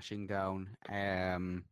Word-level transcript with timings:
The 0.00 0.14
lashing 0.14 0.26
down, 0.26 0.68
um, 0.88 1.64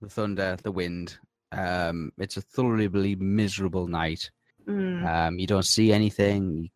the 0.00 0.08
thunder, 0.08 0.56
the 0.62 0.72
wind. 0.72 1.18
Um, 1.52 2.12
it's 2.18 2.36
a 2.36 2.40
thoroughly 2.40 3.16
miserable 3.16 3.86
night. 3.86 4.30
Mm. 4.66 5.06
Um, 5.06 5.38
you 5.38 5.46
don't 5.46 5.64
see 5.64 5.92
anything, 5.92 6.56
you 6.64 6.68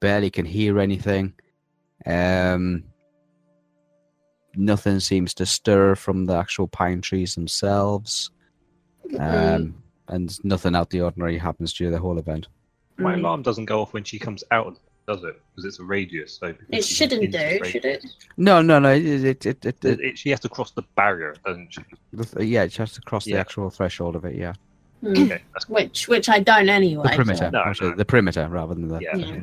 barely 0.00 0.30
can 0.30 0.44
hear 0.44 0.78
anything. 0.78 1.34
Um, 2.06 2.84
nothing 4.56 5.00
seems 5.00 5.34
to 5.34 5.46
stir 5.46 5.94
from 5.94 6.24
the 6.26 6.36
actual 6.36 6.68
pine 6.68 7.00
trees 7.00 7.34
themselves. 7.34 8.30
Um, 9.18 9.82
and 10.08 10.44
nothing 10.44 10.74
out 10.74 10.90
the 10.90 11.02
ordinary 11.02 11.38
happens 11.38 11.72
during 11.72 11.92
the 11.92 11.98
whole 12.00 12.18
event. 12.18 12.48
My 12.96 13.14
Mm. 13.14 13.18
alarm 13.18 13.42
doesn't 13.42 13.66
go 13.66 13.80
off 13.82 13.92
when 13.92 14.04
she 14.04 14.18
comes 14.18 14.44
out, 14.50 14.78
does 15.06 15.22
it? 15.24 15.40
Because 15.50 15.64
it's 15.66 15.78
a 15.80 15.84
radius. 15.84 16.38
So 16.38 16.54
It 16.70 16.84
shouldn't 16.84 17.30
do, 17.30 17.58
should 17.64 17.84
it? 17.84 18.04
No, 18.36 18.62
no, 18.62 18.78
no. 18.78 18.90
It, 18.92 19.04
it, 19.04 19.24
it, 19.24 19.46
it, 19.46 19.66
It- 19.66 19.84
it, 19.84 20.00
it- 20.00 20.18
she 20.18 20.30
has 20.30 20.40
to 20.40 20.48
cross 20.48 20.70
the 20.72 20.82
barrier, 20.96 21.34
doesn't 21.44 21.72
she? 21.74 21.82
the- 22.12 22.44
yeah, 22.46 22.62
it 22.64 22.74
has 22.76 22.92
to 22.92 23.00
cross 23.02 23.24
the 23.24 23.36
actual 23.36 23.70
threshold 23.70 24.16
of 24.16 24.24
it. 24.24 24.34
Yeah, 24.36 24.54
Mm. 25.02 25.24
Okay, 25.26 25.42
that's 25.52 25.68
Which 25.68 26.08
which 26.08 26.28
I 26.30 26.38
don't 26.40 26.68
anyway. 26.70 27.02
the 27.04 27.08
so- 27.10 27.16
perimeter, 27.16 27.50
No, 27.50 27.62
actually, 27.64 27.90
no. 27.90 27.96
the 27.96 28.04
perimeter 28.06 28.48
rather 28.48 28.74
than 28.74 28.88
the. 28.88 29.00
yeah. 29.00 29.16
Yeah. 29.16 29.40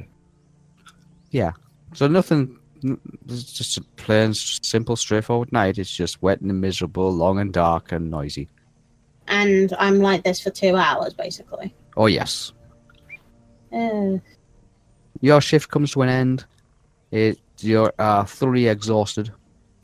Yeah. 1.30 1.52
So 1.94 2.08
nothing. 2.08 2.58
It's 3.28 3.54
just 3.54 3.78
a 3.78 3.82
plain, 3.96 4.34
simple, 4.34 4.96
straightforward 4.96 5.52
night. 5.52 5.78
It's 5.78 5.96
just 5.96 6.20
wet 6.24 6.42
and 6.42 6.60
miserable, 6.60 7.12
long 7.14 7.38
and 7.38 7.54
dark 7.54 7.92
and 7.92 8.10
noisy. 8.10 8.50
And 9.28 9.72
I'm 9.78 10.00
like 10.00 10.24
this 10.24 10.42
for 10.42 10.50
two 10.50 10.76
hours 10.76 11.14
basically. 11.14 11.76
Oh 11.96 12.08
yes. 12.08 12.54
Uh, 13.72 14.18
Your 15.22 15.40
shift 15.42 15.70
comes 15.70 15.92
to 15.92 16.02
an 16.02 16.10
end. 16.10 16.46
It 17.12 17.40
you're 17.60 17.94
uh, 18.00 18.24
thoroughly 18.26 18.68
exhausted. 18.68 19.32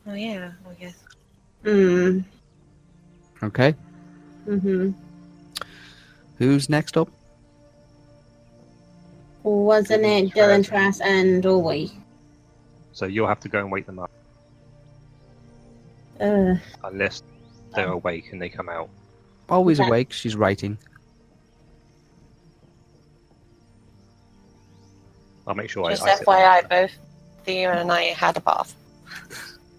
Oh 0.08 0.14
yeah, 0.14 0.52
I 0.70 0.74
guess. 0.74 0.96
mm, 1.64 2.24
Okay. 3.44 3.74
hmm 4.46 4.92
Who's 6.38 6.70
next 6.70 6.97
up? 6.97 7.09
Wasn't 9.44 10.03
it 10.06 10.34
Dylan 10.34 10.66
Trask 10.66 11.02
and 11.03 11.44
Orwee? 11.44 11.92
So 12.94 13.06
you'll 13.06 13.28
have 13.28 13.40
to 13.42 13.50
go 13.50 13.59
and 13.59 13.72
wake 13.72 13.86
them 13.86 14.00
up 14.00 14.09
Uh, 16.20 16.56
unless 16.84 17.22
they're 17.76 17.90
awake 17.92 18.26
and 18.31 18.42
they 18.42 18.50
come 18.50 18.70
out. 18.70 18.90
Always 19.50 19.80
Okay. 19.80 19.88
awake. 19.88 20.14
She's 20.14 20.36
writing. 20.36 20.78
I'll 25.47 25.56
make 25.56 25.69
sure 25.69 25.90
Just 25.90 26.03
I, 26.03 26.12
I 26.12 26.16
sit 26.16 26.28
FYI, 26.28 26.69
both 26.69 26.91
Theo 27.46 27.72
and 27.72 27.91
I 27.91 28.03
had 28.03 28.35
a 28.35 28.41
bath. 28.41 28.75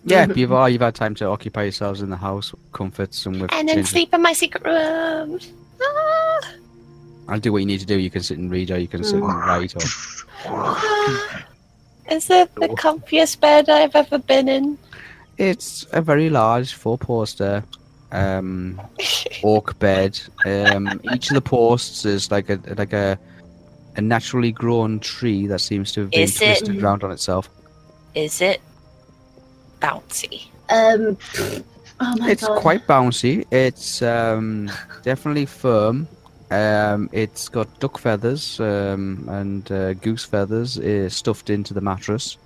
Yeah, 0.05 0.27
you've 0.35 0.53
oh, 0.53 0.65
you've 0.65 0.81
had 0.81 0.95
time 0.95 1.15
to 1.17 1.27
occupy 1.27 1.65
yourselves 1.65 2.01
in 2.01 2.09
the 2.09 2.17
house, 2.17 2.53
with 2.53 2.73
comforts, 2.73 3.27
and 3.27 3.41
with. 3.41 3.53
And 3.53 3.69
then 3.69 3.77
changing- 3.77 3.85
sleep 3.85 4.15
in 4.15 4.23
my 4.23 4.33
secret 4.33 4.65
room. 4.65 5.39
Ah, 5.83 6.41
I'll 7.29 7.41
do 7.41 7.53
what 7.53 7.59
you 7.59 7.67
need 7.67 7.81
to 7.81 7.87
do. 7.87 7.99
You 7.99 8.11
can 8.11 8.23
sit 8.23 8.39
and 8.39 8.51
read, 8.51 8.71
or 8.71 8.79
you 8.79 8.89
can 8.89 9.05
sit 9.05 9.17
and 9.17 9.27
write, 9.27 9.77
or 9.77 9.87
ah. 10.47 11.45
Is 12.11 12.31
it 12.31 12.55
the 12.55 12.69
comfiest 12.69 13.39
bed 13.41 13.69
I've 13.69 13.95
ever 13.95 14.19
been 14.19 14.49
in? 14.49 14.79
It's 15.37 15.87
a 15.93 16.01
very 16.01 16.31
large 16.31 16.73
four-poster 16.73 17.63
um, 18.13 18.81
oak 19.45 19.79
bed. 19.79 20.19
Um, 20.47 21.01
each 21.13 21.29
of 21.29 21.35
the 21.35 21.43
posts 21.43 22.07
is 22.07 22.31
like 22.31 22.49
a 22.49 22.59
like 22.79 22.95
a 22.95 23.19
a 23.99 24.01
naturally 24.01 24.53
grown 24.53 25.01
tree 25.01 25.47
that 25.49 25.59
seems 25.59 25.93
to 25.93 26.01
have 26.03 26.11
been 26.11 26.21
Is 26.21 26.41
it- 26.41 26.59
twisted 26.61 26.81
round 26.83 27.03
on 27.05 27.11
itself. 27.11 27.51
Is 28.15 28.41
it 28.41 28.61
bouncy? 29.81 30.47
um, 30.71 31.17
oh 32.01 32.17
my 32.19 32.31
It's 32.31 32.47
god. 32.47 32.59
quite 32.61 32.87
bouncy. 32.87 33.45
It's 33.51 34.01
um, 34.03 34.71
definitely 35.03 35.47
firm. 35.47 36.09
Um, 36.51 37.11
it's 37.13 37.49
got 37.49 37.67
duck 37.81 37.99
feathers 37.99 38.59
um, 38.61 39.27
and 39.31 39.71
uh, 39.71 39.93
goose 39.95 40.25
feathers 40.25 40.79
uh, 40.79 41.09
stuffed 41.11 41.51
into 41.51 41.75
the 41.75 41.81
mattress. 41.83 42.39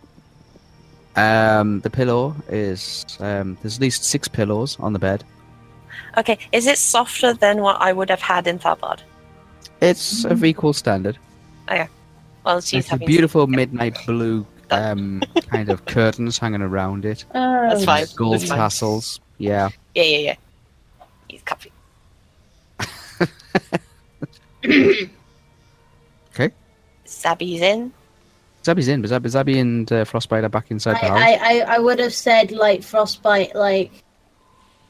Um, 1.14 1.80
the 1.80 1.90
pillow 1.90 2.34
is 2.48 3.04
um, 3.20 3.56
there's 3.62 3.76
at 3.76 3.80
least 3.82 4.04
six 4.04 4.26
pillows 4.26 4.76
on 4.80 4.92
the 4.94 4.98
bed. 4.98 5.22
Okay, 6.16 6.38
is 6.50 6.66
it 6.66 6.78
softer 6.78 7.32
than 7.34 7.60
what 7.60 7.76
I 7.80 7.92
would 7.92 8.08
have 8.10 8.20
had 8.22 8.46
in 8.46 8.58
Tharbad? 8.58 9.00
It's 9.80 10.24
of 10.24 10.42
equal 10.44 10.72
standard. 10.72 11.18
Well, 11.68 12.60
she's 12.60 12.80
It's 12.80 12.88
a 12.88 12.90
having 12.92 13.06
beautiful 13.06 13.46
midnight 13.46 13.96
blue 14.06 14.46
um, 14.70 15.22
kind 15.50 15.68
of 15.68 15.84
curtains 15.84 16.38
hanging 16.38 16.62
around 16.62 17.04
it. 17.04 17.24
Oh, 17.34 17.68
That's 17.68 17.84
fine. 17.84 18.06
Gold 18.16 18.34
That's 18.34 18.48
fine. 18.48 18.58
tassels. 18.58 19.20
Yeah. 19.38 19.68
Yeah, 19.94 20.02
yeah, 20.02 20.18
yeah. 20.18 20.34
He's 21.28 21.42
comfy. 21.42 21.72
Okay. 26.34 26.50
Zabby's 27.06 27.60
in. 27.60 27.92
Zabby's 28.62 28.88
in, 28.88 29.02
but 29.02 29.10
Zabby, 29.10 29.26
Zabby 29.26 29.60
and 29.60 29.90
uh, 29.92 30.04
Frostbite 30.04 30.44
are 30.44 30.48
back 30.48 30.70
inside 30.70 30.94
the 30.94 31.08
house. 31.08 31.18
I, 31.18 31.32
I, 31.34 31.38
I, 31.40 31.74
I 31.74 31.78
would 31.78 31.98
have 31.98 32.14
said 32.14 32.52
like 32.52 32.82
Frostbite, 32.82 33.54
like 33.54 33.92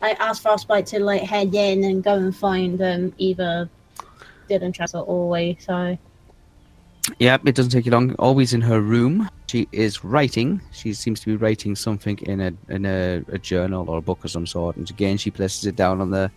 I 0.02 0.12
asked 0.12 0.42
Frostbite 0.42 0.86
to 0.88 1.00
like 1.00 1.22
head 1.22 1.54
in 1.54 1.82
and 1.84 2.04
go 2.04 2.14
and 2.14 2.36
find 2.36 2.80
um 2.82 3.12
either 3.18 3.68
Dylan 4.48 4.72
Trask 4.74 4.94
or 4.94 5.06
Orway. 5.06 5.60
So 5.60 5.96
Yep, 7.18 7.46
it 7.46 7.54
doesn't 7.54 7.72
take 7.72 7.84
you 7.86 7.92
long. 7.92 8.14
Always 8.14 8.52
in 8.52 8.60
her 8.60 8.80
room. 8.80 9.28
She 9.48 9.68
is 9.72 10.04
writing. 10.04 10.60
She 10.70 10.94
seems 10.94 11.20
to 11.20 11.26
be 11.26 11.36
writing 11.36 11.74
something 11.74 12.18
in 12.18 12.40
a 12.40 12.52
in 12.68 12.86
a, 12.86 13.22
a 13.28 13.38
journal 13.38 13.90
or 13.90 13.98
a 13.98 14.02
book 14.02 14.24
of 14.24 14.30
some 14.30 14.46
sort. 14.46 14.76
And 14.76 14.88
again, 14.88 15.16
she 15.16 15.30
places 15.30 15.66
it 15.66 15.76
down 15.76 16.00
on 16.00 16.10
the 16.10 16.30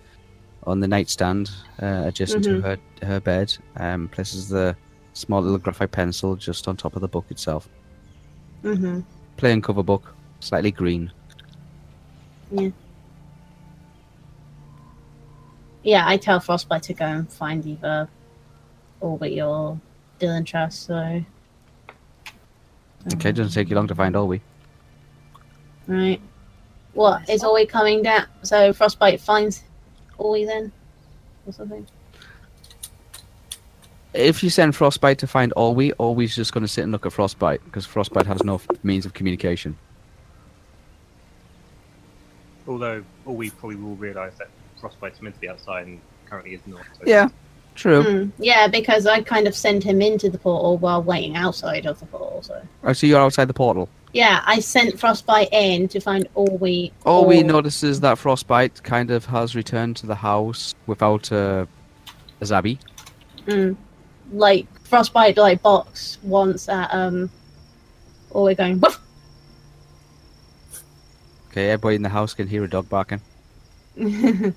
on 0.63 0.79
the 0.79 0.88
nightstand 0.88 1.51
uh, 1.81 2.03
adjacent 2.07 2.44
to 2.45 2.62
her 2.62 2.77
her 3.03 3.19
bed. 3.19 3.56
Um, 3.77 4.09
places 4.09 4.50
the 4.50 4.75
small 5.13 5.41
little 5.41 5.59
graphite 5.59 5.91
pencil 5.91 6.35
just 6.35 6.68
on 6.68 6.75
top 6.75 6.95
of 6.95 7.01
the 7.01 7.07
book 7.07 7.25
itself. 7.29 7.69
hmm 8.63 9.01
Plain 9.38 9.61
cover 9.61 9.83
book, 9.83 10.15
slightly 10.39 10.71
green. 10.71 11.11
yeah, 12.51 12.69
Yeah, 15.83 16.03
I 16.07 16.18
tell 16.18 16.39
Frostbite 16.39 16.83
to 16.83 16.94
go 16.94 17.06
and 17.06 17.31
find 17.31 17.65
either 17.65 18.09
Orway 19.01 19.45
or 19.45 19.79
Dylan 20.19 20.45
Trask. 20.45 20.88
So 20.88 21.23
Okay, 23.13 23.29
it 23.29 23.33
doesn't 23.33 23.53
take 23.53 23.69
you 23.69 23.75
long 23.75 23.88
to 23.88 23.95
find 23.95 24.15
Olwe. 24.15 24.41
right, 25.88 26.19
What 26.94 27.29
is 27.29 27.44
Oi 27.44 27.65
coming 27.65 28.01
down? 28.01 28.25
So 28.41 28.73
Frostbite 28.73 29.21
finds 29.21 29.63
Oi 30.19 30.45
then, 30.45 30.71
or 31.45 31.53
something. 31.53 31.85
If 34.15 34.41
you 34.44 34.50
send 34.50 34.75
Frostbite 34.75 35.17
to 35.19 35.27
find 35.27 35.51
Orwe, 35.57 35.91
Orwe's 36.00 36.35
just 36.35 36.53
going 36.53 36.61
to 36.63 36.69
sit 36.69 36.83
and 36.83 36.91
look 36.94 37.06
at 37.06 37.11
Frostbite 37.11 37.63
because 37.65 37.85
Frostbite 37.85 38.25
has 38.25 38.44
no 38.45 38.56
f- 38.56 38.68
means 38.81 39.06
of 39.06 39.13
communication. 39.13 39.77
Although, 42.65 43.03
all 43.25 43.35
probably 43.59 43.75
will 43.75 43.95
realise 43.97 44.33
that 44.35 44.47
Frostbite's 44.79 45.21
meant 45.21 45.35
to 45.35 45.41
be 45.41 45.50
outside 45.50 45.85
and 45.85 46.00
currently 46.29 46.53
is 46.53 46.61
not. 46.65 46.85
So 46.97 47.03
Yeah, 47.06 47.27
true. 47.75 48.04
Hmm, 48.04 48.30
Yeah, 48.39 48.68
because 48.68 49.06
I 49.06 49.22
kind 49.22 49.48
of 49.48 49.56
sent 49.56 49.83
him 49.83 50.01
into 50.01 50.30
the 50.30 50.38
portal 50.38 50.77
while 50.77 51.04
waiting 51.04 51.36
outside 51.36 51.86
of 51.86 52.00
the 52.00 52.06
portal. 52.07 52.42
So 52.42 52.62
Oh, 52.83 52.94
so 52.94 53.06
you're 53.07 53.19
outside 53.22 53.45
the 53.45 53.54
portal. 53.54 53.88
yeah, 54.13 54.42
I 54.45 54.60
sent 54.60 55.00
Frostbite 55.00 55.50
in 55.51 55.88
to 55.89 56.00
find. 56.00 56.27
Orwe 56.36 56.92
or- 57.06 57.44
notices 57.44 58.00
that 58.00 58.18
Frostbite 58.18 58.81
kind 58.83 59.12
of 59.12 59.25
has 59.25 59.56
returned 59.56 59.98
to 59.98 60.07
the 60.07 60.16
house 60.16 60.74
without 60.88 61.31
uh, 61.31 61.66
a 62.42 62.45
Zabi. 62.45 62.80
Mm. 63.45 63.75
Like 64.31 64.66
frostbite, 64.83 65.38
like 65.38 65.62
box 65.62 66.18
once 66.24 66.68
at 66.69 66.92
um, 66.94 67.30
or 68.31 68.44
we're 68.44 68.56
going. 68.56 68.80
Woof! 68.80 69.00
Okay, 71.51 71.69
everybody 71.69 71.95
in 71.95 72.01
the 72.01 72.10
house 72.10 72.33
can 72.33 72.48
hear 72.48 72.63
a 72.63 72.69
dog 72.69 72.89
barking. 72.89 73.21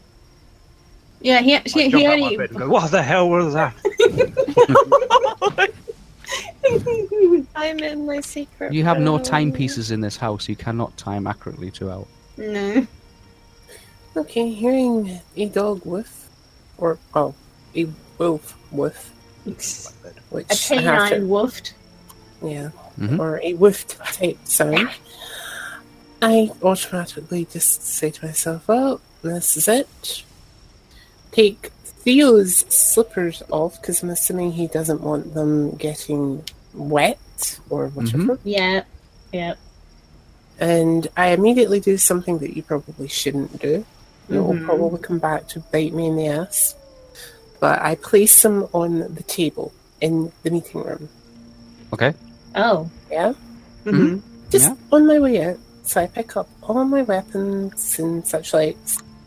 yeah, 1.20 1.40
he 1.40 1.54
I 1.54 1.58
actually 1.58 1.88
jump 1.90 2.00
he 2.02 2.06
out 2.06 2.18
my 2.18 2.24
only. 2.26 2.36
bed 2.36 2.50
and 2.50 2.58
go, 2.58 2.68
what 2.68 2.90
the 2.90 3.02
hell 3.02 3.28
was 3.28 3.54
that? 3.54 3.74
I'm 7.54 7.78
in 7.80 8.06
my 8.06 8.20
secret. 8.20 8.72
You 8.72 8.84
have 8.84 9.00
no 9.00 9.14
room. 9.16 9.22
timepieces 9.24 9.90
in 9.90 10.00
this 10.00 10.16
house. 10.16 10.48
You 10.48 10.56
cannot 10.56 10.96
time 10.96 11.26
accurately 11.26 11.70
throughout. 11.70 12.06
no. 12.36 12.86
Okay, 14.16 14.50
hearing 14.50 15.20
a 15.36 15.46
dog 15.48 15.84
woof, 15.86 16.28
or 16.76 16.98
oh, 17.14 17.34
a 17.76 17.86
wolf 18.18 18.56
woof, 18.72 19.12
which 19.44 20.70
A 20.70 20.74
I 20.76 20.80
have 20.80 21.08
to- 21.10 21.14
canine 21.14 21.28
woofed. 21.28 21.72
yeah, 22.42 22.70
Mhm. 22.98 23.18
or 23.20 23.38
a 23.44 23.54
woofed 23.54 23.96
type 24.18 24.38
sound, 24.44 24.90
I 26.20 26.50
automatically 26.62 27.44
just 27.44 27.84
say 27.86 28.10
to 28.10 28.26
myself, 28.26 28.66
well, 28.66 29.00
this 29.22 29.56
is 29.56 29.68
it. 29.68 30.24
Take 31.32 31.70
Theo's 31.84 32.56
slippers 32.68 33.42
off 33.50 33.80
because 33.80 34.02
I'm 34.02 34.10
assuming 34.10 34.52
he 34.52 34.66
doesn't 34.66 35.00
want 35.02 35.34
them 35.34 35.72
getting 35.76 36.44
wet 36.74 37.58
or 37.70 37.88
whatever. 37.88 38.38
Yeah, 38.44 38.84
yeah. 39.32 39.54
And 40.58 41.06
I 41.16 41.28
immediately 41.28 41.80
do 41.80 41.96
something 41.98 42.38
that 42.38 42.56
you 42.56 42.62
probably 42.62 43.08
shouldn't 43.08 43.60
do. 43.60 43.84
It 44.28 44.38
will 44.38 44.54
Mhm. 44.54 44.64
probably 44.64 45.00
come 45.00 45.18
back 45.18 45.48
to 45.48 45.60
bite 45.60 45.92
me 45.94 46.06
in 46.06 46.16
the 46.16 46.26
ass. 46.26 46.74
But 47.60 47.80
I 47.80 47.94
place 47.96 48.42
them 48.42 48.68
on 48.72 49.00
the 49.14 49.22
table 49.24 49.72
in 50.00 50.32
the 50.42 50.50
meeting 50.50 50.82
room. 50.82 51.08
Okay. 51.92 52.14
Oh. 52.54 52.88
Yeah? 53.10 53.32
hmm 53.84 54.18
Just 54.50 54.68
Yeah. 54.68 54.74
on 54.92 55.06
my 55.06 55.18
way 55.18 55.44
out. 55.44 55.58
So 55.84 56.00
I 56.00 56.06
pick 56.06 56.36
up 56.36 56.48
all 56.62 56.84
my 56.84 57.02
weapons 57.02 57.98
and 57.98 58.26
such 58.26 58.52
like. 58.52 58.76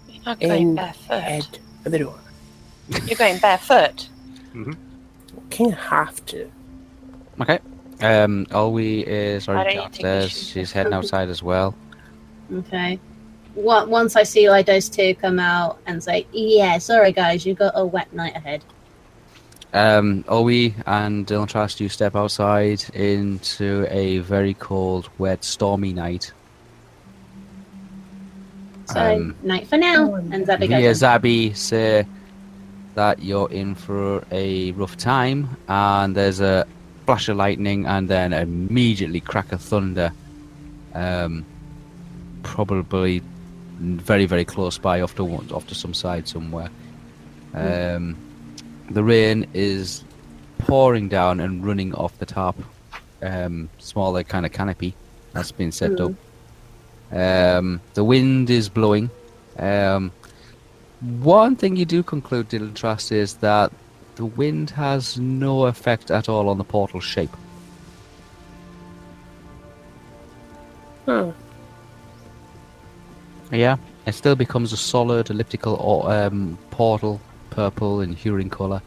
You're 0.09 0.23
not 0.25 0.39
going 0.39 0.51
and 0.51 0.75
barefoot. 0.75 1.19
head 1.21 1.59
for 1.83 1.89
the 1.89 1.99
door. 1.99 2.19
You're 3.05 3.17
going 3.17 3.37
barefoot. 3.39 4.09
Mm-hmm. 4.53 4.73
Kind 5.49 5.73
of 5.73 5.79
have 5.79 6.25
to. 6.27 6.51
Okay. 7.39 7.59
Um, 8.01 8.45
Olwe 8.47 9.03
is 9.03 9.47
Why 9.47 9.55
already 9.55 9.75
don't 9.75 9.85
you 9.85 9.91
take 9.91 10.01
downstairs. 10.01 10.31
shoes 10.31 10.49
She's 10.49 10.71
heading 10.71 10.93
outside 10.93 11.29
as 11.29 11.43
well. 11.43 11.75
Okay. 12.53 12.99
What, 13.53 13.89
once 13.89 14.15
I 14.15 14.23
see 14.23 14.49
like 14.49 14.65
those 14.65 14.89
two 14.89 15.13
come 15.15 15.39
out 15.39 15.79
and 15.85 16.03
say, 16.03 16.25
"Yeah, 16.31 16.77
sorry 16.77 17.11
guys, 17.11 17.45
you've 17.45 17.59
got 17.59 17.73
a 17.75 17.85
wet 17.85 18.11
night 18.13 18.35
ahead." 18.35 18.63
Um, 19.73 20.23
Olwe 20.23 20.73
and 20.85 21.25
Dylan 21.25 21.47
Trask, 21.47 21.79
you 21.79 21.89
step 21.89 22.15
outside 22.15 22.83
into 22.93 23.87
a 23.89 24.19
very 24.19 24.53
cold, 24.55 25.09
wet, 25.17 25.43
stormy 25.43 25.93
night. 25.93 26.31
So 28.93 29.15
Um, 29.15 29.35
night 29.43 29.67
for 29.67 29.77
now. 29.77 30.15
And 30.15 30.45
Zabby 30.45 30.69
You 30.69 30.75
hear 30.75 30.89
goes. 30.91 31.01
Zabi 31.01 31.55
say 31.55 32.05
that 32.95 33.21
you're 33.23 33.49
in 33.51 33.75
for 33.75 34.23
a 34.31 34.71
rough 34.71 34.97
time, 34.97 35.49
and 35.67 36.15
there's 36.15 36.39
a 36.41 36.65
flash 37.05 37.29
of 37.29 37.37
lightning, 37.37 37.85
and 37.85 38.07
then 38.09 38.33
immediately 38.33 39.19
crack 39.21 39.51
of 39.51 39.61
thunder. 39.61 40.11
Um, 40.93 41.45
probably 42.43 43.21
very, 43.79 44.25
very 44.25 44.45
close 44.45 44.77
by, 44.77 45.01
off 45.01 45.15
to 45.15 45.23
one- 45.23 45.47
off 45.53 45.67
to 45.67 45.75
some 45.75 45.93
side 45.93 46.27
somewhere. 46.27 46.69
Um, 47.53 48.15
the 48.89 49.03
rain 49.03 49.47
is 49.53 50.03
pouring 50.59 51.07
down 51.07 51.39
and 51.39 51.65
running 51.65 51.93
off 51.95 52.17
the 52.19 52.25
top, 52.25 52.55
um, 53.23 53.69
smaller 53.79 54.23
kind 54.23 54.45
of 54.45 54.51
canopy 54.51 54.93
that's 55.33 55.51
been 55.51 55.71
set 55.71 55.91
Mm. 55.91 56.09
up. 56.09 56.13
Um, 57.11 57.81
the 57.93 58.03
wind 58.03 58.49
is 58.49 58.69
blowing. 58.69 59.09
Um, 59.57 60.11
one 61.01 61.55
thing 61.55 61.75
you 61.75 61.85
do 61.85 62.03
conclude, 62.03 62.49
Dylan 62.49 62.75
Trask, 62.75 63.11
is 63.11 63.35
that 63.35 63.71
the 64.15 64.25
wind 64.25 64.69
has 64.71 65.17
no 65.17 65.65
effect 65.65 66.11
at 66.11 66.29
all 66.29 66.49
on 66.49 66.57
the 66.57 66.63
portal 66.63 66.99
shape. 66.99 67.35
Hmm. 71.05 71.31
Yeah, 73.51 73.77
it 74.05 74.13
still 74.13 74.35
becomes 74.35 74.71
a 74.71 74.77
solid 74.77 75.29
elliptical 75.29 75.75
or, 75.75 76.11
um, 76.13 76.57
portal, 76.69 77.19
purple 77.49 77.99
and 77.99 78.15
hurin 78.15 78.49
color, 78.49 78.81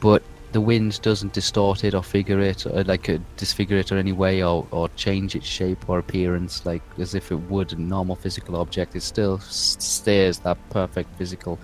but 0.00 0.22
the 0.52 0.60
wind 0.60 1.00
doesn't 1.02 1.32
distort 1.32 1.84
it 1.84 1.94
or 1.94 2.02
figure 2.02 2.40
it, 2.40 2.66
or 2.66 2.84
like 2.84 3.08
uh, 3.08 3.18
disfigure 3.36 3.78
it 3.78 3.92
or 3.92 3.98
any 3.98 4.12
way, 4.12 4.42
or, 4.42 4.66
or 4.70 4.88
change 4.90 5.34
its 5.34 5.46
shape 5.46 5.88
or 5.88 5.98
appearance, 5.98 6.66
like 6.66 6.82
as 6.98 7.14
if 7.14 7.30
it 7.30 7.36
would 7.36 7.72
a 7.72 7.76
normal 7.80 8.16
physical 8.16 8.56
object. 8.56 8.96
It 8.96 9.02
still 9.02 9.38
stays 9.38 10.40
that 10.40 10.58
perfect 10.70 11.16
physical, 11.16 11.58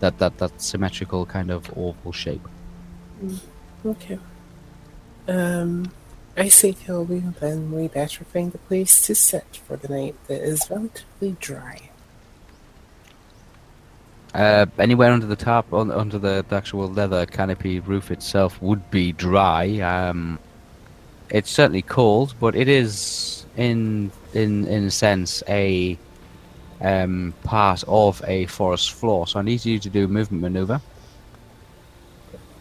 that 0.00 0.18
that 0.18 0.38
that 0.38 0.60
symmetrical 0.60 1.26
kind 1.26 1.50
of 1.50 1.70
oval 1.76 2.12
shape. 2.12 2.46
Okay. 3.84 4.18
Um, 5.28 5.92
I 6.36 6.48
say 6.48 6.74
Obi, 6.88 7.20
then 7.40 7.72
we 7.72 7.88
better 7.88 8.24
find 8.24 8.54
a 8.54 8.58
place 8.58 9.06
to 9.06 9.14
sit 9.14 9.60
for 9.66 9.76
the 9.76 9.88
night 9.88 10.16
that 10.28 10.42
is 10.42 10.68
relatively 10.70 11.36
dry. 11.40 11.90
Uh, 14.34 14.64
anywhere 14.78 15.12
under 15.12 15.26
the 15.26 15.36
top, 15.36 15.72
on, 15.72 15.90
under 15.90 16.18
the, 16.18 16.44
the 16.48 16.56
actual 16.56 16.88
leather 16.88 17.26
canopy 17.26 17.80
roof 17.80 18.10
itself, 18.10 18.60
would 18.62 18.90
be 18.90 19.12
dry. 19.12 19.78
Um, 19.80 20.38
it's 21.28 21.50
certainly 21.50 21.82
cold, 21.82 22.34
but 22.40 22.54
it 22.54 22.68
is 22.68 23.44
in 23.56 24.10
in 24.32 24.66
in 24.66 24.84
a 24.84 24.90
sense 24.90 25.42
a 25.48 25.98
um, 26.80 27.34
part 27.44 27.84
of 27.86 28.22
a 28.26 28.46
forest 28.46 28.92
floor. 28.92 29.26
So 29.26 29.38
I 29.38 29.42
need 29.42 29.64
you 29.64 29.78
to 29.78 29.90
do 29.90 30.04
a 30.04 30.08
movement 30.08 30.42
maneuver. 30.42 30.80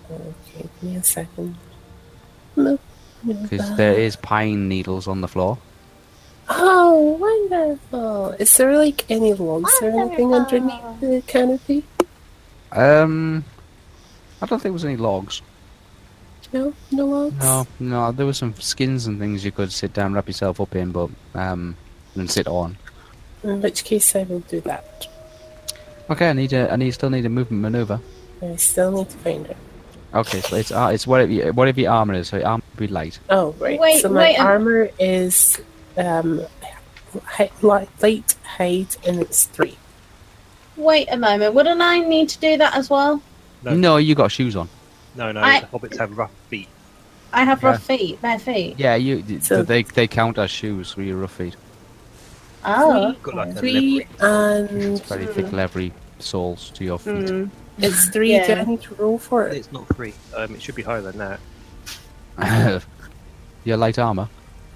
Okay, 0.10 0.70
give 0.82 0.84
me 0.84 0.96
a 0.98 1.04
second. 1.04 1.56
Because 3.26 3.76
there 3.78 3.94
is 3.94 4.16
pine 4.16 4.68
needles 4.68 5.08
on 5.08 5.22
the 5.22 5.28
floor. 5.28 5.58
Oh, 6.54 7.18
wonderful! 7.20 8.30
Is 8.40 8.56
there 8.58 8.76
like 8.78 9.10
any 9.10 9.34
logs 9.34 9.72
or 9.82 9.90
anything 9.90 10.34
underneath 10.34 11.00
the 11.00 11.24
canopy? 11.28 11.84
Um, 12.72 13.44
I 14.42 14.46
don't 14.46 14.60
think 14.60 14.64
there 14.64 14.74
was 14.74 14.86
any 14.86 14.98
logs. 14.98 15.42
No, 16.54 16.74
no 16.92 17.06
logs. 17.06 17.36
No, 17.40 17.68
no, 17.80 18.12
there 18.12 18.26
were 18.26 18.34
some 18.34 18.54
skins 18.56 19.08
and 19.08 19.18
things 19.20 19.46
you 19.46 19.52
could 19.52 19.72
sit 19.72 19.94
down, 19.94 20.14
wrap 20.14 20.28
yourself 20.28 20.60
up 20.60 20.76
in, 20.76 20.92
but 20.92 21.10
um, 21.36 21.78
and 22.16 22.30
sit 22.30 22.48
on. 22.48 22.78
In 23.44 23.62
which 23.62 23.84
case, 23.84 24.16
I 24.16 24.24
will 24.24 24.42
do 24.42 24.60
that. 24.62 25.08
Okay, 26.10 26.30
I 26.30 26.34
need 26.34 26.52
a, 26.54 26.72
I 26.72 26.76
need 26.76 26.92
still 26.92 27.10
need 27.10 27.26
a 27.26 27.30
movement 27.30 27.62
maneuver. 27.62 28.02
I 28.42 28.56
still 28.58 28.92
need 28.92 29.10
to 29.10 29.18
find 29.20 29.46
it. 29.46 29.58
Okay, 30.14 30.42
so 30.42 30.58
it's 30.58 30.72
uh, 30.72 30.92
it's 30.94 31.08
whatever 31.08 31.32
you, 31.32 31.54
whatever 31.54 31.80
your 31.80 31.92
armor 31.92 32.16
is. 32.16 32.28
So 32.28 32.38
your 32.38 32.48
armor 32.48 32.64
would 32.74 32.80
be 32.80 32.88
light. 32.94 33.20
Oh, 33.30 33.56
right. 33.60 33.80
Wait, 33.80 34.02
so 34.02 34.10
my 34.10 34.16
wait 34.20 34.36
a- 34.36 34.42
armor 34.42 34.90
is 35.00 35.62
um, 35.98 36.42
hi- 37.26 37.52
li- 37.62 37.88
light 38.02 38.36
height, 38.58 38.98
and 39.08 39.20
it's 39.20 39.46
three. 39.46 39.78
Wait 40.78 41.08
a 41.12 41.18
moment. 41.18 41.54
Wouldn't 41.54 41.82
I 41.82 42.00
need 42.00 42.30
to 42.30 42.40
do 42.40 42.58
that 42.58 42.76
as 42.76 42.90
well? 42.90 43.22
No. 43.64 43.76
No, 43.76 43.98
you 43.98 44.16
got 44.16 44.32
shoes 44.32 44.56
on. 44.56 44.70
No, 45.16 45.32
no, 45.32 45.42
I- 45.42 45.60
the 45.62 45.68
hobbits 45.68 45.98
have 45.98 46.18
rough 46.18 46.32
feet. 46.50 46.68
I 47.34 47.44
have 47.46 47.64
rough 47.64 47.84
feet, 47.84 48.22
bare 48.22 48.40
feet. 48.40 48.76
Yeah, 48.78 48.96
you 48.96 49.40
So- 49.42 49.64
they 49.64 49.84
they 49.84 50.08
count 50.08 50.38
as 50.38 50.52
shoes 50.52 50.92
for 50.92 51.02
your 51.02 51.18
rough 51.18 51.34
feet. 51.34 51.56
Oh. 52.66 53.14
Got 53.24 53.36
like 53.36 53.58
Three 53.58 54.06
and 54.20 54.70
It's 54.98 55.02
very 55.02 55.26
thick, 55.26 55.52
leathery 55.52 55.94
soles 56.20 56.70
to 56.76 56.84
your 56.84 57.00
feet. 57.00 57.14
Mm. 57.16 57.50
it's 57.80 58.10
three. 58.10 58.38
Do 58.38 58.54
I 58.54 58.64
need 58.66 58.82
to 58.84 58.94
roll 58.96 59.18
for 59.18 59.48
it? 59.48 59.58
It's 59.58 59.72
not 59.72 59.88
three. 59.96 60.14
Um, 60.36 60.54
it 60.56 60.62
should 60.62 60.76
be 60.76 60.84
higher 60.84 61.02
than 61.02 61.18
that. 62.38 62.84
your 63.64 63.78
light 63.78 63.98
armor. 63.98 64.30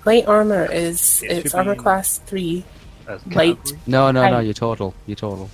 Light 0.06 0.28
armor 0.28 0.66
is 0.72 1.24
It 1.24 1.46
it's 1.46 1.54
armor 1.56 1.76
class 1.76 2.20
three, 2.26 2.64
Light. 3.32 3.58
No, 3.88 4.12
no, 4.12 4.24
no. 4.26 4.32
Right. 4.38 4.46
Your 4.46 4.54
total. 4.54 4.94
Your 5.08 5.16
total. 5.16 5.50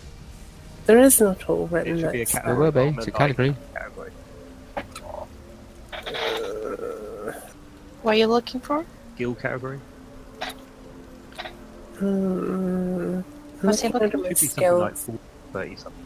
There 0.86 1.00
is 1.00 1.20
no 1.22 1.34
total 1.36 1.66
It 1.68 1.72
written. 1.72 2.00
should 2.00 2.12
be 2.12 2.18
a 2.22 2.26
That's, 2.26 2.32
category. 2.34 2.72
There 2.72 2.84
will 2.86 2.92
be. 2.92 2.98
It's 2.98 3.08
a 3.08 3.12
light 3.12 3.18
category. 3.18 3.56
category. 3.74 4.12
What 8.02 8.16
are 8.16 8.18
you 8.18 8.28
looking 8.28 8.60
for? 8.62 8.86
Guild 9.18 9.40
category. 9.40 9.80
Mm, 12.00 13.24
What's 13.62 13.82
he 13.82 13.90
looking 13.90 14.08
at 14.10 14.20
my 14.20 14.30
Should 14.30 14.40
be 14.40 14.48
something 14.48 14.74
like 14.80 14.98
skills. 14.98 15.06
40, 15.06 15.20
30 15.54 15.76
something. 15.76 16.04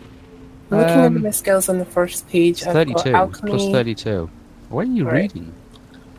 Looking 0.70 0.90
under 1.00 1.18
Um, 1.20 1.24
my 1.24 1.32
skills 1.32 1.70
on 1.70 1.78
the 1.80 1.86
first 1.86 2.28
page, 2.28 2.58
It's 2.64 2.68
I've 2.68 2.88
got 2.88 3.04
32 3.04 3.48
plus 3.48 3.66
32. 3.72 4.30
What 4.70 4.82
are 4.88 4.90
you 4.92 5.06
Right. 5.06 5.32
reading? 5.34 5.54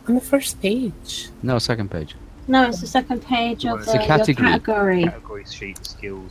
On 0.09 0.15
the 0.15 0.21
first 0.21 0.61
page. 0.63 1.29
No, 1.43 1.59
second 1.59 1.91
page. 1.91 2.15
No, 2.49 2.65
it's 2.69 2.81
the 2.81 2.87
second 2.87 3.23
page 3.23 3.65
of 3.67 3.79
It's 3.81 3.87
the 3.87 3.93
a 3.93 3.95
your 3.97 4.07
category. 4.07 4.49
category. 4.51 5.05
Category 5.05 5.45
sheet 5.47 5.85
skills. 5.85 6.31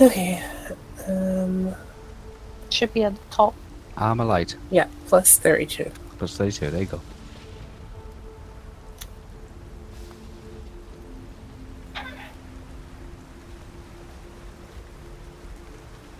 Okay. 0.00 0.42
Um. 1.06 1.74
Should 2.70 2.94
be 2.94 3.02
at 3.04 3.14
the 3.14 3.20
top. 3.30 3.54
Armor 3.96 4.24
light 4.24 4.56
Yeah, 4.70 4.86
plus 5.06 5.38
thirty-two. 5.38 5.90
plus 6.18 6.36
32. 6.36 6.70
There 6.70 6.80
you 6.80 6.86
go. 6.86 7.00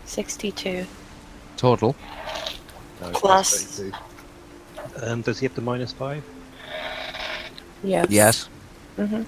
Sixty-two. 0.07 0.87
Total. 1.57 1.95
No, 3.01 3.11
Plus. 3.13 3.63
32. 3.79 3.97
Um, 5.03 5.23
does 5.23 5.39
he 5.39 5.47
have 5.47 5.55
the 5.55 5.63
minus 5.63 5.93
five? 5.93 6.23
Yes. 7.83 8.07
Yes. 8.11 8.49
Mm-hmm. 8.99 9.23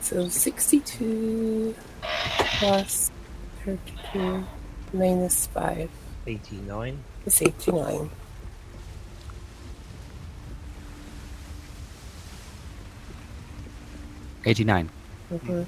So 0.00 0.28
sixty-two 0.28 1.74
plus 2.58 3.10
thirty-two 3.64 4.44
minus 4.92 5.46
five 5.46 5.90
89. 6.26 7.02
is 7.24 7.42
eighty-nine. 7.42 8.10
Eighty-nine. 14.44 14.90
Mm-hmm. 15.32 15.62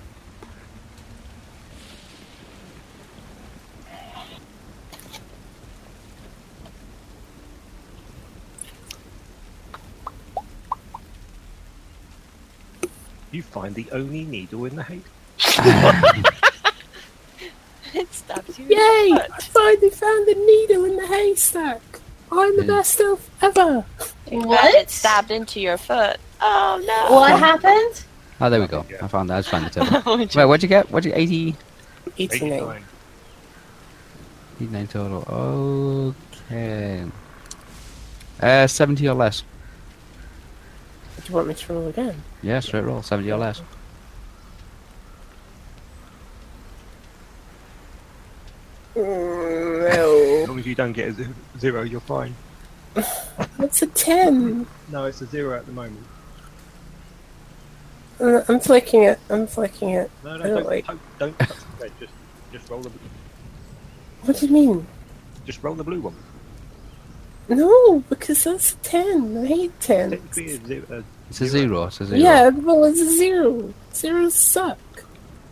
You 13.39 13.45
find 13.45 13.73
the 13.73 13.87
only 13.93 14.25
needle 14.25 14.65
in 14.65 14.75
the 14.75 14.83
hay. 14.83 15.01
it 17.95 18.13
stabs 18.13 18.59
you. 18.59 18.65
Yay! 18.65 19.11
in 19.11 19.15
the 19.15 19.33
I 19.33 19.39
finally 19.39 19.91
found 19.91 20.27
the 20.27 20.35
needle 20.35 20.85
in 20.87 20.97
the 20.97 21.07
haystack. 21.07 21.81
I'm 22.33 22.57
the 22.57 22.65
best 22.65 23.01
elf 23.01 23.31
ever. 23.41 23.85
What? 24.31 24.75
it 24.75 24.91
stabbed 24.91 25.31
into 25.31 25.61
your 25.61 25.79
foot. 25.79 26.17
Oh 26.41 26.83
no! 26.85 27.15
What 27.15 27.39
happened? 27.39 28.03
Oh, 28.41 28.51
there 28.51 28.61
we 28.61 28.67
go. 28.67 28.85
Yeah. 28.91 29.05
I 29.05 29.07
found 29.07 29.31
that. 29.31 29.37
I 29.37 29.39
just 29.43 29.51
found 29.51 29.67
the 29.67 29.71
table. 29.85 30.21
You- 30.21 30.27
Wait, 30.35 30.45
what'd 30.47 30.65
you 30.65 30.69
get? 30.69 30.91
What'd 30.91 31.09
you 31.09 31.13
80? 31.15 31.55
Eighty-nine. 32.19 32.53
89. 32.55 32.83
89 34.63 34.87
total. 34.89 36.15
Okay. 36.51 37.05
Uh, 38.43 38.67
70 38.67 39.07
or 39.07 39.15
less. 39.15 39.45
Do 41.29 41.33
you 41.33 41.37
want 41.37 41.49
me 41.49 41.55
to 41.55 41.73
roll 41.75 41.89
again? 41.89 42.23
Yeah, 42.41 42.59
straight 42.61 42.85
roll. 42.85 43.03
70 43.03 43.31
or 43.31 43.37
less. 43.37 43.61
Mm, 48.95 50.43
As 50.43 50.49
long 50.49 50.59
as 50.59 50.67
you 50.67 50.75
don't 50.75 50.93
get 50.93 51.09
a 51.19 51.29
zero, 51.59 51.83
you're 51.83 52.01
fine. 52.01 52.35
It's 53.61 53.83
a 53.83 53.87
ten. 53.89 54.67
No, 54.91 55.05
it's 55.05 55.21
a 55.21 55.27
zero 55.27 55.57
at 55.59 55.67
the 55.67 55.73
moment. 55.73 56.05
Uh, 58.21 58.43
I'm 58.49 58.59
flicking 58.61 59.03
it. 59.05 59.19
I'm 59.29 59.47
flicking 59.47 59.91
it. 59.91 60.11
No, 60.25 60.37
no, 60.37 60.45
I 60.45 60.47
don't 60.49 60.57
don't, 60.57 60.67
like- 60.67 60.87
don't, 60.87 61.01
don't 61.19 61.39
touch 61.39 61.49
the 61.49 61.83
red. 61.85 61.93
Just, 62.01 62.13
just 62.53 62.71
roll 62.71 62.81
the, 62.81 62.91
What 64.23 64.39
do 64.39 64.47
you 64.47 64.53
mean? 64.53 64.87
just 65.45 65.63
roll 65.63 65.75
the 65.75 65.85
blue 65.85 66.01
one. 66.01 66.15
No, 67.49 68.01
because 68.09 68.45
that's 68.45 68.73
a 68.75 68.77
ten. 68.77 69.39
I 69.39 69.47
hate 69.47 69.81
tens. 69.81 70.13
Technically, 70.13 70.53
a 70.55 70.67
zero. 70.67 71.05
It's 71.29 71.41
a 71.41 71.47
zero. 71.47 71.85
It's 71.85 72.01
a 72.01 72.07
zero. 72.07 72.21
Yeah, 72.21 72.49
well, 72.49 72.85
it's 72.85 73.01
a 73.01 73.17
zero. 73.17 73.73
Zeros 73.95 74.35
suck. 74.35 74.79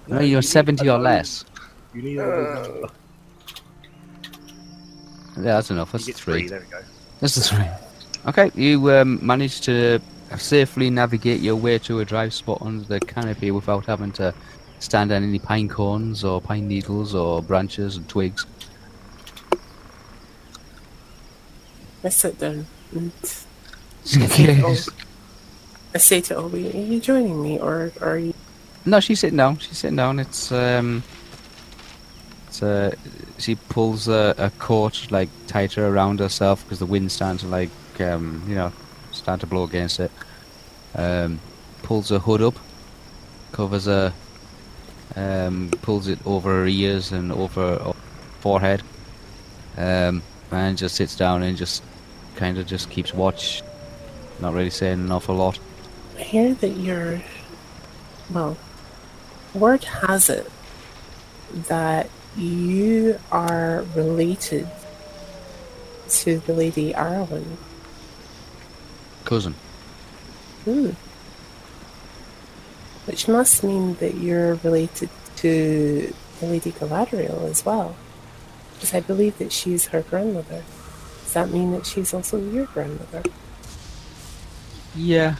No, 0.09 0.21
you 0.21 0.29
you're 0.29 0.41
need 0.41 0.47
70 0.47 0.87
a 0.87 0.95
or 0.95 0.99
less. 0.99 1.45
You 1.95 2.03
need 2.03 2.19
a. 2.19 2.89
Yeah, 5.37 5.43
that's 5.43 5.71
enough. 5.71 5.93
That's 5.93 6.07
get 6.07 6.15
a 6.15 6.19
three. 6.19 6.49
There 6.49 6.61
we 6.61 6.67
go. 6.67 6.81
That's 7.21 7.37
a 7.37 7.41
three. 7.41 7.67
Okay, 8.27 8.51
you 8.55 8.91
um, 8.93 9.25
managed 9.25 9.65
to 9.65 10.01
safely 10.39 10.91
navigate 10.91 11.41
your 11.41 11.57
way 11.57 11.79
to 11.79 12.01
a 12.01 12.05
dry 12.05 12.29
spot 12.29 12.59
under 12.61 12.85
the 12.85 13.01
canopy 13.01 13.51
without 13.51 13.87
having 13.87 14.13
to 14.13 14.35
stand 14.79 15.13
on 15.13 15.23
any 15.23 15.39
pine 15.39 15.69
cones 15.69 16.25
or 16.25 16.41
pine 16.41 16.67
needles 16.67 17.15
or 17.15 17.43
branches 17.43 17.97
and 17.97 18.09
twigs. 18.09 18.47
I 22.03 22.09
sit 22.09 22.39
down 22.39 22.67
Okay. 24.17 24.77
I 25.97 25.99
say 25.99 26.21
to 26.21 26.37
Obi, 26.37 26.69
"Are 26.75 26.77
you 26.93 27.01
joining 27.01 27.43
me, 27.43 27.59
or 27.59 27.91
are 28.03 28.19
you?" 28.19 28.35
No, 28.85 29.01
she's 29.01 29.21
sitting 29.21 29.39
down. 29.39 29.57
She's 29.57 29.79
sitting 29.79 29.97
down. 29.97 30.19
It's 30.19 30.53
um, 30.53 31.03
it's 32.49 32.63
uh, 32.63 32.95
she 33.39 33.55
pulls 33.55 34.07
a, 34.07 34.35
a 34.37 34.51
coat 34.59 35.11
like 35.11 35.31
tighter 35.47 35.89
around 35.89 36.21
herself 36.21 36.63
because 36.65 36.81
the 36.81 36.85
wind 36.85 37.11
starts 37.11 37.41
to 37.41 37.49
like 37.49 37.71
um, 37.99 38.45
you 38.47 38.55
know, 38.55 38.75
start 39.11 39.41
to 39.41 39.47
blow 39.47 39.65
against 39.65 39.99
it. 39.99 40.11
Um, 40.95 41.41
pulls 41.83 42.11
her 42.11 42.19
hood 42.19 42.43
up, 42.43 42.57
covers 43.53 43.87
her, 43.87 44.13
um, 45.17 45.71
pulls 45.81 46.09
it 46.09 46.19
over 46.27 46.51
her 46.61 46.67
ears 46.67 47.11
and 47.11 47.33
over 47.33 47.79
her 47.79 47.95
forehead, 48.41 48.83
um, 49.79 50.23
and 50.51 50.77
just 50.77 50.97
sits 50.97 51.17
down 51.17 51.43
and 51.43 51.57
just 51.57 51.83
kind 52.35 52.59
of 52.59 52.67
just 52.67 52.91
keeps 52.91 53.15
watch, 53.15 53.63
not 54.41 54.53
really 54.53 54.69
saying 54.69 55.01
an 55.01 55.11
awful 55.11 55.35
lot. 55.35 55.59
I 56.19 56.23
hear 56.23 56.55
that 56.55 56.77
you're. 56.77 57.23
Well, 58.31 58.57
word 59.55 59.85
has 59.85 60.29
it 60.29 60.51
that 61.69 62.11
you 62.37 63.19
are 63.31 63.85
related 63.95 64.69
to 66.09 66.39
the 66.41 66.53
Lady 66.53 66.93
Arwen. 66.93 67.57
Cousin. 69.25 69.55
Hmm. 70.65 70.91
Which 73.07 73.29
must 73.29 73.63
mean 73.63 73.95
that 73.97 74.17
you're 74.17 74.57
related 74.57 75.11
to 75.37 76.15
the 76.41 76.47
Lady 76.47 76.73
Galadriel 76.73 77.49
as 77.49 77.65
well. 77.65 77.97
Because 78.75 78.95
I 78.95 79.01
believe 79.01 79.39
that 79.39 79.53
she's 79.53 79.87
her 79.87 80.03
grandmother. 80.03 80.65
Does 81.23 81.33
that 81.33 81.51
mean 81.51 81.73
that 81.73 81.87
she's 81.87 82.13
also 82.13 82.39
your 82.39 82.67
grandmother? 82.67 83.23
Yeah. 84.95 85.37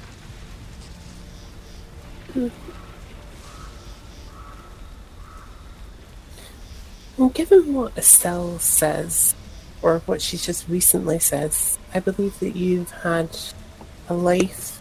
And 7.19 7.33
given 7.33 7.73
what 7.75 7.97
Estelle 7.97 8.59
says, 8.59 9.35
or 9.81 10.01
what 10.01 10.21
she 10.21 10.37
just 10.37 10.69
recently 10.69 11.19
says, 11.19 11.79
I 11.95 12.01
believe 12.01 12.39
that 12.41 12.55
you've 12.57 12.91
had 12.91 13.39
a 14.09 14.15
life 14.15 14.81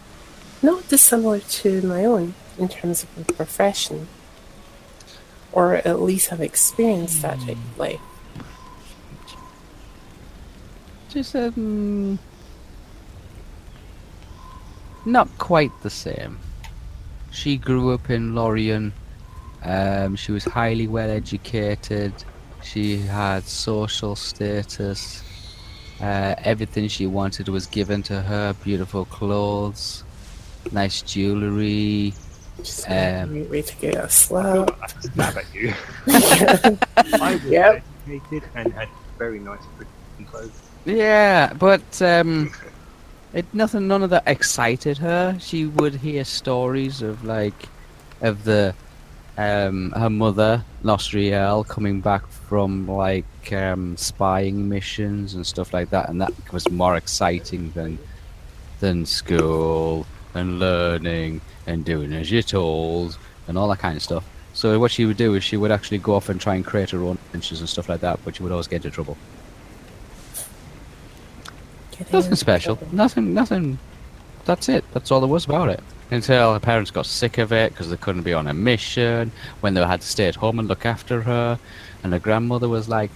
not 0.62 0.88
dissimilar 0.88 1.40
to 1.40 1.82
my 1.82 2.04
own 2.04 2.34
in 2.58 2.68
terms 2.68 3.04
of 3.04 3.26
profession, 3.36 4.08
or 5.52 5.76
at 5.76 6.00
least 6.00 6.28
have 6.28 6.40
experienced 6.40 7.22
that 7.22 7.38
type 7.40 7.56
of 7.56 7.78
life. 7.78 8.00
Just 11.08 11.36
um, 11.36 12.18
not 15.04 15.28
quite 15.38 15.70
the 15.82 15.90
same. 15.90 16.38
She 17.36 17.58
grew 17.58 17.92
up 17.92 18.08
in 18.08 18.34
Lorien. 18.34 18.94
Um, 19.62 20.16
she 20.16 20.32
was 20.32 20.44
highly 20.44 20.86
well 20.88 21.10
educated. 21.10 22.12
She 22.62 22.96
had 22.96 23.44
social 23.44 24.16
status. 24.16 25.22
Uh, 26.00 26.34
everything 26.38 26.88
she 26.88 27.06
wanted 27.06 27.48
was 27.48 27.66
given 27.66 28.02
to 28.04 28.22
her. 28.22 28.54
Beautiful 28.64 29.04
clothes, 29.04 30.02
nice 30.72 31.02
jewelry. 31.02 32.14
Just 32.58 32.88
Um, 32.90 33.28
great 33.28 33.50
way 33.50 33.62
to 33.62 33.76
get 33.76 33.94
a 33.96 33.98
I 33.98 34.00
feel 34.00 34.08
slap. 34.08 34.70
I 35.18 35.22
have 35.22 35.36
at 35.36 35.54
you. 35.54 35.74
I 37.20 37.34
was 37.34 37.44
Yep. 37.44 37.82
educated 38.06 38.48
and 38.54 38.72
had 38.72 38.88
very 39.18 39.40
nice 39.40 39.60
pretty 39.76 39.90
clothes. 40.30 40.58
Yeah, 40.86 41.52
but 41.52 41.84
um, 42.00 42.50
it 43.32 43.46
nothing. 43.52 43.88
None 43.88 44.02
of 44.02 44.10
that 44.10 44.24
excited 44.26 44.98
her. 44.98 45.36
She 45.40 45.66
would 45.66 45.94
hear 45.94 46.24
stories 46.24 47.02
of 47.02 47.24
like, 47.24 47.68
of 48.20 48.44
the 48.44 48.74
um, 49.38 49.90
her 49.92 50.10
mother, 50.10 50.64
Nostriel, 50.82 51.66
coming 51.66 52.00
back 52.00 52.26
from 52.26 52.88
like 52.88 53.52
um, 53.52 53.96
spying 53.96 54.68
missions 54.68 55.34
and 55.34 55.46
stuff 55.46 55.74
like 55.74 55.90
that, 55.90 56.08
and 56.08 56.20
that 56.20 56.32
was 56.52 56.70
more 56.70 56.96
exciting 56.96 57.70
than 57.72 57.98
than 58.80 59.06
school 59.06 60.06
and 60.34 60.58
learning 60.58 61.40
and 61.66 61.84
doing 61.84 62.12
as 62.12 62.30
you're 62.30 62.42
told 62.42 63.16
and 63.48 63.56
all 63.56 63.68
that 63.68 63.78
kind 63.78 63.96
of 63.96 64.02
stuff. 64.02 64.24
So 64.52 64.78
what 64.78 64.90
she 64.90 65.04
would 65.04 65.16
do 65.16 65.34
is 65.34 65.44
she 65.44 65.56
would 65.56 65.70
actually 65.70 65.98
go 65.98 66.14
off 66.14 66.28
and 66.28 66.40
try 66.40 66.54
and 66.54 66.64
create 66.64 66.90
her 66.90 67.02
own 67.02 67.18
adventures 67.26 67.60
and 67.60 67.68
stuff 67.68 67.88
like 67.88 68.00
that, 68.00 68.20
but 68.24 68.36
she 68.36 68.42
would 68.42 68.52
always 68.52 68.68
get 68.68 68.76
into 68.76 68.90
trouble. 68.90 69.16
Get 71.98 72.12
Nothing 72.12 72.34
special. 72.34 72.78
Nothing. 72.92 73.34
Nothing. 73.34 73.78
That's 74.44 74.68
it. 74.68 74.84
That's 74.92 75.10
all 75.10 75.20
there 75.20 75.28
was 75.28 75.44
about 75.44 75.68
it. 75.68 75.80
Until 76.10 76.52
her 76.52 76.60
parents 76.60 76.90
got 76.90 77.06
sick 77.06 77.38
of 77.38 77.52
it 77.52 77.72
because 77.72 77.90
they 77.90 77.96
couldn't 77.96 78.22
be 78.22 78.32
on 78.32 78.46
a 78.46 78.54
mission. 78.54 79.32
When 79.60 79.74
they 79.74 79.84
had 79.84 80.02
to 80.02 80.06
stay 80.06 80.26
at 80.28 80.36
home 80.36 80.58
and 80.58 80.68
look 80.68 80.86
after 80.86 81.22
her, 81.22 81.58
and 82.04 82.12
her 82.12 82.18
grandmother 82.18 82.68
was 82.68 82.88
like, 82.88 83.10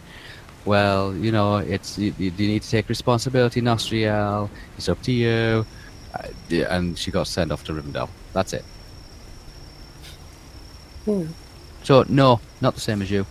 "Well, 0.65 1.15
you 1.15 1.31
know, 1.31 1.59
it's 1.59 1.99
you, 1.99 2.15
you 2.19 2.31
need 2.33 2.63
to 2.63 2.71
take 2.71 2.89
responsibility, 2.89 3.61
Nostriel. 3.61 4.51
It's 4.77 4.89
up 4.89 5.01
to 5.03 5.13
you." 5.13 5.67
Uh, 6.15 6.29
yeah, 6.49 6.75
and 6.77 6.99
she 6.99 7.13
got 7.13 7.29
sent 7.29 7.53
off 7.53 7.63
to 7.65 7.73
Rivendell. 7.73 8.09
That's 8.33 8.53
it. 8.53 8.65
Hmm. 11.05 11.27
So 11.85 12.05
no, 12.09 12.41
not 12.61 12.75
the 12.75 12.81
same 12.81 13.03
as 13.03 13.11
you. 13.11 13.25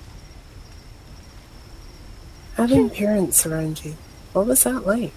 Having 2.55 2.89
parents 2.91 3.45
around 3.45 3.83
you, 3.83 3.95
what 4.33 4.47
was 4.47 4.63
that 4.63 4.85
like? 4.85 5.13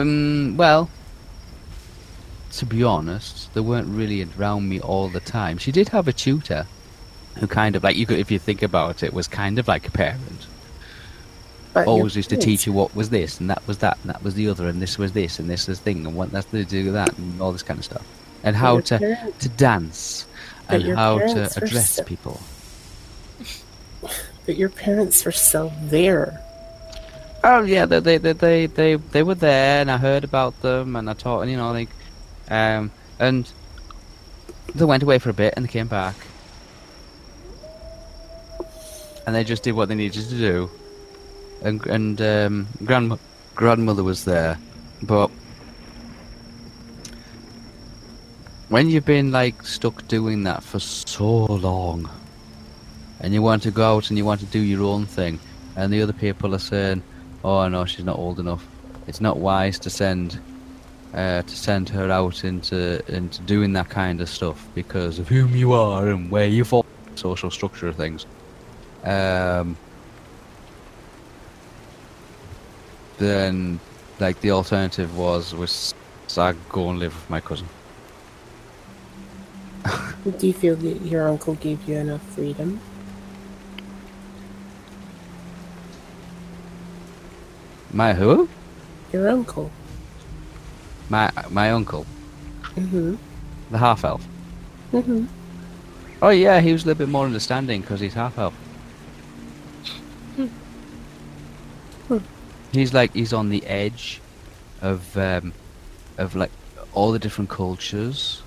Um, 0.00 0.56
well, 0.56 0.90
to 2.52 2.66
be 2.66 2.82
honest, 2.82 3.52
they 3.54 3.60
weren't 3.60 3.88
really 3.88 4.26
around 4.38 4.68
me 4.68 4.80
all 4.80 5.08
the 5.08 5.20
time. 5.20 5.58
She 5.58 5.72
did 5.72 5.88
have 5.90 6.08
a 6.08 6.12
tutor 6.12 6.66
who 7.38 7.46
kind 7.46 7.76
of 7.76 7.84
like 7.84 7.96
you 7.96 8.06
could, 8.06 8.18
if 8.18 8.30
you 8.30 8.38
think 8.38 8.62
about 8.62 9.02
it, 9.02 9.12
was 9.12 9.28
kind 9.28 9.58
of 9.58 9.68
like 9.68 9.86
a 9.86 9.90
parent. 9.90 10.46
But 11.74 11.86
Always 11.86 12.16
used 12.16 12.30
to 12.30 12.38
teach 12.38 12.66
you 12.66 12.72
what 12.72 12.96
was 12.96 13.10
this 13.10 13.38
and 13.38 13.50
that 13.50 13.66
was 13.66 13.76
that 13.78 13.98
and 14.00 14.08
that 14.08 14.22
was 14.22 14.32
the 14.34 14.48
other 14.48 14.66
and 14.66 14.80
this 14.80 14.96
was 14.96 15.12
this 15.12 15.38
and 15.38 15.50
this 15.50 15.68
was 15.68 15.78
thing 15.78 16.06
and 16.06 16.16
what 16.16 16.30
that's 16.32 16.46
to 16.46 16.64
do 16.64 16.86
with 16.86 16.94
that 16.94 17.18
and 17.18 17.38
all 17.38 17.52
this 17.52 17.62
kind 17.62 17.78
of 17.78 17.84
stuff 17.84 18.02
and 18.42 18.56
how 18.56 18.80
to 18.80 18.98
parents- 18.98 19.38
to 19.44 19.48
dance 19.50 20.26
But 20.68 20.80
and 20.80 20.96
how 20.96 21.18
to 21.18 21.50
address 21.54 21.90
so- 21.96 22.04
people. 22.04 22.40
But 24.46 24.56
your 24.56 24.68
parents 24.68 25.24
were 25.24 25.32
still 25.32 25.72
there. 25.82 26.40
Oh 27.48 27.62
yeah, 27.62 27.86
they 27.86 28.00
they 28.00 28.18
they 28.18 28.66
they 28.66 28.96
they, 28.96 29.22
were 29.22 29.36
there, 29.36 29.80
and 29.80 29.88
I 29.88 29.98
heard 29.98 30.24
about 30.24 30.60
them, 30.62 30.96
and 30.96 31.08
I 31.08 31.14
taught, 31.14 31.42
and 31.42 31.50
you 31.50 31.56
know, 31.56 31.70
like, 31.70 31.90
um, 32.50 32.90
and 33.20 33.48
they 34.74 34.84
went 34.84 35.04
away 35.04 35.20
for 35.20 35.30
a 35.30 35.32
bit, 35.32 35.54
and 35.56 35.64
they 35.64 35.70
came 35.70 35.86
back, 35.86 36.16
and 39.24 39.36
they 39.36 39.44
just 39.44 39.62
did 39.62 39.76
what 39.76 39.88
they 39.88 39.94
needed 39.94 40.28
to 40.28 40.36
do, 40.36 40.68
and 41.62 41.86
and 41.86 42.20
um, 42.20 42.66
grand 42.84 43.16
grandmother 43.54 44.02
was 44.02 44.24
there, 44.24 44.58
but 45.04 45.30
when 48.70 48.90
you've 48.90 49.06
been 49.06 49.30
like 49.30 49.64
stuck 49.64 50.08
doing 50.08 50.42
that 50.42 50.64
for 50.64 50.80
so 50.80 51.44
long, 51.44 52.10
and 53.20 53.32
you 53.32 53.40
want 53.40 53.62
to 53.62 53.70
go 53.70 53.94
out 53.94 54.10
and 54.10 54.18
you 54.18 54.24
want 54.24 54.40
to 54.40 54.46
do 54.46 54.58
your 54.58 54.82
own 54.82 55.06
thing, 55.06 55.38
and 55.76 55.92
the 55.92 56.02
other 56.02 56.12
people 56.12 56.52
are 56.52 56.58
saying, 56.58 57.04
"Oh 57.46 57.68
no, 57.68 57.84
she's 57.84 58.04
not 58.04 58.18
old 58.18 58.40
enough. 58.40 58.66
It's 59.06 59.20
not 59.20 59.38
wise 59.38 59.78
to 59.78 59.90
send 59.90 60.40
uh, 61.14 61.42
to 61.42 61.56
send 61.56 61.88
her 61.90 62.10
out 62.10 62.42
into 62.42 63.00
into 63.06 63.40
doing 63.42 63.72
that 63.74 63.88
kind 63.88 64.20
of 64.20 64.28
stuff 64.28 64.66
because 64.74 65.20
of 65.20 65.28
whom 65.28 65.54
you 65.54 65.72
are 65.72 66.08
and 66.08 66.28
where 66.28 66.48
you 66.48 66.64
fall, 66.64 66.84
social 67.14 67.50
structure 67.52 67.86
of 67.86 67.94
things." 67.94 68.26
Um, 69.04 69.76
then, 73.18 73.78
like 74.18 74.40
the 74.40 74.50
alternative 74.50 75.16
was 75.16 75.54
was 75.54 75.94
I 76.36 76.52
go 76.68 76.90
and 76.90 76.98
live 76.98 77.14
with 77.14 77.30
my 77.30 77.40
cousin. 77.40 77.68
Do 80.38 80.46
you 80.48 80.52
feel 80.52 80.74
that 80.74 81.02
your 81.02 81.28
uncle 81.28 81.54
gave 81.54 81.88
you 81.88 81.96
enough 81.96 82.22
freedom? 82.34 82.80
My 87.92 88.12
who? 88.14 88.48
Your 89.12 89.28
uncle. 89.28 89.70
My 91.08 91.30
my 91.50 91.70
uncle, 91.70 92.04
Mm-hmm. 92.74 93.14
the 93.70 93.78
half 93.78 94.04
elf. 94.04 94.26
Mm-hmm. 94.92 95.26
Oh 96.20 96.30
yeah, 96.30 96.60
he 96.60 96.72
was 96.72 96.82
a 96.84 96.86
little 96.88 96.98
bit 96.98 97.08
more 97.10 97.24
understanding 97.24 97.80
because 97.80 98.00
he's 98.00 98.14
half 98.14 98.36
elf. 98.38 98.54
He's 102.72 102.92
like 102.92 103.14
he's 103.14 103.32
on 103.32 103.48
the 103.48 103.64
edge 103.66 104.20
of 104.82 105.16
um, 105.16 105.52
of 106.18 106.34
like 106.34 106.50
all 106.92 107.12
the 107.12 107.18
different 107.18 107.48
cultures 107.50 108.42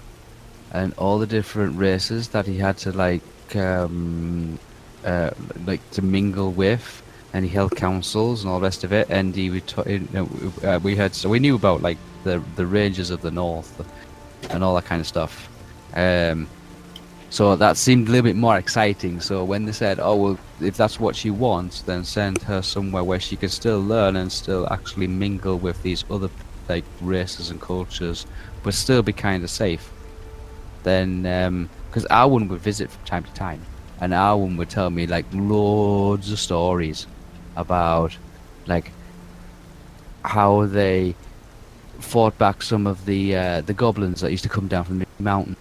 and 0.72 0.94
all 0.98 1.18
the 1.18 1.26
different 1.28 1.78
races 1.78 2.30
that 2.30 2.46
he 2.46 2.58
had 2.58 2.78
to 2.80 2.92
like 2.92 3.56
um, 3.56 4.60
uh, 5.04 5.32
like 5.66 5.82
to 5.92 6.02
mingle 6.02 6.52
with, 6.52 7.02
and 7.34 7.46
he 7.46 7.52
held 7.52 7.76
councils 7.76 8.44
and 8.44 8.52
all 8.52 8.60
the 8.60 8.64
rest 8.64 8.84
of 8.84 8.92
it. 8.92 9.08
And 9.10 9.36
he 9.36 9.50
would 9.50 9.68
t- 9.68 9.94
you 9.94 10.08
know, 10.12 10.30
uh, 10.64 10.80
we 10.82 10.96
had 10.96 11.14
so 11.16 11.30
we 11.30 11.40
knew 11.40 11.56
about 11.56 11.82
like 11.82 11.98
the 12.24 12.42
the 12.56 12.66
rangers 12.66 13.10
of 13.10 13.22
the 13.22 13.32
north 13.32 13.86
and 14.50 14.64
all 14.64 14.76
that 14.76 14.86
kind 14.86 15.00
of 15.00 15.08
stuff. 15.08 15.50
Um, 15.94 16.48
so 17.30 17.56
that 17.56 17.78
seemed 17.78 18.08
a 18.08 18.12
little 18.12 18.24
bit 18.24 18.36
more 18.36 18.58
exciting. 18.58 19.20
So 19.22 19.44
when 19.44 19.66
they 19.66 19.72
said, 19.72 20.00
"Oh 20.00 20.16
well, 20.16 20.40
if 20.60 20.76
that's 20.78 21.00
what 21.00 21.16
she 21.16 21.30
wants, 21.30 21.82
then 21.82 22.04
send 22.04 22.42
her 22.44 22.62
somewhere 22.62 23.04
where 23.04 23.20
she 23.20 23.36
can 23.36 23.50
still 23.50 23.80
learn 23.80 24.16
and 24.16 24.32
still 24.32 24.68
actually 24.72 25.08
mingle 25.08 25.58
with 25.58 25.82
these 25.84 26.04
other 26.10 26.30
like 26.68 26.86
races 27.02 27.50
and 27.52 27.62
cultures, 27.62 28.26
but 28.64 28.74
still 28.74 29.04
be 29.04 29.14
kind 29.14 29.44
of 29.44 29.52
safe," 29.52 29.92
then 30.84 31.70
because 31.90 32.06
Arwen 32.10 32.50
would 32.50 32.62
visit 32.62 32.90
from 32.90 33.06
time 33.06 33.24
to 33.24 33.34
time, 33.34 33.62
and 34.02 34.14
Arwen 34.14 34.58
would 34.58 34.70
tell 34.72 34.90
me 34.90 35.06
like 35.06 35.26
loads 35.32 36.32
of 36.32 36.40
stories 36.40 37.06
about 37.60 38.18
like 38.66 38.92
how 40.24 40.66
they 40.66 41.16
fought 42.00 42.38
back 42.38 42.62
some 42.64 42.88
of 42.88 43.06
the 43.06 43.36
uh, 43.36 43.62
the 43.62 43.74
goblins 43.74 44.22
that 44.22 44.32
used 44.32 44.44
to 44.44 44.50
come 44.50 44.68
down 44.68 44.84
from 44.86 45.00
the 45.00 45.08
mountain, 45.20 45.56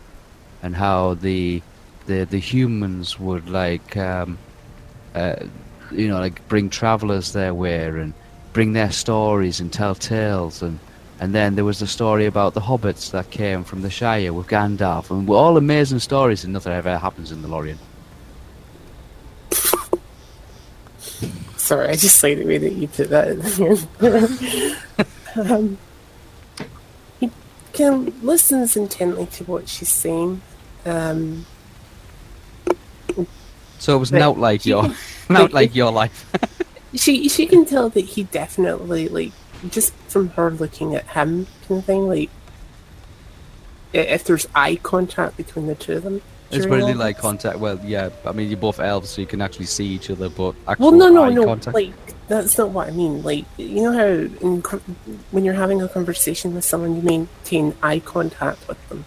and 0.62 0.74
how 0.74 1.14
the 1.14 1.62
the 2.06 2.24
the 2.24 2.38
humans 2.38 3.18
would 3.18 3.48
like 3.48 3.96
um, 3.96 4.38
uh, 5.14 5.36
you 5.90 6.08
know 6.08 6.20
like 6.20 6.46
bring 6.48 6.70
travelers 6.70 7.32
their 7.32 7.54
way 7.54 7.86
and 7.86 8.14
bring 8.52 8.72
their 8.72 8.90
stories 8.90 9.60
and 9.60 9.72
tell 9.72 9.94
tales 9.94 10.62
and 10.62 10.78
and 11.20 11.34
then 11.34 11.56
there 11.56 11.64
was 11.64 11.80
the 11.80 11.86
story 11.86 12.26
about 12.26 12.54
the 12.54 12.60
hobbits 12.60 13.10
that 13.10 13.30
came 13.30 13.64
from 13.64 13.82
the 13.82 13.90
Shire 13.90 14.32
with 14.32 14.46
Gandalf 14.46 15.10
and 15.10 15.28
all 15.28 15.56
amazing 15.56 15.98
stories 15.98 16.44
and 16.44 16.52
nothing 16.52 16.72
ever 16.72 16.96
happens 16.96 17.32
in 17.32 17.42
the 17.42 17.48
Lorien. 17.48 17.78
Sorry, 21.68 21.90
I 21.90 21.96
just 21.96 22.22
like 22.22 22.38
the 22.38 22.46
way 22.46 22.56
that 22.56 22.72
you 22.72 22.88
put 22.88 23.10
that 23.10 23.28
in 23.28 23.40
there. 24.00 24.76
um, 25.54 25.76
he 27.20 27.30
can 27.74 28.18
listens 28.22 28.74
intently 28.74 29.26
to 29.26 29.44
what 29.44 29.68
she's 29.68 29.90
saying. 29.92 30.40
Um, 30.86 31.44
So 33.78 33.94
it 33.94 33.98
was 33.98 34.10
But 34.10 34.20
not 34.20 34.38
like 34.38 34.64
your 34.64 34.84
can- 34.84 34.94
not 35.28 35.42
like, 35.42 35.52
like 35.52 35.74
your 35.74 35.92
life. 35.92 36.24
she 36.94 37.28
she 37.28 37.44
can 37.44 37.66
tell 37.66 37.90
that 37.90 38.00
he 38.06 38.22
definitely 38.22 39.08
like 39.08 39.32
just 39.68 39.92
from 40.08 40.30
her 40.30 40.50
looking 40.50 40.94
at 40.94 41.06
him 41.08 41.48
kind 41.68 41.80
of 41.80 41.84
thing 41.84 42.08
like 42.08 42.30
if 43.92 44.24
there's 44.24 44.48
eye 44.54 44.76
contact 44.76 45.36
between 45.36 45.66
the 45.66 45.74
two 45.74 45.98
of 45.98 46.02
them. 46.04 46.22
It's 46.50 46.66
really 46.66 46.94
like 46.94 47.18
contact. 47.18 47.58
Well, 47.58 47.78
yeah, 47.84 48.08
I 48.24 48.32
mean 48.32 48.48
you're 48.48 48.56
both 48.58 48.80
elves, 48.80 49.10
so 49.10 49.20
you 49.20 49.26
can 49.26 49.42
actually 49.42 49.66
see 49.66 49.86
each 49.86 50.08
other, 50.10 50.28
but 50.30 50.54
Well, 50.78 50.92
no, 50.92 51.08
no, 51.08 51.24
eye 51.24 51.32
no. 51.32 51.44
contact. 51.44 51.74
Like 51.74 51.92
that's 52.28 52.56
not 52.58 52.70
what 52.70 52.88
I 52.88 52.90
mean. 52.90 53.22
Like 53.22 53.44
you 53.58 53.82
know 53.82 53.92
how 53.92 54.06
in, 54.06 54.60
when 55.30 55.44
you're 55.44 55.54
having 55.54 55.82
a 55.82 55.88
conversation 55.88 56.54
with 56.54 56.64
someone, 56.64 56.96
you 56.96 57.02
maintain 57.02 57.74
eye 57.82 58.00
contact 58.00 58.66
with 58.66 58.88
them. 58.88 59.04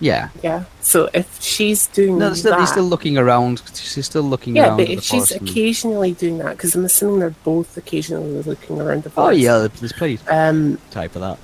yeah. 0.00 0.28
Yeah. 0.42 0.64
So 0.80 1.08
if 1.14 1.40
she's 1.40 1.86
doing 1.86 2.18
No, 2.18 2.30
that, 2.30 2.36
still, 2.36 2.58
he's 2.60 2.70
still 2.70 2.84
looking 2.84 3.16
around. 3.16 3.62
She's 3.74 4.04
still 4.06 4.22
looking 4.22 4.56
yeah, 4.56 4.66
around. 4.68 4.76
but 4.78 4.88
if 4.90 5.02
she's 5.02 5.10
forest 5.28 5.32
and- 5.32 5.48
occasionally 5.48 6.12
doing 6.12 6.38
that, 6.38 6.56
because 6.56 6.74
I'm 6.74 6.84
assuming 6.84 7.20
they're 7.20 7.30
both 7.44 7.76
occasionally 7.76 8.42
looking 8.42 8.80
around 8.80 9.04
the 9.04 9.12
oh 9.16 9.30
yeah, 9.30 9.66
there's 9.80 9.92
plenty 9.94 10.18
Um, 10.28 10.78
type 10.90 11.14
of 11.16 11.22
that. 11.22 11.38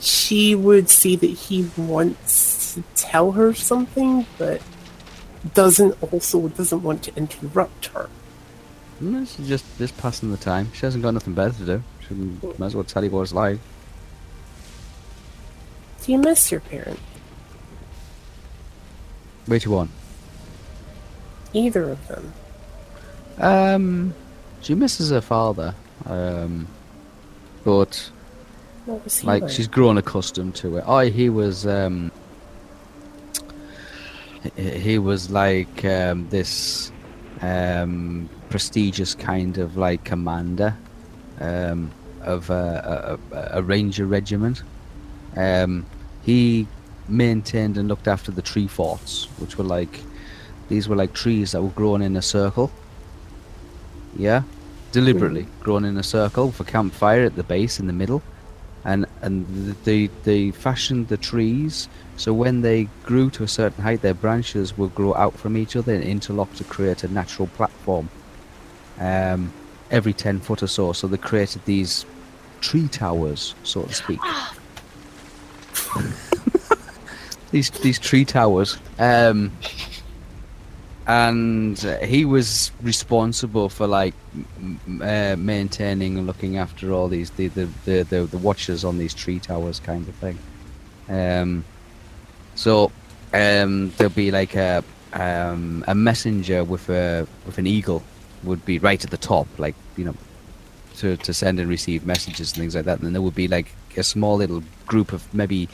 she 0.00 0.54
would 0.54 0.88
see 0.90 1.16
that 1.16 1.26
he 1.30 1.68
wants 1.76 2.63
to 2.74 2.82
tell 2.94 3.32
her 3.32 3.52
something, 3.54 4.26
but 4.38 4.60
doesn't 5.54 5.94
also 6.12 6.48
doesn't 6.48 6.82
want 6.82 7.02
to 7.04 7.14
interrupt 7.16 7.86
her. 7.86 8.08
No, 9.00 9.24
she's 9.24 9.48
just 9.48 9.64
just 9.78 9.96
passing 9.98 10.30
the 10.30 10.36
time. 10.36 10.70
She 10.72 10.86
hasn't 10.86 11.02
got 11.02 11.12
nothing 11.14 11.34
better 11.34 11.52
to 11.52 11.64
do. 11.66 11.82
She 12.08 12.14
might 12.58 12.66
as 12.66 12.74
well 12.74 12.84
tell 12.84 13.02
you 13.04 13.10
what 13.10 13.22
it's 13.22 13.32
like. 13.32 13.58
Do 16.02 16.12
you 16.12 16.18
miss 16.18 16.50
your 16.50 16.60
parent? 16.60 17.00
Which 19.46 19.66
one? 19.66 19.88
Either 21.52 21.90
of 21.90 22.08
them? 22.08 22.32
Um, 23.38 24.14
she 24.60 24.74
misses 24.74 25.10
her 25.10 25.20
father. 25.20 25.74
Um, 26.06 26.66
but 27.64 28.10
What 28.86 29.02
was 29.04 29.18
he 29.18 29.26
like 29.26 29.42
like? 29.42 29.50
she's 29.50 29.68
grown 29.68 29.98
accustomed 29.98 30.54
to 30.56 30.76
it. 30.78 30.84
Oh, 30.86 30.98
he 31.00 31.28
was 31.30 31.66
um, 31.66 32.10
he- 34.56 34.98
was 34.98 35.30
like 35.30 35.84
um, 35.84 36.28
this 36.30 36.90
um, 37.40 38.28
prestigious 38.50 39.14
kind 39.14 39.58
of 39.58 39.76
like 39.76 40.04
commander 40.04 40.76
um, 41.40 41.90
of 42.22 42.50
a, 42.50 43.18
a, 43.32 43.58
a- 43.58 43.62
ranger 43.62 44.06
regiment. 44.06 44.62
Um, 45.36 45.84
he 46.22 46.66
maintained 47.08 47.76
and 47.76 47.88
looked 47.88 48.08
after 48.08 48.30
the 48.30 48.42
tree 48.42 48.68
forts, 48.68 49.24
which 49.38 49.58
were 49.58 49.64
like 49.64 50.00
these 50.68 50.88
were 50.88 50.96
like 50.96 51.12
trees 51.12 51.52
that 51.52 51.62
were 51.62 51.68
grown 51.70 52.00
in 52.02 52.16
a 52.16 52.22
circle. 52.22 52.70
Yeah, 54.16 54.42
deliberately 54.92 55.46
grown 55.60 55.84
in 55.84 55.96
a 55.98 56.02
circle 56.02 56.52
for 56.52 56.64
campfire 56.64 57.24
at 57.24 57.36
the 57.36 57.42
base 57.42 57.80
in 57.80 57.86
the 57.86 57.92
middle 57.92 58.22
and 58.84 59.06
and 59.22 59.46
they 59.84 60.06
they 60.24 60.50
fashioned 60.50 61.08
the 61.08 61.16
trees 61.16 61.88
so 62.16 62.32
when 62.32 62.62
they 62.62 62.88
grew 63.04 63.30
to 63.30 63.42
a 63.42 63.48
certain 63.48 63.82
height 63.82 64.02
their 64.02 64.14
branches 64.14 64.76
would 64.78 64.94
grow 64.94 65.14
out 65.14 65.34
from 65.34 65.56
each 65.56 65.76
other 65.76 65.94
and 65.94 66.04
interlock 66.04 66.52
to 66.54 66.64
create 66.64 67.04
a 67.04 67.08
natural 67.08 67.48
platform 67.48 68.08
um, 69.00 69.52
every 69.90 70.12
10 70.12 70.40
foot 70.40 70.62
or 70.62 70.66
so. 70.66 70.92
So 70.92 71.06
they 71.06 71.16
created 71.16 71.64
these 71.64 72.06
tree 72.60 72.88
towers 72.88 73.54
so 73.62 73.82
to 73.82 73.94
speak. 73.94 74.20
These 77.50 77.70
these 77.70 78.00
tree 78.00 78.24
towers 78.24 78.78
um, 78.98 79.52
and 81.06 81.84
uh, 81.84 81.98
he 81.98 82.24
was 82.24 82.72
responsible 82.82 83.68
for 83.68 83.86
like 83.86 84.14
uh, 85.00 85.36
maintaining 85.38 86.18
and 86.18 86.26
looking 86.26 86.56
after 86.56 86.92
all 86.92 87.06
these 87.06 87.30
the 87.30 87.46
the, 87.46 87.68
the 87.84 88.02
the 88.02 88.24
the 88.24 88.38
watchers 88.38 88.84
on 88.84 88.98
these 88.98 89.14
tree 89.14 89.38
towers 89.38 89.78
kind 89.78 90.08
of 90.08 90.14
thing. 90.16 90.36
Um 91.08 91.64
so 92.54 92.90
um 93.32 93.90
there'll 93.96 94.12
be 94.12 94.30
like 94.30 94.54
a 94.54 94.82
um 95.12 95.84
a 95.88 95.94
messenger 95.94 96.64
with 96.64 96.88
a 96.88 97.26
with 97.46 97.58
an 97.58 97.66
eagle 97.66 98.02
would 98.42 98.64
be 98.64 98.78
right 98.78 99.04
at 99.04 99.10
the 99.10 99.16
top 99.16 99.46
like 99.58 99.74
you 99.96 100.04
know 100.04 100.14
to 100.96 101.16
to 101.18 101.32
send 101.32 101.58
and 101.58 101.68
receive 101.68 102.06
messages 102.06 102.52
and 102.52 102.60
things 102.60 102.74
like 102.74 102.84
that 102.84 102.98
and 102.98 103.06
then 103.06 103.12
there 103.12 103.22
would 103.22 103.34
be 103.34 103.48
like 103.48 103.74
a 103.96 104.02
small 104.02 104.36
little 104.36 104.62
group 104.86 105.12
of 105.12 105.32
maybe 105.32 105.68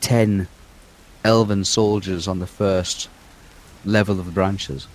10 0.00 0.48
elven 1.24 1.64
soldiers 1.64 2.28
on 2.28 2.38
the 2.38 2.46
first 2.46 3.08
level 3.84 4.18
of 4.18 4.26
the 4.26 4.32
branches, 4.32 4.86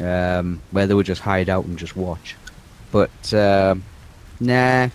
um, 0.00 0.60
where 0.70 0.86
they 0.86 0.94
would 0.94 1.06
just 1.06 1.22
hide 1.22 1.48
out 1.48 1.64
and 1.64 1.78
just 1.78 1.96
watch. 1.96 2.36
But 2.90 3.34
um, 3.34 3.84
nah, 4.40 4.88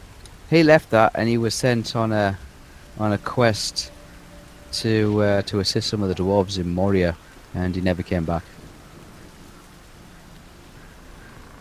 he 0.50 0.64
left 0.64 0.90
that 0.92 1.14
and 1.16 1.30
he 1.30 1.38
was 1.38 1.56
sent 1.56 1.96
on 1.96 2.12
a 2.12 2.38
on 2.98 3.12
a 3.12 3.18
quest 3.18 3.92
to 4.82 5.22
uh, 5.22 5.42
to 5.44 5.60
assist 5.60 5.90
some 5.90 6.02
of 6.04 6.10
the 6.10 6.16
dwarves 6.16 6.58
in 6.60 6.70
Moria, 6.70 7.16
and 7.54 7.76
he 7.76 7.82
never 7.82 8.04
came 8.04 8.26
back. 8.26 8.44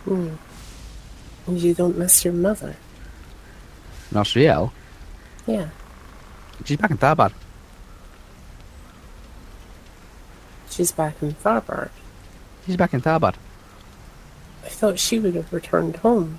Hmm. 0.04 0.30
You 1.48 1.74
don't 1.74 1.96
miss 1.98 2.24
your 2.24 2.34
mother? 2.34 2.76
Nostriel, 4.12 4.70
Yeah. 5.46 5.68
she's 6.64 6.76
back 6.76 6.90
in 6.90 6.98
Tharbad. 6.98 7.32
She's 10.70 10.92
back 10.92 11.16
in 11.22 11.32
Tharbard. 11.34 11.90
She's 12.66 12.76
back 12.76 12.94
in 12.94 13.00
Tharbad. 13.00 13.34
I 14.64 14.68
thought 14.68 14.98
she 14.98 15.18
would 15.18 15.34
have 15.34 15.52
returned 15.52 15.96
home. 15.96 16.38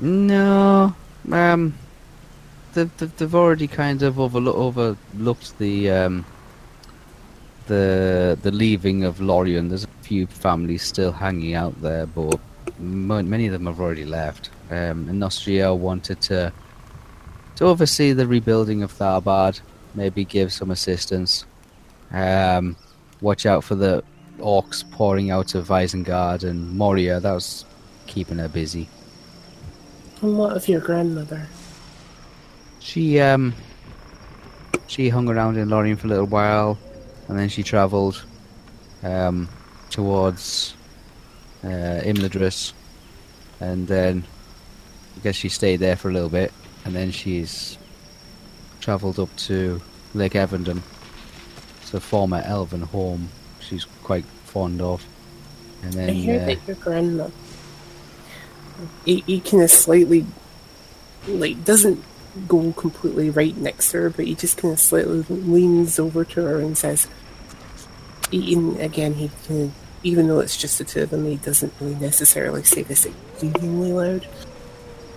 No, 0.00 0.94
um, 1.30 1.74
they've, 2.74 3.16
they've, 3.16 3.34
already 3.34 3.66
kind 3.66 4.02
of 4.02 4.20
overlook, 4.20 4.56
overlooked 4.56 5.58
the 5.58 5.90
um, 5.90 6.26
the 7.66 8.38
the 8.42 8.50
leaving 8.50 9.04
of 9.04 9.20
Lorien. 9.20 9.68
There's 9.68 9.84
a 9.84 9.88
few 10.02 10.26
families 10.26 10.82
still 10.82 11.12
hanging 11.12 11.54
out 11.54 11.80
there, 11.80 12.06
but 12.06 12.38
many 12.78 13.46
of 13.46 13.52
them 13.52 13.66
have 13.66 13.80
already 13.80 14.04
left. 14.04 14.50
Um, 14.70 15.08
and 15.08 15.22
Nostriel 15.22 15.76
wanted 15.78 16.20
to 16.22 16.52
to 17.56 17.64
oversee 17.64 18.12
the 18.12 18.26
rebuilding 18.26 18.82
of 18.82 18.92
Tharbad, 18.92 19.60
maybe 19.94 20.24
give 20.24 20.52
some 20.52 20.70
assistance. 20.70 21.44
Um, 22.12 22.76
watch 23.20 23.46
out 23.46 23.64
for 23.64 23.74
the 23.74 24.02
orcs 24.38 24.88
pouring 24.90 25.30
out 25.30 25.54
of 25.54 25.68
Isengard 25.68 26.42
and 26.44 26.76
Moria. 26.76 27.20
That 27.20 27.32
was 27.32 27.64
keeping 28.06 28.38
her 28.38 28.48
busy. 28.48 28.88
And 30.20 30.36
what 30.38 30.56
of 30.56 30.68
your 30.68 30.80
grandmother? 30.80 31.46
She 32.84 33.18
um 33.18 33.54
she 34.86 35.08
hung 35.08 35.28
around 35.30 35.56
in 35.56 35.70
Lorien 35.70 35.96
for 35.96 36.06
a 36.06 36.10
little 36.10 36.26
while, 36.26 36.78
and 37.28 37.38
then 37.38 37.48
she 37.48 37.62
travelled 37.62 38.22
um 39.02 39.48
towards 39.88 40.74
uh, 41.64 42.04
Imladris, 42.04 42.74
and 43.58 43.88
then 43.88 44.22
I 45.16 45.20
guess 45.24 45.34
she 45.34 45.48
stayed 45.48 45.80
there 45.80 45.96
for 45.96 46.10
a 46.10 46.12
little 46.12 46.28
bit, 46.28 46.52
and 46.84 46.94
then 46.94 47.10
she's 47.10 47.78
travelled 48.80 49.18
up 49.18 49.34
to 49.48 49.80
Lake 50.12 50.34
Evendim. 50.34 50.82
It's 51.80 51.94
a 51.94 52.00
former 52.00 52.42
elven 52.44 52.82
home. 52.82 53.30
She's 53.60 53.86
quite 54.02 54.26
fond 54.44 54.82
of, 54.82 55.02
and 55.82 55.94
I 55.94 55.96
then 55.96 56.14
hear 56.14 56.42
uh, 56.42 56.44
that 56.44 56.68
your. 56.68 56.76
He, 59.06 59.20
he 59.26 59.40
kind 59.40 59.62
slightly, 59.70 60.26
like, 61.26 61.64
doesn't 61.64 62.04
go 62.48 62.72
completely 62.72 63.30
right 63.30 63.56
next 63.56 63.90
to 63.92 64.02
her, 64.02 64.10
but 64.10 64.24
he 64.26 64.34
just 64.34 64.56
kind 64.58 64.72
of 64.74 64.80
slightly 64.80 65.22
leans 65.28 65.98
over 65.98 66.24
to 66.24 66.44
her 66.44 66.60
and 66.60 66.76
says, 66.76 67.08
Ian, 68.32 68.80
again, 68.80 69.14
he 69.14 69.26
of, 69.50 69.72
even 70.02 70.26
though 70.28 70.40
it's 70.40 70.56
just 70.56 70.78
the 70.78 70.84
two 70.84 71.02
of 71.02 71.10
them, 71.10 71.24
he 71.26 71.36
doesn't 71.36 71.72
really 71.80 71.94
necessarily 71.94 72.62
say 72.62 72.82
this 72.82 73.04
exceedingly 73.06 73.92
loud. 73.92 74.26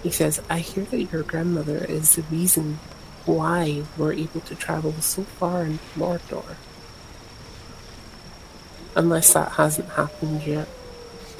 He 0.03 0.11
says, 0.11 0.41
I 0.49 0.59
hear 0.59 0.83
that 0.85 1.03
your 1.11 1.23
grandmother 1.23 1.77
is 1.77 2.15
the 2.15 2.21
reason 2.23 2.79
why 3.25 3.83
we're 3.97 4.13
able 4.13 4.41
to 4.41 4.55
travel 4.55 4.93
so 4.93 5.23
far 5.23 5.63
in 5.63 5.79
Mordor. 5.95 6.55
Unless 8.95 9.33
that 9.33 9.51
hasn't 9.53 9.89
happened 9.89 10.43
yet. 10.43 10.67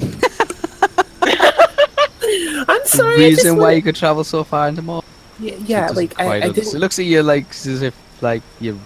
I'm 2.70 2.80
the 2.82 2.82
sorry. 2.84 3.14
I 3.14 3.28
reason 3.28 3.56
why 3.56 3.62
wanna- 3.62 3.76
you 3.76 3.82
could 3.82 3.96
travel 3.96 4.24
so 4.24 4.44
far 4.44 4.68
into 4.68 4.82
Moria. 4.82 5.02
Yeah, 5.40 5.90
like 5.90 6.18
I, 6.18 6.36
I 6.36 6.40
didn't. 6.50 6.74
It 6.74 6.78
looks 6.78 6.98
at 6.98 7.04
you 7.04 7.22
like 7.22 7.50
as 7.50 7.82
if 7.82 7.94
like 8.20 8.42
you've 8.60 8.80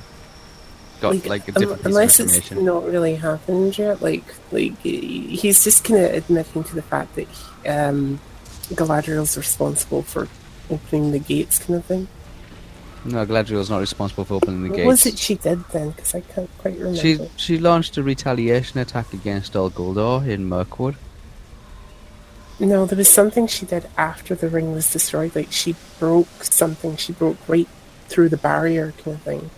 got 1.01 1.15
like, 1.15 1.27
like, 1.27 1.49
a 1.49 1.53
different 1.53 1.79
piece 1.79 1.87
unless 1.87 2.21
it's 2.21 2.51
not 2.53 2.85
really 2.85 3.17
happened 3.17 3.77
yet. 3.77 4.03
Like, 4.03 4.25
like 4.51 4.79
he's 4.81 5.65
just 5.65 5.85
kind 5.85 6.05
of 6.05 6.13
admitting 6.13 6.65
to 6.65 6.75
the 6.75 6.83
fact 6.83 7.15
that 7.17 7.29
he, 7.29 7.69
um, 7.69 8.21
Galadriel's 8.71 9.37
responsible 9.37 10.03
for 10.03 10.29
opening 10.71 11.13
the 11.13 11.19
gates, 11.19 11.59
kind 11.59 11.79
of 11.79 11.85
thing. 11.85 12.09
No, 13.05 13.27
Galadriel's 13.27 13.69
not 13.69 13.81
responsible 13.81 14.25
for 14.25 14.35
opening 14.35 14.63
the 14.63 14.69
what 14.69 14.77
gates. 14.77 14.87
was 14.87 15.07
it 15.07 15.19
she 15.19 15.35
did 15.35 15.65
then? 15.71 15.91
Because 15.91 16.15
I 16.15 16.21
can't 16.21 16.51
quite 16.59 16.79
remember. 16.79 17.01
She 17.01 17.19
she 17.37 17.59
launched 17.59 17.97
a 17.97 18.03
retaliation 18.03 18.79
attack 18.79 19.13
against 19.13 19.55
Dol 19.55 19.71
Guldur 19.71 20.27
in 20.27 20.49
Mirkwood. 20.49 20.97
No, 22.63 22.87
there 22.87 22.97
was 22.97 23.09
something 23.11 23.47
she 23.49 23.67
did 23.67 23.89
after 23.99 24.35
the 24.35 24.49
ring 24.49 24.73
was 24.73 24.91
destroyed. 24.93 25.35
Like 25.35 25.51
she 25.53 25.75
broke 25.99 26.45
something. 26.45 26.97
She 26.97 27.13
broke 27.13 27.37
right 27.49 27.69
through 28.07 28.29
the 28.29 28.37
barrier, 28.37 28.93
kind 29.03 29.17
of 29.17 29.23
thing. 29.23 29.51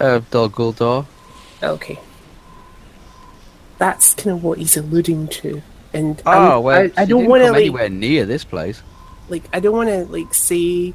Uh, 0.00 0.20
Dol 0.30 0.48
Guldur. 0.50 1.06
Okay. 1.62 1.98
That's 3.78 4.14
kind 4.14 4.36
of 4.36 4.42
what 4.42 4.58
he's 4.58 4.76
alluding 4.76 5.28
to. 5.28 5.62
And 5.92 6.22
Oh 6.26 6.30
I'm- 6.30 6.62
well, 6.62 6.78
I, 6.78 6.82
I 6.96 7.04
she 7.04 7.10
don't 7.10 7.20
didn't 7.20 7.28
want 7.28 7.40
to 7.42 7.46
come 7.46 7.52
like, 7.54 7.60
anywhere 7.62 7.88
near 7.90 8.24
this 8.26 8.44
place. 8.44 8.82
like 9.28 9.44
I 9.52 9.60
don't 9.60 9.76
want 9.76 9.88
to 9.90 10.04
like 10.06 10.32
say 10.32 10.94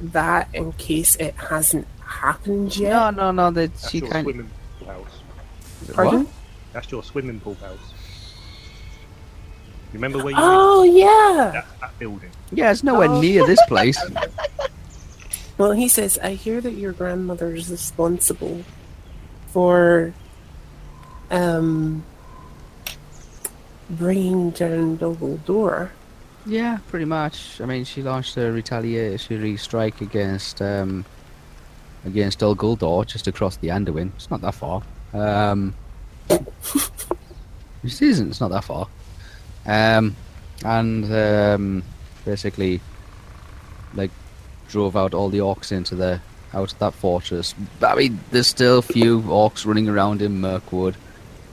that 0.00 0.48
in 0.54 0.72
case 0.72 1.16
it 1.16 1.34
hasn't 1.34 1.86
happened 2.00 2.76
yet. 2.76 2.90
No, 2.92 3.10
no, 3.10 3.30
no. 3.32 3.50
That 3.50 3.72
That's 3.74 3.90
she 3.90 3.98
your 3.98 4.08
kind 4.10 4.24
swimming 4.24 4.50
pool 4.78 4.88
house. 4.88 5.20
Pardon? 5.92 6.24
What? 6.24 6.32
That's 6.72 6.90
your 6.92 7.02
swimming 7.02 7.40
pool 7.40 7.54
house. 7.56 7.78
Remember 9.92 10.18
where 10.18 10.30
you 10.32 10.38
Oh 10.38 10.82
yeah. 10.82 11.50
that, 11.52 11.66
that 11.80 11.98
building? 11.98 12.30
Yeah, 12.52 12.70
it's 12.70 12.82
nowhere 12.84 13.08
Oh. 13.08 13.20
near 13.20 13.46
this 13.46 13.60
place. 13.66 13.98
Well, 15.58 15.72
he 15.72 15.88
says, 15.88 16.20
I 16.22 16.34
hear 16.34 16.60
that 16.60 16.74
your 16.74 16.92
grandmother 16.92 17.52
is 17.52 17.68
responsible 17.68 18.62
for 19.48 20.14
um, 21.32 22.04
bringing 23.90 24.50
down 24.50 24.98
Dumbledore. 24.98 25.90
Yeah, 26.46 26.78
pretty 26.86 27.06
much. 27.06 27.60
I 27.60 27.64
mean, 27.66 27.82
she 27.84 28.04
launched 28.04 28.36
a 28.36 28.52
retaliatory 28.52 29.56
strike 29.56 30.00
against 30.00 30.62
um, 30.62 31.04
against 32.04 32.38
Dol 32.38 32.54
Guldur 32.54 33.04
just 33.04 33.26
across 33.26 33.56
the 33.56 33.66
Anduin. 33.68 34.12
It's 34.14 34.30
not 34.30 34.40
that 34.42 34.54
far. 34.54 34.82
Um, 35.12 35.74
it 36.30 36.42
isn't. 38.00 38.28
It's 38.28 38.40
not 38.40 38.52
that 38.52 38.62
far. 38.62 38.86
Um, 39.66 40.16
and 40.64 41.12
um, 41.12 41.82
basically, 42.24 42.80
like, 43.94 44.10
drove 44.68 44.96
out 44.96 45.14
all 45.14 45.28
the 45.28 45.38
orcs 45.38 45.72
into 45.72 45.94
the 45.94 46.20
out 46.54 46.72
of 46.72 46.78
that 46.78 46.94
fortress. 46.94 47.54
I 47.82 47.94
mean, 47.94 48.20
there's 48.30 48.46
still 48.46 48.78
a 48.78 48.82
few 48.82 49.20
orcs 49.22 49.66
running 49.66 49.88
around 49.88 50.22
in 50.22 50.40
Mirkwood. 50.40 50.96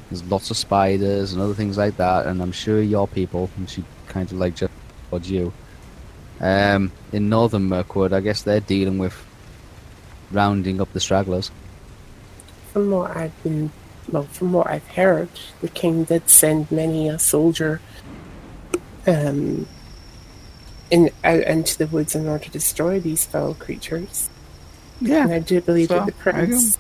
There's 0.10 0.24
lots 0.24 0.52
of 0.52 0.58
spiders 0.58 1.34
and 1.34 1.42
other 1.42 1.54
things 1.54 1.78
like 1.78 1.98
that, 1.98 2.28
and 2.28 2.42
I'm 2.42 2.52
sure 2.52 2.82
your 2.82 3.08
people, 3.08 3.50
and 3.58 3.70
she 3.70 3.84
kind 4.08 4.32
of 4.32 4.38
like 4.38 4.56
just 4.56 4.72
towards 5.10 5.30
you. 5.30 5.52
Um, 6.40 6.92
in 7.12 7.30
northern 7.30 7.64
Mirkwood, 7.64 8.14
I 8.14 8.22
guess 8.22 8.44
they're 8.44 8.60
dealing 8.60 8.98
with 8.98 9.16
rounding 10.32 10.82
up 10.82 10.92
the 10.94 11.00
stragglers. 11.00 11.52
From 12.72 12.92
what 12.92 13.16
I've 13.16 13.44
been, 13.44 13.72
well, 14.10 14.24
from 14.24 14.54
what 14.54 14.68
I've 14.68 14.88
heard, 14.88 15.30
the 15.62 15.70
king 15.70 16.04
did 16.04 16.30
send 16.30 16.72
many 16.72 17.08
a 17.08 17.18
soldier 17.18 17.82
um, 19.08 19.68
in 20.92 21.10
out 21.24 21.42
into 21.42 21.78
the 21.78 21.88
woods 21.88 22.16
in 22.16 22.28
order 22.28 22.44
to 22.46 22.52
destroy 22.52 23.00
these 23.00 23.26
foul 23.26 23.54
creatures. 23.56 24.30
Yeah, 25.02 25.24
And 25.24 25.34
I 25.34 25.40
do 25.40 25.60
believe 25.62 25.90
So, 25.90 25.96
that 25.96 26.06
the 26.06 26.12
prince, 26.14 26.78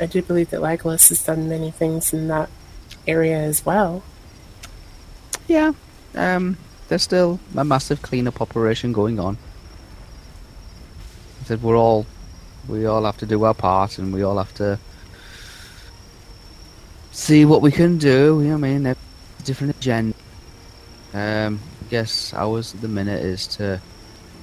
I 0.00 0.06
do 0.06 0.20
believe 0.22 0.50
that 0.50 0.60
Legolas 0.60 1.08
has 1.08 1.24
done 1.24 1.48
many 1.48 1.70
things 1.70 2.12
in 2.12 2.28
that 2.28 2.50
area 3.06 3.38
as 3.38 3.64
well. 3.64 4.02
yeah. 5.46 5.72
Um, 6.14 6.56
there's 6.88 7.02
still 7.02 7.38
a 7.56 7.64
massive 7.64 8.02
cleanup 8.02 8.40
operation 8.40 8.92
going 8.92 9.18
on. 9.20 9.36
I 11.40 11.44
said 11.44 11.62
we're 11.62 11.76
all, 11.76 12.06
we 12.66 12.86
all 12.86 13.04
have 13.04 13.16
to 13.18 13.26
do 13.26 13.44
our 13.44 13.54
part, 13.54 13.98
and 13.98 14.12
we 14.12 14.22
all 14.22 14.38
have 14.38 14.52
to 14.54 14.78
see 17.12 17.44
what 17.44 17.62
we 17.62 17.70
can 17.70 17.98
do. 17.98 18.40
You 18.42 18.48
know 18.48 18.54
I 18.54 18.56
mean? 18.56 18.96
Different 19.44 19.76
agenda. 19.76 20.14
Um, 21.14 21.60
I 21.84 21.90
guess 21.90 22.34
ours 22.34 22.74
at 22.74 22.80
the 22.80 22.88
minute 22.88 23.24
is 23.24 23.46
to 23.58 23.80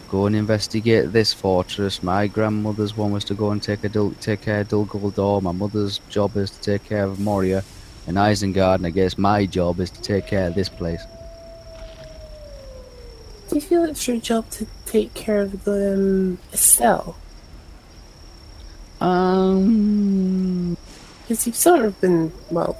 go 0.09 0.25
and 0.25 0.35
investigate 0.35 1.11
this 1.11 1.33
fortress. 1.33 2.01
My 2.01 2.27
grandmother's 2.27 2.95
one 2.97 3.11
was 3.11 3.23
to 3.25 3.33
go 3.33 3.51
and 3.51 3.61
take 3.61 3.83
a 3.83 3.89
take 4.19 4.41
care 4.41 4.61
of 4.61 4.69
Dol 4.69 4.85
Guldur. 4.85 5.41
My 5.41 5.51
mother's 5.51 5.99
job 6.09 6.35
is 6.37 6.51
to 6.51 6.61
take 6.61 6.83
care 6.85 7.03
of 7.03 7.19
Moria 7.19 7.63
and 8.07 8.17
Isengard, 8.17 8.75
and 8.75 8.87
I 8.87 8.91
guess 8.91 9.17
my 9.17 9.45
job 9.45 9.79
is 9.79 9.89
to 9.91 10.01
take 10.01 10.27
care 10.27 10.47
of 10.47 10.55
this 10.55 10.69
place. 10.69 11.01
Do 13.49 13.55
you 13.55 13.61
feel 13.61 13.83
it's 13.83 14.07
your 14.07 14.17
job 14.17 14.49
to 14.51 14.67
take 14.85 15.13
care 15.13 15.41
of 15.41 15.63
the 15.65 15.93
um, 15.93 16.37
Estelle? 16.51 17.15
Um, 19.01 20.77
Because 21.21 21.45
you've 21.45 21.55
sort 21.55 21.85
of 21.85 21.99
been, 22.01 22.31
well, 22.49 22.77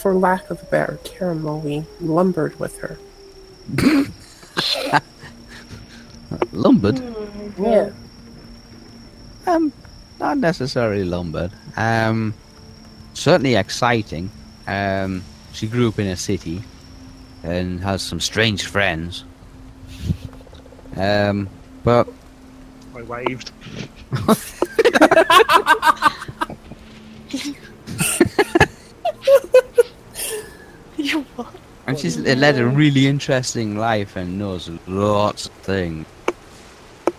for 0.00 0.14
lack 0.14 0.50
of 0.50 0.62
a 0.62 0.66
better 0.66 0.98
term, 1.04 1.42
while 1.42 1.60
we 1.60 1.84
lumbered 2.00 2.58
with 2.60 2.78
her. 2.78 2.98
Lumbered. 6.52 7.00
Yeah. 7.58 7.90
Um, 9.46 9.72
not 10.18 10.38
necessarily 10.38 11.04
lumbered. 11.04 11.52
Um, 11.76 12.34
certainly 13.14 13.56
exciting. 13.56 14.30
Um, 14.66 15.22
she 15.52 15.66
grew 15.66 15.88
up 15.88 15.98
in 15.98 16.06
a 16.06 16.16
city 16.16 16.62
and 17.42 17.80
has 17.80 18.02
some 18.02 18.20
strange 18.20 18.66
friends. 18.66 19.24
Um, 20.96 21.48
but 21.84 22.08
I 22.94 23.02
waved. 23.02 23.52
You 30.98 31.20
what? 31.36 31.54
and 31.86 31.87
she's 31.98 32.18
led 32.18 32.58
a 32.58 32.66
really 32.66 33.06
interesting 33.06 33.76
life 33.76 34.16
and 34.16 34.38
knows 34.38 34.70
lots 34.86 35.46
of 35.46 35.52
things. 35.52 36.06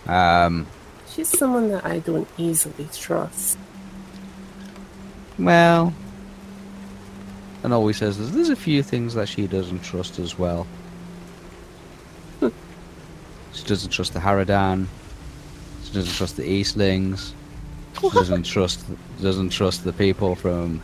Um, 0.06 0.66
She's 1.08 1.28
someone 1.28 1.68
that 1.70 1.84
I 1.84 1.98
don't 1.98 2.28
easily 2.38 2.88
trust. 2.92 3.58
well, 5.38 5.92
and 7.62 7.72
always 7.72 7.98
says 7.98 8.16
there's, 8.16 8.32
there's 8.32 8.48
a 8.48 8.56
few 8.56 8.82
things 8.82 9.14
that 9.14 9.28
she 9.28 9.46
doesn't 9.46 9.82
trust 9.82 10.18
as 10.18 10.38
well. 10.38 10.66
She 13.52 13.64
doesn't 13.64 13.90
trust 13.90 14.14
the 14.14 14.20
Haradan. 14.20 14.86
She 15.84 15.92
doesn't 15.92 16.14
trust 16.14 16.36
the 16.36 16.44
Eastlings. 16.44 17.34
She 18.00 18.08
doesn't 18.14 18.44
trust 18.44 18.84
doesn't 19.20 19.50
trust 19.50 19.82
the 19.84 19.92
people 19.92 20.36
from 20.36 20.80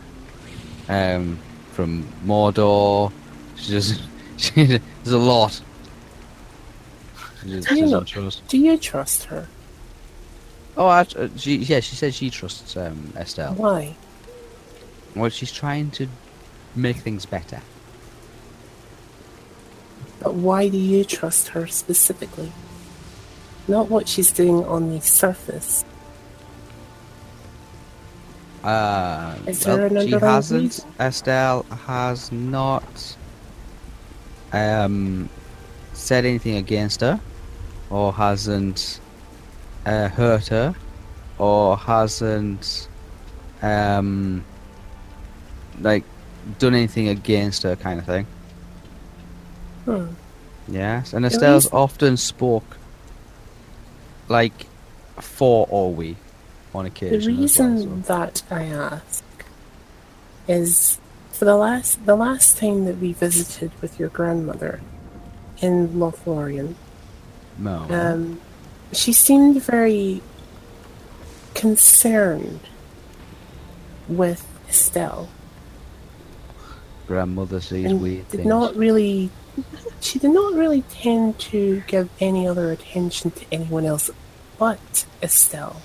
um 0.89 1.39
from 1.71 2.05
Mordor. 2.25 3.11
She 3.57 3.71
just 3.71 4.01
she 4.37 4.65
there's 4.65 4.81
a 5.07 5.17
lot. 5.17 5.61
She 7.41 7.49
just 7.49 7.67
Do 7.69 7.75
you 7.75 7.81
doesn't 7.81 8.05
trust. 8.05 8.47
Do 8.47 8.57
you 8.57 8.77
trust 8.77 9.23
her? 9.25 9.47
Oh, 10.75 10.85
I, 10.87 11.01
uh, 11.01 11.29
she 11.35 11.57
yeah, 11.57 11.79
she 11.79 11.95
said 11.95 12.13
she 12.13 12.29
trusts 12.29 12.77
um 12.77 13.13
Estelle. 13.17 13.53
Why? 13.55 13.95
Well, 15.15 15.29
she's 15.29 15.51
trying 15.51 15.89
to 15.91 16.07
make 16.75 16.97
things 16.97 17.25
better. 17.25 17.61
But 20.19 20.35
why 20.35 20.69
do 20.69 20.77
you 20.77 21.03
trust 21.03 21.49
her 21.49 21.67
specifically? 21.67 22.51
Not 23.67 23.89
what 23.89 24.07
she's 24.07 24.31
doing 24.31 24.63
on 24.65 24.91
the 24.91 25.01
surface. 25.01 25.83
Uh, 28.63 29.35
Is 29.45 29.63
there 29.63 29.89
well, 29.89 29.97
an 29.97 30.07
she 30.07 30.11
hasn't. 30.13 30.61
reason? 30.61 30.91
Estelle 30.99 31.63
has 31.63 32.31
not 32.31 33.16
um, 34.53 35.29
said 35.93 36.25
anything 36.25 36.55
against 36.57 37.01
her, 37.01 37.19
or 37.89 38.13
hasn't 38.13 38.99
uh, 39.85 40.07
hurt 40.09 40.47
her, 40.47 40.75
or 41.37 41.77
hasn't 41.77 42.87
um, 43.61 44.43
like 45.81 46.03
done 46.59 46.73
anything 46.75 47.07
against 47.09 47.63
her, 47.63 47.75
kind 47.75 47.99
of 47.99 48.05
thing. 48.05 48.25
Hmm. 49.85 50.07
Yes, 50.67 51.13
and 51.13 51.25
Estelle's 51.25 51.65
reason- 51.65 51.77
often 51.77 52.17
spoke 52.17 52.77
like 54.27 54.65
for 55.21 55.65
or 55.69 55.93
we 55.93 56.17
on 56.75 56.83
The 56.83 56.89
occasion. 56.91 57.15
as 57.17 57.27
well, 57.27 57.37
reason 57.37 58.03
so- 58.03 58.13
that 58.13 58.43
I 58.51 58.63
ask 58.65 59.23
is 60.47 60.99
for 61.37 61.45
the 61.45 61.55
last 61.55 62.05
the 62.05 62.15
last 62.15 62.57
time 62.57 62.85
that 62.85 62.97
we 62.97 63.13
visited 63.13 63.71
with 63.81 63.99
your 63.99 64.09
grandmother 64.09 64.81
in 65.61 65.89
Lothlorien, 65.89 66.75
No. 67.57 67.85
um, 67.89 68.41
she 68.91 69.13
seemed 69.13 69.61
very 69.61 70.21
concerned 71.53 72.59
with 74.07 74.45
Estelle 74.69 75.27
grandmother 77.07 77.61
sees 77.61 77.85
and 77.85 78.01
weird 78.01 78.27
did 78.29 78.37
things. 78.37 78.47
not 78.47 78.75
really 78.75 79.29
she 80.01 80.19
did 80.19 80.31
not 80.31 80.53
really 80.53 80.81
tend 80.83 81.39
to 81.39 81.81
give 81.87 82.09
any 82.19 82.45
other 82.47 82.71
attention 82.71 83.31
to 83.31 83.45
anyone 83.51 83.85
else 83.85 84.09
but 84.57 85.05
Estelle. 85.21 85.81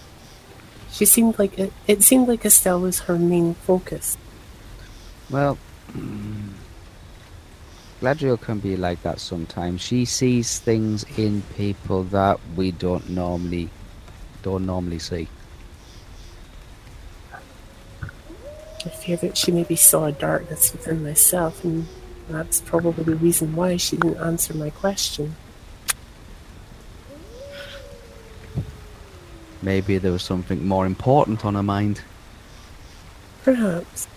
She 0.90 1.04
seemed 1.04 1.38
like 1.38 1.58
it, 1.58 1.72
it 1.86 2.02
seemed 2.02 2.26
like 2.28 2.44
Estelle 2.44 2.80
was 2.80 3.00
her 3.00 3.18
main 3.18 3.54
focus. 3.54 4.16
Well, 5.32 5.56
Galadriel 8.02 8.38
can 8.38 8.58
be 8.58 8.76
like 8.76 9.02
that 9.02 9.18
sometimes. 9.18 9.80
She 9.80 10.04
sees 10.04 10.58
things 10.58 11.04
in 11.16 11.42
people 11.56 12.04
that 12.04 12.38
we 12.54 12.70
don't 12.70 13.08
normally 13.08 13.70
don't 14.42 14.66
normally 14.66 14.98
see. 14.98 15.28
I 18.84 18.88
fear 18.88 19.16
that 19.18 19.38
she 19.38 19.52
maybe 19.52 19.76
saw 19.76 20.06
a 20.06 20.12
darkness 20.12 20.72
within 20.72 21.02
myself, 21.04 21.64
and 21.64 21.86
that's 22.28 22.60
probably 22.60 23.04
the 23.04 23.14
reason 23.14 23.54
why 23.54 23.76
she 23.76 23.96
didn't 23.96 24.18
answer 24.18 24.52
my 24.52 24.70
question. 24.70 25.36
Maybe 29.62 29.96
there 29.98 30.12
was 30.12 30.24
something 30.24 30.66
more 30.66 30.84
important 30.84 31.44
on 31.44 31.54
her 31.54 31.62
mind. 31.62 32.02
Perhaps. 33.44 34.08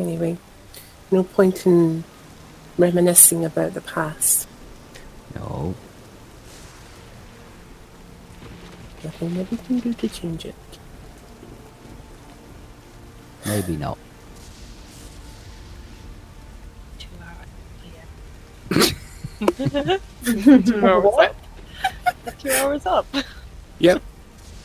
anyway. 0.00 0.36
No 1.10 1.22
point 1.24 1.66
in 1.66 2.04
reminiscing 2.78 3.44
about 3.44 3.74
the 3.74 3.80
past. 3.80 4.48
No. 5.34 5.74
Nothing 9.04 9.34
that 9.34 9.50
we 9.50 9.56
can 9.56 9.78
do 9.80 9.92
to 9.94 10.08
change 10.08 10.44
it. 10.44 10.54
Maybe 13.46 13.76
not. 13.76 13.98
Two 16.98 17.08
hours 17.24 18.90
two 20.64 20.86
hours 20.86 21.34
Two 22.38 22.50
hours 22.50 22.86
up. 22.86 23.06
Yep. 23.78 24.02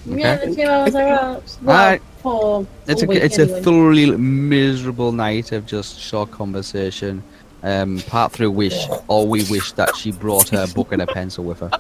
Okay. 0.07 0.19
Yeah, 0.19 0.35
the 0.35 0.55
two 0.55 0.63
hours 0.63 0.95
are 0.95 1.13
up 1.13 2.01
for 2.25 2.67
It's 2.87 3.01
a 3.03 3.05
a 3.05 3.07
week 3.07 3.23
it's 3.23 3.37
anyway. 3.39 3.59
a 3.59 3.63
thoroughly 3.63 4.11
miserable 4.17 5.11
night 5.11 5.51
of 5.51 5.65
just 5.65 5.99
short 5.99 6.31
conversation. 6.31 7.23
Um, 7.63 7.99
part 8.07 8.31
through 8.31 8.51
wish, 8.51 8.87
or 9.07 9.27
we 9.27 9.43
wish 9.49 9.71
that 9.73 9.95
she 9.95 10.11
brought 10.11 10.49
her 10.49 10.67
book 10.67 10.91
and 10.91 11.01
a 11.01 11.07
pencil 11.07 11.43
with 11.43 11.59
her. 11.61 11.71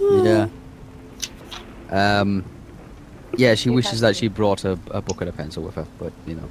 Yeah. 0.00 0.48
Um, 1.90 2.44
yeah, 3.36 3.54
she 3.54 3.70
wishes 3.70 4.00
that 4.00 4.16
she 4.16 4.28
brought 4.28 4.64
a, 4.64 4.78
a 4.90 5.00
book 5.02 5.20
and 5.20 5.30
a 5.30 5.32
pencil 5.32 5.62
with 5.62 5.74
her, 5.74 5.86
but 5.98 6.12
you 6.26 6.34
know. 6.34 6.48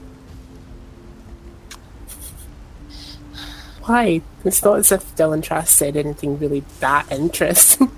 Why? 3.83 4.21
It's 4.45 4.63
not 4.63 4.79
as 4.79 4.91
if 4.91 5.15
Dylan 5.15 5.43
Trask 5.43 5.67
said 5.67 5.95
anything 5.97 6.37
really 6.39 6.63
that 6.79 7.11
interesting. 7.11 7.91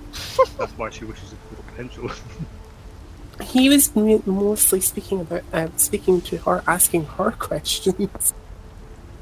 That's 0.58 0.72
why 0.78 0.90
she 0.90 1.06
wishes 1.06 1.34
it 1.34 1.38
for 1.50 1.56
potential. 1.76 2.10
he 3.44 3.70
was 3.70 3.94
mostly 3.96 4.80
speaking 4.82 5.22
about 5.22 5.44
uh, 5.54 5.68
speaking 5.78 6.22
to 6.22 6.38
her, 6.40 6.64
asking 6.68 7.06
her 7.06 7.32
questions. 7.40 8.34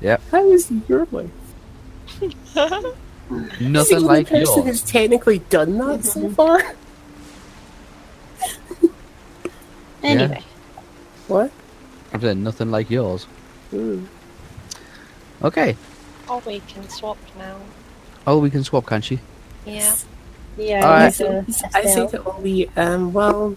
Yep. 0.01 0.21
How 0.31 0.51
is 0.51 0.71
your 0.87 1.07
life? 1.11 1.29
He's 2.19 2.33
the 2.53 2.95
Nothing 3.61 3.95
only 3.97 4.07
like 4.07 4.29
person 4.29 4.45
yours. 4.45 4.65
who's 4.65 4.81
technically 4.83 5.39
done 5.39 5.77
that 5.77 6.03
so 6.05 6.29
far. 6.29 6.61
Anyway, 10.03 10.43
What? 11.29 11.49
I'm 12.11 12.19
saying 12.19 12.43
nothing 12.43 12.69
like 12.69 12.89
yours. 12.89 13.23
Hmm. 13.71 14.05
Okay. 15.41 15.77
Oh, 16.27 16.43
we 16.45 16.59
can 16.67 16.87
swap 16.89 17.17
now. 17.37 17.55
Oh, 18.27 18.39
we 18.39 18.49
can 18.49 18.63
swap, 18.65 18.85
can't 18.85 19.03
she? 19.03 19.19
Yeah. 19.65 19.95
Yeah. 20.57 20.85
Alright. 20.85 21.01
I 21.01 21.05
he's 21.05 21.21
a 21.21 21.51
say, 21.51 21.69
I 21.73 21.85
say 21.85 22.07
to 22.07 22.23
Ollie, 22.23 22.69
um, 22.75 23.13
well, 23.13 23.55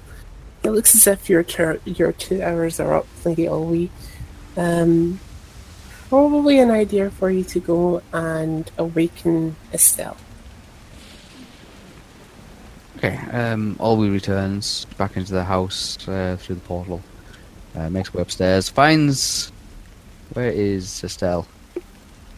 it 0.62 0.70
looks 0.70 0.94
as 0.94 1.06
if 1.06 1.30
your 1.30 1.42
tur- 1.42 1.80
your 1.84 2.12
two 2.12 2.42
hours 2.42 2.80
are 2.80 2.94
up, 2.94 3.06
Lady 3.24 3.46
Ollie. 3.46 3.90
Um, 4.56 5.20
probably 6.08 6.58
an 6.58 6.70
idea 6.70 7.10
for 7.10 7.30
you 7.30 7.44
to 7.44 7.60
go 7.60 8.02
and 8.12 8.70
awaken 8.78 9.56
Estelle. 9.72 10.16
Okay. 12.96 13.18
Um, 13.30 13.76
Olwe 13.76 14.10
returns 14.10 14.86
back 14.96 15.16
into 15.16 15.32
the 15.32 15.44
house 15.44 16.08
uh, 16.08 16.36
through 16.40 16.56
the 16.56 16.62
portal. 16.62 17.02
Uh, 17.74 17.90
makes 17.90 18.14
way 18.14 18.22
upstairs. 18.22 18.68
Finds. 18.68 19.52
Where 20.32 20.50
is 20.50 21.04
Estelle? 21.04 21.46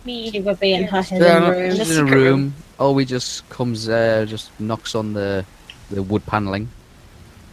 Me. 0.05 0.31
She 0.31 0.41
would 0.41 0.59
be 0.61 0.75
in 0.75 0.85
her 0.85 1.03
hidden 1.03 1.51
room. 1.51 1.77
she's 1.77 1.97
in 1.97 2.07
a 2.07 2.11
room. 2.11 2.25
room. 2.25 2.55
Olwe 2.79 3.07
just 3.07 3.49
comes, 3.51 3.89
uh, 3.89 4.25
just 4.29 4.51
knocks 4.61 4.95
on 4.95 5.13
the 5.13 5.45
the 5.91 6.03
wood 6.03 6.25
paneling. 6.27 6.69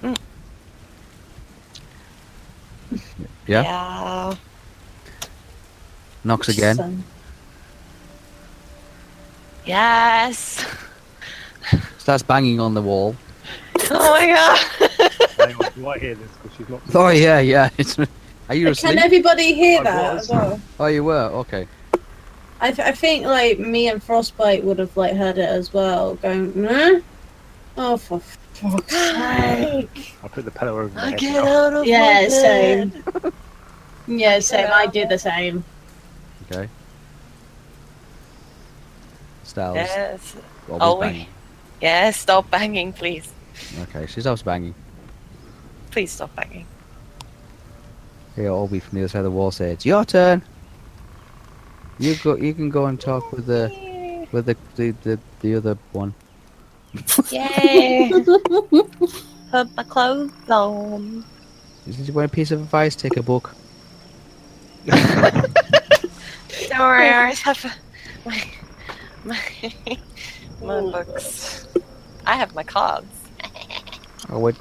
Mm. 0.04 0.18
Yeah. 3.48 3.62
Yeah. 3.64 4.36
Knocks 6.24 6.50
again. 6.50 6.76
Son. 6.76 7.04
Yes. 9.66 10.66
Starts 11.98 12.24
banging 12.24 12.60
on 12.60 12.74
the 12.74 12.82
wall. 12.82 13.16
Oh 13.92 14.00
my 14.20 14.26
god. 14.26 14.58
Hang 15.38 15.56
on, 15.58 15.72
do 15.76 15.88
I 15.88 16.00
hear 16.00 16.16
this? 16.16 16.30
Because 16.42 16.58
she's 16.58 16.70
not. 16.70 16.82
Oh 16.96 17.10
yeah, 17.10 17.40
yeah. 17.40 17.70
It's. 17.78 18.00
Are 18.50 18.56
you 18.56 18.66
Can 18.66 18.72
asleep? 18.72 19.00
everybody 19.04 19.54
hear 19.54 19.80
I 19.82 19.84
that 19.84 20.14
was. 20.16 20.24
as 20.24 20.30
well? 20.30 20.60
Oh, 20.80 20.86
you 20.88 21.04
were. 21.04 21.26
Okay. 21.46 21.68
I, 22.62 22.72
th- 22.72 22.88
I 22.88 22.92
think 22.94 23.26
like 23.26 23.60
me 23.60 23.90
and 23.90 24.02
Frostbite 24.02 24.64
would 24.64 24.80
have 24.80 24.96
like 24.96 25.16
heard 25.16 25.38
it 25.38 25.50
as 25.50 25.74
well, 25.74 26.16
going, 26.16 26.54
nah? 26.62 27.00
Oh, 27.78 27.98
for 27.98 28.20
fuck's 28.22 28.94
sake! 28.96 30.16
I 30.24 30.28
put 30.30 30.46
the 30.46 30.52
pillow 30.52 30.80
over 30.80 30.88
my 30.96 31.04
I 31.08 31.10
head. 31.12 31.20
get 31.20 31.34
now. 31.44 31.66
out 31.68 31.74
of 31.74 31.86
Yeah, 31.86 32.22
my 32.24 32.28
same. 32.30 32.90
bed. 32.90 33.34
Yeah, 34.08 34.40
same. 34.40 34.70
I 34.72 34.86
do 34.86 35.06
the 35.08 35.18
same. 35.18 35.64
Okay. 36.52 36.70
Styles. 39.44 39.76
Yes. 39.78 40.36
always 40.70 40.82
Oh, 40.82 41.00
banging. 41.00 41.28
Yes. 41.82 42.18
Stop 42.18 42.50
banging, 42.52 42.94
please. 42.94 43.32
Okay, 43.82 44.06
she 44.08 44.22
stops 44.22 44.44
banging. 44.44 44.76
Please 45.92 46.12
stop 46.12 46.36
banging. 46.36 46.68
Here, 48.36 48.50
Olwe 48.50 48.82
from 48.82 48.96
the 48.98 49.02
other 49.04 49.08
side 49.08 49.20
of 49.20 49.24
the 49.26 49.32
wall 49.32 49.50
says, 49.52 49.74
"It's 49.74 49.86
your 49.86 50.06
turn. 50.06 50.44
You 52.00 52.16
go. 52.16 52.36
You 52.36 52.54
can 52.54 52.70
go 52.70 52.86
and 52.86 53.00
talk 53.00 53.32
with 53.32 53.46
the 53.46 54.28
with 54.32 54.46
the 54.46 54.58
the, 54.76 54.92
the, 55.04 55.20
the 55.42 55.56
other 55.56 55.78
one." 55.92 56.14
Yay. 57.32 58.12
Put 59.52 59.76
my 59.76 59.84
clothes 59.84 60.32
on. 60.50 61.24
Did 61.86 62.08
you 62.08 62.14
want 62.14 62.32
a 62.32 62.34
piece 62.34 62.52
of 62.52 62.62
advice? 62.62 62.96
Take 62.96 63.18
a 63.18 63.24
book. 63.24 63.56
Don't 64.86 66.80
worry, 66.80 67.10
I 67.10 67.22
always 67.22 67.40
have 67.48 67.78
my 68.26 68.44
my, 69.24 69.40
my 70.62 70.82
books. 70.82 71.68
I 72.26 72.36
have 72.36 72.54
my 72.56 72.64
cards. 72.64 73.08
Oh, 74.30 74.36
or 74.36 74.40
what? 74.40 74.56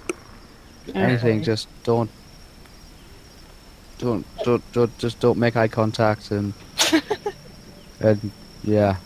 Anything. 0.94 1.40
Mm. 1.40 1.44
Just 1.44 1.68
don't. 1.82 2.10
Don't, 3.98 4.26
don't, 4.44 4.72
don't, 4.72 4.98
just 4.98 5.20
don't 5.20 5.38
make 5.38 5.56
eye 5.56 5.68
contact 5.68 6.30
and, 6.30 6.52
and 8.00 8.30
yeah. 8.62 8.96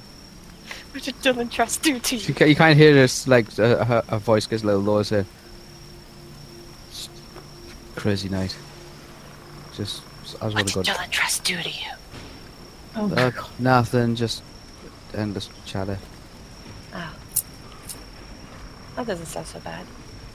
What 0.93 1.03
did 1.03 1.15
Dylan 1.23 1.51
Trask 1.51 1.81
do 1.83 1.99
to 1.99 2.17
You 2.17 2.35
you? 2.47 2.55
can't 2.57 2.77
hear 2.77 2.93
this, 2.95 3.29
like, 3.29 3.47
uh, 3.59 3.85
her, 3.85 4.03
her 4.09 4.19
voice 4.19 4.47
gets 4.47 4.63
a 4.63 4.67
little 4.67 4.81
lower, 4.81 5.05
saying, 5.05 5.27
Crazy 7.97 8.29
night. 8.29 8.57
Just, 9.75 10.03
I 10.41 10.49
just 10.51 10.55
What 10.55 10.57
did 10.57 10.69
to 10.69 10.75
go. 10.75 10.83
Dylan 10.83 11.11
Trask 11.11 11.43
do 11.45 11.61
to 11.61 11.69
you? 11.69 11.91
Oh, 12.97 13.13
Uh, 13.15 13.31
nothing, 13.59 14.15
just 14.15 14.43
endless 15.15 15.49
chatter. 15.67 15.99
Oh. 16.95 17.15
That 18.97 19.07
doesn't 19.07 19.27
sound 19.27 19.47
so 19.47 19.61
bad. 19.61 19.85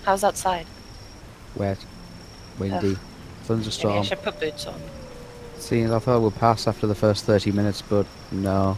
How's 0.03 0.23
outside? 0.23 0.65
Wet, 1.55 1.77
windy, 2.59 2.75
Maybe 2.87 2.95
I 2.95 3.43
thunderstorm. 3.45 4.03
should 4.03 4.21
put 4.23 4.39
boots 4.39 4.65
on. 4.65 4.79
Seeing, 5.63 5.93
I 5.93 5.99
thought 5.99 6.21
we'd 6.21 6.35
pass 6.35 6.67
after 6.67 6.87
the 6.87 6.93
first 6.95 7.23
30 7.23 7.53
minutes, 7.53 7.81
but 7.81 8.05
no. 8.33 8.77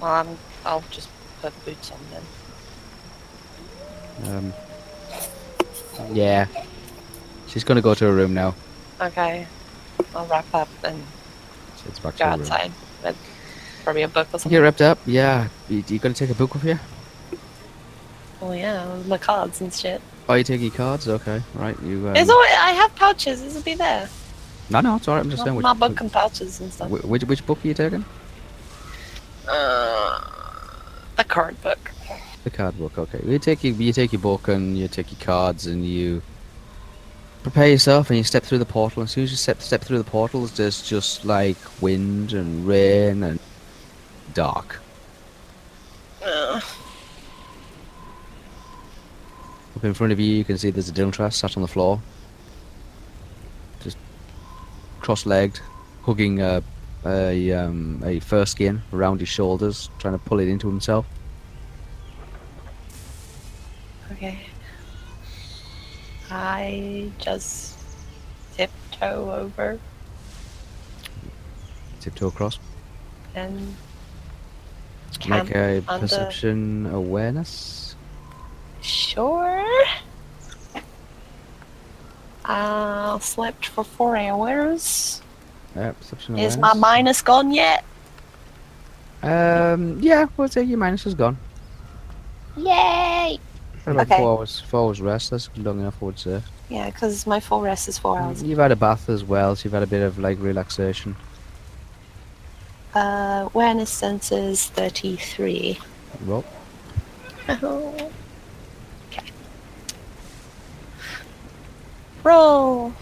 Well, 0.00 0.10
I'm, 0.12 0.38
I'll 0.64 0.84
just 0.92 1.08
put 1.42 1.52
boots 1.64 1.90
on 1.90 1.98
then. 4.22 4.32
Um, 4.32 4.52
yeah. 6.14 6.46
She's 7.48 7.64
gonna 7.64 7.82
go 7.82 7.94
to 7.94 8.04
her 8.04 8.12
room 8.12 8.32
now. 8.32 8.54
Okay. 9.00 9.44
I'll 10.14 10.26
wrap 10.26 10.46
up 10.54 10.68
and 10.84 11.02
it's 11.86 11.98
back 11.98 12.14
to 12.14 12.18
go 12.20 12.30
room. 12.30 12.40
outside. 12.40 12.70
With 13.02 13.16
probably 13.82 14.02
a 14.02 14.08
book 14.08 14.28
or 14.28 14.38
something. 14.38 14.52
You're 14.52 14.62
wrapped 14.62 14.82
up? 14.82 15.00
Yeah. 15.04 15.48
You, 15.68 15.82
you 15.88 15.98
gonna 15.98 16.14
take 16.14 16.30
a 16.30 16.34
book 16.34 16.54
with 16.54 16.64
you? 16.64 16.78
Oh 18.40 18.52
yeah, 18.52 19.02
my 19.06 19.18
cards 19.18 19.60
and 19.60 19.74
shit. 19.74 20.00
Oh, 20.28 20.34
you 20.34 20.44
taking 20.44 20.66
your 20.66 20.74
cards? 20.76 21.08
Okay, 21.08 21.42
right. 21.54 21.76
You. 21.82 22.08
Um, 22.08 22.14
It's 22.14 22.30
always, 22.30 22.50
I 22.52 22.70
have 22.70 22.94
pouches. 22.94 23.42
This 23.42 23.54
will 23.54 23.62
be 23.62 23.74
there. 23.74 24.08
No, 24.70 24.80
no, 24.80 24.96
it's 24.96 25.08
alright. 25.08 25.24
I'm 25.24 25.30
just 25.30 25.42
saying. 25.42 25.56
Which, 25.56 25.64
my 25.64 25.74
book 25.74 26.00
and 26.00 26.12
pouches 26.12 26.60
and 26.60 26.72
stuff. 26.72 26.90
which, 26.90 27.24
which, 27.24 27.46
book 27.46 27.64
are 27.64 27.68
you 27.68 27.74
taking? 27.74 28.04
Uh, 29.48 30.20
the 31.16 31.24
card 31.24 31.60
book. 31.62 31.90
The 32.44 32.50
card 32.50 32.78
book. 32.78 32.96
Okay. 32.96 33.20
You 33.26 33.38
take 33.38 33.64
your, 33.64 33.74
you 33.74 33.92
take 33.92 34.12
your 34.12 34.20
book 34.20 34.48
and 34.48 34.78
you 34.78 34.86
take 34.88 35.10
your 35.10 35.20
cards 35.20 35.66
and 35.66 35.84
you 35.84 36.22
prepare 37.42 37.68
yourself 37.68 38.10
and 38.10 38.16
you 38.18 38.24
step 38.24 38.44
through 38.44 38.58
the 38.58 38.64
portal. 38.66 39.02
As 39.02 39.10
soon 39.10 39.24
as 39.24 39.30
you 39.30 39.36
step 39.36 39.60
step 39.60 39.82
through 39.82 39.98
the 39.98 40.04
portals, 40.04 40.52
there's 40.56 40.82
just 40.82 41.24
like 41.24 41.56
wind 41.82 42.32
and 42.32 42.66
rain 42.66 43.22
and 43.22 43.40
dark. 44.34 44.80
Uh, 46.24 46.60
Up 49.76 49.84
in 49.84 49.94
front 49.94 50.12
of 50.12 50.20
you, 50.20 50.34
you 50.34 50.44
can 50.44 50.58
see 50.58 50.70
there's 50.70 50.88
a 50.88 50.92
Dylan 50.92 51.12
Trask 51.12 51.40
sat 51.40 51.56
on 51.56 51.62
the 51.62 51.68
floor, 51.68 52.00
cross-legged, 55.10 55.58
hugging 56.04 56.40
a 56.40 56.62
a, 57.04 57.50
um, 57.52 58.00
a 58.04 58.20
fur 58.20 58.44
skin 58.46 58.80
around 58.92 59.18
his 59.18 59.28
shoulders, 59.28 59.90
trying 59.98 60.16
to 60.16 60.24
pull 60.24 60.38
it 60.38 60.46
into 60.46 60.68
himself. 60.68 61.04
okay. 64.12 64.38
I 66.30 67.10
just 67.18 67.76
tiptoe 68.56 69.32
over 69.32 69.80
Tiptoe 72.00 72.28
across. 72.28 72.60
and 73.34 73.74
Make 75.28 75.50
a 75.56 75.82
perception 75.88 76.86
awareness. 76.86 77.96
Sure. 78.80 79.66
I 82.44 83.18
slept 83.20 83.66
for 83.66 83.84
four 83.84 84.16
hours. 84.16 85.22
Uh, 85.76 85.92
Is 86.36 86.56
my 86.56 86.74
minus 86.74 87.22
gone 87.22 87.52
yet? 87.52 87.84
Um, 89.22 89.98
yeah, 90.00 90.26
we'll 90.36 90.48
say 90.48 90.62
your 90.62 90.78
minus 90.78 91.06
is 91.06 91.14
gone. 91.14 91.36
Yay! 92.56 93.38
About 93.86 94.02
Okay. 94.06 94.16
four 94.18 94.38
hours, 94.38 94.60
four 94.60 94.86
hours 94.88 95.00
rest. 95.00 95.30
That's 95.30 95.48
long 95.56 95.80
enough, 95.80 95.96
I 96.02 96.04
would 96.06 96.18
say. 96.18 96.42
Yeah, 96.68 96.86
because 96.90 97.26
my 97.26 97.40
full 97.40 97.60
rest 97.60 97.88
is 97.88 97.98
four 97.98 98.18
hours. 98.18 98.42
You've 98.42 98.58
had 98.58 98.72
a 98.72 98.76
bath 98.76 99.08
as 99.08 99.24
well, 99.24 99.54
so 99.56 99.64
you've 99.64 99.72
had 99.72 99.82
a 99.82 99.86
bit 99.86 100.02
of 100.02 100.18
like 100.18 100.38
relaxation. 100.40 101.16
Uh, 102.94 103.48
awareness 103.54 103.90
senses 103.90 104.66
33. 104.68 105.78
Roll. 106.24 106.44
okay. 107.48 108.10
Roll. 112.22 112.92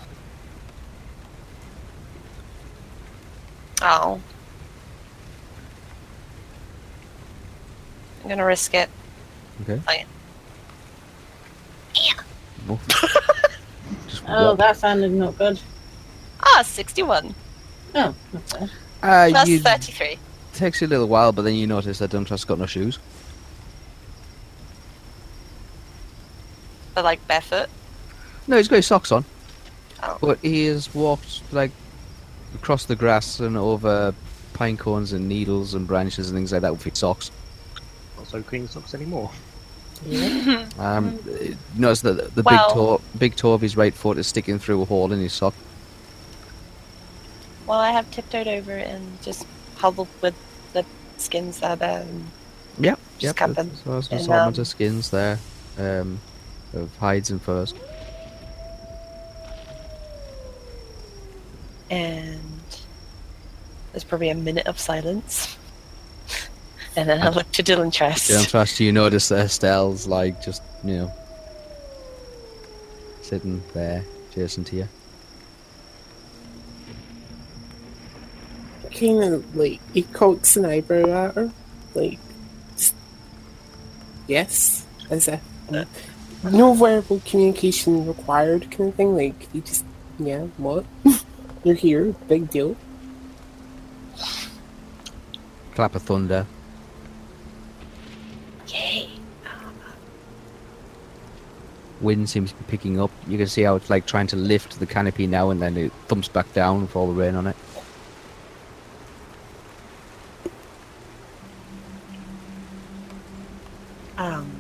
Oh. 3.82 4.20
I'm 8.22 8.28
gonna 8.28 8.44
risk 8.44 8.74
it. 8.74 8.88
Okay. 9.62 9.78
Fine. 9.80 10.06
Oh. 12.68 12.78
Just 14.08 14.22
Oh, 14.28 14.48
walk. 14.50 14.58
that 14.58 14.76
sounded 14.76 15.10
not 15.12 15.38
good. 15.38 15.58
Ah, 16.42 16.62
61. 16.62 17.34
Oh, 17.94 18.14
not 18.32 18.50
bad. 18.50 18.70
Uh, 19.02 19.28
Plus 19.30 19.48
you, 19.48 19.60
33. 19.60 20.18
takes 20.52 20.80
you 20.80 20.86
a 20.86 20.88
little 20.88 21.08
while, 21.08 21.32
but 21.32 21.42
then 21.42 21.54
you 21.54 21.66
notice 21.66 21.98
that 22.00 22.10
Dumtrust's 22.10 22.44
got 22.44 22.58
no 22.58 22.66
shoes. 22.66 22.98
But 26.94 27.04
like 27.04 27.26
barefoot. 27.28 27.68
No, 28.49 28.57
he's 28.57 28.66
got 28.68 28.76
his 28.76 28.86
socks 28.86 29.12
on. 29.12 29.24
Oh. 30.03 30.18
But 30.20 30.38
he 30.40 30.64
has 30.66 30.92
walked 30.94 31.42
like 31.53 31.70
across 32.55 32.84
the 32.86 32.96
grass 32.96 33.40
and 33.40 33.57
over 33.57 34.14
pine 34.55 34.76
cones 34.76 35.12
and 35.12 35.28
needles 35.28 35.74
and 35.74 35.86
branches 35.86 36.30
and 36.30 36.36
things 36.36 36.51
like 36.53 36.62
that 36.62 36.72
with 36.72 36.82
his 36.82 36.99
socks. 36.99 37.30
Not 38.16 38.26
so 38.26 38.42
clean 38.42 38.66
socks 38.68 38.94
anymore. 38.94 39.30
Um, 40.78 41.18
you 41.26 41.57
notice 41.76 42.01
that 42.03 42.34
the, 42.34 42.42
the 42.42 42.42
Well- 42.42 42.66
big 42.68 42.74
toe, 42.74 43.01
big 43.18 43.36
toe 43.36 43.53
of 43.53 43.61
his 43.61 43.76
right 43.76 43.92
foot 43.94 44.16
is 44.18 44.26
sticking 44.26 44.59
through 44.59 44.82
a 44.82 44.84
hole 44.84 45.12
in 45.12 45.20
his 45.20 45.32
sock. 45.32 45.55
Well, 47.66 47.80
I 47.80 47.90
have 47.90 48.11
tiptoed 48.11 48.46
over 48.46 48.72
and 48.72 49.20
just 49.22 49.46
huddled 49.76 50.09
with 50.22 50.34
the 50.72 50.84
skins 51.18 51.61
that 51.61 51.82
um, 51.82 52.28
Yep, 52.80 52.99
Just 53.18 53.22
yep. 53.24 53.36
cut 53.36 53.55
there's- 53.57 53.57
them 53.82 53.92
There's 53.92 54.07
an 54.09 54.12
and, 54.12 54.20
assortment 54.22 54.57
um, 54.59 54.61
of 54.62 54.66
skins 54.68 55.11
there, 55.11 55.38
um, 55.78 56.20
of 56.74 56.96
hides 56.99 57.30
and 57.30 57.42
furs. 57.42 57.74
And 61.91 62.41
there's 63.93 64.05
probably 64.05 64.30
a 64.30 64.34
minute 64.34 64.66
of 64.66 64.78
silence. 64.78 65.57
And 66.97 67.09
then 67.09 67.22
I 67.22 67.28
look 67.28 67.53
to 67.53 67.62
Dylan 67.62 67.93
Trask. 67.93 68.28
You 68.28 68.36
don't 68.36 68.49
trust 68.49 68.80
you 68.80 68.91
notice 68.91 69.28
that 69.28 69.47
Estelle's 69.47 70.09
like 70.09 70.43
just 70.43 70.62
you 70.82 70.97
know 70.97 71.12
sitting 73.22 73.62
there, 73.72 74.05
adjacent 74.32 74.66
to 74.68 74.76
you. 74.76 74.89
Kind 78.91 79.22
of 79.22 79.55
like 79.55 79.80
he 79.95 80.03
cocks 80.03 80.57
an 80.57 80.64
eyebrow 80.64 81.28
at 81.28 81.34
her, 81.36 81.53
like 81.95 82.18
yes, 84.26 84.84
as 85.09 85.28
if 85.28 85.41
no 86.43 86.74
verbal 86.74 87.20
communication 87.24 88.07
required, 88.07 88.70
kind 88.70 88.89
of 88.91 88.95
thing. 88.95 89.14
Like 89.14 89.53
he 89.53 89.61
just 89.61 89.84
yeah, 90.18 90.41
what? 90.57 90.84
You're 91.68 91.76
here, 91.76 92.14
big 92.28 92.48
deal. 92.48 92.74
Clap 95.74 95.94
of 95.94 96.00
thunder. 96.00 96.46
Yay! 98.68 99.10
Wind 102.00 102.30
seems 102.30 102.52
to 102.52 102.56
be 102.56 102.64
picking 102.68 102.98
up. 102.98 103.10
You 103.26 103.36
can 103.36 103.48
see 103.48 103.64
how 103.64 103.76
it's 103.76 103.90
like 103.90 104.06
trying 104.06 104.28
to 104.28 104.36
lift 104.36 104.80
the 104.80 104.86
canopy 104.86 105.26
now 105.26 105.50
and 105.50 105.60
then 105.60 105.76
it 105.76 105.92
thumps 106.06 106.28
back 106.28 106.50
down 106.54 106.80
with 106.80 106.96
all 106.96 107.06
the 107.06 107.12
rain 107.12 107.34
on 107.34 107.48
it. 107.48 107.56
Um. 114.16 114.50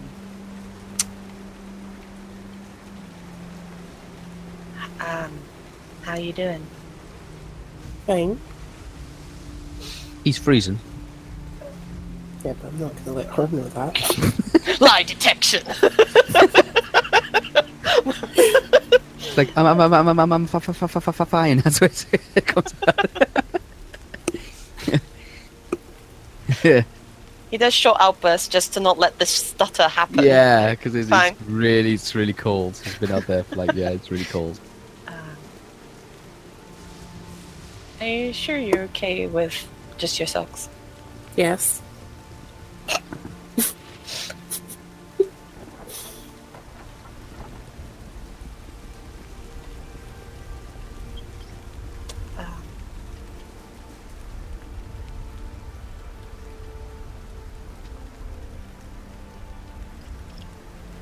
Um, 5.00 5.32
how 6.02 6.18
you 6.18 6.34
doing? 6.34 6.66
Fine. 8.08 8.40
He's 10.24 10.38
freezing. 10.38 10.78
Yeah, 12.42 12.54
but 12.62 12.68
I'm 12.72 12.80
not 12.80 12.96
gonna 13.04 13.18
let 13.18 13.26
her 13.26 13.46
know 13.48 13.64
that. 13.64 14.78
Lie 14.80 15.02
detection. 15.02 15.62
Like 19.36 19.54
I'm 19.58 19.66
I'm 19.66 19.92
I'm 19.92 20.08
I'm 20.08 20.18
I'm, 20.20 20.32
I'm 20.32 20.46
fi- 20.46 20.58
fi- 20.58 20.72
fi- 20.72 20.86
fi- 20.86 21.00
fi- 21.00 21.12
fi- 21.12 21.24
fine. 21.24 21.58
That's 21.64 21.80
what 21.82 22.06
it 22.34 22.46
comes 22.46 22.74
out. 22.88 23.06
yeah, 26.64 26.82
he 27.50 27.58
does 27.58 27.74
short 27.74 27.98
outbursts 28.00 28.48
just 28.48 28.72
to 28.72 28.80
not 28.80 28.98
let 28.98 29.18
the 29.18 29.26
stutter 29.26 29.86
happen. 29.86 30.24
yeah, 30.24 30.70
because 30.70 30.94
it's, 30.94 31.10
it's 31.12 31.42
really 31.42 31.92
it's 31.92 32.14
really 32.14 32.32
cold. 32.32 32.80
It's 32.86 32.96
been 32.96 33.12
out 33.12 33.26
there 33.26 33.44
for 33.44 33.56
like 33.56 33.74
yeah, 33.74 33.90
it's 33.90 34.10
really 34.10 34.24
cold. 34.24 34.58
Are 38.00 38.06
you 38.06 38.32
sure 38.32 38.56
you're 38.56 38.82
okay 38.84 39.26
with 39.26 39.68
just 39.96 40.18
your 40.18 40.26
socks? 40.26 40.68
yes. 41.36 41.82
Um, 52.36 52.46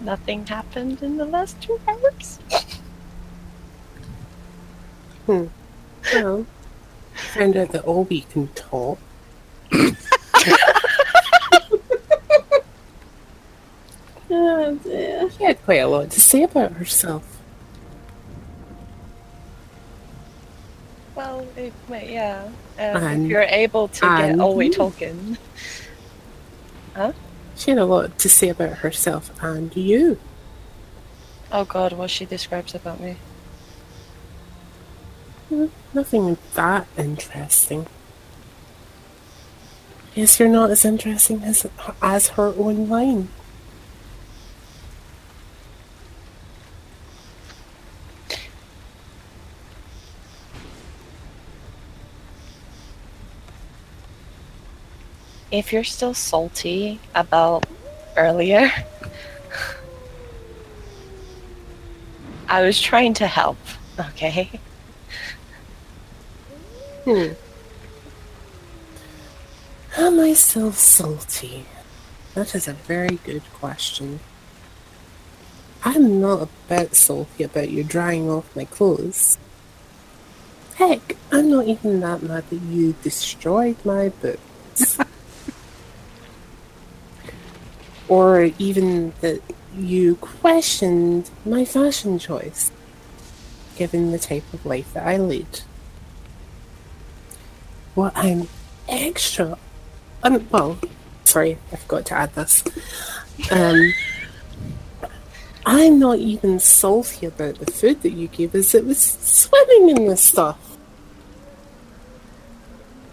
nothing 0.01 0.47
happened 0.47 1.03
in 1.03 1.17
the 1.17 1.25
last 1.25 1.61
two 1.61 1.79
hours. 1.87 2.39
Well, 6.13 6.47
found 7.17 7.57
out 7.57 7.73
that 7.73 7.85
Obi 7.87 8.23
can 8.23 8.49
talk. 8.49 8.99
Oh 14.29 14.75
dear. 14.83 15.31
She 15.31 15.45
had 15.45 15.63
quite 15.65 15.77
a 15.77 15.87
lot 15.89 16.11
to 16.11 16.21
say 16.21 16.43
about 16.43 16.73
herself. 16.73 17.25
Well, 21.15 21.47
it, 21.57 21.73
yeah. 21.91 22.43
Um, 22.45 22.53
And- 22.79 23.25
if 23.25 23.31
you're 23.31 23.43
able 23.43 23.89
to 23.89 24.01
get 24.01 24.31
and- 24.31 24.41
Olwe 24.41 24.75
talking. 24.75 25.39
Huh? 26.95 27.13
She 27.57 27.71
had 27.71 27.79
a 27.79 27.85
lot 27.87 28.19
to 28.19 28.29
say 28.29 28.49
about 28.51 28.79
herself 28.79 29.31
and 29.43 29.75
you. 29.77 30.19
Oh 31.53 31.65
god, 31.65 31.93
what 31.93 32.11
she 32.11 32.25
describes 32.27 32.75
about 32.75 33.01
me. 33.01 33.17
Nothing 35.49 36.37
that 36.55 36.89
interesting. 36.99 37.87
Yes, 40.15 40.41
you're 40.41 40.49
not 40.49 40.71
as 40.71 40.85
interesting 40.85 41.43
as 41.45 41.67
as 42.03 42.29
her 42.31 42.53
own 42.57 42.89
line. 42.89 43.29
If 55.53 55.73
you're 55.73 55.85
still 55.85 56.13
salty 56.13 56.99
about 57.15 57.65
earlier, 58.17 58.71
I 62.49 62.63
was 62.63 62.81
trying 62.81 63.15
to 63.15 63.27
help, 63.27 63.59
okay? 63.99 64.61
Hmm. 67.07 67.35
Am 69.97 70.19
I 70.19 70.33
still 70.33 70.73
salty? 70.73 71.65
That 72.35 72.53
is 72.53 72.67
a 72.67 72.73
very 72.73 73.21
good 73.23 73.45
question. 73.55 74.19
I'm 75.85 76.21
not 76.21 76.43
a 76.43 76.49
bit 76.69 76.97
salty 76.97 77.45
about 77.45 77.71
you 77.71 77.85
drying 77.85 78.29
off 78.29 78.57
my 78.57 78.65
clothes. 78.65 79.39
Heck, 80.75 81.17
I'm 81.31 81.49
not 81.49 81.69
even 81.69 82.01
that 82.01 82.25
mad 82.25 82.51
that 82.51 82.57
you 82.57 82.97
destroyed 83.05 83.77
my 83.85 84.09
boots. 84.09 84.99
or 88.09 88.51
even 88.59 89.13
that 89.21 89.43
you 89.79 90.17
questioned 90.17 91.31
my 91.45 91.65
fashion 91.65 92.19
choice, 92.19 92.73
given 93.77 94.11
the 94.11 94.19
type 94.19 94.53
of 94.53 94.67
life 94.67 94.93
that 94.95 95.07
I 95.07 95.19
lead. 95.19 95.61
What 97.97 98.13
I'm 98.17 98.49
extra. 98.89 99.59
Um, 100.23 100.47
well, 100.51 100.79
sorry, 101.25 101.59
I 101.73 101.77
forgot 101.77 102.07
to 102.07 102.15
add 102.15 102.35
this. 102.35 102.63
Um, 103.51 103.93
I'm 105.67 105.99
not 105.99 106.19
even 106.19 106.59
salty 106.61 107.27
about 107.27 107.57
the 107.59 107.67
food 107.71 108.03
that 108.03 108.13
you 108.13 108.29
gave 108.29 108.55
us. 108.55 108.75
It 108.75 108.85
was 108.87 108.99
swimming 109.01 109.97
in 109.97 110.07
this 110.07 110.23
stuff. 110.23 110.59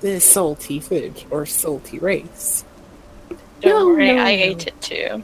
The 0.02 0.20
salty 0.20 0.80
food 0.80 1.24
or 1.32 1.46
salty 1.46 1.98
rice. 1.98 2.64
Don't 3.62 3.72
No, 3.80 3.88
worry, 3.88 4.14
no, 4.14 4.22
I 4.22 4.36
no. 4.36 4.44
ate 4.44 4.68
it 4.68 4.82
too. 4.82 5.24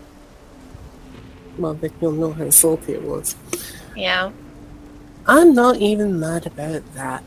Well, 1.57 1.73
then 1.73 1.91
you'll 2.01 2.13
know 2.13 2.31
how 2.31 2.49
salty 2.49 2.93
it 2.93 3.03
was. 3.03 3.35
Yeah. 3.95 4.31
I'm 5.27 5.53
not 5.53 5.75
even 5.77 6.19
mad 6.19 6.47
about 6.47 6.93
that. 6.95 7.23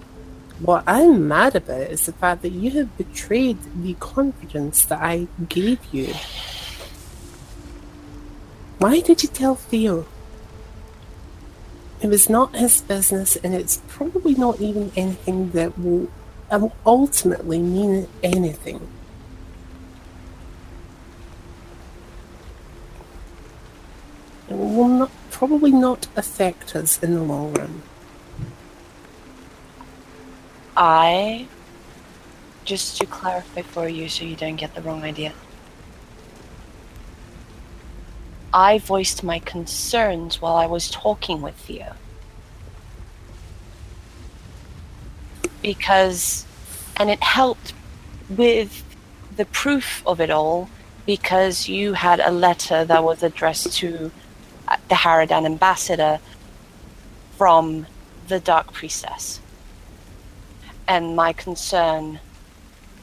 What 0.63 0.85
I'm 0.87 1.27
mad 1.27 1.57
about 1.57 1.91
is 1.91 2.07
the 2.07 2.13
fact 2.13 2.43
that 2.43 2.53
you 2.53 2.71
have 2.71 2.97
betrayed 2.97 3.59
the 3.83 3.95
confidence 3.95 4.85
that 4.85 5.03
I 5.03 5.27
gave 5.49 5.81
you. 5.91 6.15
Why 8.79 9.01
did 9.01 9.25
you 9.25 9.29
tell 9.29 9.57
Theo? 9.57 10.07
It 12.01 12.07
was 12.07 12.31
not 12.31 12.55
his 12.55 12.81
business, 12.81 13.35
and 13.35 13.55
it's 13.55 13.83
probably 13.89 14.35
not 14.35 14.61
even 14.61 14.93
anything 14.95 15.51
that 15.51 15.77
will 15.77 16.09
um, 16.49 16.71
ultimately 16.87 17.59
mean 17.59 18.07
anything. 18.23 18.87
It 24.49 24.55
will 24.55 24.87
not, 24.87 25.11
probably 25.33 25.73
not 25.73 26.07
affect 26.15 26.77
us 26.77 27.03
in 27.03 27.15
the 27.15 27.23
long 27.23 27.53
run. 27.55 27.83
I, 30.77 31.47
just 32.65 32.99
to 32.99 33.07
clarify 33.07 33.63
for 33.63 33.89
you 33.89 34.09
so 34.09 34.25
you 34.25 34.37
don't 34.37 34.57
get 34.57 34.75
the 34.75 34.83
wrong 34.83 35.03
idea, 35.03 35.33
I 38.55 38.79
voiced 38.79 39.23
my 39.23 39.39
concerns 39.39 40.41
while 40.41 40.57
I 40.57 40.67
was 40.67 40.91
talking 40.91 41.41
with 41.41 41.55
Theo. 41.55 41.95
Because, 45.63 46.47
and 46.97 47.09
it 47.09 47.23
helped 47.23 47.73
with 48.29 48.83
the 49.37 49.45
proof 49.47 50.03
of 50.07 50.21
it 50.21 50.31
all 50.31 50.69
because 51.07 51.69
you 51.69 51.95
had 51.95 52.21
a 52.21 52.31
letter 52.31 52.85
that 52.85 53.03
was 53.03 53.23
addressed 53.23 53.73
to 53.79 54.11
uh, 54.69 54.77
the 54.89 54.95
Haradan 54.95 55.47
ambassador 55.47 56.21
from 57.37 57.87
the 58.29 58.39
Dark 58.39 58.73
Priestess 58.73 59.42
and 60.89 61.17
my 61.17 61.33
concern 61.33 62.19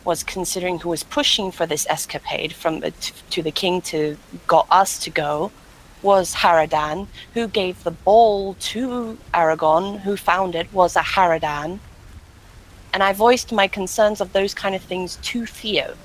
was 0.05 0.23
considering 0.23 0.79
who 0.79 0.89
was 0.89 1.03
pushing 1.03 1.51
for 1.51 1.65
this 1.65 1.85
escapade 1.89 2.53
from 2.53 2.79
the, 2.79 2.91
t- 2.91 3.13
to 3.29 3.41
the 3.41 3.51
king 3.51 3.81
to 3.81 4.17
got 4.47 4.67
us 4.71 4.97
to 4.99 5.09
go 5.09 5.51
was 6.01 6.33
Haradan, 6.35 7.07
who 7.33 7.47
gave 7.47 7.83
the 7.83 7.91
ball 7.91 8.55
to 8.71 9.17
Aragorn, 9.33 9.99
who 9.99 10.15
found 10.15 10.55
it 10.55 10.71
was 10.73 10.95
a 10.95 11.01
Haradan. 11.01 11.79
And 12.93 13.03
I 13.03 13.13
voiced 13.13 13.51
my 13.51 13.67
concerns 13.67 14.21
of 14.21 14.33
those 14.33 14.53
kind 14.53 14.75
of 14.75 14.81
things 14.81 15.17
to 15.17 15.45
Theo. 15.45 15.95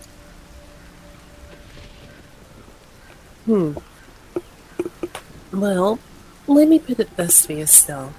Hmm. 3.46 3.74
Well, 5.52 5.98
let 6.46 6.68
me 6.68 6.78
put 6.78 6.98
it 6.98 7.16
this 7.16 7.48
way, 7.48 7.60
Estelle. 7.60 8.12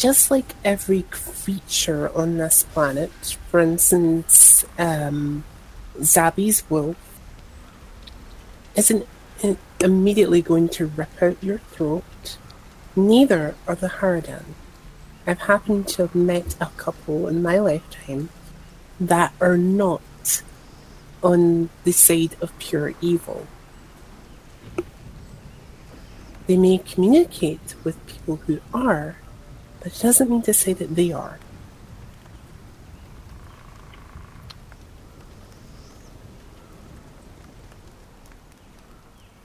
Just 0.00 0.30
like 0.30 0.54
every 0.64 1.02
creature 1.10 2.10
on 2.16 2.38
this 2.38 2.62
planet, 2.62 3.36
for 3.50 3.60
instance, 3.60 4.64
um, 4.78 5.44
Zabi's 5.98 6.64
wolf 6.70 6.96
isn't 8.74 9.06
immediately 9.78 10.40
going 10.40 10.70
to 10.70 10.86
rip 10.86 11.22
out 11.22 11.36
your 11.42 11.58
throat. 11.58 12.38
Neither 12.96 13.54
are 13.66 13.74
the 13.74 13.88
Haradan. 13.88 14.44
I've 15.26 15.40
happened 15.40 15.86
to 15.88 16.06
have 16.06 16.14
met 16.14 16.56
a 16.62 16.70
couple 16.78 17.28
in 17.28 17.42
my 17.42 17.58
lifetime 17.58 18.30
that 18.98 19.34
are 19.38 19.58
not 19.58 20.42
on 21.22 21.68
the 21.84 21.92
side 21.92 22.36
of 22.40 22.58
pure 22.58 22.94
evil. 23.02 23.46
They 26.46 26.56
may 26.56 26.78
communicate 26.78 27.74
with 27.84 28.06
people 28.06 28.36
who 28.46 28.60
are, 28.72 29.16
but 29.80 29.88
it 29.88 30.00
doesn't 30.00 30.30
mean 30.30 30.42
to 30.42 30.52
say 30.52 30.72
that 30.74 30.94
they 30.94 31.12
are. 31.12 31.38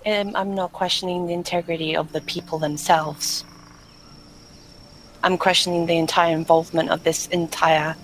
Um, 0.06 0.36
I'm 0.36 0.54
not 0.54 0.72
questioning 0.72 1.26
the 1.26 1.34
integrity 1.34 1.96
of 1.96 2.12
the 2.12 2.22
people 2.22 2.60
themselves. 2.60 3.44
I'm 5.24 5.40
questioning 5.40 5.88
the 5.88 5.98
entire 5.98 6.36
involvement 6.36 6.92
of 6.92 7.04
this 7.04 7.26
entire 7.28 7.96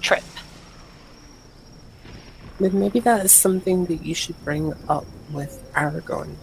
trip. 0.00 0.22
But 2.60 2.72
maybe 2.72 3.00
that 3.00 3.24
is 3.24 3.32
something 3.32 3.86
that 3.86 4.04
you 4.04 4.14
should 4.14 4.38
bring 4.44 4.74
up 4.88 5.06
with 5.32 5.68
Aragorn. 5.74 6.36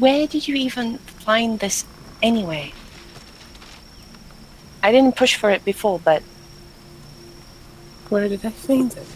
Where 0.00 0.26
did 0.26 0.48
you 0.48 0.54
even 0.54 0.96
find 0.96 1.60
this 1.60 1.84
anyway? 2.22 2.72
I 4.82 4.92
didn't 4.92 5.14
push 5.14 5.36
for 5.36 5.50
it 5.50 5.62
before, 5.62 6.00
but 6.02 6.22
Where 8.08 8.26
did 8.26 8.44
I 8.46 8.48
find 8.48 8.90
it? 8.96 9.06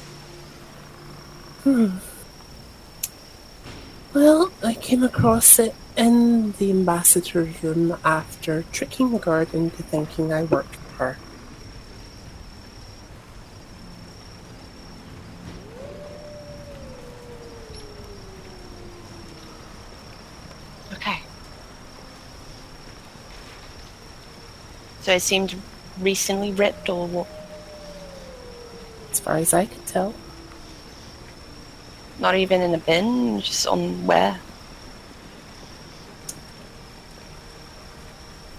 Hmm. 1.62 1.96
Well, 4.12 4.52
I 4.62 4.74
came 4.74 5.02
across 5.02 5.58
it 5.58 5.74
in 5.96 6.52
the 6.52 6.70
ambassador's 6.70 7.62
room 7.62 7.96
after 8.04 8.64
tricking 8.70 9.10
the 9.12 9.18
guard 9.18 9.54
into 9.54 9.82
thinking 9.82 10.34
I 10.34 10.42
worked 10.42 10.76
for 10.76 10.92
her. 10.98 11.18
okay. 20.94 21.20
So 25.04 25.12
it 25.12 25.20
seemed 25.20 25.54
recently 26.00 26.50
ripped, 26.52 26.88
or 26.88 27.06
what? 27.06 27.26
As 29.12 29.20
far 29.20 29.36
as 29.36 29.52
I 29.52 29.66
could 29.66 29.84
tell. 29.86 30.14
not 32.18 32.36
even 32.36 32.62
in 32.62 32.74
a 32.74 32.78
bin, 32.78 33.38
just 33.42 33.66
on 33.66 34.06
where? 34.06 34.40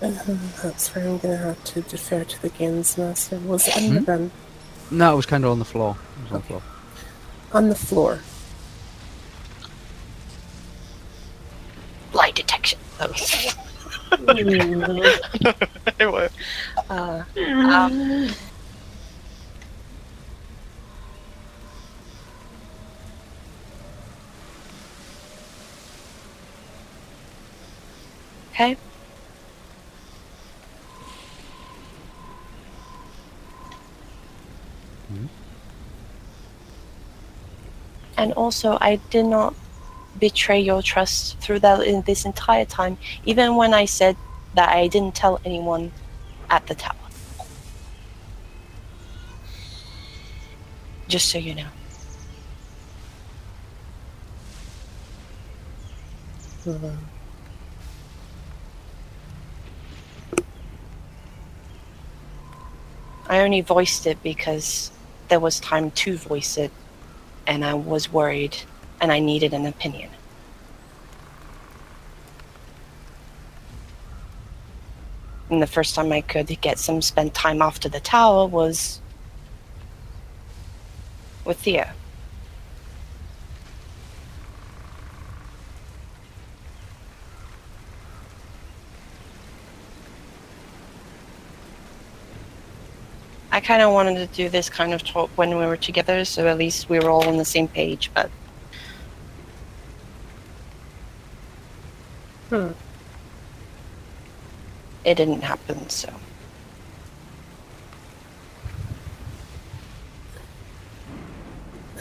Uh, 0.04 0.12
that's 0.62 0.94
where 0.94 1.08
I'm 1.08 1.18
gonna 1.18 1.38
have 1.38 1.64
to 1.64 1.82
defer 1.82 2.24
to 2.24 2.42
the 2.44 2.50
games 2.50 2.96
master. 2.96 3.40
Was 3.40 3.68
it 3.68 3.78
in 3.78 3.96
the 3.96 4.02
bin? 4.02 4.32
No, 4.92 5.14
it 5.14 5.16
was 5.16 5.26
kind 5.26 5.44
of 5.46 5.50
on 5.50 5.58
the 5.58 5.66
floor. 5.66 5.98
It 6.18 6.24
was 6.26 6.32
on 6.32 6.38
the 6.42 6.46
floor. 6.46 6.62
On 7.54 7.70
the 7.70 7.76
floor. 7.76 8.20
Light 12.14 12.36
detection. 12.36 12.78
uh, 16.90 17.24
um, 17.38 18.30
okay. 28.52 28.78
And 38.18 38.32
also, 38.34 38.78
I 38.80 38.96
did 39.10 39.26
not 39.26 39.54
betray 40.20 40.60
your 40.60 40.82
trust 40.82 41.38
through 41.40 41.60
that 41.60 41.82
in 41.82 42.02
this 42.04 42.26
entire 42.26 42.66
time, 42.66 42.98
even 43.26 43.56
when 43.56 43.74
I 43.74 43.86
said 43.86 44.16
that 44.54 44.70
I 44.70 44.88
didn't 44.88 45.16
tell 45.16 45.42
anyone 45.44 45.92
at 46.50 46.66
the 46.68 46.76
tower. 46.76 46.96
Just 51.08 51.30
so 51.30 51.38
you 51.38 51.56
know. 51.56 51.68
Uh, 56.68 56.96
I 63.28 63.40
only 63.42 63.62
voiced 63.62 64.08
it 64.08 64.22
because 64.24 64.92
there 65.30 65.40
was 65.40 65.60
time 65.60 65.92
to 65.92 66.18
voice 66.18 66.58
it, 66.58 66.72
and 67.48 67.66
I 67.66 67.74
was 67.74 68.12
worried, 68.12 68.58
and 69.02 69.12
I 69.12 69.20
needed 69.20 69.54
an 69.54 69.66
opinion. 69.66 70.10
And 75.50 75.62
the 75.62 75.68
first 75.68 75.96
time 75.96 76.12
I 76.12 76.22
could 76.22 76.48
get 76.62 76.80
some 76.80 77.02
spent 77.02 77.34
time 77.34 77.62
off 77.62 77.80
to 77.82 77.90
the 77.90 78.00
tower 78.00 78.48
was 78.48 79.00
with 81.46 81.58
Theo. 81.60 81.88
I 93.52 93.62
kind 93.62 93.82
of 93.82 93.94
wanted 93.94 94.16
to 94.16 94.28
do 94.36 94.50
this 94.50 94.70
kind 94.70 94.94
of 94.94 95.04
talk 95.04 95.30
when 95.36 95.52
we 95.52 95.66
were 95.66 95.78
together, 95.78 96.26
so 96.26 96.46
at 96.48 96.58
least 96.58 96.90
we 96.90 97.00
were 97.00 97.10
all 97.10 97.26
on 97.26 97.38
the 97.38 97.46
same 97.46 97.70
page. 97.70 98.12
But 98.14 98.30
Hmm. 102.50 102.72
It 105.06 105.16
didn't 105.16 105.42
happen. 105.42 105.88
So 105.90 106.12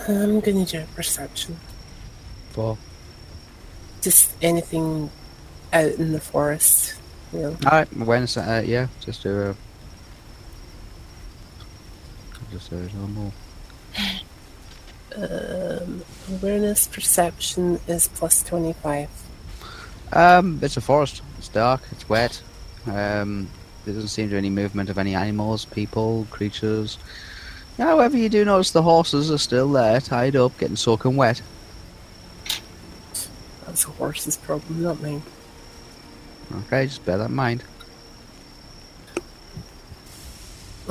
I'm 0.08 0.40
gonna 0.40 0.64
do 0.64 0.80
a 0.80 0.86
perception. 0.96 1.58
Four. 2.50 2.78
Just 4.00 4.34
anything 4.42 5.10
out 5.72 5.92
in 5.92 6.12
the 6.12 6.20
forest. 6.20 6.94
You 7.32 7.40
know. 7.40 7.56
Alright, 7.64 7.88
awareness, 8.00 8.36
uh, 8.36 8.62
yeah, 8.64 8.88
just 9.00 9.22
do 9.22 9.40
a. 9.40 9.56
Just 12.52 12.70
do 12.70 12.76
a 12.76 12.96
normal. 12.96 13.32
Um, 15.16 16.02
awareness 16.28 16.88
perception 16.88 17.80
is 17.86 18.08
plus 18.08 18.42
25. 18.42 19.08
Um, 20.12 20.58
it's 20.60 20.76
a 20.76 20.80
forest. 20.80 21.22
It's 21.38 21.48
dark. 21.48 21.82
It's 21.92 22.08
wet. 22.08 22.42
Um, 22.86 23.48
there 23.84 23.94
doesn't 23.94 24.08
seem 24.08 24.28
to 24.28 24.32
be 24.32 24.38
any 24.38 24.50
movement 24.50 24.90
of 24.90 24.98
any 24.98 25.14
animals, 25.14 25.64
people, 25.64 26.26
creatures. 26.30 26.98
However, 27.78 28.16
you 28.16 28.28
do 28.28 28.44
notice 28.44 28.70
the 28.70 28.82
horses 28.82 29.30
are 29.30 29.38
still 29.38 29.70
there, 29.72 30.00
tied 30.00 30.36
up, 30.36 30.56
getting 30.58 30.76
soaking 30.76 31.16
wet. 31.16 31.42
That's 33.66 33.84
a 33.84 33.90
horse's 33.90 34.36
problem, 34.36 34.82
not 34.82 35.02
mine. 35.02 35.22
Okay, 36.66 36.86
just 36.86 37.04
bear 37.04 37.18
that 37.18 37.30
in 37.30 37.34
mind. 37.34 37.64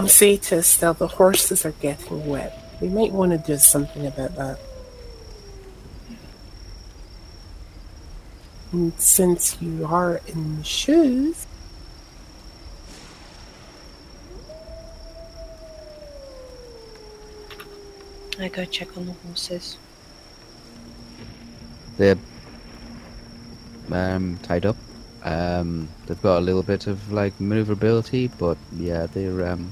Say 0.08 0.38
to 0.38 0.58
Estelle, 0.58 0.96
the 0.96 1.08
horses 1.08 1.66
are 1.66 1.72
getting 1.72 2.28
wet. 2.28 2.78
We 2.82 2.90
might 2.90 3.12
want 3.12 3.32
to 3.32 3.38
do 3.38 3.58
something 3.58 4.06
about 4.06 4.36
that. 4.36 4.60
And 8.74 8.92
since 9.00 9.58
you 9.62 9.86
are 9.86 10.20
in 10.28 10.58
the 10.58 10.64
shoes, 10.64 11.46
I 18.40 18.48
go 18.48 18.66
check 18.66 18.98
on 18.98 19.06
the 19.06 19.14
horses. 19.14 19.78
They're 21.98 22.18
um, 23.92 24.40
tied 24.42 24.66
up. 24.66 24.76
Um, 25.24 25.88
they've 26.06 26.22
got 26.22 26.40
a 26.40 26.42
little 26.42 26.64
bit 26.64 26.88
of 26.88 27.12
like 27.12 27.40
maneuverability, 27.40 28.28
but 28.28 28.58
yeah, 28.76 29.06
they're 29.06 29.48
um, 29.48 29.72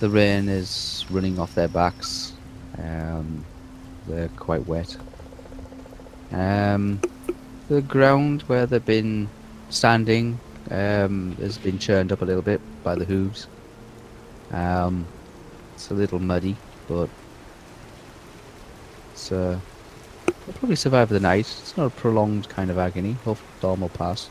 the 0.00 0.08
rain 0.08 0.48
is 0.48 1.04
running 1.10 1.38
off 1.38 1.54
their 1.54 1.68
backs. 1.68 2.32
Um, 2.78 3.44
they're 4.08 4.28
quite 4.28 4.66
wet. 4.66 4.96
Um, 6.32 7.00
the 7.68 7.82
ground 7.82 8.42
where 8.42 8.66
they've 8.66 8.84
been 8.84 9.28
standing 9.70 10.40
um, 10.70 11.36
has 11.36 11.58
been 11.58 11.78
churned 11.78 12.10
up 12.10 12.22
a 12.22 12.24
little 12.24 12.42
bit 12.42 12.60
by 12.82 12.94
the 12.94 13.04
hooves. 13.04 13.46
Um, 14.50 15.06
it's 15.74 15.90
a 15.90 15.94
little 15.94 16.18
muddy, 16.18 16.56
but 16.88 17.08
it's 19.22 19.30
uh, 19.30 19.58
They'll 20.26 20.54
probably 20.54 20.76
survive 20.76 21.08
the 21.08 21.20
night. 21.20 21.46
It's 21.60 21.76
not 21.76 21.86
a 21.86 21.90
prolonged 21.90 22.48
kind 22.48 22.70
of 22.70 22.78
agony. 22.78 23.12
Hopefully, 23.24 23.48
the 23.54 23.58
storm 23.58 23.80
will 23.80 23.88
pass. 23.90 24.28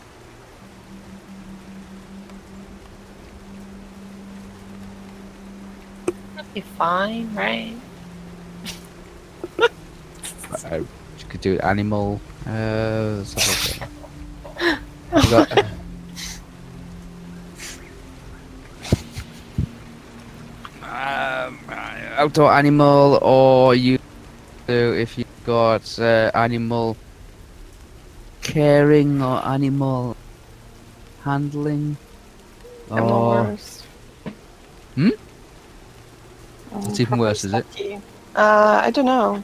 That'll 6.36 6.52
be 6.54 6.62
fine, 6.62 7.34
right? 7.36 7.76
Uh, 10.66 10.76
you 10.76 11.26
could 11.30 11.39
do 11.42 11.58
animal. 11.60 12.20
Uh, 12.46 13.24
let's 13.24 13.34
have 13.34 13.89
a 14.60 14.68
look. 15.16 15.24
You 15.24 15.32
got, 15.32 15.58
uh, 15.58 15.64
um, 21.48 21.60
uh, 21.70 22.22
outdoor 22.22 22.52
animal, 22.54 23.18
or 23.24 23.74
you 23.74 23.98
do 24.72 24.93
if 24.93 25.17
you've 25.17 25.43
got 25.45 25.84
uh, 25.99 26.32
animal 26.34 26.95
caring 28.41 29.22
or 29.22 29.43
animal 29.45 30.15
handling. 31.24 31.97
I'm 32.89 33.03
or- 33.03 33.43
worst. 33.43 33.86
Hmm? 34.95 35.09
Um, 36.74 36.84
It's 36.88 36.99
even 36.99 37.19
worse, 37.19 37.43
is 37.43 37.53
it? 37.53 37.65
Uh, 38.36 38.80
I 38.84 38.91
don't 38.91 39.05
know. 39.05 39.43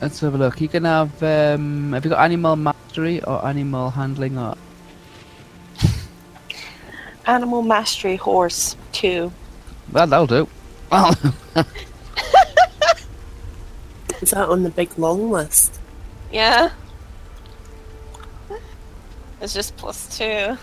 Let's 0.00 0.20
have 0.20 0.34
a 0.34 0.38
look. 0.38 0.60
You 0.60 0.68
can 0.68 0.84
have. 0.84 1.10
Um, 1.22 1.92
have 1.92 2.04
you 2.04 2.10
got 2.10 2.22
animal 2.22 2.54
mastery 2.54 3.22
or 3.24 3.44
animal 3.44 3.90
handling 3.90 4.38
or? 4.38 4.54
Animal 7.26 7.62
mastery 7.62 8.16
horse 8.16 8.76
two. 8.92 9.32
Well, 9.92 10.06
that'll 10.06 10.26
do. 10.26 10.48
Well, 10.90 11.14
is 14.28 14.32
that 14.32 14.50
on 14.50 14.62
the 14.62 14.68
big 14.68 14.90
long 14.98 15.30
list? 15.30 15.80
Yeah. 16.30 16.70
It's 19.40 19.54
just 19.54 19.74
plus 19.78 20.18
two. 20.18 20.58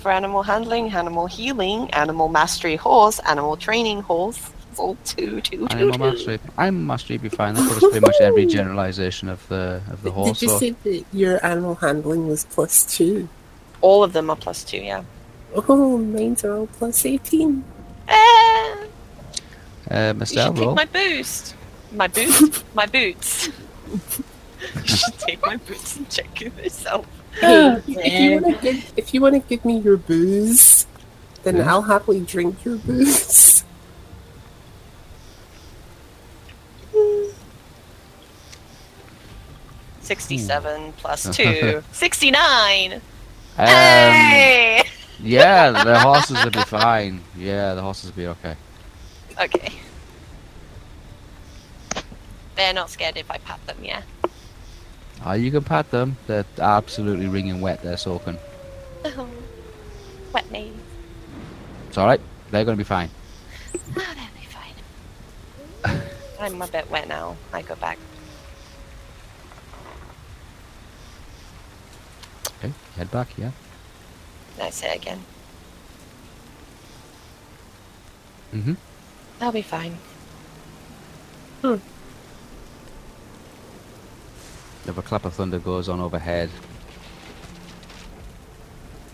For 0.00 0.10
animal 0.10 0.42
handling, 0.42 0.92
animal 0.92 1.26
healing, 1.26 1.88
animal 1.94 2.28
mastery 2.28 2.76
horse, 2.76 3.20
animal 3.20 3.56
training 3.56 4.02
horse. 4.02 4.50
It's 4.70 4.78
all 4.78 4.98
two, 5.06 5.40
two, 5.40 5.66
two, 5.66 5.76
animal 5.78 5.92
two. 5.94 5.98
mastery. 5.98 6.38
Animal 6.58 6.82
mastery 6.82 7.16
would 7.16 7.22
be 7.22 7.28
fine. 7.30 7.54
That 7.54 7.66
covers 7.66 7.84
pretty 7.84 8.00
much 8.00 8.20
every 8.20 8.44
generalization 8.44 9.30
of 9.30 9.48
the 9.48 9.80
of 9.90 10.02
the 10.02 10.10
horse. 10.10 10.40
Did 10.40 10.42
you 10.42 10.48
so- 10.50 10.58
say 10.58 10.70
that 10.84 11.04
your 11.14 11.44
animal 11.44 11.76
handling 11.76 12.28
was 12.28 12.44
plus 12.44 12.84
2? 12.98 13.26
All 13.80 14.04
of 14.04 14.12
them 14.12 14.28
are 14.28 14.36
plus 14.36 14.62
two, 14.62 14.78
yeah. 14.78 15.04
Oh, 15.54 15.96
mine's 15.96 16.44
are 16.44 16.54
all 16.58 16.66
plus 16.66 17.06
18. 17.06 17.64
Ah, 18.10 18.37
Uh, 19.90 20.12
you 20.16 20.22
Estelle, 20.22 20.54
should 20.54 20.64
take 20.66 20.74
my 20.74 20.84
boost. 20.84 21.54
My 21.92 22.06
boost? 22.08 22.64
my 22.74 22.86
boots. 22.86 23.48
you 23.88 24.86
should 24.86 25.18
take 25.18 25.44
my 25.44 25.56
boots 25.56 25.96
and 25.96 26.08
check 26.10 26.42
it 26.42 26.56
yourself. 26.56 27.06
Hey, 27.40 27.80
if 27.86 28.20
you 28.20 28.40
want 28.40 28.56
to 28.56 28.62
give, 28.62 28.92
if 28.96 29.14
you 29.14 29.20
want 29.20 29.34
to 29.34 29.40
give 29.48 29.64
me 29.64 29.78
your 29.78 29.96
booze, 29.96 30.86
then 31.44 31.56
Yeah. 31.56 31.70
I'll 31.72 31.82
happily 31.82 32.20
drink 32.20 32.64
your 32.64 32.76
booze. 32.76 33.62
Sixty-seven 40.00 40.94
plus 40.94 41.28
two. 41.36 41.82
Sixty-nine. 41.92 42.94
Um, 42.94 43.66
hey! 43.66 44.82
yeah, 45.20 45.70
the 45.84 45.98
horses 46.00 46.42
will 46.42 46.50
be 46.50 46.62
fine. 46.62 47.20
Yeah, 47.36 47.74
the 47.74 47.82
horses 47.82 48.10
will 48.10 48.16
be 48.16 48.26
okay. 48.28 48.56
Okay. 49.40 49.72
They're 52.56 52.74
not 52.74 52.90
scared 52.90 53.16
if 53.16 53.30
I 53.30 53.38
pat 53.38 53.64
them, 53.66 53.76
yeah. 53.82 54.02
Oh, 55.24 55.32
you 55.32 55.50
can 55.50 55.62
pat 55.62 55.90
them. 55.90 56.16
They're 56.26 56.44
absolutely 56.58 57.28
wringing 57.28 57.60
wet. 57.60 57.82
They're 57.82 57.96
soaking. 57.96 58.38
Oh, 59.04 59.28
Wet 60.32 60.50
knees. 60.50 60.74
It's 61.88 61.98
all 61.98 62.06
right. 62.06 62.20
They're 62.50 62.64
going 62.64 62.76
to 62.76 62.80
be 62.80 62.86
fine. 62.86 63.10
Oh, 63.74 63.78
that'll 63.94 64.14
be 64.34 65.92
fine. 65.94 66.00
I'm 66.40 66.60
a 66.60 66.66
bit 66.66 66.90
wet 66.90 67.08
now. 67.08 67.36
I 67.52 67.62
go 67.62 67.76
back. 67.76 67.98
Okay, 72.58 72.72
head 72.96 73.10
back. 73.10 73.28
Yeah. 73.38 73.50
I 74.60 74.70
say 74.70 74.94
again. 74.96 75.20
Mm 78.52 78.62
Mhm. 78.62 78.76
That'll 79.38 79.52
be 79.52 79.62
fine. 79.62 79.96
Hmm. 81.62 81.76
If 84.88 84.96
a 84.96 85.02
clap 85.02 85.24
of 85.24 85.34
thunder 85.34 85.58
goes 85.58 85.88
on 85.88 86.00
overhead, 86.00 86.50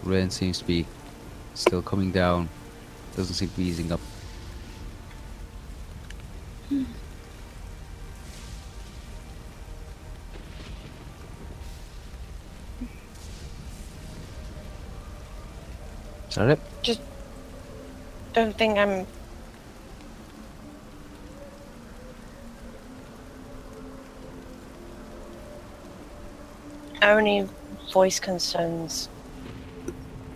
rain 0.03 0.31
seems 0.31 0.59
to 0.59 0.65
be 0.65 0.87
still 1.55 1.83
coming 1.83 2.11
down. 2.11 2.49
Doesn't 3.17 3.35
seem 3.35 3.49
to 3.49 3.57
be 3.57 3.65
easing 3.65 3.93
up. 3.93 4.01
Hmm. 6.69 6.85
Is 16.29 16.35
that 16.37 16.51
it? 16.51 16.61
Just 16.83 17.01
don't 18.33 18.57
think 18.57 18.79
I'm 18.79 19.07
Only 27.05 27.47
voice 27.93 28.19
concerns 28.19 29.11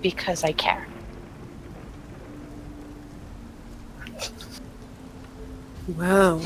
because 0.03 0.45
I 0.45 0.53
care. 0.53 0.87
Wow, 5.97 6.43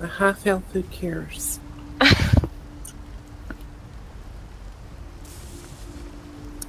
a 0.00 0.06
half 0.06 0.46
elf 0.46 0.62
who 0.72 0.82
cares. 0.84 1.60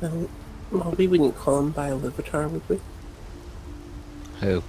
well, 0.02 0.30
well, 0.72 0.94
we 0.98 1.08
wouldn't 1.08 1.38
call 1.38 1.60
him 1.60 1.72
by 1.72 1.92
Livitar, 1.92 2.50
would 2.52 2.68
we? 2.68 2.82
Who? 4.42 4.62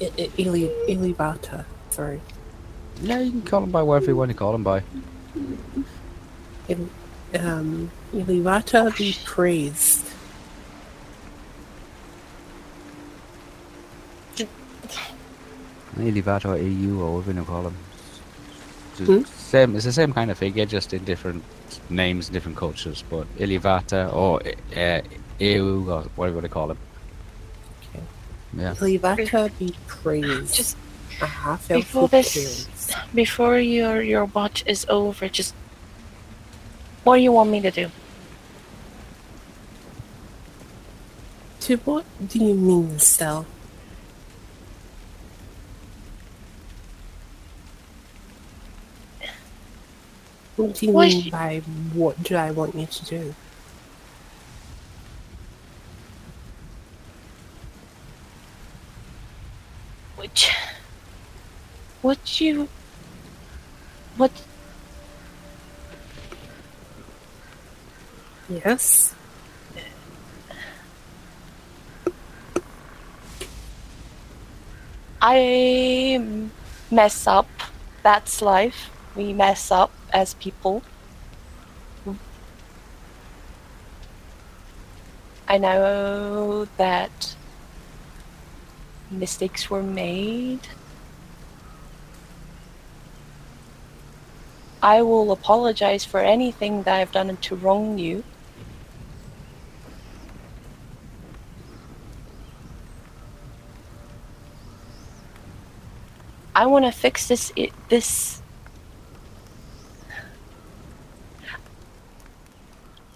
I- 0.00 0.12
I- 0.16 0.30
Ili 0.36 0.70
Iluvatar, 0.88 1.64
sorry. 1.90 2.20
Yeah, 3.02 3.18
you 3.18 3.32
can 3.32 3.42
call 3.42 3.64
him 3.64 3.72
by 3.72 3.82
whatever 3.82 4.12
you 4.12 4.16
want 4.16 4.30
to 4.30 4.36
call 4.36 4.54
him 4.54 4.62
by. 4.62 4.84
Il- 6.68 6.88
um, 7.38 7.90
Iluvatar 8.14 8.96
be 8.96 9.16
praised. 9.24 10.04
Iluvatar 15.96 16.46
or 16.46 16.56
Eru 16.56 17.02
or 17.02 17.16
whatever 17.16 17.40
you 17.40 17.44
call 17.46 17.62
him. 17.66 17.76
It's 18.98 19.06
Hmm? 19.08 19.22
Same, 19.38 19.76
it's 19.76 19.84
the 19.84 19.92
same 19.92 20.12
kind 20.12 20.30
of 20.30 20.38
figure, 20.38 20.66
just 20.66 20.92
in 20.92 21.04
different 21.04 21.42
names, 21.88 22.28
different 22.28 22.56
cultures. 22.58 23.02
But 23.08 23.26
Iluvatar 23.38 24.12
or 24.12 24.42
uh, 24.76 25.00
Eru 25.40 25.90
or 25.90 26.02
whatever 26.16 26.28
you 26.28 26.34
want 26.34 26.44
to 26.44 26.48
call 26.48 26.70
him. 26.72 26.78
Okay. 27.94 28.04
Yeah. 28.56 28.74
Iluvatar 28.74 29.50
be 29.58 29.74
praised. 29.86 30.54
Just 30.54 30.76
a 31.20 31.26
half 31.26 31.66
before 31.68 32.08
this- 32.08 32.34
cares. 32.34 32.68
before 33.14 33.58
your 33.58 34.02
your 34.02 34.26
watch 34.26 34.62
is 34.66 34.86
over, 34.88 35.28
just 35.28 35.54
what 37.08 37.16
do 37.16 37.22
you 37.22 37.32
want 37.32 37.48
me 37.48 37.58
to 37.62 37.70
do? 37.70 37.90
To 41.60 41.76
what 41.78 42.04
do 42.28 42.38
you 42.38 42.52
mean, 42.52 42.98
Stell? 42.98 43.46
What 50.56 50.74
do 50.74 50.84
you 50.86 50.92
What- 50.92 51.08
mean 51.08 51.30
by 51.30 51.58
what 51.94 52.22
do 52.22 52.36
I 52.36 52.50
want 52.50 52.74
you 52.74 52.86
to 52.86 53.04
do? 53.06 53.34
Which 60.16 60.50
what 62.02 62.40
you 62.40 62.68
what 64.16 64.32
Yes? 68.48 69.14
I 75.20 76.46
mess 76.90 77.26
up. 77.26 77.48
That's 78.02 78.40
life. 78.40 78.90
We 79.14 79.32
mess 79.32 79.70
up 79.70 79.90
as 80.12 80.34
people. 80.34 80.82
I 85.46 85.58
know 85.58 86.66
that 86.76 87.34
mistakes 89.10 89.68
were 89.70 89.82
made. 89.82 90.68
I 94.82 95.02
will 95.02 95.32
apologize 95.32 96.04
for 96.04 96.20
anything 96.20 96.84
that 96.84 96.94
I've 97.00 97.12
done 97.12 97.36
to 97.36 97.56
wrong 97.56 97.98
you. 97.98 98.24
I 106.58 106.66
want 106.66 106.86
to 106.86 106.90
fix 106.90 107.28
this. 107.28 107.52
i 107.56 107.70
this. 107.88 108.42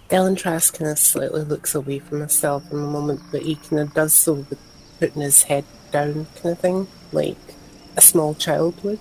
Dylan 0.09 0.37
Trask 0.37 0.77
kind 0.77 0.89
of 0.89 0.97
slightly 0.97 1.41
looks 1.41 1.75
away 1.75 1.99
from 1.99 2.21
himself 2.21 2.63
in 2.71 2.77
the 2.81 2.87
moment, 2.87 3.19
but 3.33 3.41
he 3.41 3.55
kind 3.55 3.81
of 3.81 3.93
does 3.93 4.13
so 4.13 4.33
with 4.35 4.59
putting 4.97 5.23
his 5.23 5.43
head 5.43 5.65
down, 5.91 6.25
kind 6.41 6.53
of 6.53 6.59
thing, 6.59 6.87
like 7.11 7.35
a 7.97 8.01
small 8.01 8.33
child 8.33 8.81
would. 8.81 8.99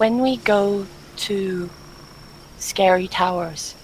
When 0.00 0.22
we 0.22 0.38
go 0.38 0.86
to 1.28 1.68
Scary 2.56 3.06
Towers, 3.06 3.74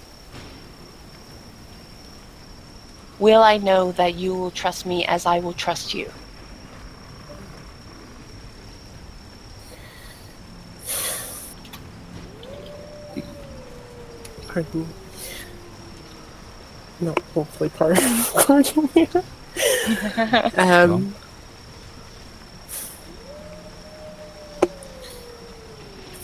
will 3.18 3.42
I 3.42 3.58
know 3.58 3.92
that 3.92 4.14
you 4.14 4.34
will 4.34 4.50
trust 4.50 4.86
me 4.86 5.04
as 5.04 5.26
I 5.26 5.40
will 5.40 5.52
trust 5.52 5.92
you? 5.92 6.10
Pardon 14.48 14.80
me. 14.80 14.86
Not 16.98 17.20
hopefully 17.34 17.68
part 17.68 17.98
of 17.98 18.34
recording 18.36 18.88
here. 18.94 19.22
um, 20.56 21.14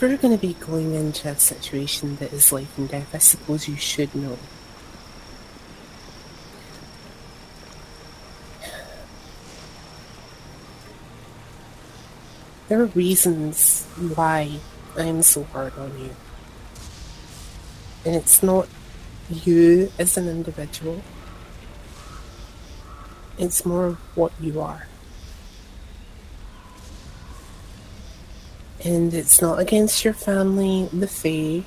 we're 0.03 0.17
going 0.17 0.37
to 0.37 0.41
be 0.41 0.53
going 0.55 0.93
into 0.93 1.29
a 1.29 1.37
situation 1.37 2.17
that 2.17 2.33
is 2.33 2.51
life 2.51 2.77
and 2.77 2.89
death, 2.89 3.15
I 3.15 3.19
suppose 3.19 3.69
you 3.69 3.77
should 3.77 4.13
know. 4.13 4.37
There 12.67 12.81
are 12.81 12.85
reasons 12.87 13.85
why 14.15 14.59
I'm 14.97 15.21
so 15.21 15.43
hard 15.45 15.71
on 15.77 15.97
you. 15.97 16.09
And 18.05 18.15
it's 18.15 18.43
not 18.43 18.67
you 19.29 19.89
as 19.97 20.17
an 20.17 20.27
individual, 20.27 21.01
it's 23.37 23.65
more 23.65 23.97
what 24.15 24.33
you 24.41 24.59
are. 24.59 24.87
And 28.85 29.13
it's 29.13 29.41
not 29.41 29.59
against 29.59 30.03
your 30.03 30.13
family, 30.13 30.89
the 30.91 31.07
Fae. 31.07 31.63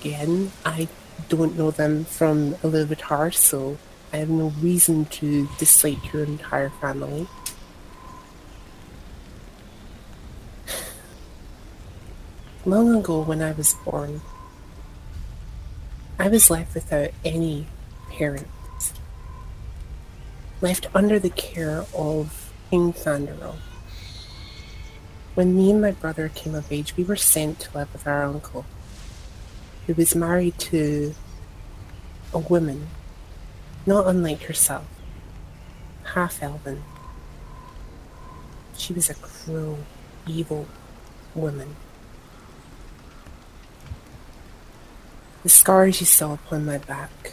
Again, 0.00 0.52
I 0.64 0.86
don't 1.28 1.56
know 1.56 1.72
them 1.72 2.04
from 2.04 2.54
Iluvatar, 2.56 3.34
so 3.34 3.78
I 4.12 4.18
have 4.18 4.28
no 4.28 4.52
reason 4.60 5.06
to 5.06 5.48
dislike 5.58 6.12
your 6.12 6.22
entire 6.24 6.70
family. 6.70 7.26
Long 12.64 12.94
ago, 12.94 13.22
when 13.22 13.42
I 13.42 13.50
was 13.50 13.74
born, 13.84 14.20
I 16.16 16.28
was 16.28 16.48
left 16.48 16.74
without 16.74 17.10
any 17.24 17.66
parents, 18.10 18.92
left 20.60 20.86
under 20.94 21.18
the 21.18 21.30
care 21.30 21.84
of 21.92 22.52
King 22.70 22.92
Thunderol. 22.92 23.56
When 25.34 25.56
me 25.56 25.70
and 25.70 25.80
my 25.80 25.92
brother 25.92 26.28
came 26.28 26.54
of 26.54 26.70
age, 26.70 26.94
we 26.94 27.04
were 27.04 27.16
sent 27.16 27.60
to 27.60 27.78
live 27.78 27.90
with 27.94 28.06
our 28.06 28.24
uncle, 28.24 28.66
who 29.86 29.94
was 29.94 30.14
married 30.14 30.58
to 30.58 31.14
a 32.34 32.38
woman, 32.38 32.88
not 33.86 34.06
unlike 34.06 34.42
herself, 34.42 34.84
half 36.12 36.42
elven. 36.42 36.82
She 38.76 38.92
was 38.92 39.08
a 39.08 39.14
cruel, 39.14 39.78
evil 40.26 40.66
woman. 41.34 41.76
The 45.44 45.48
scars 45.48 45.98
you 46.00 46.06
saw 46.06 46.34
upon 46.34 46.66
my 46.66 46.76
back. 46.76 47.32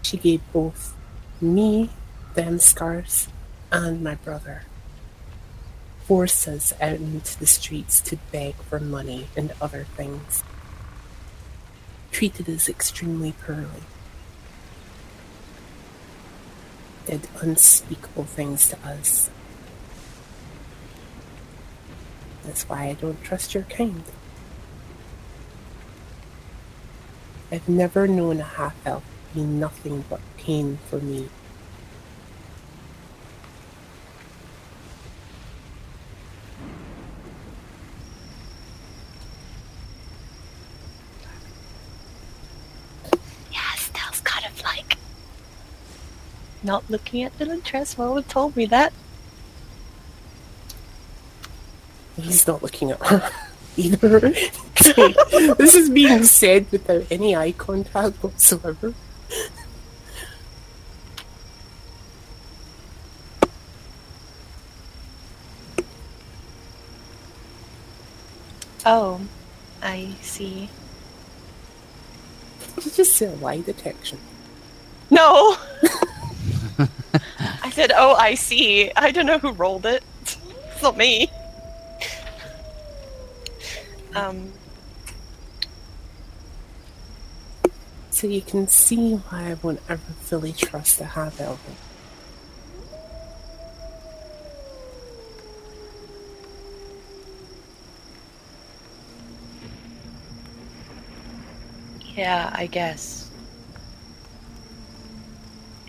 She 0.00 0.16
gave 0.16 0.40
both 0.54 0.94
me 1.38 1.90
them 2.32 2.58
scars 2.58 3.28
and 3.70 4.02
my 4.02 4.14
brother 4.14 4.62
forced 6.10 6.48
us 6.48 6.72
out 6.80 6.94
into 6.96 7.38
the 7.38 7.46
streets 7.46 8.00
to 8.00 8.18
beg 8.32 8.56
for 8.56 8.80
money 8.80 9.28
and 9.36 9.52
other 9.62 9.84
things. 9.96 10.42
Treated 12.10 12.50
us 12.50 12.68
extremely 12.68 13.32
poorly. 13.46 13.84
Did 17.06 17.28
unspeakable 17.40 18.24
things 18.24 18.68
to 18.70 18.78
us. 18.84 19.30
That's 22.44 22.68
why 22.68 22.88
I 22.88 22.94
don't 22.94 23.22
trust 23.22 23.54
your 23.54 23.62
kind. 23.62 24.02
I've 27.52 27.68
never 27.68 28.08
known 28.08 28.40
a 28.40 28.44
half 28.44 28.74
elf 28.84 29.04
be 29.32 29.42
nothing 29.42 30.04
but 30.08 30.20
pain 30.36 30.78
for 30.88 30.98
me. 30.98 31.28
Yeah, 43.52 43.60
Stell's 43.76 44.20
kind 44.20 44.46
of 44.46 44.62
like 44.64 44.96
not 46.70 46.88
looking 46.88 47.24
at 47.24 47.36
Dylan 47.36 47.64
Treswell 47.64 48.14
who 48.14 48.22
told 48.22 48.54
me 48.54 48.64
that. 48.66 48.92
He's 52.16 52.46
not 52.46 52.62
looking 52.62 52.92
at 52.92 53.04
her 53.06 53.28
either. 53.76 54.20
this 55.58 55.74
is 55.74 55.90
being 55.90 56.22
said 56.22 56.70
without 56.70 57.04
any 57.10 57.34
eye 57.34 57.50
contact 57.50 58.22
whatsoever. 58.22 58.94
Oh, 68.86 69.20
I 69.82 70.14
see. 70.22 70.70
Did 72.76 72.84
you 72.86 72.92
just 72.92 73.16
say 73.16 73.28
lie 73.34 73.60
detection? 73.60 74.20
No! 75.10 75.56
I 77.62 77.70
said, 77.70 77.92
oh, 77.94 78.14
I 78.14 78.34
see. 78.34 78.90
I 78.96 79.10
don't 79.10 79.26
know 79.26 79.38
who 79.38 79.52
rolled 79.52 79.86
it. 79.86 80.02
It's 80.72 80.82
not 80.82 80.96
me. 80.96 81.30
Um, 84.14 84.50
So 88.20 88.26
you 88.26 88.42
can 88.42 88.68
see 88.68 89.14
why 89.14 89.50
I 89.50 89.54
won't 89.54 89.80
ever 89.88 90.12
fully 90.20 90.52
trust 90.52 90.98
the 90.98 91.06
half 91.06 91.40
elf. 91.40 91.58
yeah, 102.14 102.50
I 102.52 102.66
guess. 102.66 103.29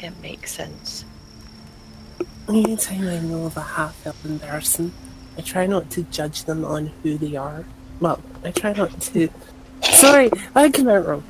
It 0.01 0.13
makes 0.21 0.51
sense. 0.51 1.05
Anytime 2.49 3.07
I 3.07 3.19
know 3.19 3.45
of 3.45 3.55
a 3.55 3.61
half 3.61 4.05
elf 4.05 4.25
in 4.25 4.39
person, 4.39 4.93
I 5.37 5.41
try 5.41 5.67
not 5.67 5.89
to 5.91 6.03
judge 6.03 6.43
them 6.45 6.65
on 6.65 6.87
who 7.03 7.17
they 7.17 7.35
are. 7.35 7.65
Well, 7.99 8.21
I 8.43 8.51
try 8.51 8.73
not 8.73 8.99
to. 9.01 9.29
Sorry, 9.83 10.31
I 10.55 10.69
came 10.69 10.89
out 10.89 11.05
wrong. 11.05 11.23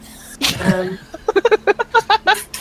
Um, 0.61 0.97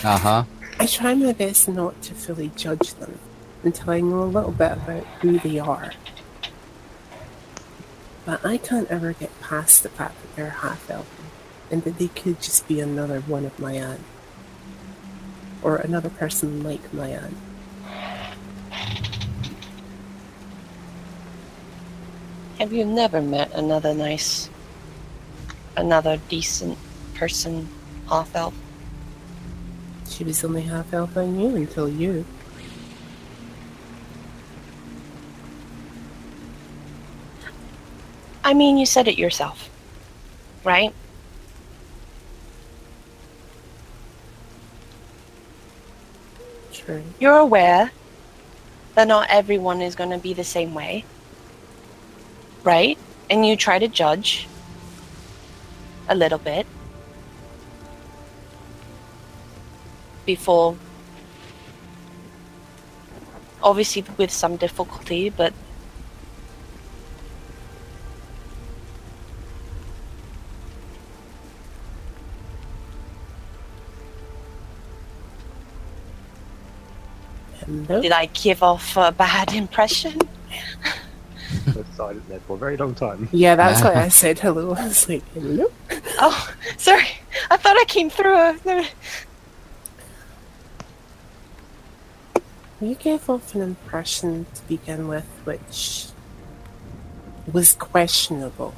Uh 0.03 0.17
huh. 0.17 0.45
I 0.79 0.87
try 0.87 1.13
my 1.13 1.33
best 1.35 1.69
not 1.69 2.01
to 2.03 2.15
fully 2.15 2.51
judge 2.57 2.95
them 2.95 3.19
until 3.63 3.91
I 3.91 4.01
know 4.01 4.23
a 4.23 4.25
little 4.25 4.53
bit 4.53 4.73
about 4.73 5.05
who 5.21 5.39
they 5.39 5.59
are. 5.59 5.93
But 8.25 8.45
I 8.47 8.57
can't 8.57 8.91
ever 8.91 9.13
get 9.13 9.39
past 9.43 9.83
the 9.83 9.91
fact 9.91 10.21
that 10.23 10.37
they're 10.37 10.51
half 10.51 10.91
elf 10.91 11.07
and 11.71 11.85
that 11.85 11.99
they 11.99 12.09
could 12.09 12.41
just 12.41 12.67
be 12.67 12.81
another 12.81 13.21
one 13.21 13.45
of 13.45 13.59
my 13.59 13.75
aunt. 13.75 14.01
Or 15.63 15.77
another 15.77 16.11
person 16.11 16.63
like 16.63 16.93
my 16.93 17.09
aunt. 17.09 17.37
Have 22.59 22.73
you 22.73 22.85
never 22.85 23.23
met 23.23 23.51
another 23.53 23.95
nice, 23.95 24.51
another 25.77 26.19
decent 26.29 26.77
person, 27.15 27.69
half 28.09 28.37
elf? 28.37 28.55
She 30.09 30.25
was 30.25 30.45
only 30.45 30.63
half 30.63 30.93
elf 30.93 31.17
I 31.17 31.25
knew 31.25 31.57
until 31.57 31.89
you. 31.89 32.27
I 38.45 38.53
mean, 38.53 38.77
you 38.77 38.85
said 38.85 39.09
it 39.09 39.17
yourself, 39.17 39.71
right? 40.65 40.93
You're 47.19 47.39
aware 47.39 47.93
that 48.95 49.07
not 49.07 49.29
everyone 49.31 49.81
is 49.81 49.95
going 49.95 50.11
to 50.11 50.19
be 50.19 50.35
the 50.35 50.45
same 50.45 50.75
way, 50.75 51.05
right? 52.65 52.99
And 53.29 53.47
you 53.47 53.57
try 53.57 53.79
to 53.79 53.89
judge 53.89 54.49
a 56.09 56.15
little 56.15 56.39
bit 56.39 56.67
before, 60.27 60.77
obviously, 63.63 64.05
with 64.17 64.31
some 64.31 64.57
difficulty, 64.57 65.31
but 65.31 65.53
Hello? 77.71 78.03
did 78.03 78.13
I 78.13 78.27
give 78.27 78.63
off 78.63 78.97
a 78.97 79.13
bad 79.13 79.53
impression? 79.53 80.19
So 81.75 81.85
silent 81.95 82.29
there 82.29 82.41
for 82.41 82.55
a 82.55 82.59
very 82.59 82.77
long 82.77 82.95
time. 82.95 83.29
Yeah, 83.33 83.55
that's 83.57 83.83
why 83.83 83.95
I 83.95 84.09
said 84.09 84.39
hello. 84.39 84.73
I 84.79 84.87
was 84.87 85.09
like, 85.09 85.25
hello? 85.35 85.67
Oh, 86.21 86.55
sorry. 86.79 87.09
I 87.51 87.57
thought 87.57 87.77
I 87.77 87.85
came 87.87 88.09
through. 88.09 88.35
Uh, 88.35 88.57
a... 88.67 88.87
You 92.81 92.95
gave 92.95 93.29
off 93.29 93.55
an 93.55 93.63
impression 93.63 94.47
to 94.55 94.63
begin 94.69 95.09
with 95.09 95.27
which 95.45 96.07
was 97.53 97.75
questionable. 97.75 98.75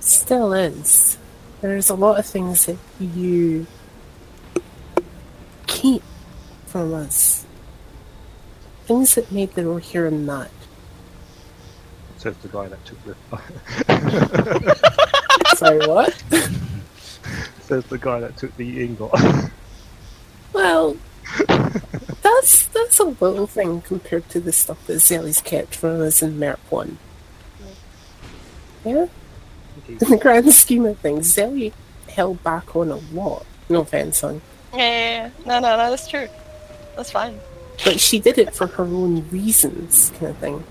Still 0.00 0.52
is. 0.52 1.18
There's 1.60 1.90
a 1.90 1.94
lot 1.94 2.18
of 2.18 2.26
things 2.26 2.66
that 2.66 2.78
you 3.00 3.66
keep 5.66 6.02
from 6.72 6.94
us. 6.94 7.44
Things 8.86 9.14
that 9.14 9.30
made 9.30 9.52
the 9.52 9.62
Rohirrim 9.62 10.24
mad. 10.24 10.48
Says 12.16 12.34
the 12.38 12.48
guy 12.48 12.68
that 12.68 12.82
took 12.86 12.98
the. 13.04 13.14
Sorry, 15.56 15.86
what? 15.86 16.14
Says 17.60 17.84
the 17.84 17.98
guy 17.98 18.20
that 18.20 18.38
took 18.38 18.56
the 18.56 18.82
ingot. 18.82 19.12
Well, 20.54 20.98
that's 22.22 22.66
that's 22.66 22.98
a 22.98 23.04
little 23.04 23.46
thing 23.46 23.80
compared 23.80 24.28
to 24.28 24.38
the 24.38 24.52
stuff 24.52 24.86
that 24.86 24.98
Zelly's 24.98 25.40
kept 25.40 25.74
from 25.74 26.02
us 26.02 26.20
in 26.20 26.34
Merp 26.34 26.58
1. 26.68 26.98
Yeah? 28.84 29.06
In 29.88 29.96
the 29.96 30.18
grand 30.20 30.52
scheme 30.52 30.84
of 30.84 30.98
things, 30.98 31.34
Zelly 31.34 31.72
held 32.06 32.42
back 32.42 32.76
on 32.76 32.90
a 32.90 32.96
lot. 33.14 33.46
No 33.70 33.80
offense, 33.80 34.18
son. 34.18 34.42
Yeah, 34.74 34.78
yeah, 34.78 35.10
yeah. 35.10 35.30
No, 35.46 35.58
no, 35.60 35.76
no, 35.78 35.88
that's 35.88 36.06
true. 36.06 36.28
That's 36.96 37.10
fine. 37.10 37.40
But 37.84 38.00
she 38.00 38.18
did 38.20 38.38
it 38.38 38.54
for 38.54 38.66
her 38.66 38.84
own 38.84 39.28
reasons, 39.30 40.12
kind 40.18 40.30
of 40.30 40.36
thing. 40.38 40.64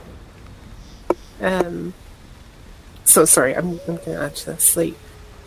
Um. 1.41 1.93
So 3.03 3.25
sorry, 3.25 3.55
I'm, 3.55 3.79
I'm 3.87 3.97
going 3.97 3.99
to 4.05 4.21
add 4.21 4.35
to 4.37 4.45
this. 4.51 4.77
Like, 4.77 4.93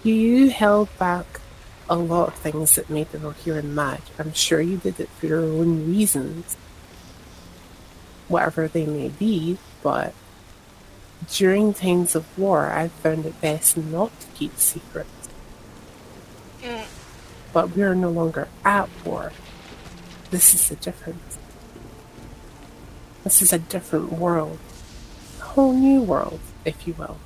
you 0.03 0.51
held 0.51 0.89
back 0.99 1.41
a 1.89 1.97
lot 1.97 2.29
of 2.29 2.35
things 2.35 2.75
that 2.75 2.91
made 2.91 3.11
the 3.13 3.19
Rohirrim 3.19 3.65
mad. 3.65 4.03
I'm 4.19 4.33
sure 4.33 4.61
you 4.61 4.77
did 4.79 4.99
it 5.01 5.09
for 5.09 5.27
your 5.27 5.41
own 5.41 5.87
reasons, 5.87 6.57
whatever 8.29 8.69
they 8.69 8.87
may 8.87 9.09
be. 9.09 9.57
But 9.83 10.15
during 11.33 11.73
times 11.73 12.15
of 12.15 12.27
war, 12.37 12.67
I've 12.67 12.93
found 12.93 13.25
it 13.25 13.41
best 13.41 13.77
not 13.77 14.19
to 14.21 14.27
keep 14.35 14.57
secrets. 14.59 15.29
Mm. 16.61 16.85
But 17.53 17.77
we 17.77 17.83
are 17.83 17.95
no 17.95 18.11
longer 18.11 18.49
at 18.65 18.89
war. 19.07 19.33
This 20.35 20.53
is 20.53 20.69
the 20.69 20.75
difference. 20.75 21.39
This 23.23 23.41
is 23.41 23.53
a 23.53 23.59
different 23.61 24.15
world. 24.15 24.59
A 25.39 25.45
whole 25.45 25.73
new 25.73 26.03
world, 26.03 26.41
if 26.65 26.89
you 26.89 26.95
will. 26.95 27.19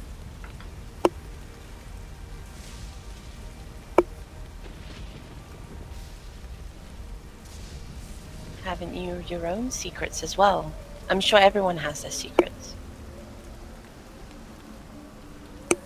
haven't 8.62 8.94
you 8.94 9.24
your 9.26 9.46
own 9.46 9.70
secrets 9.70 10.22
as 10.22 10.36
well? 10.36 10.70
I'm 11.08 11.20
sure 11.20 11.38
everyone 11.38 11.78
has 11.78 12.02
their 12.02 12.10
secrets. 12.10 12.74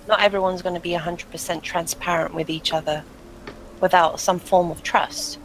Not 0.08 0.20
everyone's 0.20 0.62
going 0.62 0.74
to 0.74 0.80
be 0.80 0.90
100% 0.90 1.62
transparent 1.62 2.34
with 2.34 2.50
each 2.50 2.72
other 2.72 3.04
without 3.80 4.18
some 4.18 4.40
form 4.40 4.72
of 4.72 4.82
trust. 4.82 5.38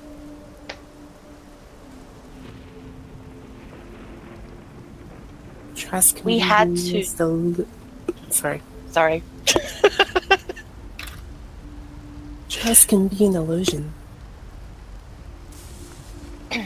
Trust 5.78 6.16
can 6.18 6.26
We 6.26 6.34
be 6.34 6.40
had 6.40 6.76
to- 6.76 6.98
li- 7.26 7.66
Sorry. 8.32 8.62
Sorry. 8.92 9.24
Trust 12.50 12.88
can 12.88 13.08
be 13.08 13.26
an 13.26 13.36
illusion. 13.36 13.94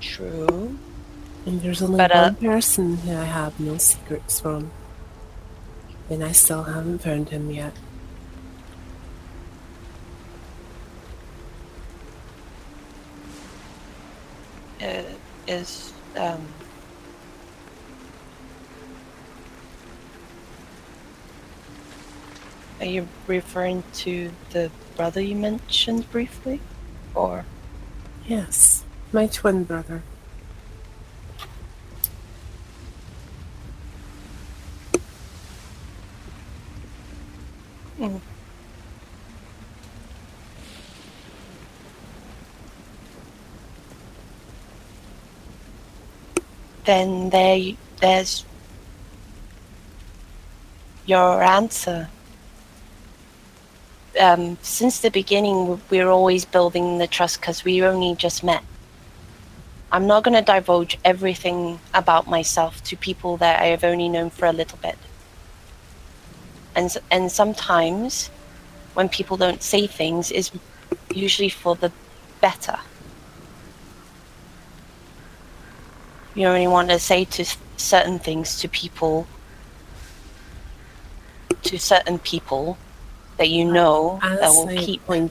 True. 0.00 0.78
And 1.46 1.60
there's 1.60 1.82
only 1.82 1.96
But, 1.98 2.12
uh, 2.14 2.22
one 2.22 2.36
person 2.36 2.96
who 2.98 3.12
I 3.16 3.24
have 3.24 3.58
no 3.58 3.76
secrets 3.78 4.40
from. 4.40 4.70
And 6.08 6.22
I 6.24 6.32
still 6.32 6.62
haven't 6.64 6.98
found 7.00 7.30
him 7.30 7.50
yet. 7.50 7.72
Uh, 14.80 15.02
is 15.46 15.92
um, 16.16 16.46
Are 22.80 22.86
you 22.86 23.06
referring 23.28 23.84
to 23.94 24.32
the 24.50 24.68
brother 24.96 25.20
you 25.20 25.36
mentioned 25.36 26.10
briefly? 26.10 26.60
Or 27.14 27.44
Yes, 28.26 28.82
my 29.12 29.28
twin 29.28 29.62
brother. 29.62 30.02
Then 46.84 47.30
there 47.30 47.58
there's 48.00 48.44
your 51.06 51.42
answer. 51.42 52.08
Um, 54.20 54.58
since 54.62 55.00
the 55.00 55.10
beginning, 55.10 55.80
we're 55.90 56.08
always 56.08 56.44
building 56.44 56.98
the 56.98 57.06
trust 57.06 57.40
because 57.40 57.64
we 57.64 57.82
only 57.82 58.14
just 58.14 58.44
met. 58.44 58.62
I'm 59.90 60.06
not 60.06 60.22
going 60.22 60.34
to 60.34 60.42
divulge 60.42 60.98
everything 61.04 61.78
about 61.92 62.26
myself 62.26 62.82
to 62.84 62.96
people 62.96 63.36
that 63.38 63.60
I 63.60 63.66
have 63.66 63.84
only 63.84 64.08
known 64.08 64.30
for 64.30 64.46
a 64.46 64.52
little 64.52 64.78
bit. 64.82 64.98
And 66.74 66.96
and 67.10 67.30
sometimes, 67.30 68.28
when 68.94 69.08
people 69.08 69.36
don't 69.36 69.62
say 69.62 69.86
things, 69.86 70.30
is 70.30 70.50
usually 71.14 71.50
for 71.50 71.74
the 71.74 71.92
better. 72.40 72.78
You 76.34 76.46
only 76.46 76.66
want 76.66 76.88
to 76.90 76.98
say 76.98 77.24
to 77.26 77.44
certain 77.76 78.18
things 78.18 78.58
to 78.60 78.68
people 78.68 79.26
to 81.62 81.78
certain 81.78 82.18
people 82.18 82.76
that 83.36 83.48
you 83.50 83.68
uh, 83.68 83.72
know 83.72 84.20
As 84.22 84.40
that 84.40 84.50
will 84.50 84.68
I 84.68 84.76
keep 84.76 85.04
pointed 85.06 85.30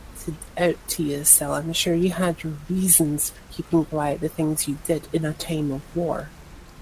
out 0.57 0.75
to 0.89 1.03
you, 1.03 1.17
Estelle, 1.17 1.53
I'm 1.53 1.73
sure 1.73 1.93
you 1.95 2.11
had 2.11 2.43
your 2.43 2.53
reasons 2.69 3.31
for 3.31 3.39
keeping 3.53 3.85
quiet 3.85 4.21
the 4.21 4.29
things 4.29 4.67
you 4.67 4.77
did 4.85 5.07
in 5.11 5.25
a 5.25 5.33
time 5.33 5.71
of 5.71 5.81
war. 5.95 6.29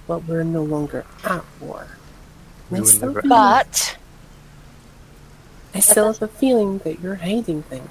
But 0.08 0.26
we're 0.26 0.44
no 0.44 0.64
longer 0.64 1.06
at 1.24 1.44
war. 1.60 1.88
We 2.70 2.80
I 2.80 2.82
were 2.82 2.94
never- 2.94 3.22
feel- 3.22 3.30
but 3.30 3.98
I 5.74 5.80
still 5.80 6.08
have 6.08 6.22
a 6.22 6.28
feeling 6.28 6.80
that 6.80 7.00
you're 7.00 7.16
hiding 7.16 7.64
things. 7.64 7.90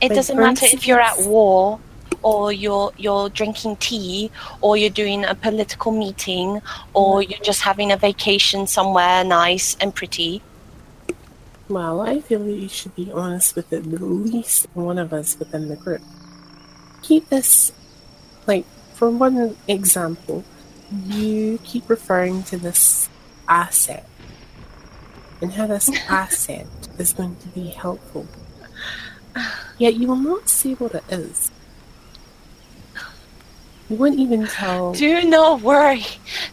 it 0.00 0.08
Like, 0.08 0.14
doesn't 0.16 0.36
for 0.36 0.42
matter 0.42 0.66
if 0.66 0.86
you're 0.86 1.00
at 1.00 1.18
war 1.26 1.78
or 2.22 2.52
you're 2.52 2.92
you're 2.96 3.28
drinking 3.30 3.76
tea 3.76 4.30
or 4.60 4.76
you're 4.76 4.90
doing 4.90 5.24
a 5.24 5.34
political 5.34 5.92
meeting 5.92 6.60
or 6.94 7.20
mm-hmm. 7.20 7.30
you're 7.30 7.40
just 7.40 7.62
having 7.62 7.92
a 7.92 7.96
vacation 7.96 8.66
somewhere 8.66 9.24
nice 9.24 9.76
and 9.80 9.94
pretty 9.94 10.42
Well, 11.68 12.00
I 12.00 12.20
feel 12.20 12.40
that 12.40 12.50
you 12.50 12.68
should 12.68 12.96
be 12.96 13.12
honest 13.12 13.54
with 13.54 13.72
at 13.72 13.86
least 13.86 14.66
one 14.74 14.98
of 14.98 15.12
us 15.12 15.38
within 15.38 15.68
the 15.68 15.76
group. 15.76 16.02
Keep 17.02 17.28
this, 17.28 17.70
like, 18.48 18.66
for 18.94 19.08
one 19.08 19.56
example, 19.68 20.42
you 21.06 21.60
keep 21.62 21.88
referring 21.88 22.42
to 22.50 22.56
this 22.56 23.08
asset 23.48 24.04
and 25.40 25.52
how 25.52 25.68
this 25.68 25.88
asset 26.08 26.66
is 26.98 27.12
going 27.12 27.36
to 27.36 27.48
be 27.48 27.68
helpful. 27.68 28.26
Yet 29.78 29.94
you 29.94 30.08
will 30.08 30.16
not 30.16 30.48
see 30.48 30.74
what 30.74 30.94
it 30.94 31.04
is. 31.08 31.52
You 33.90 33.96
won't 33.96 34.18
even 34.20 34.46
tell. 34.46 34.92
do 34.92 35.24
not 35.24 35.62
worry 35.62 36.06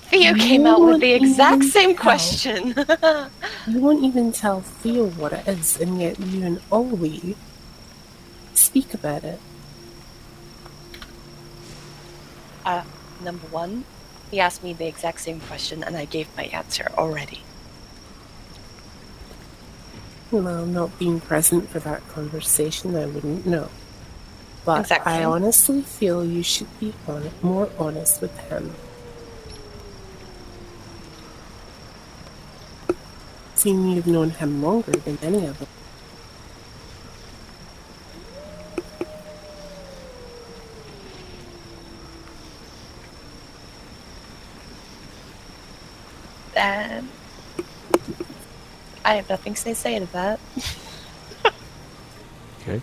theo 0.10 0.34
came 0.34 0.66
out 0.66 0.82
with 0.82 1.02
the 1.02 1.14
exact 1.14 1.64
same 1.64 1.94
tell. 1.96 2.04
question 2.04 2.74
You 3.68 3.80
won't 3.80 4.04
even 4.04 4.32
tell 4.32 4.62
Theo 4.62 5.08
what 5.10 5.34
it 5.34 5.48
is, 5.48 5.80
and 5.80 6.02
yet 6.02 6.20
you 6.20 6.44
and 6.44 6.62
Ollie 6.72 7.36
speak 8.56 8.94
about 8.94 9.24
it. 9.24 9.40
uh, 12.66 12.84
number 13.24 13.48
one, 13.48 13.86
he 14.32 14.40
asked 14.40 14.64
me 14.64 14.74
the 14.74 14.88
exact 14.88 15.22
same 15.22 15.40
question, 15.40 15.84
and 15.84 15.96
I 15.96 16.06
gave 16.06 16.28
my 16.36 16.46
answer 16.46 16.92
already. 16.98 17.44
Well, 20.32 20.66
not 20.66 20.98
being 21.00 21.22
present 21.22 21.70
for 21.70 21.80
that 21.80 22.06
conversation, 22.10 22.96
I 22.96 23.06
wouldn't 23.06 23.46
know. 23.46 23.70
But 24.68 24.82
Exactly. 24.82 25.13
I 25.13 25.24
honestly 25.24 25.82
feel 25.82 26.26
you 26.26 26.43
should 26.43 26.68
be 26.78 26.93
hon- 27.05 27.32
more 27.41 27.70
honest 27.80 28.20
with 28.20 28.38
him. 28.51 28.76
Seeing 33.55 33.91
you've 33.91 34.07
known 34.07 34.32
him 34.32 34.61
longer 34.61 34.91
than 34.91 35.18
any 35.24 35.45
of 35.45 35.57
them. 35.57 35.70
And 46.57 47.07
I 49.05 49.15
have 49.15 49.30
nothing 49.30 49.53
to 49.53 49.76
say 49.76 49.99
to 49.99 50.05
that. 50.07 50.39
Okay. 52.68 52.82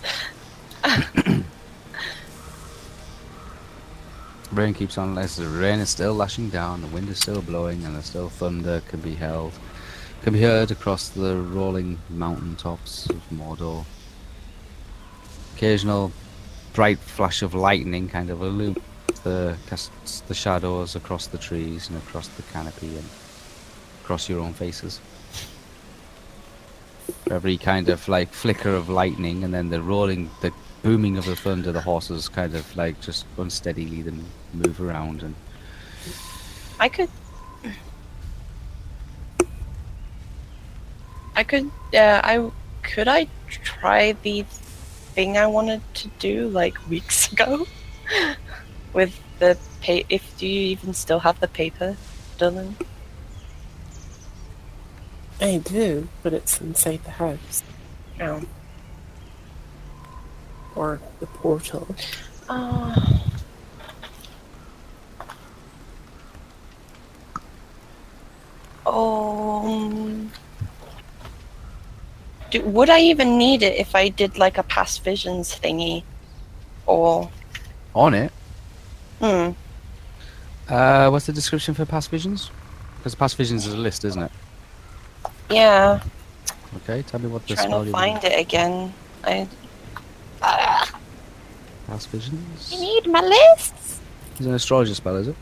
Rain 4.55 4.75
keeps 4.75 4.97
on. 4.99 5.19
As 5.19 5.37
the 5.37 5.47
rain 5.47 5.81
is 5.81 5.91
still 5.91 6.15
lashing 6.15 6.49
down, 6.49 6.81
the 6.81 6.87
wind 6.89 7.09
is 7.09 7.19
still 7.19 7.43
blowing, 7.43 7.85
and 7.85 7.95
there's 7.95 8.07
still 8.07 8.29
thunder 8.29 8.81
can 8.89 9.01
be 9.01 9.15
held, 9.15 9.53
can 10.23 10.33
be 10.33 10.41
heard 10.41 10.71
across 10.71 11.09
the 11.09 11.37
rolling 11.37 11.99
mountain 12.09 12.57
tops 12.57 13.09
of 13.11 13.21
Mordor. 13.31 13.85
Occasional 15.57 16.13
bright 16.73 16.99
flash 16.99 17.43
of 17.43 17.55
lightning 17.55 18.09
kind 18.09 18.31
of 18.31 18.43
illuminates 18.43 19.21
the 19.23 19.57
casts 19.67 20.21
the 20.23 20.35
shadows 20.35 20.97
across 20.97 21.29
the 21.29 21.39
trees 21.39 21.89
and 21.89 21.97
across 21.99 22.29
the 22.29 22.43
canopy 22.43 22.97
and 22.97 23.09
across 24.03 24.29
your 24.29 24.41
own 24.41 24.53
faces. 24.53 25.01
Every 27.31 27.57
kind 27.57 27.89
of 27.89 28.07
like 28.09 28.33
flicker 28.33 28.75
of 28.75 28.89
lightning, 28.89 29.45
and 29.45 29.53
then 29.53 29.71
the 29.71 29.83
rolling, 29.83 30.31
the 30.41 30.53
booming 30.85 31.16
of 31.16 31.24
the 31.24 31.35
thunder, 31.35 31.72
the 31.72 31.80
horses 31.80 32.28
kind 32.28 32.55
of 32.55 32.76
like 32.76 33.01
just 33.01 33.24
unsteadily 33.39 34.03
then 34.03 34.22
move 34.53 34.80
around 34.80 35.22
and 35.22 35.35
I 36.78 36.89
could. 36.91 37.09
I 41.35 41.43
could. 41.43 41.70
Uh, 41.95 42.20
I 42.22 42.51
could. 42.82 43.09
I 43.09 43.28
try 43.49 44.12
the 44.12 44.43
thing 45.14 45.39
I 45.39 45.47
wanted 45.47 45.80
to 45.95 46.09
do 46.18 46.49
like 46.49 46.76
weeks 46.89 47.32
ago 47.32 47.66
with 48.93 49.18
the 49.39 49.57
pa 49.80 50.01
If 50.11 50.37
do 50.37 50.47
you 50.47 50.61
even 50.61 50.93
still 50.93 51.20
have 51.20 51.41
the 51.41 51.49
paper, 51.49 51.97
Dylan? 52.39 52.74
I 55.41 55.57
do, 55.57 56.09
but 56.22 56.35
it's 56.35 56.61
inside 56.61 57.05
the 57.05 57.12
house. 57.12 57.62
No. 58.18 58.43
Or 60.75 61.01
the 61.20 61.27
portal. 61.27 61.95
Uh, 62.49 63.20
um, 68.87 70.31
Do, 72.55 72.62
would 72.62 72.89
I 72.89 73.01
even 73.01 73.37
need 73.37 73.64
it 73.64 73.77
if 73.79 73.97
I 73.97 74.09
did 74.09 74.39
like 74.39 74.59
a 74.59 74.62
past 74.62 75.03
visions 75.03 75.59
thingy? 75.59 76.05
Or 76.87 77.29
On 77.95 78.14
it, 78.14 78.33
hmm. 79.18 79.51
uh, 80.68 81.09
what's 81.11 81.27
the 81.27 81.33
description 81.33 81.75
for 81.75 81.85
past 81.85 82.11
visions? 82.11 82.53
Because 82.99 83.16
past 83.16 83.37
visions 83.37 83.66
is 83.66 83.75
a 83.75 83.77
list, 83.77 84.05
isn't 84.05 84.22
it? 84.22 84.31
Yeah. 85.51 86.01
Okay, 86.77 87.03
tell 87.03 87.20
me 87.20 87.27
what 87.27 87.45
the 87.47 87.55
trying 87.55 87.68
spell 87.68 87.81
to 87.81 87.87
you 87.87 87.93
find 87.93 88.22
it 88.22 88.39
again. 88.39 88.95
I 89.25 89.49
Past 91.86 92.09
visions. 92.09 92.72
I 92.74 92.80
need 92.80 93.07
my 93.07 93.20
lists. 93.20 94.01
It's 94.36 94.47
an 94.47 94.55
astrologer 94.55 94.95
spell, 94.95 95.16
is 95.16 95.28
it? 95.28 95.36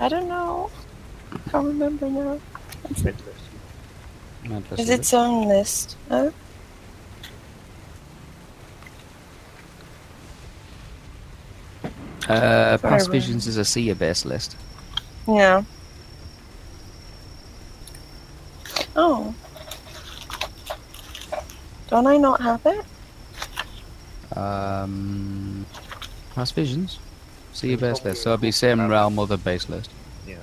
I 0.00 0.08
don't 0.08 0.28
know. 0.28 0.70
I 1.32 1.38
can't 1.50 1.66
remember 1.66 2.08
now. 2.10 2.40
Mid 2.88 3.04
list. 3.04 3.18
Mad 4.44 4.62
list, 4.70 4.72
Is 4.72 4.80
is 4.80 4.90
it? 4.90 5.00
its 5.00 5.14
own 5.14 5.48
list? 5.48 5.96
Huh? 6.08 6.30
Uh, 12.28 12.78
past 12.78 13.06
Sorry. 13.06 13.18
visions 13.18 13.46
is 13.46 13.56
a 13.56 13.64
seer 13.64 13.94
based 13.94 14.24
list. 14.24 14.56
Yeah. 15.26 15.62
Oh. 18.94 19.34
Don't 21.88 22.06
I 22.06 22.16
not 22.16 22.40
have 22.40 22.60
it? 22.64 22.84
Um, 24.36 25.66
past 26.34 26.54
visions, 26.54 26.98
seer 27.52 27.76
based 27.76 28.04
list. 28.04 28.22
So 28.22 28.30
it'll 28.32 28.40
be 28.40 28.50
same 28.50 28.88
realm, 28.88 29.18
other 29.18 29.36
base 29.36 29.68
list. 29.68 29.90
Yeah. 30.26 30.36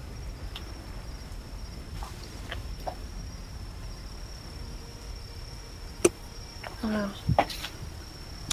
Oh. 6.84 7.14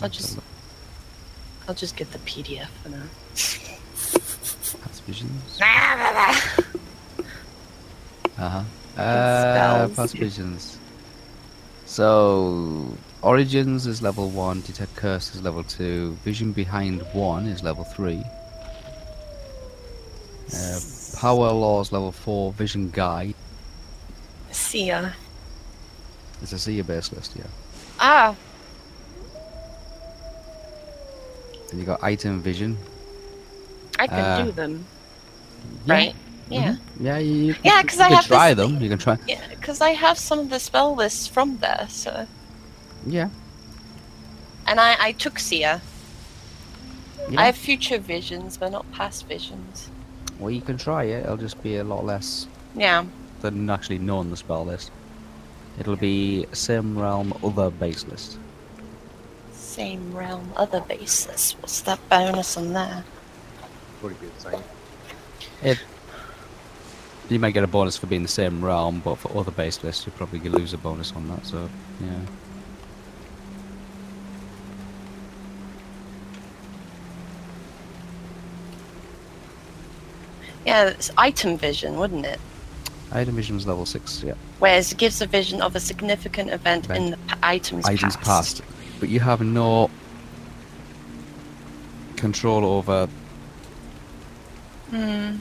I'll 0.03 0.09
just 0.09 0.39
I'll 1.69 1.75
just 1.75 1.97
get 1.97 2.13
the 2.13 2.19
PDF 2.21 2.69
for 2.83 2.91
now. 2.91 3.03
Past 4.83 5.03
visions. 5.05 5.61
Uh-huh. 8.39 8.63
Uh 9.01 9.87
spells. 9.87 9.97
Past 9.97 10.15
visions. 10.15 10.79
So 11.87 12.97
origins 13.27 13.87
is 13.87 14.01
level 14.03 14.31
one. 14.31 14.61
Detect 14.63 14.95
curse 14.97 15.35
is 15.35 15.43
level 15.43 15.65
two. 15.65 16.13
Vision 16.25 16.53
behind 16.53 17.03
one 17.13 17.47
is 17.47 17.63
level 17.63 17.85
three. 17.85 18.23
Uh, 20.55 20.79
power 21.19 21.51
laws 21.51 21.91
level 21.93 22.13
four. 22.13 22.53
Vision 22.53 22.91
guide 22.91 23.35
ya. 24.73 25.11
is 26.43 26.53
a 26.53 26.59
seer 26.59 26.85
base 26.85 27.13
list. 27.13 27.33
Yeah. 27.37 27.45
Ah, 27.99 28.35
Then 31.71 31.81
you 31.81 31.85
got 31.85 32.01
item 32.03 32.41
vision. 32.41 32.79
I 33.99 34.07
can 34.07 34.25
Uh, 34.25 34.45
do 34.45 34.53
them, 34.53 34.87
Yeah. 35.85 35.95
right? 35.95 36.15
Yeah. 36.49 36.63
Mhm. 36.63 36.79
Yeah, 37.01 37.19
you, 37.19 37.33
you, 37.35 37.55
Yeah, 37.65 37.81
you 37.81 37.87
'cause 37.89 37.99
I 37.99 38.07
can 38.09 38.17
have 38.17 38.27
try 38.27 38.55
this- 38.55 38.63
them. 38.69 38.81
You 38.81 38.89
can 38.89 38.99
try. 38.99 39.19
Yeah, 39.27 39.41
because 39.51 39.81
I 39.81 39.91
have 39.99 40.17
some 40.17 40.39
of 40.39 40.49
the 40.51 40.61
spell 40.61 40.95
lists 40.95 41.27
from 41.27 41.59
there, 41.59 41.87
so 41.91 42.29
Yeah. 43.07 43.31
and 44.67 44.81
I 44.81 44.97
I 44.99 45.13
took 45.13 45.39
Sia. 45.39 45.81
yeah. 47.31 47.41
I 47.41 47.47
have 47.47 47.57
future 47.57 47.99
visions, 47.99 48.57
but 48.57 48.73
not 48.73 48.91
past 48.93 49.27
visions. 49.29 49.89
Well, 50.39 50.51
you 50.51 50.61
can 50.61 50.77
try 50.77 51.05
it. 51.05 51.25
It'll 51.25 51.37
just 51.37 51.63
be 51.63 51.77
a 51.77 51.85
lot 51.85 52.05
less 52.05 52.47
Yeah. 52.75 53.05
than 53.41 53.71
actually 53.71 53.99
knowing 53.99 54.31
the 54.31 54.37
spell 54.37 54.65
list. 54.67 54.91
It'll 55.79 55.97
be 55.97 56.47
same 56.53 56.99
realm, 56.99 57.33
other 57.45 57.71
base 57.71 58.05
list. 58.07 58.39
Same 59.53 60.15
realm, 60.17 60.53
other 60.57 60.81
base 60.81 61.27
list. 61.29 61.57
What's 61.61 61.81
that 61.83 62.01
bonus 62.09 62.57
on 62.57 62.73
there? 62.73 63.05
Probably 64.01 64.17
be 64.19 64.27
the 64.35 64.41
same. 64.51 64.63
It. 65.63 65.79
You 67.29 67.39
might 67.39 67.53
get 67.55 67.65
a 67.65 67.67
bonus 67.67 67.97
for 67.97 68.07
being 68.07 68.23
the 68.23 68.29
same 68.29 68.65
realm, 68.65 69.01
but 69.05 69.17
for 69.17 69.37
other 69.37 69.51
base 69.51 69.83
lists, 69.83 70.07
you 70.07 70.13
probably 70.13 70.39
could 70.41 70.53
lose 70.53 70.73
a 70.73 70.79
bonus 70.79 71.13
on 71.13 71.29
that. 71.29 71.45
So, 71.45 71.69
yeah. 72.01 72.21
Yeah, 80.67 80.87
it's 80.89 81.11
item 81.17 81.57
vision, 81.57 81.97
wouldn't 81.97 82.27
it? 82.27 82.41
Item 83.13 83.37
vision 83.37 83.55
was 83.55 83.67
level 83.67 83.87
six. 83.87 84.23
Yeah. 84.23 84.35
Whereas 84.59 84.91
it 84.93 84.99
gives 84.99 85.21
a 85.23 85.27
vision 85.27 85.63
of 85.63 85.77
a 85.77 85.81
significant 85.81 86.51
event 86.51 86.91
in 86.91 87.11
the 87.13 87.19
items, 87.43 87.87
Items 87.87 88.17
past. 88.17 88.59
past, 88.61 88.63
but 88.99 89.09
you 89.09 89.21
have 89.21 89.41
no 89.41 89.91
control 92.17 92.65
over 92.65 93.09
Hmm. 94.91 95.37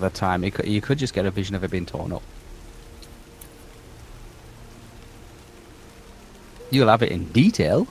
the 0.00 0.10
time. 0.10 0.44
You 0.44 0.50
could, 0.50 0.66
you 0.66 0.80
could 0.80 0.98
just 0.98 1.12
get 1.14 1.26
a 1.26 1.30
vision 1.30 1.54
of 1.54 1.62
it 1.64 1.70
being 1.70 1.84
torn 1.86 2.12
up. 2.12 2.22
You'll 6.70 6.88
have 6.88 7.02
it 7.02 7.12
in 7.12 7.26
detail. 7.32 7.86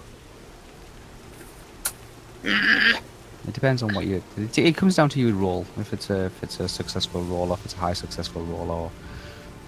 It 3.47 3.53
depends 3.53 3.83
on 3.83 3.93
what 3.93 4.05
you. 4.05 4.23
It, 4.37 4.57
it 4.57 4.75
comes 4.75 4.95
down 4.95 5.09
to 5.09 5.19
your 5.19 5.33
roll. 5.33 5.65
If 5.77 5.91
it's 5.91 6.09
a 6.09 6.25
if 6.25 6.43
it's 6.43 6.59
a 6.59 6.69
successful 6.69 7.21
roll, 7.23 7.51
or 7.51 7.55
if 7.55 7.65
it's 7.65 7.73
a 7.73 7.77
high 7.77 7.93
successful 7.93 8.43
roll, 8.43 8.71
or 8.71 8.91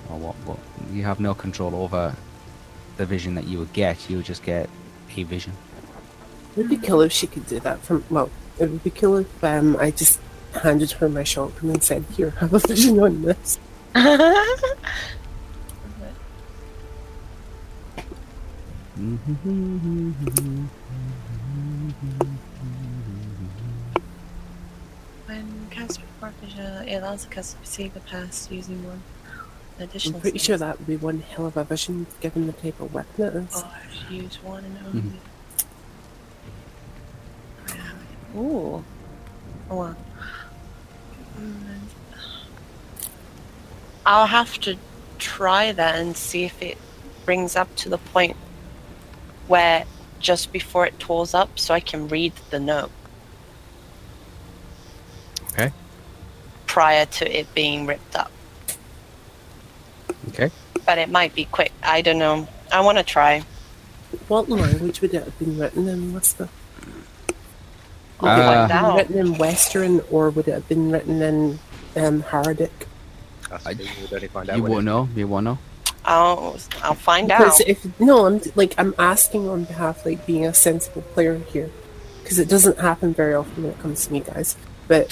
or 0.09 0.17
what. 0.17 0.35
But 0.45 0.59
you 0.93 1.03
have 1.03 1.19
no 1.19 1.33
control 1.33 1.75
over 1.75 2.15
the 2.97 3.05
vision 3.05 3.35
that 3.35 3.45
you 3.45 3.59
would 3.59 3.73
get. 3.73 4.09
You 4.09 4.17
would 4.17 4.25
just 4.25 4.43
get 4.43 4.69
a 5.17 5.23
vision. 5.23 5.53
It 6.55 6.59
would 6.59 6.69
be 6.69 6.77
cool 6.77 7.01
if 7.01 7.11
she 7.11 7.27
could 7.27 7.47
do 7.47 7.59
that 7.59 7.81
from. 7.81 8.05
Well, 8.09 8.29
it 8.59 8.69
would 8.69 8.83
be 8.83 8.91
cool 8.91 9.17
if 9.17 9.43
um, 9.43 9.75
I 9.77 9.91
just 9.91 10.19
handed 10.63 10.91
her 10.93 11.09
my 11.09 11.23
shotgun 11.23 11.71
and 11.71 11.83
said, 11.83 12.05
"Here, 12.15 12.29
have 12.31 12.53
a 12.53 12.59
vision 12.67 12.99
on 12.99 13.23
this." 13.23 13.59
cast 25.75 25.99
before 26.01 26.33
vision, 26.41 26.87
it 26.87 26.95
allows 26.95 27.25
the 27.25 27.33
caster 27.33 27.55
to 27.55 27.61
perceive 27.61 27.93
the 27.93 27.99
past 28.01 28.51
using 28.51 28.85
one 28.85 29.01
additional. 29.79 30.15
I'm 30.15 30.21
pretty 30.21 30.37
sense. 30.37 30.45
sure 30.47 30.57
that 30.57 30.79
would 30.79 30.87
be 30.87 30.97
one 30.97 31.19
hell 31.19 31.45
of 31.45 31.57
a 31.57 31.63
vision, 31.63 32.07
given 32.21 32.47
the 32.47 32.53
type 32.53 32.79
of 32.79 32.93
weapon 32.93 33.25
it 33.25 33.35
is. 33.35 33.63
Or 33.63 34.13
use 34.13 34.41
one 34.43 34.63
and 34.65 34.77
only. 34.87 35.19
Ooh. 38.37 38.83
Oh, 39.69 39.75
well. 39.75 39.97
Mm. 41.39 41.79
I'll 44.05 44.27
have 44.27 44.59
to 44.61 44.77
try 45.17 45.71
that 45.71 45.95
and 45.95 46.15
see 46.15 46.43
if 46.43 46.61
it 46.61 46.77
brings 47.25 47.55
up 47.55 47.73
to 47.77 47.89
the 47.89 47.97
point 47.97 48.35
where 49.47 49.85
just 50.19 50.51
before 50.51 50.85
it 50.85 50.99
tours 50.99 51.33
up 51.33 51.57
so 51.57 51.73
I 51.73 51.79
can 51.79 52.07
read 52.07 52.33
the 52.49 52.59
note. 52.59 52.91
Okay. 55.51 55.71
Prior 56.65 57.05
to 57.05 57.39
it 57.39 57.53
being 57.55 57.85
ripped 57.85 58.15
up. 58.15 58.31
Okay. 60.29 60.51
But 60.85 60.97
it 60.97 61.09
might 61.09 61.33
be 61.35 61.45
quick. 61.45 61.71
I 61.83 62.01
don't 62.01 62.19
know. 62.19 62.47
I 62.71 62.81
want 62.81 62.97
to 62.97 63.03
try. 63.03 63.43
What 64.27 64.49
language 64.49 65.01
would 65.01 65.13
it 65.13 65.23
have 65.23 65.37
been 65.39 65.57
written 65.57 65.87
in, 65.87 66.13
Whisper? 66.13 66.49
I'll 68.19 68.29
Uh, 68.29 68.65
it 68.65 68.71
have 68.71 68.83
been 68.85 68.95
written 68.95 69.17
in 69.33 69.37
Western, 69.37 70.01
or 70.11 70.29
would 70.29 70.47
it 70.47 70.53
have 70.53 70.67
been 70.67 70.91
written 70.91 71.21
in 71.21 71.59
um, 71.95 72.23
Haradic? 72.23 72.71
I- 73.51 73.73
the 73.73 73.83
thing, 73.83 73.93
we 73.97 74.01
would 74.03 74.13
only 74.13 74.27
find 74.27 74.49
out 74.49 74.57
You 74.57 74.63
when 74.63 74.71
won't 74.71 74.83
it- 74.83 74.85
know. 74.85 75.09
You 75.15 75.27
won't 75.27 75.43
know. 75.45 75.57
I'll, 76.07 76.57
I'll 76.83 76.93
find 76.93 77.31
out. 77.31 77.39
Because 77.39 77.59
if 77.61 77.99
no, 77.99 78.25
I'm 78.27 78.39
like 78.55 78.75
I'm 78.77 78.93
asking 78.99 79.49
on 79.49 79.63
behalf, 79.63 80.05
like 80.05 80.25
being 80.27 80.45
a 80.45 80.53
sensible 80.53 81.01
player 81.01 81.39
here, 81.51 81.71
because 82.21 82.37
it 82.37 82.47
doesn't 82.47 82.77
happen 82.79 83.11
very 83.13 83.33
often 83.33 83.63
when 83.63 83.71
it 83.73 83.79
comes 83.79 84.05
to 84.05 84.13
me, 84.13 84.19
guys. 84.19 84.55
But 84.87 85.11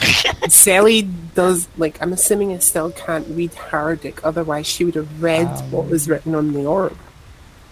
Sally 0.50 1.02
does 1.34 1.68
like 1.78 2.00
I'm 2.02 2.14
assuming 2.14 2.52
Estelle 2.52 2.91
can't 2.91 3.28
read 3.30 3.52
Haradic, 3.54 4.20
otherwise 4.24 4.68
she 4.68 4.86
would 4.86 4.95
have 4.95 5.22
read 5.22 5.48
um, 5.48 5.72
what 5.72 5.88
was 5.88 6.08
written 6.08 6.36
on 6.36 6.54
the 6.54 6.66
orb. 6.66 6.95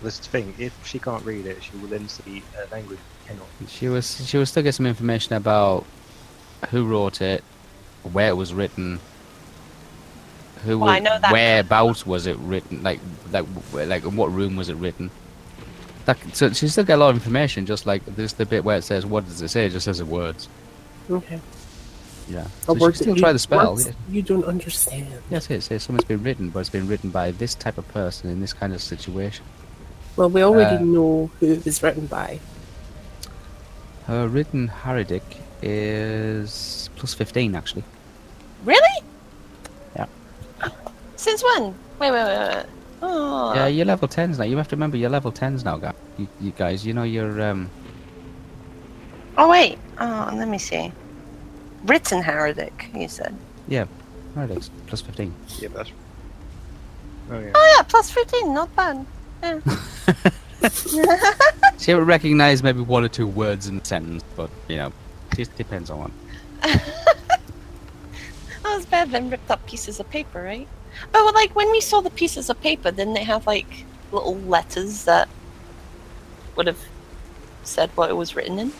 This 0.01 0.15
is 0.15 0.25
the 0.25 0.29
thing, 0.29 0.55
if 0.57 0.73
she 0.85 0.97
can't 0.97 1.23
read 1.23 1.45
it, 1.45 1.61
she 1.63 1.77
will 1.77 1.87
then 1.87 2.07
see 2.07 2.41
a 2.57 2.73
language 2.73 2.97
she 3.23 3.27
cannot. 3.29 3.47
She 3.67 3.87
was 3.87 4.27
she 4.27 4.37
will 4.37 4.47
still 4.47 4.63
get 4.63 4.73
some 4.73 4.87
information 4.87 5.35
about 5.35 5.85
who 6.71 6.87
wrote 6.87 7.21
it, 7.21 7.43
where 8.11 8.29
it 8.29 8.35
was 8.35 8.51
written, 8.51 8.99
who 10.65 10.79
Well, 10.79 10.89
I 10.89 10.95
was, 10.99 11.03
know 11.03 11.19
that- 11.19 11.31
whereabouts 11.31 12.05
was 12.05 12.25
it 12.25 12.37
written, 12.39 12.81
like 12.81 12.99
like 13.31 13.45
like 13.73 14.03
in 14.03 14.15
what 14.15 14.31
room 14.31 14.55
was 14.55 14.69
it 14.69 14.75
written. 14.75 15.11
That, 16.05 16.17
so 16.35 16.51
she 16.51 16.67
still 16.67 16.83
get 16.83 16.95
a 16.95 16.97
lot 16.97 17.09
of 17.11 17.15
information, 17.17 17.67
just 17.67 17.85
like 17.85 18.03
there's 18.15 18.33
the 18.33 18.45
bit 18.47 18.63
where 18.63 18.77
it 18.77 18.83
says 18.83 19.05
what 19.05 19.25
does 19.25 19.39
it 19.43 19.49
say, 19.49 19.67
it 19.67 19.69
just 19.69 19.85
says 19.85 19.99
the 19.99 20.05
words. 20.05 20.49
Okay, 21.11 21.39
Yeah. 22.31 22.47
So 22.61 22.73
she 22.75 22.79
word 22.79 22.93
can 22.93 22.97
that 22.97 23.03
still 23.03 23.15
try 23.15 23.33
the 23.33 23.39
spell. 23.39 23.73
words 23.73 23.87
Yeah. 23.87 23.93
You 24.09 24.21
don't 24.21 24.45
understand. 24.45 25.07
Yes, 25.29 25.49
it 25.49 25.61
says 25.61 25.83
something's 25.83 26.07
been 26.07 26.23
written, 26.23 26.49
but 26.49 26.59
it's 26.59 26.69
been 26.69 26.87
written 26.87 27.09
by 27.09 27.31
this 27.31 27.55
type 27.55 27.77
of 27.77 27.87
person 27.89 28.29
in 28.29 28.39
this 28.39 28.53
kind 28.53 28.73
of 28.73 28.81
situation. 28.81 29.43
Well, 30.15 30.29
we 30.29 30.41
already 30.43 30.77
Uh, 30.77 30.79
know 30.79 31.29
who 31.39 31.51
it 31.53 31.65
was 31.65 31.83
written 31.83 32.05
by. 32.05 32.39
Her 34.07 34.27
written 34.27 34.71
Haradic 34.83 35.21
is 35.61 36.89
plus 36.95 37.13
15, 37.13 37.55
actually. 37.55 37.83
Really? 38.65 39.03
Yeah. 39.95 40.05
Since 41.15 41.43
when? 41.43 41.73
Wait, 41.99 42.11
wait, 42.11 42.23
wait, 42.23 42.55
wait. 42.55 42.65
Oh. 43.03 43.53
Yeah, 43.55 43.67
you're 43.67 43.85
level 43.85 44.07
10s 44.07 44.37
now. 44.37 44.43
You 44.45 44.57
have 44.57 44.67
to 44.69 44.75
remember 44.75 44.97
you're 44.97 45.09
level 45.09 45.31
10s 45.31 45.65
now, 45.65 45.77
guys. 45.77 45.95
You, 46.17 46.27
you 46.39 46.51
guys, 46.51 46.85
you 46.85 46.93
know 46.93 47.03
you're, 47.03 47.41
um... 47.41 47.69
Oh 49.37 49.49
wait. 49.49 49.77
Oh, 49.99 50.29
let 50.35 50.47
me 50.47 50.57
see. 50.57 50.91
Written 51.83 52.21
Haradic, 52.23 52.93
you 52.99 53.07
said. 53.07 53.35
Yeah, 53.67 53.85
Haradic's 54.35 54.69
plus 54.87 55.01
15. 55.01 55.33
Yeah, 55.59 55.69
that's. 55.69 55.91
Oh 57.31 57.39
yeah. 57.39 57.51
Oh 57.55 57.75
yeah, 57.77 57.83
plus 57.83 58.11
fifteen, 58.11 58.53
not 58.53 58.75
bad. 58.75 59.05
Yeah. 59.43 59.59
She 61.79 61.93
would 61.95 62.05
recognize 62.05 62.61
maybe 62.61 62.81
one 62.81 63.03
or 63.03 63.07
two 63.07 63.25
words 63.25 63.67
in 63.67 63.77
a 63.79 63.85
sentence, 63.85 64.23
but, 64.35 64.51
you 64.67 64.75
know, 64.77 64.93
just 65.35 65.55
depends 65.55 65.89
on 65.89 65.97
one. 65.99 66.11
That 68.63 68.75
was 68.77 68.85
bad 68.85 69.09
then 69.09 69.31
ripped 69.31 69.49
up 69.49 69.65
pieces 69.65 69.99
of 69.99 70.07
paper, 70.11 70.41
right? 70.43 70.67
But 71.11 71.23
well, 71.23 71.33
like 71.33 71.55
when 71.55 71.71
we 71.71 71.81
saw 71.81 71.99
the 72.01 72.11
pieces 72.11 72.49
of 72.51 72.61
paper, 72.61 72.91
didn't 72.91 73.15
they 73.15 73.23
have 73.23 73.47
like 73.47 73.85
little 74.11 74.35
letters 74.35 75.05
that 75.05 75.27
would 76.55 76.67
have 76.67 76.77
said 77.63 77.89
what 77.95 78.11
it 78.11 78.13
was 78.13 78.35
written 78.35 78.59
in? 78.59 78.67
I 78.69 78.71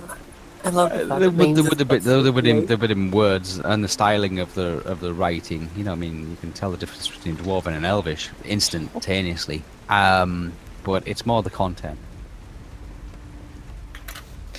love 0.00 0.10
Uh, 0.10 0.10
the 0.10 0.16
fact 0.16 0.16
there 0.16 0.16
it 0.16 0.16
would, 0.16 0.16
means 0.16 0.42
there 0.42 0.50
it's 0.64 1.10
would 1.10 1.22
have 1.22 1.36
been, 1.36 1.54
plus 1.54 2.04
there 2.04 2.22
would 2.22 2.34
have 2.34 2.34
been, 2.34 2.60
58. 2.62 2.68
there 2.68 2.76
would 2.76 2.90
have 2.90 2.98
been 2.98 3.10
words 3.10 3.58
and 3.58 3.84
the 3.84 3.88
styling 3.88 4.38
of 4.38 4.54
the 4.54 4.78
of 4.84 5.00
the 5.00 5.12
writing. 5.12 5.68
You 5.76 5.84
know, 5.84 5.92
I 5.92 5.96
mean, 5.96 6.30
you 6.30 6.36
can 6.36 6.52
tell 6.52 6.70
the 6.70 6.76
difference 6.76 7.08
between 7.08 7.36
dwarven 7.36 7.76
and 7.76 7.84
elvish 7.84 8.30
instantaneously. 8.44 9.62
Um, 9.88 10.52
but 10.82 11.06
it's 11.06 11.26
more 11.26 11.42
the 11.42 11.50
content. 11.50 11.98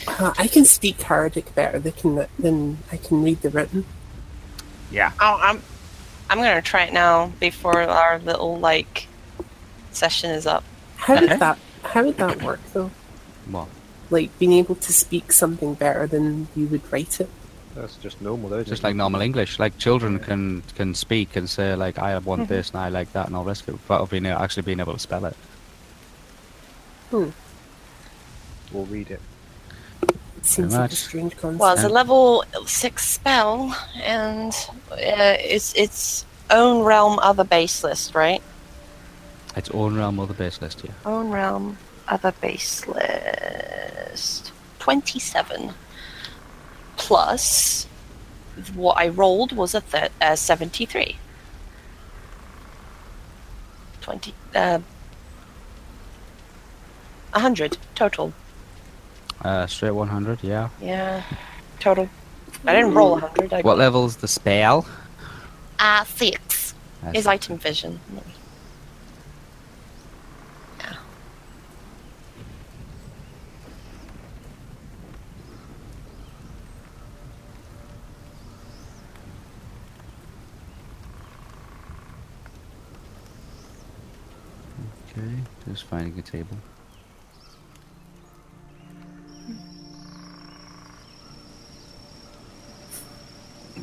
Uh, 0.07 0.34
I 0.38 0.48
can 0.48 0.65
speak 0.65 1.02
Hardic 1.02 1.53
better 1.56 1.80
than, 1.80 2.27
than 2.38 2.77
I 2.91 2.98
can 2.98 3.23
read 3.23 3.41
the 3.41 3.49
written. 3.49 3.86
Yeah. 4.91 5.11
Oh, 5.19 5.38
I'm 5.41 5.61
I'm 6.30 6.38
gonna 6.38 6.61
try 6.61 6.84
it 6.86 6.94
now 6.94 7.32
before 7.40 7.82
our 7.82 8.19
little 8.19 8.60
like 8.60 9.07
session 9.91 10.32
is 10.32 10.45
up. 10.45 10.64
How 10.98 11.19
did 11.19 11.40
that 11.40 11.57
How 11.84 12.03
would 12.03 12.18
that 12.18 12.41
work 12.44 12.60
though? 12.73 12.91
Well, 13.49 13.69
Like 14.10 14.38
being 14.40 14.53
able 14.53 14.76
to 14.76 14.94
speak 14.94 15.32
something 15.32 15.73
better 15.73 16.07
than 16.07 16.48
you 16.56 16.68
would 16.68 16.91
write 16.91 17.19
it. 17.19 17.30
That's 17.76 17.98
just 17.98 18.22
normal, 18.22 18.49
though. 18.49 18.60
just 18.60 18.72
isn't 18.72 18.84
like 18.84 18.95
normal 18.95 19.22
English, 19.22 19.60
like 19.60 19.77
children 19.77 20.19
can 20.19 20.61
can 20.76 20.95
speak 20.95 21.36
and 21.36 21.49
say 21.49 21.76
like 21.76 21.99
I 21.99 22.18
want 22.19 22.48
this 22.48 22.69
and 22.69 22.80
I 22.80 22.90
like 22.90 23.11
that 23.14 23.27
and 23.27 23.36
all 23.36 23.44
this, 23.44 23.60
rest 23.68 23.68
of 23.68 23.90
without 23.90 24.10
being 24.10 24.26
actually 24.27 24.64
being 24.64 24.80
able 24.80 24.94
to 24.94 24.99
spell 24.99 25.26
it. 25.26 25.36
Hmm. 27.11 27.30
We'll 28.72 28.86
read 28.86 29.11
it. 29.11 29.22
It 30.02 30.45
seems 30.45 30.73
like 30.73 30.91
a 30.91 30.95
strange 30.95 31.36
concept. 31.38 31.60
Well, 31.60 31.73
it's 31.73 31.84
a 31.84 31.90
level 31.90 32.45
six 32.65 33.07
spell, 33.07 33.76
and 34.02 34.53
uh, 34.91 35.36
it's 35.40 35.73
its 35.73 36.26
own 36.49 36.86
realm 36.86 37.19
other 37.19 37.44
base 37.44 37.84
list, 37.84 38.15
right? 38.15 38.41
Its 39.56 39.69
own 39.72 39.98
realm 39.98 40.19
other 40.19 40.34
the 40.34 40.38
base 40.38 40.61
list 40.61 40.82
here. 40.82 40.94
Own 41.06 41.30
realm 41.30 41.77
other 42.07 42.32
base 42.41 42.86
list. 42.88 44.52
Twenty-seven 44.80 45.73
plus 46.98 47.88
what 48.73 48.98
I 48.98 49.10
rolled 49.10 49.52
was 49.52 49.76
a 49.76 49.82
th- 49.82 50.11
uh, 50.22 50.36
seventy-three. 50.36 51.18
Twenty. 54.02 54.34
Uh, 54.53 54.80
a 57.34 57.40
hundred 57.40 57.77
total. 57.95 58.34
Uh, 59.44 59.68
straight 59.68 59.91
100, 59.91 60.40
yeah. 60.41 60.69
Yeah, 60.82 61.22
total. 61.80 62.10
I 62.65 62.73
didn't 62.73 62.94
roll 62.95 63.15
a 63.18 63.19
hundred. 63.19 63.53
I 63.53 63.61
What 63.61 63.77
level's 63.77 64.15
the 64.15 64.27
spell? 64.27 64.88
Ah, 65.77 66.06
six. 66.07 66.73
That's 67.03 67.18
Is 67.19 67.27
item 67.27 67.57
vision. 67.57 67.99
Yeah. 70.80 70.94
Okay, 85.11 85.44
just 85.68 85.84
finding 85.86 86.18
a 86.20 86.22
table. 86.22 86.58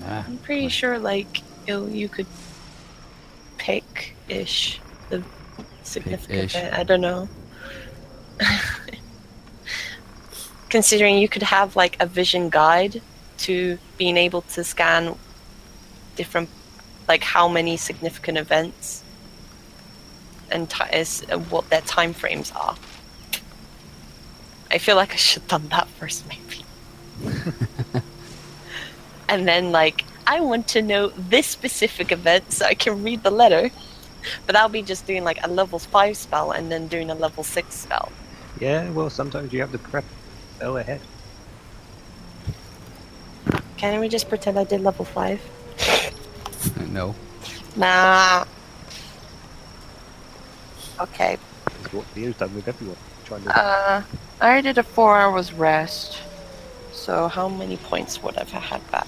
Ah, 0.05 0.25
I'm 0.27 0.39
pretty 0.39 0.69
sure, 0.69 0.99
like, 0.99 1.43
you, 1.67 1.87
you 1.89 2.09
could 2.09 2.27
pick 3.59 4.15
ish 4.29 4.81
the 5.09 5.23
significant. 5.83 6.51
Pick-ish. 6.53 6.73
I 6.73 6.83
don't 6.83 7.01
know. 7.01 7.29
Considering 10.69 11.19
you 11.19 11.29
could 11.29 11.43
have 11.43 11.77
like 11.77 12.01
a 12.01 12.07
vision 12.07 12.49
guide 12.49 13.03
to 13.39 13.79
being 13.99 14.17
able 14.17 14.43
to 14.43 14.65
scan 14.65 15.15
different, 16.17 16.49
like 17.07 17.23
how 17.23 17.47
many 17.47 17.77
significant 17.77 18.39
events 18.39 19.02
and 20.53 20.71
ti 20.71 20.85
is, 20.93 21.25
uh, 21.33 21.39
what 21.39 21.69
their 21.71 21.81
time 21.83 22.13
frames 22.13 22.53
are. 22.55 22.77
I 24.71 24.79
feel 24.79 24.97
like 24.97 25.13
I 25.13 25.17
should 25.17 25.43
have 25.43 25.49
done 25.49 25.69
that 25.69 25.89
first, 25.89 26.25
maybe. 26.29 26.65
and 29.29 29.47
then 29.47 29.73
like 29.73 30.05
I 30.27 30.41
want 30.41 30.69
to 30.69 30.83
know 30.83 31.09
this 31.09 31.47
specific 31.47 32.13
event 32.13 32.53
so 32.53 32.67
I 32.67 32.75
can 32.75 33.03
read 33.03 33.23
the 33.23 33.31
letter. 33.31 33.71
But 34.47 34.55
I'll 34.55 34.69
be 34.69 34.83
just 34.83 35.07
doing 35.07 35.25
like 35.25 35.39
a 35.43 35.49
level 35.49 35.79
five 35.79 36.17
spell 36.17 36.53
and 36.53 36.71
then 36.71 36.87
doing 36.87 37.11
a 37.11 37.15
level 37.15 37.43
six 37.43 37.75
spell. 37.75 38.13
Yeah, 38.61 38.89
well, 38.91 39.11
sometimes 39.11 39.53
you 39.53 39.61
have 39.61 39.73
to 39.73 39.79
prep 39.79 40.05
spell 40.57 40.77
ahead. 40.77 41.01
Can 43.77 43.99
we 43.99 44.09
just 44.09 44.29
pretend 44.29 44.59
I 44.59 44.65
did 44.65 44.81
level 44.81 45.05
five? 45.05 45.41
no. 46.91 47.17
Nah. 47.75 48.45
Okay. 51.03 51.37
It's 51.81 51.93
what 51.93 52.05
Theo's 52.15 52.37
done 52.37 52.55
with 52.55 52.69
everyone. 52.69 52.97
Trying 53.25 53.43
to 53.45 53.59
Uh, 53.59 54.03
I 54.41 54.47
already 54.47 54.69
did 54.69 54.79
a 54.79 54.83
four 54.83 55.17
hours 55.17 55.53
rest. 55.53 56.19
So 56.93 57.29
how 57.29 57.49
many 57.49 57.77
points 57.77 58.23
would 58.23 58.37
I 58.37 58.45
have 58.45 58.63
had 58.63 58.91
back? 58.93 59.07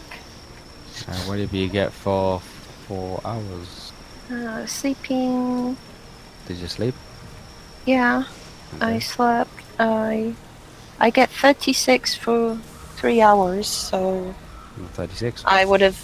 Uh, 1.06 1.12
what 1.26 1.36
did 1.36 1.52
you 1.52 1.68
get 1.68 1.92
for 1.92 2.40
four 2.88 3.20
hours? 3.24 3.92
Uh, 4.30 4.66
sleeping. 4.66 5.76
Did 6.48 6.56
you 6.56 6.68
sleep? 6.68 6.94
Yeah, 7.84 8.24
I 8.80 8.98
slept. 8.98 9.50
I 9.78 10.34
I 10.98 11.10
get 11.10 11.30
36 11.30 12.14
for 12.14 12.56
three 12.96 13.20
hours, 13.20 13.66
so 13.68 14.34
36. 14.94 15.44
I 15.46 15.64
would 15.64 15.80
have 15.80 15.98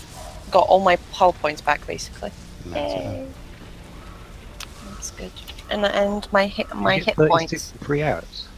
got 0.51 0.67
all 0.69 0.81
my 0.81 0.97
power 1.12 1.33
points 1.33 1.61
back 1.61 1.87
basically. 1.87 2.31
That's 2.67 2.95
it. 2.95 3.05
Yay. 3.05 3.27
That's 4.91 5.11
good. 5.12 5.33
And 5.71 5.85
and 5.87 6.27
my 6.33 6.47
hit 6.47 6.67
You 6.75 6.81
my 6.81 6.99
get 6.99 7.17
hit 7.17 7.17
points. 7.17 7.53
in 7.73 7.79
three 7.79 8.03
hours. 8.03 8.49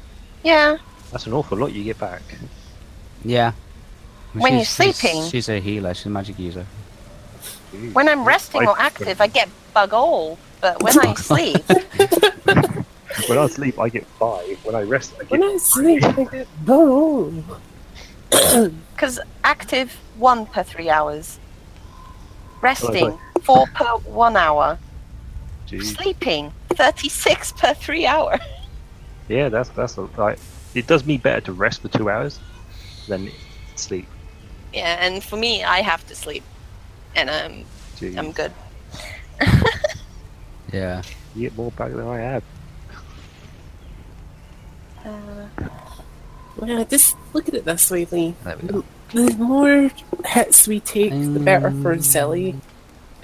Yeah. 0.42 0.78
That's 1.10 1.26
an 1.26 1.32
awful 1.34 1.58
lot 1.58 1.72
you 1.72 1.84
get 1.84 1.98
back. 1.98 2.22
Yeah. 3.24 3.52
When 4.32 4.54
you're 4.54 4.64
She's- 4.64 4.76
she's- 4.76 4.96
sleeping. 4.98 5.28
She's 5.30 5.48
a 5.50 5.60
healer, 5.60 5.92
she's 5.94 6.06
a 6.06 6.10
magic 6.10 6.38
user. 6.38 6.66
Jeez. 7.72 7.92
When 7.92 8.08
I'm 8.08 8.24
resting 8.24 8.66
or 8.66 8.78
active, 8.80 9.20
I 9.20 9.26
get 9.26 9.48
bug 9.74 9.92
all. 9.92 10.38
But 10.62 10.82
when 10.82 10.98
I 11.00 11.14
sleep, 11.28 11.62
When 13.28 13.38
I 13.38 13.46
sleep, 13.48 13.78
I 13.78 13.88
get 13.90 14.06
five. 14.18 14.58
When 14.64 14.74
I 14.74 14.82
rest, 14.82 15.12
I 15.16 15.24
get. 15.24 15.30
When 15.32 15.42
I 15.42 15.56
sleep, 15.58 16.02
I 16.04 16.24
get 16.24 16.48
boom. 16.64 17.44
because 18.94 19.20
active 19.44 19.92
one 20.16 20.46
per 20.46 20.62
three 20.62 20.88
hours, 20.88 21.38
resting 22.62 23.18
four 23.42 23.66
per 23.74 23.84
one 24.06 24.36
hour, 24.36 24.78
Jeez. 25.68 25.94
sleeping 25.96 26.52
thirty 26.74 27.08
six 27.08 27.52
per 27.52 27.74
three 27.74 28.06
hour. 28.06 28.38
Yeah, 29.28 29.48
that's 29.48 29.68
that's 29.70 29.96
a, 29.96 30.02
like. 30.16 30.38
It 30.74 30.86
does 30.86 31.04
me 31.04 31.18
better 31.18 31.40
to 31.42 31.52
rest 31.52 31.82
for 31.82 31.88
two 31.88 32.08
hours 32.10 32.38
than 33.06 33.30
sleep. 33.76 34.06
Yeah, 34.72 34.96
and 35.04 35.22
for 35.22 35.36
me, 35.36 35.62
I 35.62 35.82
have 35.82 36.06
to 36.08 36.14
sleep, 36.14 36.42
and 37.14 37.28
I'm 37.30 37.64
Jeez. 37.96 38.16
I'm 38.16 38.32
good. 38.32 38.52
Yeah. 40.72 41.02
You 41.34 41.42
get 41.50 41.56
more 41.56 41.70
back 41.72 41.90
than 41.90 42.06
I 42.08 42.18
have. 42.18 42.42
Uh, 45.04 45.68
Well, 46.56 46.84
just 46.86 47.16
look 47.34 47.48
at 47.48 47.54
it 47.54 47.64
this 47.64 47.90
way, 47.90 48.06
Lee. 48.10 48.34
There 48.44 48.56
we 48.56 48.68
go. 48.68 48.84
The 49.12 49.34
more 49.36 49.90
hits 50.24 50.66
we 50.66 50.80
take, 50.80 51.10
the 51.12 51.40
better 51.40 51.70
for 51.70 51.92
Um, 51.92 51.98
Zelly. 51.98 52.58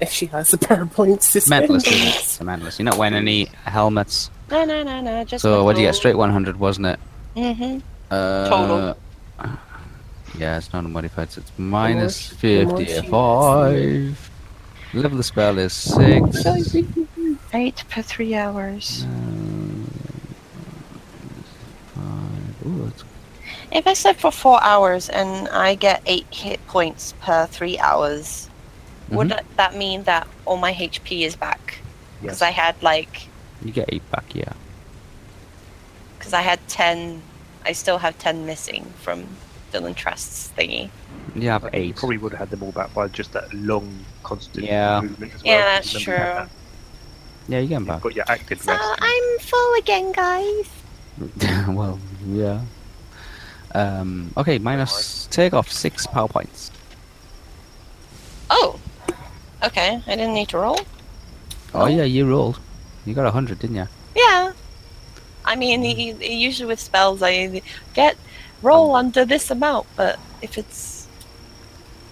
If 0.00 0.12
she 0.12 0.26
has 0.26 0.50
the 0.50 0.58
power 0.58 0.86
points 0.86 1.32
to 1.32 1.40
spend. 1.40 1.68
Mentalist. 1.68 1.86
isn't 1.88 2.08
it? 2.08 2.16
It's 2.16 2.40
a 2.40 2.44
mentalist. 2.44 2.78
You're 2.78 2.84
not 2.84 2.98
wearing 2.98 3.14
any 3.14 3.46
helmets 3.64 4.30
No, 4.50 4.64
no, 4.64 4.82
no, 4.82 5.00
no. 5.00 5.24
Just 5.24 5.42
So 5.42 5.64
what 5.64 5.74
do 5.76 5.82
you 5.82 5.88
get? 5.88 5.94
Straight 5.94 6.16
100, 6.16 6.58
wasn't 6.58 6.86
it? 6.86 7.00
Mm-hmm. 7.36 7.78
Uh, 8.10 8.48
Total. 8.48 8.96
Yeah, 10.38 10.56
it's 10.56 10.72
not 10.72 10.84
a 10.84 10.88
modified, 10.88 11.32
so 11.32 11.40
it's 11.40 11.52
minus 11.58 12.30
more 12.42 12.78
55. 12.78 14.30
Level 14.94 15.10
of 15.10 15.16
the 15.16 15.22
spell 15.22 15.58
is 15.58 15.72
6. 15.72 16.76
Eight 17.54 17.82
per 17.90 18.02
three 18.02 18.34
hours. 18.34 19.06
Ooh, 22.66 22.84
that's 22.84 23.04
If 23.72 23.86
I 23.86 23.94
sleep 23.94 24.16
for 24.16 24.30
four 24.30 24.62
hours 24.62 25.08
and 25.08 25.48
I 25.48 25.74
get 25.74 26.02
eight 26.06 26.26
hit 26.30 26.64
points 26.66 27.14
per 27.20 27.46
three 27.46 27.78
hours, 27.78 28.47
would 29.10 29.26
Mhm. 29.26 29.30
that- 29.30 29.44
that 29.56 29.76
mean 29.76 30.02
that 30.04 30.26
all 30.44 30.56
my 30.56 30.72
HP 30.72 31.24
is 31.24 31.36
back? 31.36 31.78
Because 32.20 32.40
Yes. 32.40 32.42
I 32.42 32.50
had 32.50 32.74
like, 32.82 33.28
You 33.62 33.72
get 33.72 33.88
8 33.92 34.08
back, 34.10 34.24
yeah. 34.34 34.52
because 36.18 36.32
I 36.32 36.42
had 36.42 36.58
ten, 36.68 37.22
I 37.64 37.72
still 37.72 37.98
have 37.98 38.18
ten 38.18 38.46
missing 38.46 38.92
from 39.02 39.26
Dylan 39.72 39.94
Trask's 39.94 40.50
thingy. 40.56 40.90
You 41.34 41.48
have 41.50 41.64
I 41.64 41.70
think 41.70 41.84
you 41.84 41.90
8. 41.90 41.96
probably 41.96 42.18
would 42.18 42.32
have 42.32 42.38
had 42.40 42.50
them 42.50 42.62
all 42.62 42.72
back 42.72 42.92
by 42.94 43.08
just 43.08 43.32
that 43.32 43.52
long, 43.52 44.04
constant 44.22 44.64
Yeah. 44.66 45.00
movement 45.00 45.34
as 45.34 45.44
well. 45.44 45.54
Yeah, 45.54 45.64
that's 45.64 45.92
Remember 45.94 46.10
you 46.10 46.16
had 46.16 46.24
true. 46.24 46.34
that. 46.44 46.50
Yeah, 47.48 47.58
you 47.60 47.68
get 47.68 47.74
'em 47.76 47.82
You've 47.82 47.88
back. 47.88 48.02
got 48.02 48.14
your 48.14 48.24
active 48.28 48.62
So 48.62 48.72
rest. 48.72 48.84
I'm 49.00 49.38
full 49.40 49.74
again, 49.74 50.12
guys. 50.12 50.66
well, 51.68 51.98
yeah. 52.26 52.60
Um, 53.74 54.32
okay, 54.36 54.58
minus. 54.58 55.26
Take 55.30 55.52
off 55.54 55.70
6 55.70 56.06
power 56.06 56.28
points. 56.28 56.70
Oh, 58.50 58.78
okay. 59.64 60.02
I 60.06 60.16
didn't 60.16 60.34
need 60.34 60.48
to 60.50 60.58
roll. 60.58 60.78
Oh, 61.74 61.86
yeah, 61.86 62.04
you 62.04 62.26
rolled. 62.28 62.58
You 63.04 63.14
got 63.14 63.22
a 63.22 63.32
100, 63.32 63.58
didn't 63.58 63.76
you? 63.76 63.88
Yeah. 64.16 64.52
I 65.44 65.56
mean, 65.56 65.82
y- 65.82 66.14
y- 66.18 66.24
usually 66.26 66.66
with 66.66 66.80
spells, 66.80 67.22
I 67.22 67.62
get 67.94 68.16
roll 68.62 68.94
under 68.94 69.24
this 69.24 69.50
amount, 69.50 69.86
but 69.96 70.18
if 70.42 70.58
it's 70.58 71.06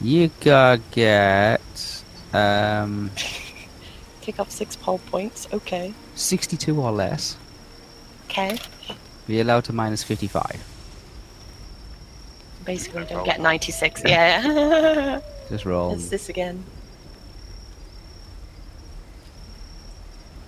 You 0.00 0.30
gotta 0.40 0.80
get. 0.90 1.60
Um, 2.32 3.10
take 4.22 4.38
off 4.40 4.50
six 4.50 4.76
poll 4.76 4.98
points, 5.10 5.48
okay, 5.52 5.92
62 6.14 6.80
or 6.80 6.92
less. 6.92 7.36
okay. 8.26 8.58
Be 9.26 9.40
allowed 9.40 9.64
to 9.64 9.72
minus 9.72 10.02
55. 10.02 10.62
Basically, 12.64 13.04
don't 13.04 13.24
get 13.24 13.40
96. 13.40 14.02
Yeah. 14.04 15.20
Just 15.48 15.64
roll. 15.64 15.92
it's 15.94 16.08
this 16.08 16.28
again. 16.28 16.64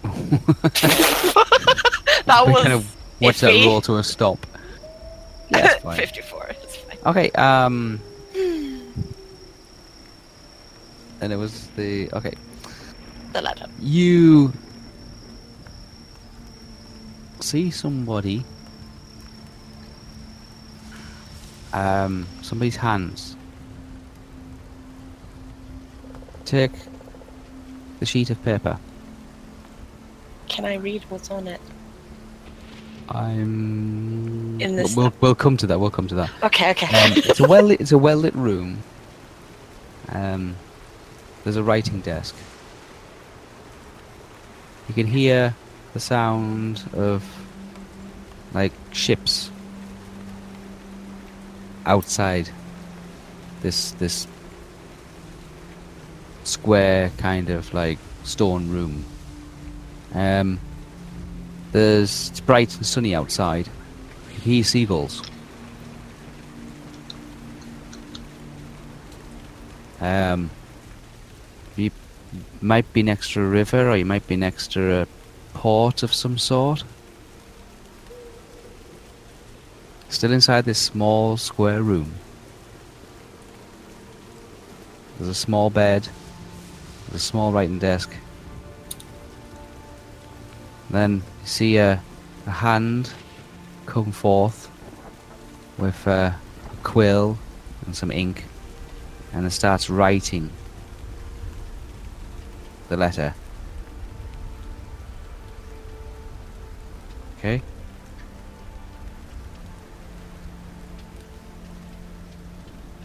that 2.27 2.45
We 2.47 2.53
was 2.53 2.63
kind 2.63 2.73
of 2.73 2.97
watch 3.21 3.41
that 3.41 3.67
roll 3.67 3.81
to 3.83 3.97
a 3.97 4.05
stop. 4.05 4.47
Yeah, 5.51 5.63
that's 5.63 5.83
fine. 5.83 5.97
54. 5.97 6.47
It's 6.51 6.77
fine. 6.77 6.99
Okay, 7.07 7.31
um. 7.31 8.01
And 11.23 11.33
it 11.33 11.37
was 11.37 11.69
the. 11.69 12.11
Okay. 12.13 12.35
The 13.33 13.41
letter. 13.41 13.67
You. 13.81 14.53
See 17.41 17.71
somebody. 17.71 18.45
Um, 21.73 22.27
somebody's 22.43 22.77
hands. 22.77 23.37
Take 26.45 26.73
the 28.01 28.07
sheet 28.07 28.29
of 28.31 28.43
paper. 28.45 28.79
Can 30.49 30.65
I 30.65 30.75
read 30.75 31.05
what's 31.09 31.31
on 31.31 31.47
it? 31.49 31.61
I'm. 33.11 34.61
In 34.61 34.77
this- 34.77 34.97
We'll, 34.97 35.13
we'll 35.21 35.35
come 35.35 35.57
to 35.59 35.67
that. 35.69 35.79
We'll 35.81 35.91
come 35.91 36.09
to 36.09 36.15
that. 36.17 36.31
Okay, 36.43 36.71
okay. 36.71 36.87
Um, 36.87 37.13
it's 37.17 37.41
a 37.41 37.47
well 37.49 37.63
lit, 37.63 37.81
it's 37.81 37.93
a 37.93 37.99
well 37.99 38.17
lit 38.19 38.35
room. 38.35 38.83
Um, 40.11 40.57
there's 41.45 41.57
a 41.57 41.63
writing 41.63 42.01
desk. 42.01 42.35
You 44.89 44.95
can 44.95 45.07
hear 45.07 45.55
the 45.95 46.01
sound 46.01 46.83
of 46.95 47.25
like 48.55 48.73
ships 48.93 49.51
outside 51.87 52.49
this 53.61 53.93
this 53.93 54.27
square 56.45 57.11
kind 57.19 57.51
of 57.51 57.73
like 57.75 57.99
stone 58.25 58.69
room. 58.71 59.05
Um, 60.15 60.59
there's 61.73 62.31
it's 62.31 62.41
bright 62.41 62.75
and 62.77 62.87
sunny 62.87 63.15
outside. 63.15 63.69
You 64.35 64.41
hear 64.41 64.65
seagulls. 64.65 65.23
Um, 70.01 70.51
you 71.77 71.91
might 72.61 72.91
be 72.93 73.03
next 73.03 73.33
to 73.33 73.41
a 73.41 73.47
river, 73.47 73.91
or 73.91 73.97
you 73.97 74.05
might 74.05 74.27
be 74.27 74.37
next 74.37 74.73
to 74.73 75.03
a 75.03 75.07
port 75.55 76.03
of 76.03 76.15
some 76.15 76.39
sort. 76.39 76.85
Still 80.09 80.33
inside 80.33 80.65
this 80.65 80.79
small 80.79 81.37
square 81.37 81.83
room. 81.83 82.15
There's 85.19 85.29
a 85.29 85.35
small 85.35 85.69
bed. 85.69 86.09
There's 87.09 87.23
a 87.23 87.25
small 87.25 87.53
writing 87.53 87.79
desk. 87.79 88.15
Then 90.91 91.23
you 91.43 91.47
see 91.47 91.77
a, 91.77 92.03
a 92.47 92.51
hand 92.51 93.11
come 93.87 94.13
forth 94.13 94.71
with 95.77 96.07
uh, 96.07 96.33
a 96.73 96.77
quill 96.83 97.39
and 97.87 97.95
some 97.95 98.11
ink 98.11 98.45
and 99.33 99.47
it 99.47 99.51
starts 99.51 99.91
writing 99.91 100.51
the 102.89 102.97
letter. 102.97 103.35
Okay? 107.39 107.63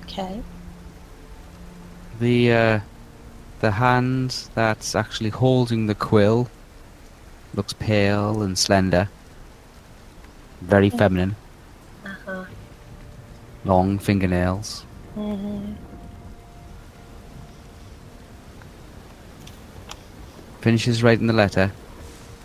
okay. 0.04 0.42
The 2.20 2.54
uh, 2.54 2.80
the 3.60 3.72
hand 3.72 4.48
that's 4.56 4.96
actually 4.96 5.30
holding 5.30 5.88
the 5.88 5.96
quill 5.96 6.50
looks 7.54 7.74
pale 7.74 8.42
and 8.42 8.58
slender, 8.58 9.10
very 10.62 10.90
feminine, 10.90 11.36
Uh-huh. 12.06 12.46
long 13.66 14.00
fingernails. 14.00 14.86
hmm 15.16 15.74
Finishes 20.62 21.04
writing 21.04 21.28
the 21.28 21.34
letter, 21.34 21.72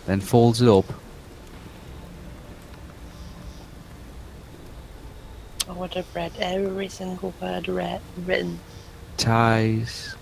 then 0.05 0.19
folds 0.19 0.61
it 0.61 0.67
up 0.67 0.85
I 5.67 5.71
would 5.73 5.93
have 5.93 6.13
read 6.15 6.31
every 6.39 6.89
single 6.89 7.33
word 7.41 7.67
read, 7.69 8.01
written. 8.25 8.59
ties. 9.17 10.15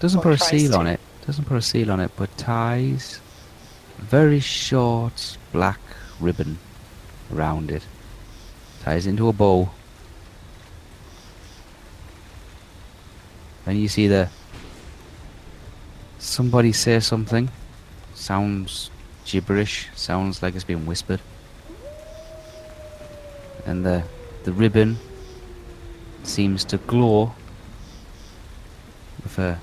Doesn't 0.00 0.18
Or 0.20 0.22
put 0.22 0.32
a 0.34 0.38
seal 0.38 0.72
to. 0.72 0.78
on 0.78 0.86
it. 0.86 1.00
Doesn't 1.26 1.44
put 1.44 1.56
a 1.56 1.62
seal 1.62 1.90
on 1.92 2.00
it, 2.00 2.10
but 2.16 2.36
ties 2.36 3.20
very 4.02 4.40
short 4.40 5.36
black 5.52 5.80
ribbon 6.18 6.58
around 7.32 7.70
it. 7.70 7.82
Ties 8.82 9.06
into 9.06 9.28
a 9.28 9.32
bow. 9.32 9.70
Then 13.64 13.76
you 13.76 13.88
see 13.88 14.08
the 14.08 14.28
somebody 16.18 16.72
say 16.72 17.00
something. 17.00 17.50
Sounds 18.14 18.90
gibberish. 19.24 19.88
Sounds 19.94 20.42
like 20.42 20.54
it's 20.54 20.64
being 20.64 20.86
whispered. 20.86 21.20
And 23.66 23.84
the 23.84 24.02
the 24.44 24.52
ribbon 24.52 24.98
seems 26.22 26.64
to 26.64 26.78
glow 26.78 27.34
with 29.22 29.38
a 29.38 29.58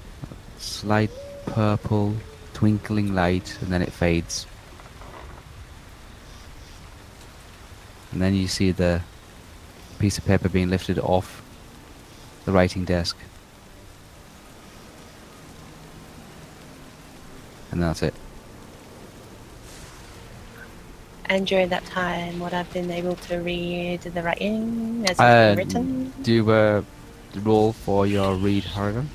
slight 0.58 1.12
purple 1.46 2.16
twinkling 2.58 3.14
light 3.14 3.56
and 3.62 3.72
then 3.72 3.84
it 3.84 3.94
fades. 3.94 4.48
And 8.12 8.20
then 8.20 8.34
you 8.34 8.48
see 8.48 8.72
the 8.72 9.02
piece 10.00 10.18
of 10.18 10.26
paper 10.26 10.50
being 10.50 10.68
lifted 10.68 10.98
off 10.98 11.44
the 12.46 12.52
writing 12.52 12.84
desk. 12.84 13.16
And 17.72 17.84
that's 17.84 18.02
it. 18.02 18.16
And 21.26 21.46
during 21.46 21.70
that 21.70 21.86
time, 21.86 22.40
what 22.40 22.56
I've 22.56 22.74
been 22.74 22.90
able 22.90 23.18
to 23.30 23.38
read 23.38 24.02
the 24.02 24.24
writing 24.24 25.04
as 25.04 25.12
it's 25.12 25.20
Uh, 25.20 25.54
been 25.54 25.58
written? 25.58 26.14
Do 26.24 26.50
uh, 26.50 26.82
roll 27.44 27.74
for 27.74 28.08
your 28.08 28.34
read, 28.34 28.64
Harrigan. 28.64 29.12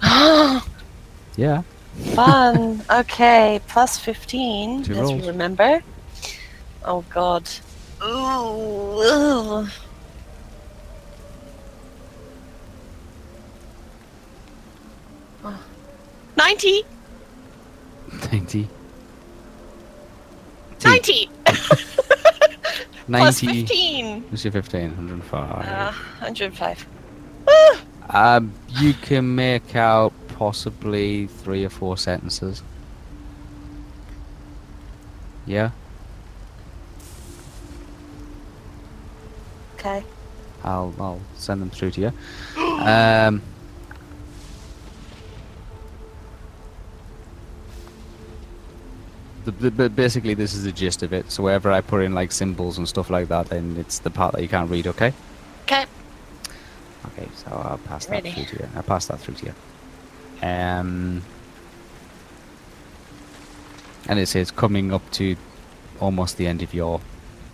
Yeah. 1.34 1.62
Fun. 2.14 2.82
okay, 2.90 3.60
plus 3.68 3.98
15, 3.98 4.82
Two 4.84 4.92
as 4.92 4.98
rolls. 4.98 5.12
you 5.12 5.26
remember. 5.26 5.82
Oh 6.84 7.04
god. 7.10 7.48
Ooh. 8.02 9.00
ugh. 9.02 9.70
Oh. 15.44 15.64
90! 16.36 16.82
90. 18.30 18.68
90! 20.84 21.30
Plus 23.06 23.42
90. 23.42 23.66
15! 23.66 24.24
Let's 24.30 24.42
see, 24.42 24.50
15. 24.50 24.82
105. 24.96 25.68
Uh, 25.68 25.92
105. 26.20 26.86
Um, 28.10 28.52
you 28.68 28.94
can 28.94 29.34
make 29.34 29.74
out 29.76 30.12
possibly 30.42 31.28
three 31.28 31.64
or 31.64 31.68
four 31.68 31.96
sentences. 31.96 32.64
Yeah, 35.46 35.70
Okay. 39.78 40.02
I'll 40.64 40.92
I'll 40.98 41.20
send 41.36 41.60
them 41.62 41.70
through 41.70 41.92
to 41.92 42.00
you. 42.00 42.12
Um, 42.82 43.40
the, 49.44 49.52
the, 49.52 49.70
but 49.70 49.94
basically, 49.94 50.34
this 50.34 50.52
is 50.54 50.64
the 50.64 50.72
gist 50.72 51.04
of 51.04 51.12
it. 51.12 51.30
So 51.30 51.44
wherever 51.44 51.70
I 51.70 51.80
put 51.80 52.02
in 52.02 52.12
like 52.12 52.32
symbols 52.32 52.76
and 52.78 52.88
stuff 52.88 53.08
like 53.08 53.28
that, 53.28 53.46
then 53.50 53.76
it's 53.78 54.00
the 54.00 54.10
part 54.10 54.34
that 54.34 54.42
you 54.42 54.48
can't 54.48 54.68
read. 54.68 54.88
Okay. 54.88 55.12
Okay. 55.62 55.86
Okay, 57.06 57.28
so 57.36 57.46
I'll 57.52 57.78
pass 57.78 58.06
that 58.06 58.24
Ready. 58.24 58.32
through 58.32 58.46
to 58.46 58.56
you. 58.64 58.68
I'll 58.74 58.82
pass 58.82 59.06
that 59.06 59.20
through 59.20 59.34
to 59.34 59.46
you. 59.46 59.54
Um, 60.42 61.22
and 64.08 64.18
it 64.18 64.26
says 64.26 64.50
coming 64.50 64.92
up 64.92 65.08
to 65.12 65.36
almost 66.00 66.36
the 66.36 66.46
end 66.46 66.62
of 66.62 66.74
your 66.74 67.00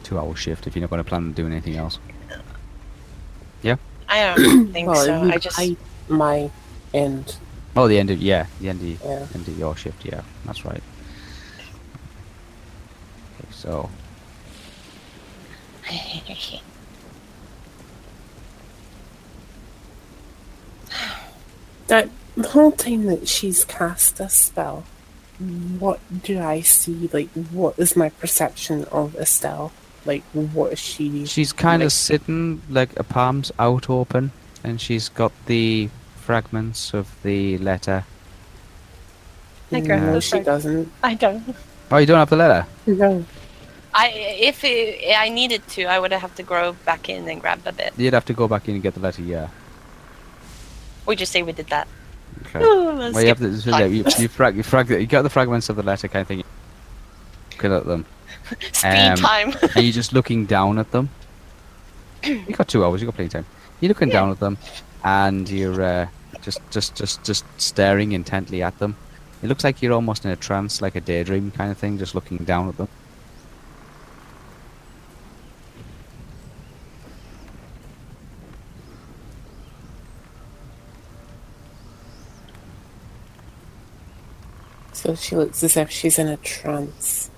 two-hour 0.03 0.35
shift. 0.37 0.67
If 0.67 0.75
you're 0.75 0.81
not 0.81 0.91
going 0.91 1.05
to 1.05 1.09
plan 1.09 1.25
on 1.25 1.33
doing 1.33 1.53
anything 1.53 1.77
else. 1.77 1.99
Yeah. 3.63 3.77
I 4.09 4.35
don't 4.35 4.69
think 4.73 4.89
Well, 4.89 5.05
so. 5.05 5.23
I 5.23 5.37
just. 5.37 5.61
my 6.09 6.51
end. 6.95 7.37
Oh, 7.77 7.87
the 7.87 7.99
end 7.99 8.11
of 8.11 8.21
yeah, 8.23 8.47
the 8.61 8.71
end 8.71 8.81
of 8.81 8.89
Yeah. 9.05 9.27
end 9.35 9.47
of 9.47 9.59
your 9.59 9.77
shift. 9.77 10.05
Yeah, 10.05 10.23
that's 10.47 10.65
right. 10.65 10.83
Okay, 13.41 13.49
so 13.53 13.91
That 21.89 22.09
the 22.39 22.49
whole 22.49 22.73
time 22.73 23.07
that 23.07 23.29
she's 23.29 23.65
cast 23.65 24.21
a 24.21 24.29
spell, 24.29 24.85
what 25.79 26.01
do 26.23 26.41
I 26.41 26.61
see? 26.61 27.11
Like, 27.13 27.29
what 27.51 27.79
is 27.79 27.97
my 27.97 28.11
perception 28.11 28.85
of 28.87 29.17
Estelle? 29.17 29.73
Like, 30.05 30.23
what 30.33 30.73
is 30.73 30.79
she? 30.79 31.27
she's 31.27 31.53
kind 31.53 31.83
of 31.83 31.93
sitting 31.93 32.63
like 32.71 32.97
her 32.97 33.03
palms 33.03 33.53
out 33.59 33.91
open, 33.91 34.31
and 34.65 34.81
she's 34.81 35.09
got 35.09 35.33
the 35.47 35.91
fragments 36.17 36.95
of 36.95 37.15
the 37.23 37.59
letter. 37.59 38.05
I 39.71 39.81
grab 39.81 40.03
no, 40.03 40.15
the 40.15 40.21
she 40.21 40.31
frag- 40.31 40.45
doesn't. 40.45 40.91
I 41.03 41.15
don't. 41.15 41.55
Oh, 41.91 41.99
you 41.99 42.07
don't 42.07 42.19
have 42.19 42.31
the 42.31 42.37
letter. 42.37 42.67
No. 42.87 43.25
I 43.95 44.09
if 44.09 44.63
it, 44.65 45.15
I 45.17 45.29
needed 45.29 45.67
to, 45.69 45.85
I 45.85 45.99
would 45.99 46.13
have 46.13 46.35
to 46.37 46.43
grow 46.43 46.73
back 46.85 47.09
in 47.09 47.29
and 47.29 47.41
grab 47.41 47.61
a 47.67 47.73
bit. 47.73 47.93
You'd 47.97 48.15
have 48.15 48.25
to 48.27 48.33
go 48.35 48.47
back 48.49 48.69
in 48.69 48.75
and 48.75 48.83
get 48.83 48.95
the 48.95 49.01
letter. 49.01 49.23
Yeah. 49.23 49.49
We 51.07 51.17
just 51.17 51.33
say 51.33 51.43
we 51.43 51.53
did 51.53 51.69
that. 51.69 51.89
Okay. 52.47 52.61
Let's 52.61 53.15
Well, 53.15 53.23
you 53.23 53.29
have 53.29 53.39
to. 53.39 53.49
Yeah, 53.49 53.85
you, 53.85 54.05
you, 54.19 54.29
frag, 54.29 54.57
you, 54.57 54.63
frag, 54.63 54.89
you 54.91 55.07
got 55.07 55.23
the 55.23 55.31
fragments 55.31 55.69
of 55.69 55.77
the 55.77 55.83
letter 55.83 56.09
kind 56.09 56.23
of 56.23 56.29
thing. 56.29 56.45
Looking 57.53 57.73
at 57.73 57.87
them, 57.87 58.07
Speed 58.73 58.89
um, 58.89 59.17
time. 59.17 59.53
and 59.75 59.85
you're 59.85 59.93
just 59.93 60.13
looking 60.13 60.47
down 60.47 60.79
at 60.79 60.91
them. 60.91 61.11
You 62.25 62.55
got 62.55 62.69
two 62.69 62.85
hours. 62.85 63.01
You 63.01 63.07
got 63.07 63.15
plenty 63.15 63.27
of 63.27 63.33
time. 63.33 63.47
You're 63.81 63.91
looking 63.91 64.09
down 64.09 64.31
at 64.31 64.41
them, 64.41 64.59
and 65.05 65.49
you're 65.49 65.81
uh, 65.81 66.09
just, 66.43 66.61
just, 66.71 66.97
just, 66.97 67.23
just 67.23 67.45
staring 67.61 68.13
intently 68.13 68.63
at 68.63 68.77
them. 68.79 68.97
It 69.43 69.47
looks 69.47 69.63
like 69.63 69.81
you're 69.83 69.93
almost 69.93 70.25
in 70.25 70.33
a 70.33 70.37
trance, 70.37 70.83
like 70.83 70.97
a 70.97 71.01
daydream 71.01 71.53
kind 71.53 71.71
of 71.71 71.79
thing, 71.79 71.97
just 71.97 72.15
looking 72.15 72.39
down 72.39 72.69
at 72.69 72.77
them. 72.77 72.89
So 84.99 85.15
she 85.15 85.37
looks 85.37 85.63
as 85.63 85.77
if 85.77 85.93
she's 85.93 86.19
in 86.19 86.27
a 86.27 86.37
trance. 86.39 87.31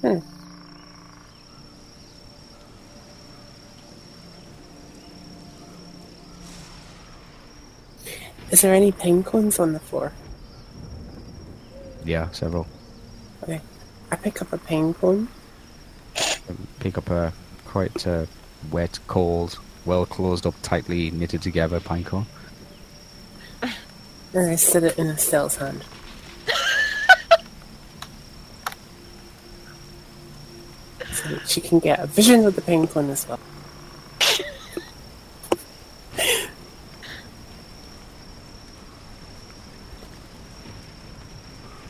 Hmm. 0.00 0.18
Is 8.50 8.62
there 8.62 8.74
any 8.74 8.90
pine 8.90 9.22
cones 9.22 9.60
on 9.60 9.72
the 9.72 9.78
floor? 9.78 10.12
Yeah, 12.04 12.28
several. 12.32 12.66
Okay. 13.44 13.60
I 14.10 14.16
pick 14.16 14.42
up 14.42 14.52
a 14.52 14.58
pine 14.58 14.92
cone. 14.92 15.28
Pick 16.80 16.98
up 16.98 17.08
a 17.10 17.32
quite 17.64 18.04
uh, 18.08 18.26
wet, 18.72 18.98
cold, 19.06 19.60
well 19.86 20.04
closed 20.04 20.46
up, 20.46 20.54
tightly 20.62 21.10
knitted 21.10 21.40
together 21.42 21.80
pine 21.80 22.04
cone. 22.04 22.26
And 23.62 24.50
I 24.50 24.56
set 24.56 24.84
it 24.84 24.98
in 24.98 25.06
Estelle's 25.06 25.56
hand. 25.56 25.82
so 31.12 31.28
that 31.30 31.48
she 31.48 31.60
can 31.60 31.78
get 31.78 32.00
a 32.00 32.06
vision 32.06 32.44
of 32.44 32.54
the 32.54 32.60
penguin 32.60 33.08
as 33.08 33.26
well. 33.26 33.40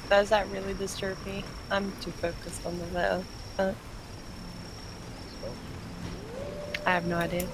Does 0.08 0.28
that 0.30 0.48
really 0.50 0.74
disturb 0.74 1.16
me? 1.26 1.42
I'm 1.70 1.92
too 2.00 2.12
focused 2.12 2.64
on 2.64 2.78
the 2.78 2.86
letter. 2.86 3.24
I 6.86 6.90
have 6.92 7.06
no 7.06 7.16
idea. 7.16 7.48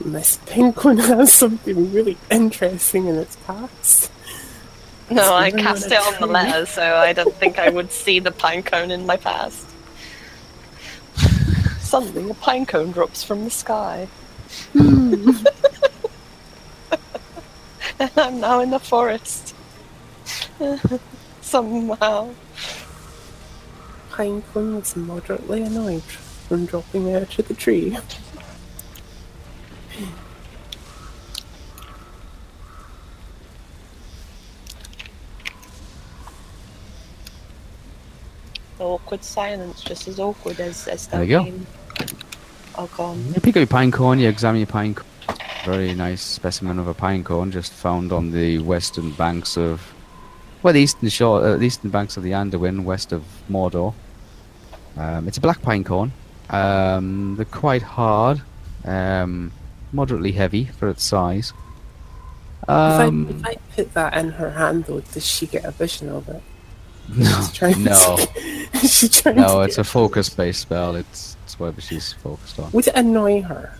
This 0.00 0.38
penguin 0.46 0.98
has 0.98 1.32
something 1.32 1.92
really 1.92 2.16
interesting 2.30 3.06
in 3.06 3.16
its 3.16 3.36
past. 3.36 4.10
No, 5.10 5.34
I 5.34 5.50
cast 5.50 5.86
it 5.86 5.98
on 5.98 6.20
the 6.20 6.26
letter, 6.26 6.66
so 6.66 6.82
I 6.82 7.12
don't 7.12 7.34
think 7.34 7.58
I 7.58 7.68
would 7.68 7.92
see 7.92 8.18
the 8.18 8.32
pine 8.32 8.62
cone 8.62 8.90
in 8.90 9.06
my 9.06 9.16
past. 9.16 9.66
Suddenly, 11.80 12.30
a 12.30 12.34
pine 12.34 12.66
cone 12.66 12.90
drops 12.90 13.22
from 13.22 13.44
the 13.44 13.50
sky. 13.50 14.08
Hmm. 14.72 15.30
and 18.00 18.10
I'm 18.16 18.40
now 18.40 18.60
in 18.60 18.70
the 18.70 18.80
forest. 18.80 19.54
Somehow. 21.40 22.30
Pinecone 24.10 24.80
was 24.80 24.96
moderately 24.96 25.62
annoyed 25.62 26.02
from 26.02 26.66
dropping 26.66 27.14
out 27.14 27.38
of 27.38 27.48
the 27.48 27.54
tree. 27.54 27.96
Awkward 38.80 39.22
silence, 39.22 39.82
just 39.82 40.08
as 40.08 40.18
awkward 40.18 40.58
as, 40.60 40.86
as 40.88 41.06
There 41.06 41.22
you 41.22 41.28
go. 41.30 41.42
being- 41.44 41.66
Oh, 42.76 42.88
God. 42.96 43.16
You 43.18 43.34
pick 43.34 43.50
up 43.50 43.56
your 43.56 43.66
pine 43.68 43.92
cone, 43.92 44.18
you 44.18 44.28
examine 44.28 44.58
your 44.60 44.66
pine 44.66 44.94
cone. 44.94 45.06
Very 45.64 45.94
nice 45.94 46.20
specimen 46.22 46.78
of 46.80 46.88
a 46.88 46.94
pine 46.94 47.22
cone, 47.22 47.52
just 47.52 47.72
found 47.72 48.12
on 48.12 48.32
the 48.32 48.58
western 48.58 49.12
banks 49.12 49.56
of, 49.56 49.94
well, 50.62 50.74
the 50.74 50.80
eastern 50.80 51.08
shore, 51.08 51.42
uh, 51.44 51.56
the 51.56 51.64
eastern 51.66 51.90
banks 51.90 52.16
of 52.16 52.24
the 52.24 52.32
Anduin, 52.32 52.82
west 52.82 53.12
of 53.12 53.22
Mordor. 53.48 53.94
Um, 54.96 55.28
it's 55.28 55.38
a 55.38 55.40
black 55.40 55.62
pine 55.62 55.84
cone. 55.84 56.12
Um, 56.50 57.36
they're 57.36 57.44
quite 57.46 57.82
hard, 57.82 58.42
um, 58.84 59.52
moderately 59.92 60.32
heavy 60.32 60.64
for 60.64 60.88
its 60.88 61.04
size. 61.04 61.52
Um, 62.66 63.28
if, 63.30 63.46
I, 63.46 63.50
if 63.50 63.58
I 63.58 63.74
put 63.76 63.94
that 63.94 64.16
in 64.16 64.30
her 64.32 64.50
hand, 64.50 64.84
though, 64.86 65.00
does 65.00 65.24
she 65.26 65.46
get 65.46 65.64
a 65.64 65.70
vision 65.70 66.08
of 66.08 66.28
it? 66.28 66.42
No, 67.08 67.24
She's 67.24 67.52
trying 67.52 67.84
no, 67.84 68.16
To, 68.16 68.78
she's 68.88 69.20
trying 69.20 69.36
no. 69.36 69.58
to 69.58 69.60
It's 69.60 69.78
a 69.78 69.84
focus-based 69.84 70.60
spell. 70.60 70.96
It's 70.96 71.36
it's 71.44 71.58
whatever 71.58 71.80
she's 71.80 72.12
focused 72.14 72.58
on. 72.58 72.72
Would 72.72 72.86
it 72.88 72.94
annoy 72.94 73.42
her? 73.42 73.76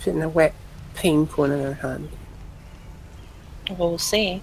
Putting 0.00 0.22
a 0.22 0.28
wet 0.28 0.54
pine 0.94 1.26
cone 1.26 1.52
in 1.52 1.60
her 1.60 1.74
hand. 1.74 2.08
We'll 3.78 3.98
see. 3.98 4.42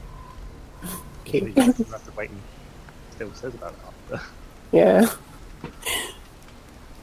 Okay. 1.22 1.40
You 1.40 1.54
have 1.54 1.76
to 1.78 2.12
wait 2.18 2.30
and 2.30 2.42
see 3.18 3.40
says 3.40 3.54
about 3.54 3.74
it 3.74 3.80
after. 4.14 4.26
Yeah. 4.72 5.08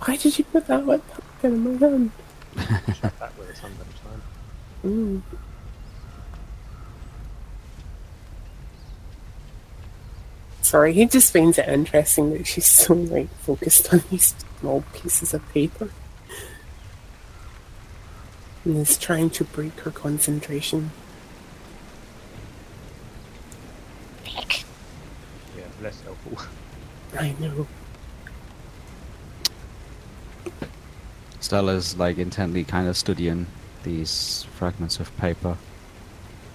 Why 0.04 0.16
did 0.16 0.38
you 0.38 0.44
put 0.44 0.66
that 0.66 0.84
wet 0.84 1.00
pumpkin 1.08 1.52
in 1.54 1.78
my 1.80 1.86
hand? 1.86 2.10
Check 3.00 3.18
that 3.18 3.38
with 3.38 3.50
a 3.50 3.56
sunburn 3.56 3.86
time. 4.02 4.22
Mm. 4.84 5.22
Sorry, 10.72 10.94
he 10.94 11.04
just 11.04 11.34
finds 11.34 11.58
it 11.58 11.68
interesting 11.68 12.32
that 12.32 12.46
she's 12.46 12.64
so 12.64 12.94
like 12.94 13.28
focused 13.40 13.92
on 13.92 14.02
these 14.10 14.34
small 14.58 14.82
pieces 14.94 15.34
of 15.34 15.46
paper. 15.52 15.90
And 18.64 18.78
is 18.78 18.96
trying 18.96 19.28
to 19.36 19.44
break 19.44 19.78
her 19.80 19.90
concentration. 19.90 20.90
Heck. 24.24 24.64
Yeah, 25.58 25.64
less 25.82 26.00
helpful. 26.00 26.38
I 27.20 27.34
know. 27.38 27.66
Stella's 31.40 31.98
like 31.98 32.16
intently 32.16 32.64
kind 32.64 32.88
of 32.88 32.96
studying 32.96 33.46
these 33.82 34.46
fragments 34.54 35.00
of 35.00 35.14
paper, 35.18 35.58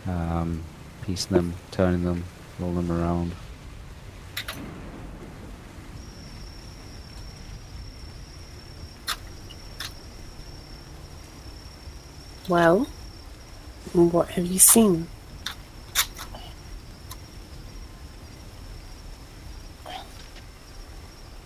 um, 0.08 0.64
piecing 1.04 1.38
them, 1.38 1.54
turning 1.70 2.04
them, 2.04 2.24
rolling 2.58 2.88
them 2.88 2.92
around. 2.92 3.34
Well, 12.50 12.88
what 13.94 14.30
have 14.30 14.46
you 14.46 14.60
seen? 14.60 15.08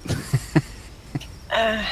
Uh, 1.53 1.83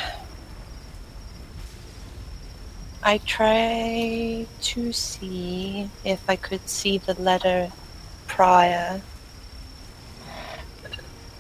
I 3.04 3.18
try 3.18 4.48
to 4.62 4.94
see 4.94 5.90
if 6.06 6.22
I 6.30 6.38
could 6.38 6.70
see 6.70 6.98
the 6.98 7.14
letter 7.16 7.74
prior 8.26 9.02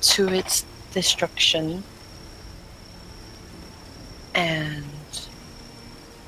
to 0.01 0.30
its 0.30 0.65
destruction. 0.91 1.84
And 4.34 4.85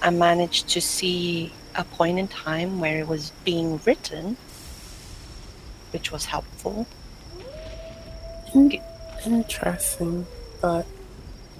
I 0.01 0.09
managed 0.09 0.69
to 0.69 0.81
see 0.81 1.53
a 1.75 1.83
point 1.83 2.19
in 2.19 2.27
time 2.27 2.79
where 2.79 2.99
it 2.99 3.07
was 3.07 3.31
being 3.45 3.79
written, 3.85 4.35
which 5.91 6.11
was 6.11 6.25
helpful. 6.25 6.85
Hmm, 8.51 8.69
interesting, 9.25 10.25
but 10.61 10.85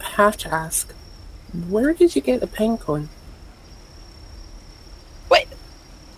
I 0.01 0.03
have 0.03 0.38
to 0.38 0.53
ask, 0.53 0.93
where 1.69 1.93
did 1.93 2.15
you 2.15 2.21
get 2.21 2.41
the 2.41 2.47
pen 2.47 2.77
cone? 2.77 3.09
Wait, 5.29 5.47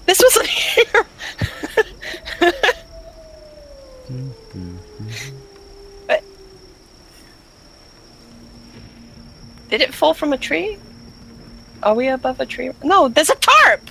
this 0.05 0.21
wasn't 0.21 0.47
here! 0.47 1.05
But- 2.39 2.73
Did 9.73 9.81
it 9.81 9.91
fall 9.91 10.13
from 10.13 10.33
a 10.33 10.37
tree? 10.37 10.77
Are 11.81 11.95
we 11.95 12.07
above 12.07 12.39
a 12.39 12.45
tree? 12.45 12.69
No, 12.83 13.07
there's 13.07 13.31
a 13.31 13.35
tarp! 13.35 13.89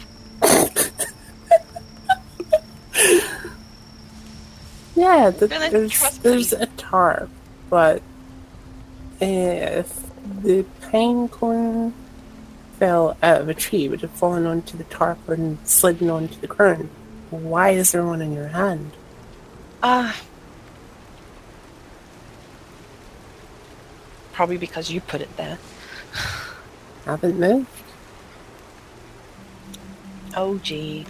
Yeah, 4.94 5.30
the, 5.30 5.48
there's 5.48 6.18
there's 6.18 6.52
a 6.52 6.66
tarp, 6.66 7.30
but 7.68 8.00
if 9.20 10.08
the 10.42 10.64
pine 10.82 11.28
cone 11.28 11.94
fell 12.78 13.16
out 13.20 13.40
of 13.40 13.48
a 13.48 13.54
tree, 13.54 13.86
it 13.86 13.88
would 13.88 14.02
have 14.02 14.12
fallen 14.12 14.46
onto 14.46 14.78
the 14.78 14.84
tarp 14.84 15.28
and 15.28 15.58
slidden 15.66 16.08
onto 16.10 16.38
the 16.38 16.46
ground. 16.46 16.90
Why 17.30 17.70
is 17.70 17.90
there 17.90 18.06
one 18.06 18.22
in 18.22 18.32
your 18.32 18.48
hand? 18.48 18.92
Ah. 19.82 20.22
probably 24.32 24.56
because 24.56 24.90
you 24.90 25.00
put 25.00 25.20
it 25.20 25.36
there. 25.36 25.58
Haven't 27.04 27.38
moved. 27.38 27.68
Oh, 30.36 30.58
gee. 30.58 31.06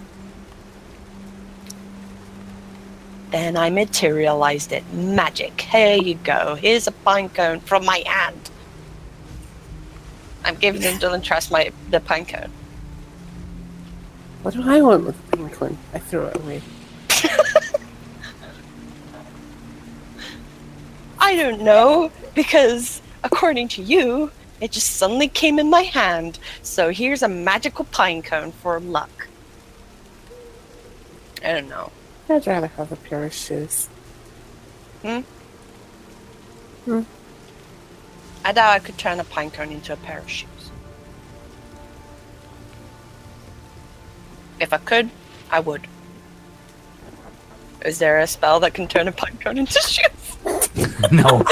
Then 3.30 3.56
I 3.56 3.70
materialized 3.70 4.72
it. 4.72 4.84
Magic. 4.92 5.60
Here 5.60 5.96
you 5.96 6.16
go. 6.16 6.54
Here's 6.54 6.86
a 6.86 6.92
pine 6.92 7.28
cone 7.30 7.60
from 7.60 7.84
my 7.84 8.02
hand. 8.06 8.50
I'm 10.44 10.56
giving 10.56 10.82
them 10.82 10.98
Dylan 10.98 11.22
Trask 11.22 11.50
my 11.50 11.72
the 11.90 12.00
pine 12.00 12.26
cone. 12.26 12.50
What 14.42 14.54
do 14.54 14.68
I 14.68 14.82
want 14.82 15.06
with 15.06 15.30
the 15.30 15.36
pine 15.36 15.50
cone? 15.50 15.78
I 15.94 15.98
throw 15.98 16.26
it 16.26 16.36
away. 16.36 16.60
I 21.18 21.36
don't 21.36 21.62
know 21.62 22.10
because 22.34 23.00
according 23.22 23.68
to 23.68 23.82
you, 23.82 24.32
it 24.62 24.70
just 24.70 24.92
suddenly 24.92 25.26
came 25.26 25.58
in 25.58 25.68
my 25.68 25.82
hand. 25.82 26.38
So 26.62 26.90
here's 26.90 27.24
a 27.24 27.28
magical 27.28 27.84
pine 27.84 28.22
cone 28.22 28.52
for 28.52 28.78
luck. 28.78 29.26
I 31.44 31.54
don't 31.54 31.68
know. 31.68 31.90
I'd 32.28 32.46
rather 32.46 32.68
have 32.68 32.92
a 32.92 32.96
pair 32.96 33.24
of 33.24 33.32
shoes. 33.32 33.88
Hmm? 35.02 35.22
Hmm. 36.84 37.02
I 38.44 38.52
doubt 38.52 38.70
I 38.70 38.78
could 38.78 38.96
turn 38.98 39.18
a 39.18 39.24
pine 39.24 39.50
cone 39.50 39.72
into 39.72 39.94
a 39.94 39.96
pair 39.96 40.20
of 40.20 40.30
shoes. 40.30 40.70
If 44.60 44.72
I 44.72 44.78
could, 44.78 45.10
I 45.50 45.58
would. 45.58 45.88
Is 47.84 47.98
there 47.98 48.20
a 48.20 48.28
spell 48.28 48.60
that 48.60 48.74
can 48.74 48.86
turn 48.86 49.08
a 49.08 49.12
pine 49.12 49.38
cone 49.38 49.58
into 49.58 49.80
shoes? 49.80 51.10
no. 51.10 51.44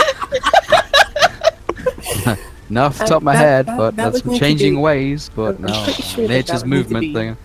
Not 2.70 2.86
off 2.86 2.98
the 2.98 3.05
top 3.05 3.16
of 3.18 3.22
my 3.24 3.32
That- 3.34 3.38
head, 3.38 3.66
that- 3.66 3.76
but 3.76 3.97
that 3.97 4.12
that's 4.12 4.24
some 4.24 4.38
changing 4.38 4.74
be- 4.76 4.80
ways. 4.80 5.30
But 5.34 5.56
I'm 5.56 5.62
no, 5.62 5.84
pretty 5.84 6.02
sure 6.02 6.28
nature's 6.28 6.47
that 6.47 6.60
would 6.62 6.68
movement 6.68 7.01
be- 7.02 7.14
thing. 7.14 7.36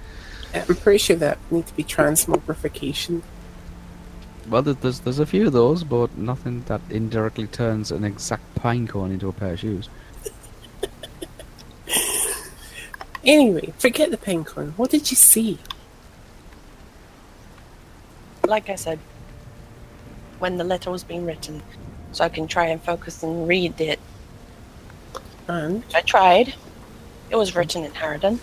I'm 0.53 0.75
pretty 0.75 0.99
sure 0.99 1.15
that 1.17 1.37
need 1.51 1.65
to 1.67 1.75
be 1.75 1.83
transmogrification. 1.83 3.21
Well, 4.49 4.61
there's 4.61 4.99
there's 4.99 5.19
a 5.19 5.25
few 5.25 5.47
of 5.47 5.53
those, 5.53 5.83
but 5.83 6.15
nothing 6.17 6.63
that 6.67 6.79
indirectly 6.89 7.47
turns 7.47 7.91
an 7.91 8.03
exact 8.03 8.53
pine 8.55 8.87
cone 8.87 9.11
into 9.11 9.27
a 9.27 9.33
pair 9.33 9.53
of 9.53 9.59
shoes. 9.59 9.89
Anyway, 13.23 13.73
forget 13.79 14.11
the 14.11 14.17
pine 14.17 14.43
cone. 14.43 14.73
What 14.77 14.91
did 14.91 15.09
you 15.09 15.17
see? 15.17 15.57
Like 18.45 18.69
I 18.69 18.75
said, 18.75 18.99
when 20.37 20.57
the 20.57 20.63
letter 20.63 20.91
was 20.91 21.03
being 21.03 21.25
written, 21.25 21.63
so 22.11 22.23
I 22.23 22.29
can 22.29 22.47
try 22.47 22.65
and 22.67 22.79
focus 22.81 23.23
and 23.23 23.47
read 23.47 23.81
it. 23.81 23.99
And 25.47 25.83
I 25.93 26.01
tried. 26.01 26.53
It 27.29 27.35
was 27.35 27.55
written 27.55 27.83
in 27.83 27.91
Harridan. 27.91 28.39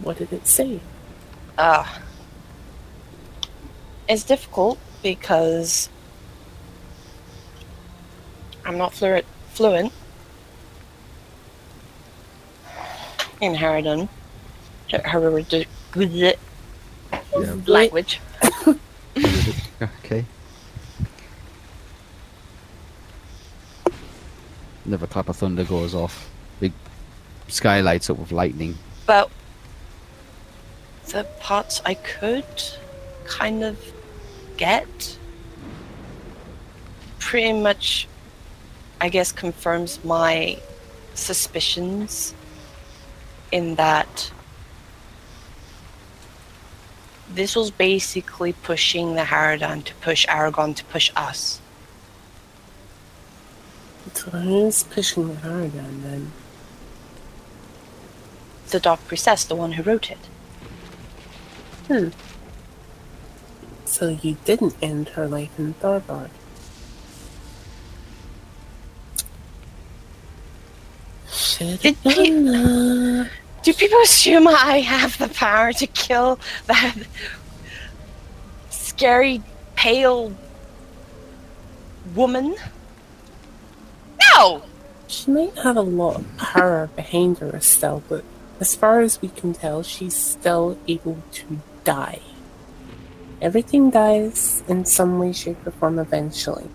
what 0.00 0.18
did 0.18 0.32
it 0.32 0.46
say? 0.46 0.80
Uh, 1.56 1.86
it's 4.08 4.24
difficult 4.24 4.78
because 5.02 5.88
I'm 8.64 8.76
not 8.78 8.92
fluent, 8.92 9.24
fluent 9.52 9.92
in 13.40 13.54
Harridan. 13.54 14.08
Her- 14.90 14.98
Heredic- 15.04 15.68
bleh, 15.92 16.36
Yeah. 17.38 17.54
language. 17.66 18.20
Okay. 20.04 20.24
Never 24.84 25.06
clap 25.06 25.28
of 25.28 25.36
thunder 25.36 25.64
goes 25.64 25.94
off. 25.94 26.28
Big 26.60 26.72
sky 27.48 27.80
lights 27.80 28.10
up 28.10 28.18
with 28.18 28.32
lightning. 28.32 28.76
But 29.06 29.30
the 31.06 31.24
parts 31.40 31.80
I 31.84 31.94
could 31.94 32.44
kind 33.24 33.62
of 33.62 33.78
get 34.56 35.18
pretty 37.18 37.52
much, 37.52 38.08
I 39.00 39.08
guess, 39.08 39.32
confirms 39.32 40.04
my 40.04 40.58
suspicions 41.14 42.34
in 43.50 43.76
that 43.76 44.32
this 47.34 47.56
was 47.56 47.70
basically 47.70 48.52
pushing 48.52 49.14
the 49.14 49.22
Harridan 49.22 49.82
to 49.84 49.94
push 49.96 50.26
Aragorn 50.26 50.76
to 50.76 50.84
push 50.84 51.10
us. 51.16 51.61
So 54.14 54.30
who's 54.30 54.82
pushing 54.84 55.36
hard 55.36 55.76
on 55.76 56.02
then? 56.02 56.32
The 58.70 58.80
Dark 58.80 59.06
Priestess, 59.06 59.44
the 59.44 59.54
one 59.54 59.72
who 59.72 59.82
wrote 59.82 60.10
it. 60.10 60.18
Hmm. 61.88 62.08
So 63.84 64.08
you 64.08 64.36
didn't 64.44 64.76
end 64.80 65.10
her 65.10 65.28
life 65.28 65.50
in. 65.58 65.74
Should 71.30 71.80
Did 71.80 71.96
have 71.96 72.14
he- 72.14 72.30
done 72.30 72.44
that. 72.46 73.30
Do 73.62 73.72
people 73.74 74.00
assume 74.02 74.48
I 74.48 74.80
have 74.80 75.18
the 75.18 75.28
power 75.28 75.72
to 75.74 75.86
kill 75.86 76.40
that 76.66 76.96
scary, 78.70 79.42
pale 79.76 80.32
woman? 82.14 82.56
No! 84.42 84.62
She 85.06 85.30
might 85.30 85.56
have 85.58 85.76
a 85.76 85.82
lot 85.82 86.16
of 86.16 86.36
power 86.36 86.88
behind 86.96 87.38
her 87.38 87.60
still, 87.60 88.02
but 88.08 88.24
as 88.58 88.74
far 88.74 89.00
as 89.00 89.22
we 89.22 89.28
can 89.28 89.52
tell, 89.54 89.84
she's 89.84 90.16
still 90.16 90.76
able 90.88 91.22
to 91.32 91.60
die. 91.84 92.20
Everything 93.40 93.90
dies 93.90 94.64
in 94.66 94.84
some 94.84 95.20
way, 95.20 95.32
shape, 95.32 95.64
or 95.64 95.70
form 95.70 95.98
eventually. 96.00 96.68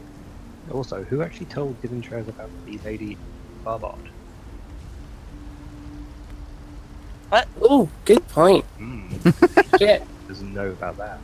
Also, 0.71 1.03
who 1.03 1.21
actually 1.21 1.47
told 1.47 1.81
Dylan 1.81 2.01
Trask 2.01 2.29
about 2.29 2.49
the 2.65 2.77
lady 2.85 3.17
Barbard? 3.65 3.95
Oh, 7.61 7.89
good 8.05 8.25
point. 8.29 8.63
Hmm, 8.77 9.07
Shit, 9.77 10.03
doesn't 10.29 10.53
know 10.53 10.69
about 10.69 10.97
that. 10.97 11.19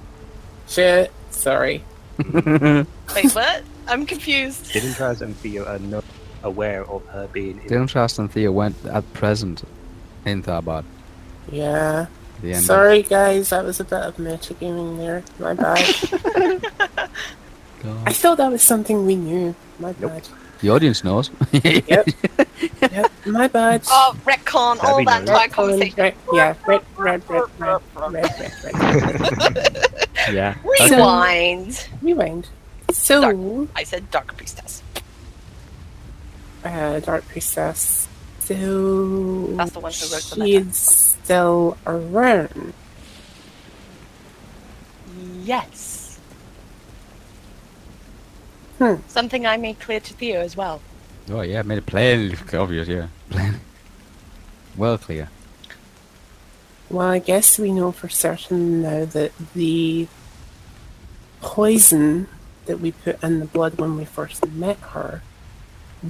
shit. 0.67 1.09
Sorry. 1.31 1.83
Wait, 2.33 2.85
what? 3.31 3.63
I'm 3.87 4.05
confused. 4.05 4.65
Dylan 4.73 4.95
Trask 4.95 5.21
and 5.21 5.35
Theo 5.37 5.65
are 5.65 5.79
not 5.79 6.03
aware 6.43 6.83
of 6.85 7.05
her 7.07 7.27
being 7.31 7.59
in 7.61 7.67
Dylan 7.69 7.87
Trask 7.87 8.19
and 8.19 8.31
Thea 8.31 8.51
went 8.51 8.75
at 8.85 9.11
present 9.13 9.63
in 10.25 10.43
Tharbad. 10.43 10.83
Yeah. 11.51 12.07
The 12.41 12.51
of- 12.51 12.57
Sorry, 12.59 13.03
guys. 13.03 13.49
That 13.49 13.63
was 13.65 13.79
a 13.79 13.83
bit 13.85 13.99
of 14.01 14.17
metagaming 14.17 14.97
there. 14.97 15.23
My 15.39 15.53
bad. 15.55 15.79
I 18.05 18.13
thought 18.13 18.37
that 18.37 18.51
was 18.51 18.61
something 18.61 19.05
we 19.05 19.15
knew. 19.15 19.55
My 19.79 19.93
bad. 19.93 20.27
The 20.61 20.69
audience 20.69 21.03
knows. 21.03 21.29
Yep. 21.51 22.07
Yep. 22.81 23.11
My 23.25 23.47
bad. 23.47 23.81
Oh, 23.87 24.15
retcon, 24.25 24.77
all 24.83 24.97
That'd 24.97 24.97
be 24.99 25.05
that 25.05 25.21
entire 25.21 25.47
conversation. 25.47 25.97
Red, 25.97 26.15
yeah, 26.33 26.53
red, 26.67 26.81
red, 26.97 27.29
red, 27.29 27.43
red, 27.59 27.81
red, 27.95 28.13
red, 28.13 28.51
red. 28.63 29.97
yeah. 30.31 30.55
Rewind. 30.63 31.87
Rewind. 32.01 32.47
So, 32.91 33.67
I 33.75 33.83
said 33.83 34.11
dark 34.11 34.35
priestess. 34.37 34.82
Uh, 36.63 36.99
Dark 36.99 37.27
Priestess. 37.27 38.07
So, 38.39 39.47
That's 39.55 39.71
the 39.71 39.79
one 39.79 39.91
who 39.93 40.05
wrote 40.13 40.23
the 40.23 40.35
she 40.35 40.53
letter. 40.59 40.69
is 40.69 40.75
still 40.77 41.77
around. 41.87 42.73
Yes. 45.43 46.19
Hmm. 48.79 48.95
Something 49.07 49.45
I 49.45 49.57
made 49.57 49.79
clear 49.79 49.99
to 49.99 50.13
Theo 50.13 50.41
as 50.41 50.57
well. 50.57 50.81
Oh 51.29 51.41
yeah, 51.41 51.61
made 51.61 51.77
it 51.77 51.85
plain 51.85 52.35
obvious. 52.53 52.87
Yeah, 52.87 53.07
plain. 53.29 53.59
Well 54.75 54.97
clear. 54.97 55.29
Well, 56.89 57.07
I 57.07 57.19
guess 57.19 57.57
we 57.57 57.71
know 57.71 57.91
for 57.91 58.09
certain 58.09 58.81
now 58.81 59.05
that 59.05 59.31
the 59.53 60.07
poison 61.41 62.27
that 62.65 62.79
we 62.79 62.91
put 62.91 63.23
in 63.23 63.39
the 63.39 63.45
blood 63.45 63.79
when 63.79 63.95
we 63.97 64.05
first 64.05 64.45
met 64.51 64.77
her 64.79 65.21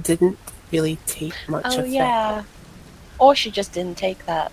didn't 0.02 0.38
really 0.72 0.98
take 1.06 1.34
much 1.48 1.64
oh 1.66 1.78
effect. 1.80 1.88
yeah. 1.88 2.42
Or 3.18 3.34
she 3.34 3.50
just 3.50 3.72
didn't 3.72 3.96
take 3.96 4.26
that. 4.26 4.50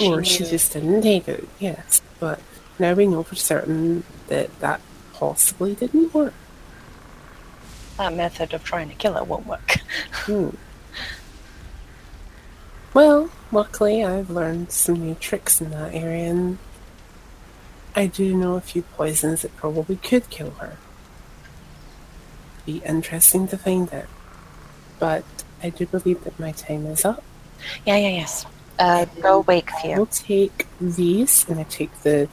Or 0.00 0.24
she 0.24 0.44
just 0.44 0.72
didn't 0.72 1.02
take 1.02 1.28
it, 1.28 1.46
yes. 1.58 2.00
But 2.18 2.40
now 2.78 2.94
we 2.94 3.06
know 3.06 3.22
for 3.22 3.34
certain 3.36 4.04
that 4.28 4.58
that 4.60 4.80
possibly 5.12 5.74
didn't 5.74 6.14
work. 6.14 6.32
that 7.98 8.14
method 8.14 8.54
of 8.54 8.64
trying 8.64 8.88
to 8.88 8.94
kill 8.94 9.12
her 9.14 9.24
won't 9.24 9.46
work. 9.46 9.76
Hmm. 10.12 10.50
Well, 12.94 13.30
luckily 13.50 14.04
I've 14.04 14.30
learned 14.30 14.70
some 14.72 15.00
new 15.06 15.14
tricks 15.14 15.60
in 15.60 15.70
that 15.70 15.94
area, 15.94 16.30
and 16.30 16.58
I 17.94 18.06
do 18.06 18.34
know 18.36 18.54
a 18.56 18.60
few 18.60 18.82
poisons 18.82 19.42
that 19.42 19.56
probably 19.56 19.96
could 19.96 20.30
kill 20.30 20.50
her. 20.52 20.76
Be 22.64 22.78
interesting 22.84 23.46
to 23.48 23.58
find 23.58 23.92
out. 23.92 24.06
But 25.02 25.24
I 25.64 25.70
do 25.70 25.84
believe 25.86 26.22
that 26.22 26.38
my 26.38 26.52
time 26.52 26.86
is 26.86 27.04
up. 27.04 27.24
yeah, 27.84 27.96
yeah, 27.96 28.10
yes. 28.22 28.46
Uh, 28.78 29.04
go 29.20 29.40
wake 29.40 29.68
Theo. 29.82 29.96
I'll 29.96 30.06
take 30.06 30.68
these, 30.80 31.44
and 31.48 31.58
I 31.58 31.64
take 31.64 31.92
the 32.02 32.28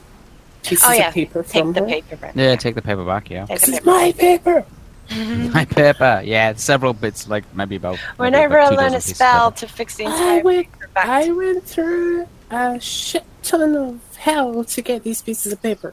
pieces 0.62 0.84
Oh 0.88 0.92
yeah, 0.92 1.08
of 1.08 1.14
paper 1.14 1.42
take 1.42 1.62
from 1.62 1.72
the 1.72 1.80
her. 1.80 1.86
paper, 1.86 2.14
back. 2.16 2.36
Yeah, 2.36 2.54
take 2.54 2.76
the 2.76 2.82
paper 2.82 3.04
back. 3.04 3.28
Yeah. 3.28 3.46
Take 3.46 3.58
This 3.60 3.68
is 3.70 3.84
my 3.84 4.14
paper! 4.16 4.64
My 5.52 5.64
paper. 5.64 6.22
Yeah, 6.24 6.54
several 6.54 6.92
bits. 6.92 7.26
Like 7.26 7.42
maybe 7.56 7.74
about. 7.74 7.98
maybe 7.98 8.18
Whenever 8.18 8.58
about 8.58 8.74
I 8.74 8.76
two 8.76 8.82
learn 8.82 8.94
a 8.94 9.00
spell 9.00 9.50
to 9.50 9.66
fix 9.66 9.96
the 9.96 10.06
I 10.06 10.40
went, 10.42 10.70
paper 10.70 10.88
back 10.94 11.06
I 11.08 11.32
went 11.32 11.64
through 11.64 12.28
a 12.52 12.78
shit 12.78 13.24
ton 13.42 13.74
of 13.74 14.16
hell 14.16 14.62
to 14.62 14.80
get 14.80 15.02
these 15.02 15.20
pieces 15.22 15.52
of 15.52 15.60
paper. 15.60 15.92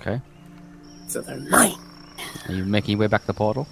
Okay. 0.00 0.20
So 1.08 1.20
they're 1.22 1.40
mine. 1.50 1.74
Are 2.46 2.54
you 2.54 2.64
making 2.64 2.92
your 2.92 3.00
way 3.00 3.06
back 3.08 3.22
to 3.22 3.26
the 3.26 3.34
portal? 3.34 3.66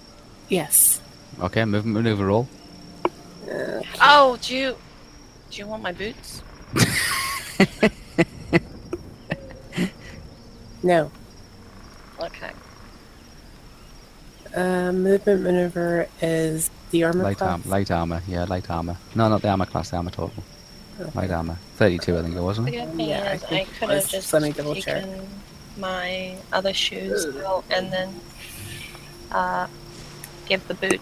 Yes. 0.49 0.99
Okay, 1.41 1.65
move 1.65 1.85
maneuver 1.85 2.25
roll. 2.25 2.47
Oh, 4.01 4.37
do 4.41 4.55
you 4.55 4.75
do 5.51 5.57
you 5.59 5.67
want 5.67 5.83
my 5.83 5.91
boots? 5.91 6.41
No. 10.83 11.11
Okay. 12.19 12.51
Uh, 14.55 14.91
movement 14.91 15.41
maneuver 15.41 16.07
is 16.21 16.69
the 16.91 17.03
armor 17.03 17.23
Light 17.23 17.37
class. 17.37 17.51
armor. 17.51 17.63
Light 17.67 17.91
armor. 17.91 18.21
Yeah, 18.27 18.43
light 18.45 18.69
armor. 18.69 18.95
No, 19.15 19.27
not 19.27 19.41
the 19.41 19.49
armor 19.49 19.65
class. 19.65 19.89
The 19.89 19.97
armor 19.97 20.11
total. 20.11 20.43
Light 21.13 21.31
armor. 21.31 21.57
Thirty-two, 21.75 22.17
I 22.17 22.21
think 22.21 22.35
it 22.35 22.41
wasn't. 22.41 22.69
It? 22.69 22.73
Yeah, 22.95 23.23
I 23.23 23.33
is 23.33 23.43
I, 23.43 23.47
think 23.47 23.69
could 23.79 23.89
have 23.89 24.07
just 24.07 24.31
Let 24.33 24.41
me 24.43 24.51
double 24.51 24.75
check. 24.75 25.03
taken 25.03 25.27
my 25.77 26.35
other 26.53 26.73
shoes 26.73 27.25
out 27.45 27.63
and 27.69 27.91
then 27.91 28.19
uh, 29.31 29.67
give 30.47 30.65
the 30.67 30.73
boot 30.73 31.01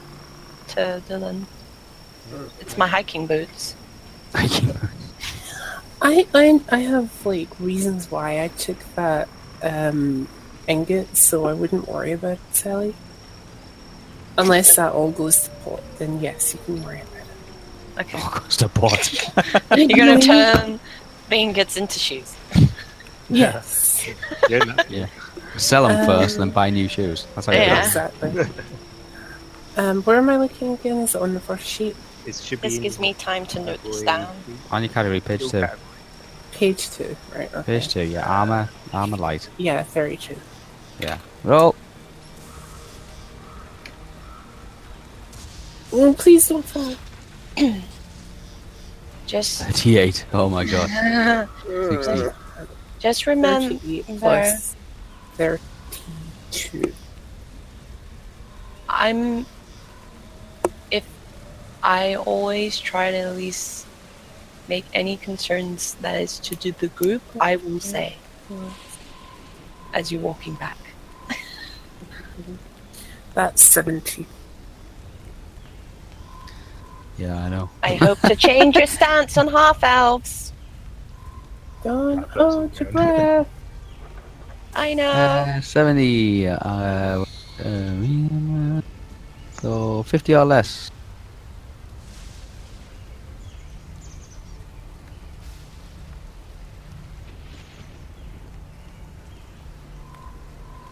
to 0.70 1.02
Dylan. 1.08 1.46
It's 2.60 2.78
my 2.78 2.88
hiking 2.88 3.28
boots. 3.34 3.76
I, 6.02 6.28
I 6.34 6.60
I 6.72 6.78
have 6.80 7.26
like 7.26 7.48
reasons 7.60 8.12
why 8.12 8.44
I 8.44 8.50
took 8.50 8.78
that 8.96 9.28
um 9.64 10.28
ingot, 10.68 11.16
so 11.16 11.46
I 11.48 11.54
wouldn't 11.54 11.88
worry 11.88 12.12
about 12.12 12.34
it, 12.34 12.40
Sally. 12.52 12.96
Unless 14.38 14.76
that 14.76 14.92
all 14.92 15.12
goes 15.12 15.44
to 15.44 15.50
pot, 15.64 15.82
then 15.98 16.20
yes, 16.20 16.54
you 16.54 16.60
can 16.66 16.84
worry 16.84 17.02
about 17.02 17.16
it. 17.16 18.02
Okay. 18.02 18.18
Oh, 18.22 18.40
goes 18.44 18.58
to 18.58 18.68
pot. 18.70 19.14
You're 19.78 19.88
gonna 19.98 20.20
turn 20.20 20.80
the 21.30 21.36
ingots 21.36 21.78
into 21.78 21.98
shoes. 22.00 22.36
Yes, 23.30 24.08
Yeah, 24.50 24.76
yeah. 24.90 25.08
Sell 25.58 25.88
them 25.88 26.06
first, 26.06 26.36
Um, 26.36 26.42
then 26.42 26.50
buy 26.54 26.70
new 26.70 26.88
shoes. 26.90 27.26
That's 27.34 27.48
how 27.48 27.54
you 27.54 27.60
Yeah. 27.60 27.76
do 27.76 27.82
it. 27.82 27.86
exactly. 27.86 28.46
Um, 29.78 30.02
where 30.04 30.18
am 30.18 30.30
I 30.30 30.38
looking 30.38 30.74
again? 30.74 30.98
Is 31.00 31.16
it 31.16 31.22
on 31.22 31.34
the 31.34 31.40
first 31.40 31.66
sheet? 31.66 31.96
it 32.26 32.36
should 32.36 32.62
be 32.62 32.70
This 32.70 32.80
gives 32.80 33.00
me 33.00 33.14
time 33.14 33.46
to 33.48 33.60
note 33.60 33.84
this 33.84 34.02
down. 34.02 34.28
On 34.72 34.82
your 34.82 34.92
category, 34.92 35.20
page 35.22 35.42
two 35.42 35.50
two. 35.50 35.60
category. 35.62 35.80
Page 36.54 36.90
two, 36.90 37.16
right? 37.36 37.54
Okay. 37.54 37.64
Page 37.80 37.88
two. 37.90 38.02
Yeah, 38.02 38.28
armor. 38.30 38.70
Armor 38.94 39.18
light. 39.18 39.50
Yeah, 39.58 39.84
thirty-two. 39.84 40.38
Yeah. 41.00 41.18
Roll. 41.44 41.76
Oh, 45.92 46.14
please 46.14 46.48
don't 46.48 46.64
fall. 46.66 46.96
Just 49.28 49.64
Thirty-eight. 49.64 50.26
Oh 50.34 50.50
my 50.50 50.66
god. 50.66 50.90
Sixty. 51.90 52.30
just 53.00 53.26
remember 53.28 53.76
38 53.76 54.20
plus 54.20 54.76
thirty-two. 55.34 56.94
I'm 58.88 59.40
if 59.40 59.48
I 61.86 62.16
always 62.16 62.80
try 62.80 63.12
to 63.12 63.18
at 63.18 63.36
least 63.36 63.86
make 64.68 64.86
any 64.94 65.18
concerns 65.18 65.94
that 66.02 66.20
is 66.20 66.40
to 66.40 66.56
do 66.56 66.72
the 66.72 66.88
group, 66.88 67.22
I 67.40 67.58
will 67.58 67.80
say 67.80 68.18
as 69.94 70.12
you're 70.12 70.22
walking 70.22 70.56
back. 70.56 70.78
That's 73.34 73.64
seventy. 73.64 74.26
Yeah, 77.18 77.38
I 77.38 77.50
know. 77.50 77.70
I 77.82 77.96
hope 77.96 78.20
to 78.22 78.36
change 78.36 78.76
your 78.76 78.88
stance 78.88 79.38
on 79.38 79.48
half 79.48 79.84
elves. 79.84 80.52
Don't 81.84 82.18
That 82.18 82.30
hold 82.30 82.80
your 82.80 82.92
breath. 82.92 83.48
I 84.74 84.94
know. 84.94 85.12
Uh, 85.12 85.62
seventy. 85.62 86.48
Uh, 86.48 87.24
uh, 87.64 88.82
so 89.62 90.04
fifty 90.04 90.36
or 90.36 90.44
less. 90.46 90.92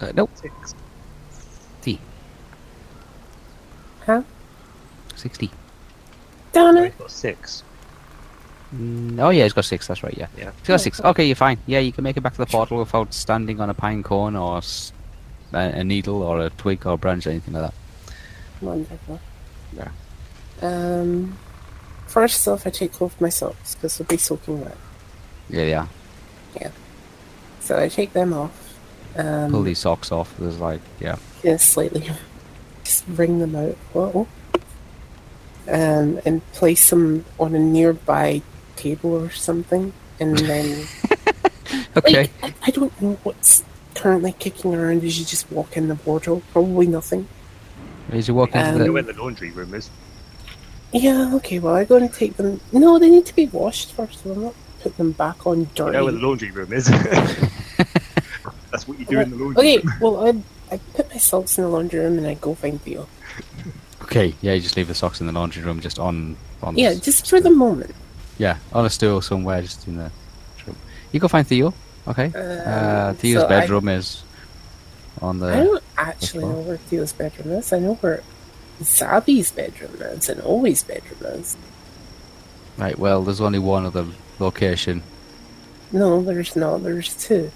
Uh, 0.03 0.11
nope. 0.15 0.29
Six. 0.35 0.75
60. 1.81 1.99
Huh? 4.05 4.21
60. 5.15 5.49
Darn 6.51 6.75
No, 6.75 6.81
it. 6.83 6.91
he's 6.91 6.99
got 6.99 7.11
six. 7.11 7.63
Mm, 8.75 9.19
oh 9.19 9.29
yeah, 9.29 9.43
he's 9.43 9.53
got 9.53 9.65
six. 9.65 9.87
That's 9.87 10.03
right. 10.03 10.15
Yeah, 10.17 10.27
Yeah. 10.37 10.51
he's 10.59 10.67
got 10.67 10.81
six. 10.81 10.99
Okay, 11.01 11.25
you're 11.25 11.35
fine. 11.35 11.57
Yeah, 11.67 11.79
you 11.79 11.91
can 11.91 12.03
make 12.03 12.17
it 12.17 12.21
back 12.21 12.33
to 12.33 12.39
the 12.39 12.45
portal 12.45 12.79
without 12.79 13.13
standing 13.13 13.59
on 13.61 13.69
a 13.69 13.73
pine 13.73 14.03
cone 14.03 14.35
or 14.35 14.61
a 15.53 15.83
needle 15.83 16.21
or 16.23 16.39
a 16.41 16.49
twig 16.49 16.85
or 16.85 16.93
a 16.93 16.97
branch 16.97 17.27
or 17.27 17.29
anything 17.29 17.53
like 17.53 17.71
that. 17.71 17.73
Wonderful. 18.61 19.19
Yeah. 19.77 19.89
Um, 20.61 21.37
first 22.07 22.47
off, 22.47 22.65
I 22.67 22.71
take 22.71 23.01
off 23.01 23.19
my 23.21 23.29
socks 23.29 23.75
because 23.75 23.97
they'll 23.97 24.07
be 24.07 24.17
soaking 24.17 24.61
wet. 24.61 24.77
Yeah, 25.49 25.63
yeah, 25.63 25.87
yeah. 26.59 26.71
So 27.59 27.79
I 27.79 27.87
take 27.89 28.13
them 28.13 28.33
off. 28.33 28.62
Um, 29.15 29.51
Pull 29.51 29.63
these 29.63 29.79
socks 29.79 30.11
off. 30.11 30.35
There's 30.37 30.59
like, 30.59 30.81
yeah. 30.99 31.17
yeah, 31.43 31.57
slightly. 31.57 32.09
Just 32.83 33.05
wring 33.07 33.39
them 33.39 33.55
out 33.55 33.77
a 33.93 33.99
little. 33.99 34.27
Um, 35.67 36.19
and 36.25 36.41
place 36.51 36.89
them 36.89 37.23
on 37.39 37.55
a 37.55 37.59
nearby 37.59 38.41
table 38.75 39.11
or 39.13 39.29
something. 39.31 39.93
And 40.19 40.37
then, 40.39 40.85
Okay. 41.97 42.13
like, 42.21 42.31
I, 42.43 42.53
I 42.63 42.71
don't 42.71 42.99
know 43.01 43.17
what's 43.23 43.63
currently 43.95 44.33
kicking 44.33 44.73
around 44.73 45.03
as 45.03 45.19
you 45.19 45.25
just 45.25 45.51
walk 45.51 45.77
in 45.77 45.87
the 45.87 45.95
portal. 45.95 46.41
Probably 46.51 46.87
nothing. 46.87 47.27
As 48.09 48.27
you 48.27 48.33
walk 48.33 48.49
into 48.49 48.59
Um, 48.67 48.75
I 48.75 48.77
know 48.79 48.83
the, 48.85 48.91
where 48.91 49.03
the 49.03 49.13
laundry 49.13 49.51
room 49.51 49.73
is. 49.73 49.89
Yeah, 50.91 51.33
okay, 51.35 51.59
well, 51.59 51.75
I'm 51.75 51.85
going 51.85 52.07
to 52.07 52.13
take 52.13 52.35
them. 52.37 52.59
No, 52.71 52.99
they 52.99 53.09
need 53.09 53.25
to 53.27 53.35
be 53.35 53.47
washed 53.47 53.93
first. 53.93 54.23
So 54.23 54.31
I'm 54.31 54.41
not 54.43 54.55
putting 54.81 54.97
them 54.97 55.11
back 55.13 55.47
on 55.47 55.61
You 55.61 55.67
dirty. 55.75 55.91
know 55.93 56.03
where 56.03 56.13
the 56.13 56.19
laundry 56.19 56.51
room 56.51 56.73
is. 56.73 56.89
That's 58.85 58.89
what 58.89 58.99
you 58.99 59.05
do 59.05 59.19
in 59.21 59.29
the 59.29 59.37
laundry 59.37 59.61
Okay, 59.61 59.77
room. 59.79 59.93
well, 60.01 60.27
I, 60.27 60.73
I 60.75 60.77
put 60.93 61.09
my 61.09 61.17
socks 61.17 61.57
in 61.57 61.63
the 61.63 61.69
laundry 61.69 61.99
room 62.01 62.17
and 62.17 62.27
I 62.27 62.33
go 62.33 62.53
find 62.53 62.81
Theo. 62.81 63.07
okay, 64.03 64.35
yeah, 64.41 64.51
you 64.53 64.59
just 64.61 64.75
leave 64.75 64.87
the 64.89 64.93
socks 64.95 65.21
in 65.21 65.27
the 65.27 65.33
laundry 65.33 65.63
room, 65.63 65.79
just 65.79 65.99
on, 65.99 66.35
on. 66.61 66.77
Yeah, 66.77 66.89
s- 66.89 66.99
just 66.99 67.29
for 67.29 67.39
the 67.39 67.49
moment. 67.49 67.95
yeah, 68.37 68.57
on 68.73 68.85
a 68.85 68.89
stool 68.89 69.21
somewhere, 69.21 69.61
just 69.61 69.87
in 69.87 69.95
the. 69.97 70.11
room. 70.67 70.75
You 71.13 71.19
go 71.21 71.27
find 71.29 71.47
Theo. 71.47 71.73
Okay. 72.07 72.31
Uh, 72.35 73.09
Um, 73.11 73.15
Theo's 73.15 73.41
so 73.43 73.45
I- 73.45 73.49
bedroom 73.61 73.87
is 73.87 74.21
on 75.21 75.39
the. 75.39 75.47
I 75.47 75.63
don't 75.63 75.83
actually 75.97 76.43
know 76.45 76.59
where 76.61 76.77
Theo's 76.77 77.13
bedroom 77.13 77.53
is. 77.53 77.71
I 77.71 77.79
know 77.79 77.93
where 77.95 78.21
Zabi's 78.81 79.51
bedroom 79.51 79.95
is 80.01 80.27
and 80.27 80.41
Owi's 80.41 80.83
bedroom 80.83 81.39
is. 81.39 81.55
Right. 82.77 82.99
Well, 82.99 83.23
there's 83.23 83.39
only 83.39 83.59
one 83.59 83.85
other 83.85 84.05
location. 84.39 85.03
No, 85.93 86.21
there's 86.21 86.55
not. 86.57 86.83
There's 86.83 87.15
two. 87.15 87.51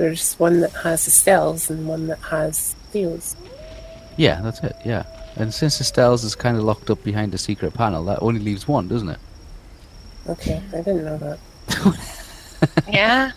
There's 0.00 0.32
one 0.36 0.60
that 0.60 0.72
has 0.72 1.06
Estelle's 1.06 1.68
and 1.68 1.86
one 1.86 2.06
that 2.06 2.20
has 2.20 2.74
Theo's. 2.90 3.36
Yeah, 4.16 4.40
that's 4.40 4.60
it. 4.60 4.74
Yeah. 4.82 5.04
And 5.36 5.52
since 5.52 5.78
Estelle's 5.78 6.24
is 6.24 6.34
kind 6.34 6.56
of 6.56 6.62
locked 6.62 6.88
up 6.88 7.04
behind 7.04 7.34
a 7.34 7.38
secret 7.38 7.74
panel, 7.74 8.02
that 8.06 8.22
only 8.22 8.40
leaves 8.40 8.66
one, 8.66 8.88
doesn't 8.88 9.10
it? 9.10 9.18
Okay, 10.26 10.62
I 10.72 10.76
didn't 10.76 11.04
know 11.04 11.18
that. 11.18 11.38
Yeah. 12.88 13.32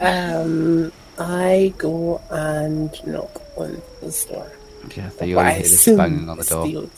Um, 0.00 0.90
I 1.18 1.74
go 1.76 2.22
and 2.30 2.90
knock 3.06 3.42
on 3.56 3.82
the 4.00 4.26
door. 4.30 4.50
Yeah, 4.96 5.10
you 5.22 5.36
What 5.36 5.44
I 5.44 5.48
only 5.50 5.60
hear 5.60 5.70
this 5.70 5.84
banging 5.84 6.28
on 6.30 6.38
the 6.38 6.44
door. 6.44 6.66
Theo's. 6.66 6.90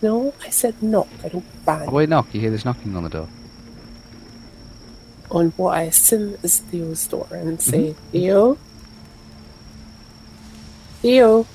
No, 0.00 0.32
I 0.44 0.50
said 0.50 0.80
knock. 0.80 1.08
I 1.24 1.28
don't 1.28 1.64
bang. 1.66 1.88
Oh, 1.88 1.92
wait, 1.92 2.08
knock. 2.08 2.32
You 2.32 2.40
hear 2.40 2.50
this 2.50 2.64
knocking 2.64 2.94
on 2.96 3.02
the 3.02 3.10
door. 3.10 3.28
On 5.34 5.50
what 5.56 5.76
I 5.76 5.82
assume 5.82 6.36
is 6.42 6.60
Theo's 6.60 7.06
door 7.06 7.26
and 7.32 7.60
say, 7.60 7.90
Mm-hmm. 7.90 8.10
Theo? 8.12 8.58
Theo, 11.02 11.46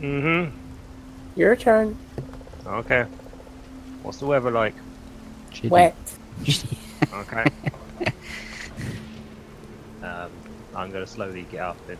Mm-hmm. 0.00 0.54
your 1.40 1.56
turn. 1.56 1.96
Okay. 2.66 3.06
What's 4.02 4.18
the 4.18 4.26
weather 4.26 4.50
like? 4.50 4.74
Shitty. 5.52 5.70
Wet. 5.70 5.96
Okay. 7.14 7.44
um, 10.02 10.30
I'm 10.74 10.90
gonna 10.90 11.06
slowly 11.06 11.46
get 11.50 11.60
up 11.60 11.76
and 11.88 11.98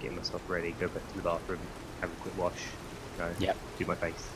get 0.00 0.14
myself 0.14 0.42
ready, 0.48 0.70
go 0.78 0.86
back 0.86 1.06
to 1.10 1.16
the 1.16 1.22
bathroom, 1.22 1.58
have 2.00 2.10
a 2.10 2.14
quick 2.22 2.38
wash, 2.38 2.52
you 3.16 3.24
know, 3.24 3.30
Yep. 3.40 3.56
do 3.80 3.86
my 3.86 3.94
face. 3.96 4.28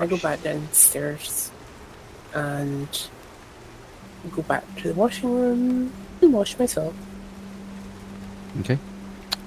I 0.00 0.06
go 0.06 0.16
back 0.16 0.42
downstairs 0.42 1.52
and 2.34 2.88
go 4.28 4.42
back 4.42 4.64
to 4.76 4.88
the 4.88 4.94
washing 4.94 5.32
room 5.34 5.92
and 6.20 6.32
wash 6.32 6.58
myself. 6.58 6.94
Okay. 8.60 8.78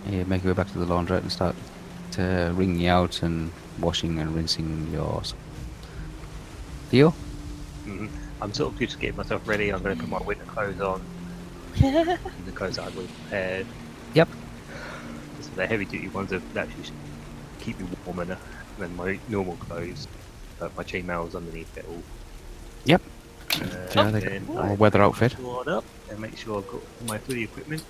You 0.09 0.25
make 0.25 0.43
your 0.43 0.53
way 0.53 0.57
back 0.57 0.71
to 0.71 0.79
the 0.79 0.85
laundrette 0.85 1.21
and 1.21 1.31
start 1.31 1.55
uh, 2.17 2.51
wringing 2.53 2.87
out 2.87 3.21
and 3.23 3.51
washing 3.79 4.19
and 4.19 4.35
rinsing 4.35 4.89
yours. 4.91 5.33
Theo? 6.89 7.13
Mhm. 7.85 8.09
I'm 8.41 8.53
sort 8.53 8.73
of 8.73 8.79
just 8.79 8.99
getting 8.99 9.15
myself 9.15 9.47
ready. 9.47 9.69
I'm 9.69 9.81
going 9.81 9.95
to 9.95 10.01
put 10.01 10.09
my 10.09 10.21
winter 10.21 10.43
clothes 10.45 10.81
on, 10.81 11.01
the 11.79 12.51
clothes 12.53 12.75
that 12.75 12.87
I've 12.87 12.95
prepared. 12.95 13.65
Yep. 14.13 14.27
So 15.41 15.49
the 15.55 15.65
heavy 15.65 15.85
duty 15.85 16.09
ones 16.09 16.33
are 16.33 16.41
actually 16.57 16.83
keep 17.61 17.79
me 17.79 17.87
warmer 18.05 18.37
than 18.77 18.95
my 18.97 19.17
normal 19.29 19.55
clothes. 19.55 20.07
But 20.59 20.75
my 20.75 20.83
chainmail's 20.83 21.35
underneath 21.35 21.77
it 21.77 21.85
all. 21.87 22.03
Yep. 22.85 23.01
Yeah, 23.59 24.09
they 24.11 24.39
got 24.39 24.65
I 24.65 24.73
weather 24.75 25.01
outfit. 25.01 25.33
One 25.39 25.67
up 25.69 25.83
and 26.09 26.19
make 26.19 26.37
sure 26.37 26.57
I've 26.57 26.67
got 26.67 26.75
all 26.75 27.07
my 27.07 27.17
fully 27.17 27.43
equipment. 27.43 27.83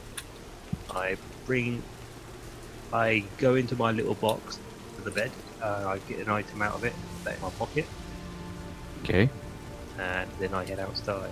I 0.92 1.18
bring, 1.46 1.82
I 2.92 3.24
go 3.38 3.56
into 3.56 3.76
my 3.76 3.92
little 3.92 4.16
box 4.16 4.60
to 4.98 5.02
the 5.04 5.12
bed. 5.12 5.32
Uh, 5.62 5.84
I 5.88 5.98
get 6.10 6.20
an 6.20 6.30
item 6.30 6.62
out 6.62 6.76
of 6.76 6.84
it, 6.84 6.94
put 7.18 7.24
that 7.26 7.36
in 7.38 7.42
my 7.42 7.50
pocket, 7.52 7.86
Okay. 9.04 9.30
and 9.98 10.30
then 10.40 10.54
I 10.54 10.66
head 10.66 10.80
outside. 10.80 11.32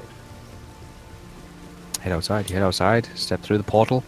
Head 1.99 2.13
outside. 2.13 2.49
You 2.49 2.55
head 2.55 2.63
outside. 2.63 3.07
Step 3.15 3.41
through 3.41 3.57
the 3.57 3.63
portal. 3.63 4.03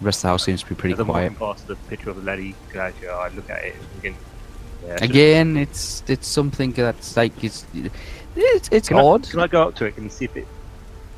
The 0.00 0.04
rest 0.04 0.18
of 0.18 0.22
the 0.22 0.28
house 0.28 0.44
seems 0.44 0.62
to 0.62 0.68
be 0.68 0.74
pretty 0.74 0.92
As 0.94 1.00
I'm 1.00 1.06
quiet. 1.06 1.32
walking 1.32 1.38
past 1.38 1.66
the 1.66 1.76
picture 1.88 2.10
of 2.10 2.16
the 2.16 2.22
lady, 2.22 2.54
Gladja, 2.72 3.10
I 3.10 3.28
look 3.28 3.48
at 3.50 3.64
it 3.64 3.76
thinking, 3.94 4.16
yeah, 4.86 4.96
Again, 5.00 5.56
it's 5.56 6.02
it's 6.06 6.28
something 6.28 6.72
that's 6.72 7.16
like 7.16 7.42
it's 7.42 7.64
it's, 8.40 8.68
it's 8.70 8.88
Can 8.88 8.98
I, 8.98 9.02
odd. 9.02 9.28
can 9.28 9.40
I 9.40 9.46
go 9.46 9.62
up 9.68 9.74
to 9.76 9.86
it 9.86 9.96
and 9.96 10.10
see 10.10 10.24
if 10.26 10.36
it 10.36 10.46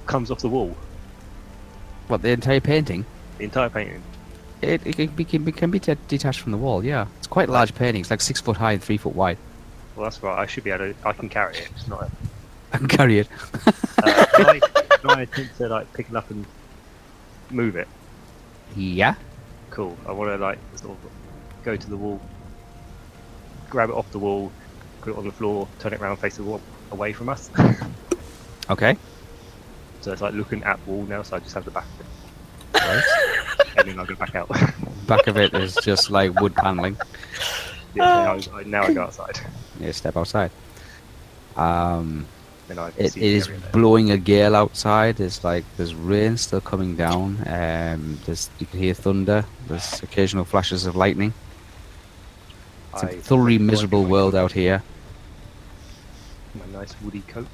comes 0.07 0.31
off 0.31 0.41
the 0.41 0.49
wall? 0.49 0.77
What 2.09 2.23
the 2.23 2.31
entire 2.31 2.61
painting? 2.61 3.05
The 3.39 3.45
entire 3.45 3.71
painting. 3.71 4.03
It, 4.63 4.87
it 4.87 4.97
can 4.97 5.07
be, 5.09 5.25
can 5.25 5.45
be, 5.45 5.53
can 5.53 5.71
be 5.71 5.79
detached 5.79 6.41
from 6.41 6.53
the 6.53 6.59
wall. 6.59 6.85
Yeah, 6.85 7.07
it's 7.19 7.27
quite 7.27 7.49
a 7.49 7.53
large 7.53 7.75
painting. 7.75 8.01
It's 8.01 8.11
like 8.11 8.21
six 8.21 8.41
foot 8.41 8.57
high 8.57 8.73
and 8.73 8.83
three 8.83 8.97
foot 8.97 9.15
wide. 9.15 9.39
Well, 9.97 10.05
that's 10.05 10.23
right. 10.23 10.39
I 10.39 10.47
should 10.47 10.65
be 10.65 10.71
able 10.71 10.93
to. 10.93 10.95
I 11.07 11.13
can 11.13 11.29
carry 11.29 11.57
it. 11.57 11.69
It's 11.75 11.89
not. 11.89 12.03
A, 12.03 12.11
I 12.73 12.79
can 12.79 12.89
carry 12.89 13.21
it. 13.21 13.29
uh, 14.03 14.27
can, 14.35 14.47
I, 14.47 14.59
can 14.99 15.11
I 15.11 15.23
attempt 15.23 15.57
to 15.59 15.69
like 15.69 15.93
pick 15.95 16.11
it 16.11 16.17
up 16.17 16.31
and 16.31 16.45
move 17.51 17.77
it? 17.77 17.89
Yeah. 18.77 19.15
Cool. 19.71 19.97
I 20.07 20.13
want 20.13 20.31
to 20.31 20.37
like 20.37 20.59
sort 20.77 20.91
of 20.91 21.11
go 21.65 21.77
to 21.77 21.91
the 21.91 21.97
wall, 21.97 22.21
grab 23.71 23.89
it 23.89 23.95
off 23.95 24.11
the 24.13 24.19
wall, 24.19 24.53
put 25.01 25.13
it 25.13 25.17
on 25.17 25.25
the 25.25 25.33
floor, 25.33 25.69
turn 25.79 25.93
it 25.93 26.01
around, 26.01 26.17
face 26.19 26.37
the 26.37 26.45
wall 26.45 26.61
away 26.93 27.13
from 27.13 27.29
us. 27.29 27.51
Okay. 28.69 28.97
so 30.01 30.13
it's 30.13 30.23
like 30.23 30.33
looking 30.35 30.63
at 30.63 30.79
wall 30.87 31.03
now. 31.03 31.23
So 31.23 31.35
I 31.35 31.41
just 31.41 31.55
have 31.55 31.65
the 31.65 31.73
back 31.73 31.87
of 31.99 32.01
it, 32.01 32.81
Right. 32.81 33.05
and 33.79 33.89
then 33.89 33.99
I 33.99 34.05
go 34.05 34.15
back 34.15 34.37
out. 34.37 34.49
Back 35.09 35.27
of 35.27 35.37
it 35.37 35.53
is 35.55 35.75
just 35.83 36.09
like 36.13 36.39
wood 36.41 36.55
paneling. 36.55 36.97
yeah, 37.95 38.05
now, 38.39 38.57
I, 38.57 38.63
now 38.63 38.83
I 38.85 38.93
go 38.95 39.03
outside. 39.03 39.41
Yeah, 39.81 39.91
step 39.91 40.17
outside. 40.17 40.53
Um, 41.57 42.27
it, 42.69 43.17
it 43.17 43.17
is 43.17 43.49
blowing 43.73 44.13
a 44.13 44.17
gale 44.17 44.55
outside. 44.55 45.17
There's 45.17 45.43
like 45.43 45.65
there's 45.77 45.95
rain 45.95 46.37
still 46.37 46.61
coming 46.61 46.95
down. 46.95 47.39
Um, 47.47 48.21
there's 48.25 48.51
you 48.61 48.67
can 48.67 48.79
hear 48.79 48.95
thunder. 48.95 49.45
There's 49.67 50.01
occasional 50.05 50.45
flashes 50.45 50.87
of 50.87 50.95
lightning. 50.95 51.35
It's 52.93 53.03
a 53.03 53.09
I 53.11 53.17
thoroughly 53.17 53.59
miserable 53.59 54.05
world 54.05 54.37
out 54.37 54.53
here. 54.53 54.83
My 56.81 56.87
nice 56.87 56.97
woody 57.03 57.21
coat 57.29 57.47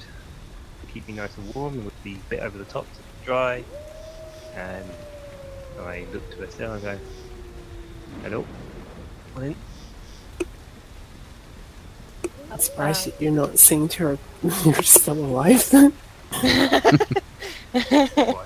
to 0.80 0.86
keep 0.92 1.08
me 1.08 1.14
nice 1.14 1.36
and 1.36 1.52
warm 1.52 1.84
with 1.84 2.00
the 2.04 2.14
bit 2.28 2.38
over 2.38 2.56
the 2.56 2.64
top 2.64 2.84
to 2.84 3.00
dry. 3.24 3.64
And 4.54 4.84
I 5.80 6.06
look 6.12 6.30
to 6.36 6.44
Estelle 6.44 6.74
and 6.74 6.82
go, 6.82 6.98
"Hello, 8.22 8.46
come 9.34 9.42
in." 9.42 9.56
I'm 12.52 12.60
surprised 12.60 13.08
that 13.08 13.20
you're 13.20 13.32
not 13.32 13.58
saying 13.58 13.88
to 13.88 14.04
her 14.04 14.18
you're 14.64 14.82
still 14.84 15.14
alive 15.14 15.70
then. 15.70 15.92
Why? 17.72 18.44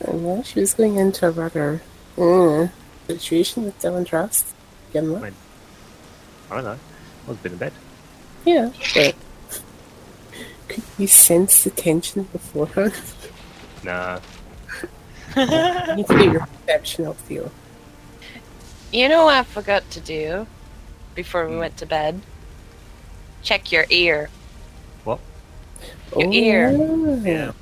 And 0.00 0.24
well, 0.24 0.42
she 0.42 0.58
was 0.58 0.72
going 0.72 0.96
into 0.96 1.26
a 1.26 1.30
rather 1.30 1.82
uh, 2.16 2.68
situation 3.08 3.64
with 3.64 3.78
Dylan 3.78 4.06
Trask. 4.06 4.54
Begin 4.86 5.12
with. 5.12 5.34
I 6.50 6.54
don't 6.54 6.64
know. 6.64 6.78
I've 7.28 7.42
been 7.42 7.52
in 7.52 7.58
bed. 7.58 7.74
Yeah, 8.44 8.70
but 8.94 9.14
could 10.68 10.82
you 10.98 11.06
sense 11.06 11.64
the 11.64 11.70
tension 11.70 12.24
beforehand? 12.24 12.94
Nah. 13.84 14.20
you 15.36 15.96
need 15.96 16.06
to 16.06 16.14
get 16.16 16.32
your 16.32 16.46
perception 16.46 17.06
up, 17.06 17.16
Theo. 17.18 17.50
You 18.92 19.08
know 19.08 19.24
what 19.26 19.34
I 19.34 19.42
forgot 19.42 19.88
to 19.90 20.00
do 20.00 20.46
before 21.14 21.48
we 21.48 21.56
went 21.56 21.76
to 21.78 21.86
bed? 21.86 22.20
Check 23.42 23.72
your 23.72 23.86
ear. 23.90 24.28
What? 25.04 25.20
Your 26.16 26.32
ear. 26.32 26.70
Oh, 26.74 27.22
Yeah. 27.24 27.52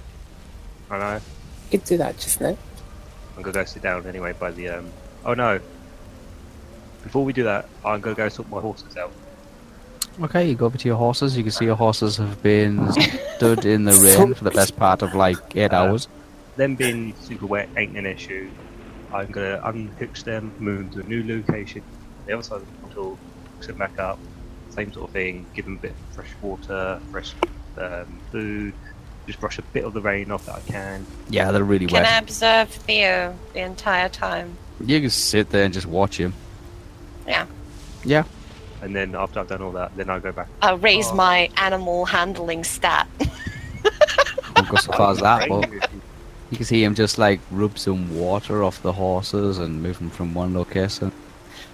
I 0.91 0.99
know. 0.99 1.15
You 1.71 1.79
could 1.79 1.85
do 1.85 1.99
that 1.99 2.19
just 2.19 2.41
now. 2.41 2.57
I'm 3.37 3.43
gonna 3.43 3.53
go 3.53 3.65
sit 3.65 3.83
down 3.83 4.07
anyway 4.07 4.33
by 4.33 4.51
the 4.51 4.69
um. 4.71 4.91
Oh 5.25 5.35
no. 5.35 5.61
Before 7.03 7.25
we 7.25 7.33
do 7.33 7.45
that, 7.45 7.69
I'm 7.85 8.01
gonna 8.01 8.17
go 8.17 8.29
sort 8.29 8.49
my 8.49 8.61
horses 8.61 8.97
out. 8.97 9.13
Okay, 10.21 10.49
you 10.49 10.55
go 10.57 10.67
over 10.67 10.77
to 10.79 10.89
your 10.89 10.97
horses. 10.97 11.37
You 11.37 11.43
can 11.45 11.53
see 11.53 11.65
your 11.65 11.77
horses 11.77 12.17
have 12.17 12.43
been 12.43 12.91
stood 13.37 13.65
in 13.65 13.85
the 13.85 13.93
rain 13.93 14.35
for 14.35 14.45
the 14.45 14.51
best 14.51 14.77
part 14.77 15.03
of 15.03 15.15
like 15.15 15.37
eight 15.57 15.73
Uh, 15.73 15.77
hours. 15.77 16.09
Them 16.57 16.75
being 16.75 17.15
super 17.21 17.47
wet 17.47 17.69
ain't 17.77 17.97
an 17.97 18.05
issue. 18.07 18.51
I'm 19.13 19.29
gonna 19.31 19.61
unhitch 19.65 20.25
them, 20.25 20.53
move 20.59 20.91
them 20.91 21.01
to 21.03 21.07
a 21.07 21.09
new 21.09 21.23
location, 21.37 21.83
the 22.27 22.33
other 22.35 22.43
side 22.43 22.57
of 22.57 22.67
the 22.67 22.73
portal, 22.83 23.19
hook 23.59 23.67
them 23.69 23.77
back 23.79 23.99
up, 23.99 24.19
same 24.71 24.93
sort 24.93 25.07
of 25.09 25.13
thing. 25.13 25.47
Give 25.55 25.65
them 25.65 25.77
a 25.77 25.81
bit 25.81 25.93
of 25.93 26.15
fresh 26.17 26.31
water, 26.43 27.01
fresh 27.13 27.33
um, 27.79 28.19
food. 28.33 28.75
Just 29.27 29.41
brush 29.41 29.59
a 29.59 29.63
bit 29.63 29.85
of 29.85 29.93
the 29.93 30.01
rain 30.01 30.31
off 30.31 30.47
that 30.47 30.57
I 30.57 30.61
can. 30.61 31.07
Yeah, 31.29 31.53
they're 31.53 31.63
really 31.63 31.87
Can 31.87 32.03
wet. 32.03 32.13
I 32.13 32.19
observe 32.19 32.71
Theo 32.71 33.37
the 33.53 33.61
entire 33.61 34.09
time? 34.09 34.57
You 34.85 35.01
can 35.01 35.11
sit 35.11 35.51
there 35.51 35.65
and 35.65 35.73
just 35.75 35.87
watch 35.87 36.17
him. 36.19 36.33
Yeah. 37.27 37.47
Yeah. 38.05 38.25
And 38.83 38.95
then 38.95 39.15
after 39.15 39.41
I've 39.41 39.49
done 39.49 39.63
all 39.63 39.73
that, 39.73 39.97
then 39.97 40.09
I'll 40.09 40.21
go 40.21 40.33
back. 40.33 40.49
I'll 40.63 40.79
raise 40.79 41.09
Oh. 41.09 41.15
my 41.15 41.51
animal 41.57 42.05
handling 42.07 42.63
stat. 42.65 43.09
Won't 44.57 44.69
go 44.69 44.77
so 44.77 44.93
far 44.93 45.13
as 45.13 45.19
that, 45.19 45.49
but 45.49 45.71
you 46.51 46.57
can 46.57 46.65
see 46.67 46.83
him 46.83 46.95
just 46.95 47.19
like 47.19 47.41
rub 47.51 47.79
some 47.79 48.17
water 48.17 48.63
off 48.63 48.81
the 48.83 48.93
horses 48.93 49.59
and 49.59 49.83
move 49.83 49.99
them 49.99 50.11
from 50.11 50.33
one 50.35 50.55
location, 50.55 51.13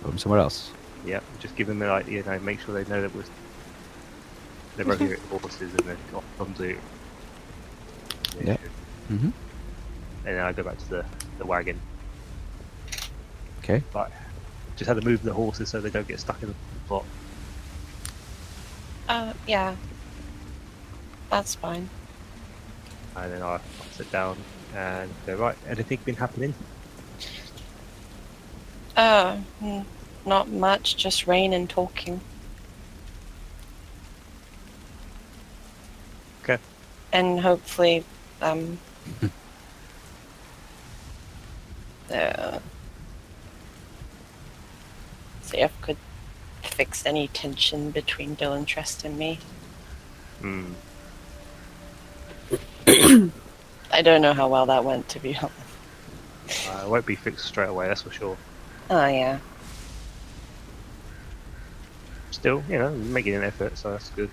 put 0.02 0.08
them 0.10 0.18
somewhere 0.18 0.40
else. 0.40 0.70
Yeah, 1.04 1.20
just 1.40 1.54
give 1.56 1.66
them 1.66 1.78
the 1.78 1.86
like, 1.88 2.08
you 2.08 2.22
know, 2.22 2.38
make 2.40 2.60
sure 2.60 2.74
they 2.82 2.88
know 2.90 3.02
that 3.02 3.14
we're 3.14 3.24
they're 4.76 4.86
regular 4.86 5.16
horses 5.30 5.72
and 5.74 5.80
they're 5.80 5.96
off 6.14 6.24
onto. 6.40 6.78
Yeah. 8.42 8.56
Mhm. 9.10 9.32
And 10.26 10.36
then 10.36 10.40
I 10.40 10.52
go 10.52 10.62
back 10.62 10.78
to 10.78 10.88
the, 10.90 11.04
the 11.38 11.46
wagon. 11.46 11.78
Okay. 13.62 13.82
But 13.92 14.10
just 14.76 14.88
had 14.88 14.96
to 15.00 15.02
move 15.06 15.22
the 15.22 15.32
horses 15.32 15.68
so 15.68 15.80
they 15.80 15.90
don't 15.90 16.08
get 16.08 16.18
stuck 16.20 16.42
in 16.42 16.48
the 16.48 16.54
spot. 16.84 17.04
Uh, 19.08 19.32
yeah. 19.46 19.76
That's 21.30 21.54
fine. 21.54 21.88
And 23.16 23.32
then 23.32 23.42
I 23.42 23.54
I'll 23.54 23.60
sit 23.92 24.10
down 24.10 24.36
and 24.74 25.10
go, 25.26 25.36
right, 25.36 25.56
anything 25.68 25.98
been 26.04 26.16
happening? 26.16 26.54
Uh, 28.96 29.36
hmm, 29.60 29.80
not 30.26 30.48
much, 30.48 30.96
just 30.96 31.26
rain 31.26 31.52
and 31.52 31.68
talking. 31.68 32.20
Okay. 36.42 36.58
And 37.12 37.40
hopefully, 37.40 38.04
um, 38.40 38.78
uh, 42.12 42.58
see 45.42 45.58
if 45.58 45.80
could 45.80 45.96
fix 46.74 47.06
any 47.06 47.28
tension 47.28 47.90
between 47.92 48.36
Dylan 48.36 48.66
Trask 48.66 49.04
and 49.04 49.16
me. 49.16 49.38
Hmm. 50.40 50.72
I 53.92 54.02
don't 54.02 54.20
know 54.20 54.32
how 54.32 54.48
well 54.48 54.66
that 54.66 54.84
went, 54.84 55.08
to 55.10 55.20
be 55.20 55.36
honest. 55.36 55.52
Uh, 56.68 56.82
it 56.84 56.88
won't 56.90 57.06
be 57.06 57.14
fixed 57.14 57.46
straight 57.46 57.68
away, 57.68 57.86
that's 57.88 58.02
for 58.02 58.10
sure. 58.10 58.36
Oh 58.90 59.06
yeah. 59.06 59.38
Still, 62.32 62.62
you 62.68 62.78
know, 62.78 62.90
making 62.90 63.34
an 63.34 63.44
effort, 63.44 63.78
so 63.78 63.92
that's 63.92 64.10
good. 64.10 64.30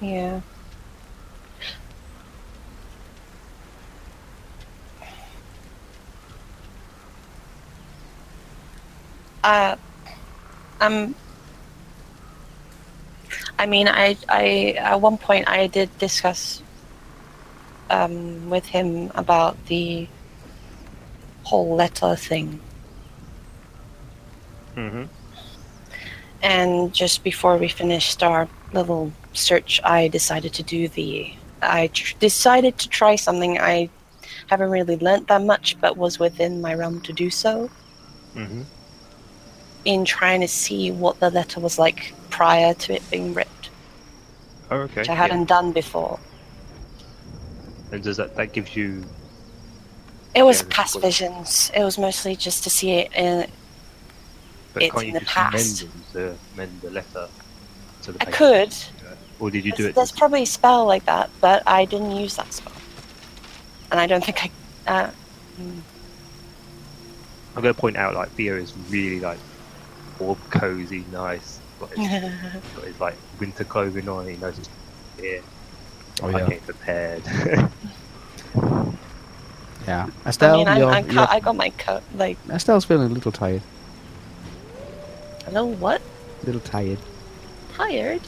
Yeah. 0.00 0.40
Uh, 9.42 9.76
um, 10.80 11.14
I 13.58 13.66
mean, 13.66 13.88
I, 13.88 14.16
I, 14.28 14.74
at 14.78 15.00
one 15.00 15.18
point 15.18 15.48
I 15.48 15.66
did 15.66 15.96
discuss, 15.98 16.62
um, 17.90 18.50
with 18.50 18.66
him 18.66 19.10
about 19.14 19.56
the 19.66 20.08
whole 21.44 21.74
letter 21.76 22.16
thing. 22.16 22.60
Mm-hmm. 24.76 25.04
And 26.42 26.92
just 26.92 27.22
before 27.22 27.56
we 27.56 27.68
finished 27.68 28.22
our 28.22 28.48
little 28.72 29.12
search, 29.32 29.80
I 29.84 30.08
decided 30.08 30.52
to 30.54 30.62
do 30.62 30.88
the. 30.88 31.32
I 31.62 31.86
tr- 31.88 32.16
decided 32.18 32.76
to 32.78 32.88
try 32.88 33.16
something 33.16 33.58
I 33.58 33.88
haven't 34.48 34.70
really 34.70 34.96
learnt 34.96 35.28
that 35.28 35.42
much, 35.42 35.80
but 35.80 35.96
was 35.96 36.18
within 36.18 36.60
my 36.60 36.74
realm 36.74 37.00
to 37.02 37.12
do 37.12 37.30
so. 37.30 37.70
Mm-hmm. 38.34 38.62
In 39.84 40.04
trying 40.04 40.40
to 40.40 40.48
see 40.48 40.90
what 40.90 41.20
the 41.20 41.30
letter 41.30 41.60
was 41.60 41.78
like 41.78 42.14
prior 42.30 42.72
to 42.74 42.94
it 42.94 43.02
being 43.10 43.34
ripped, 43.34 43.68
Oh, 44.70 44.78
okay. 44.78 45.02
which 45.02 45.08
I 45.10 45.14
hadn't 45.14 45.44
done 45.44 45.72
before. 45.72 46.18
And 47.92 48.02
does 48.02 48.16
that 48.16 48.34
that 48.36 48.52
gives 48.52 48.74
you 48.74 49.04
It 50.34 50.42
was 50.42 50.62
Yeah, 50.62 50.68
past 50.70 51.00
visions. 51.00 51.70
It 51.74 51.84
was 51.84 51.98
mostly 51.98 52.34
just 52.34 52.64
to 52.64 52.70
see 52.70 52.92
it 52.92 53.12
in. 53.14 53.46
but 54.72 54.82
It's 54.82 54.92
can't 54.92 55.02
in 55.06 55.08
you 55.08 55.14
the 55.14 55.20
just 55.20 55.32
past. 55.34 55.54
mend 55.54 55.92
them 55.92 56.02
to 56.12 56.56
mend 56.56 56.80
the 56.80 56.90
letter 56.90 57.28
to 58.02 58.12
the 58.12 58.22
I 58.22 58.24
could. 58.24 58.74
Or 59.40 59.50
did 59.50 59.64
you 59.66 59.72
do 59.72 59.86
it 59.86 59.94
there's 59.94 60.12
probably 60.12 60.42
a 60.44 60.46
spell 60.46 60.86
like 60.86 61.04
that, 61.06 61.28
but 61.40 61.62
I 61.66 61.84
didn't 61.84 62.12
use 62.12 62.36
that 62.36 62.52
spell. 62.52 62.72
And 63.90 64.00
I 64.00 64.06
don't 64.06 64.24
think 64.24 64.44
I. 64.44 64.50
Uh, 64.90 65.10
mm, 65.60 65.80
I'm 67.56 67.62
going 67.62 67.74
to 67.74 67.80
point 67.80 67.96
out 67.96 68.14
like 68.14 68.30
Theo 68.30 68.56
is 68.56 68.72
really 68.90 69.20
like 69.20 69.38
all 70.20 70.36
cozy, 70.50 71.04
nice. 71.12 71.60
Got 71.80 71.90
his, 71.90 72.08
got 72.76 72.84
his 72.84 73.00
like 73.00 73.16
winter 73.40 73.64
clothing 73.64 74.08
on. 74.08 74.26
He 74.28 74.36
knows 74.36 74.58
it's 74.58 74.68
here. 75.18 75.42
Oh 76.22 76.28
I 76.28 76.38
yeah. 76.40 76.48
came 76.48 76.60
prepared. 76.60 77.22
Yeah. 79.86 80.08
I 80.24 80.28
Estelle, 80.30 80.56
mean, 80.56 80.68
I, 80.68 80.78
you're, 80.78 80.88
I, 80.90 80.98
you're- 81.00 81.26
I 81.28 81.40
got 81.40 81.56
my 81.56 81.68
coat. 81.70 82.02
Like, 82.16 82.38
Estelle's 82.48 82.86
feeling 82.86 83.10
a 83.10 83.14
little 83.14 83.32
tired. 83.32 83.60
hello, 85.44 85.66
what? 85.66 86.00
A 86.42 86.46
little 86.46 86.62
tired. 86.62 86.96
Tired? 87.74 88.22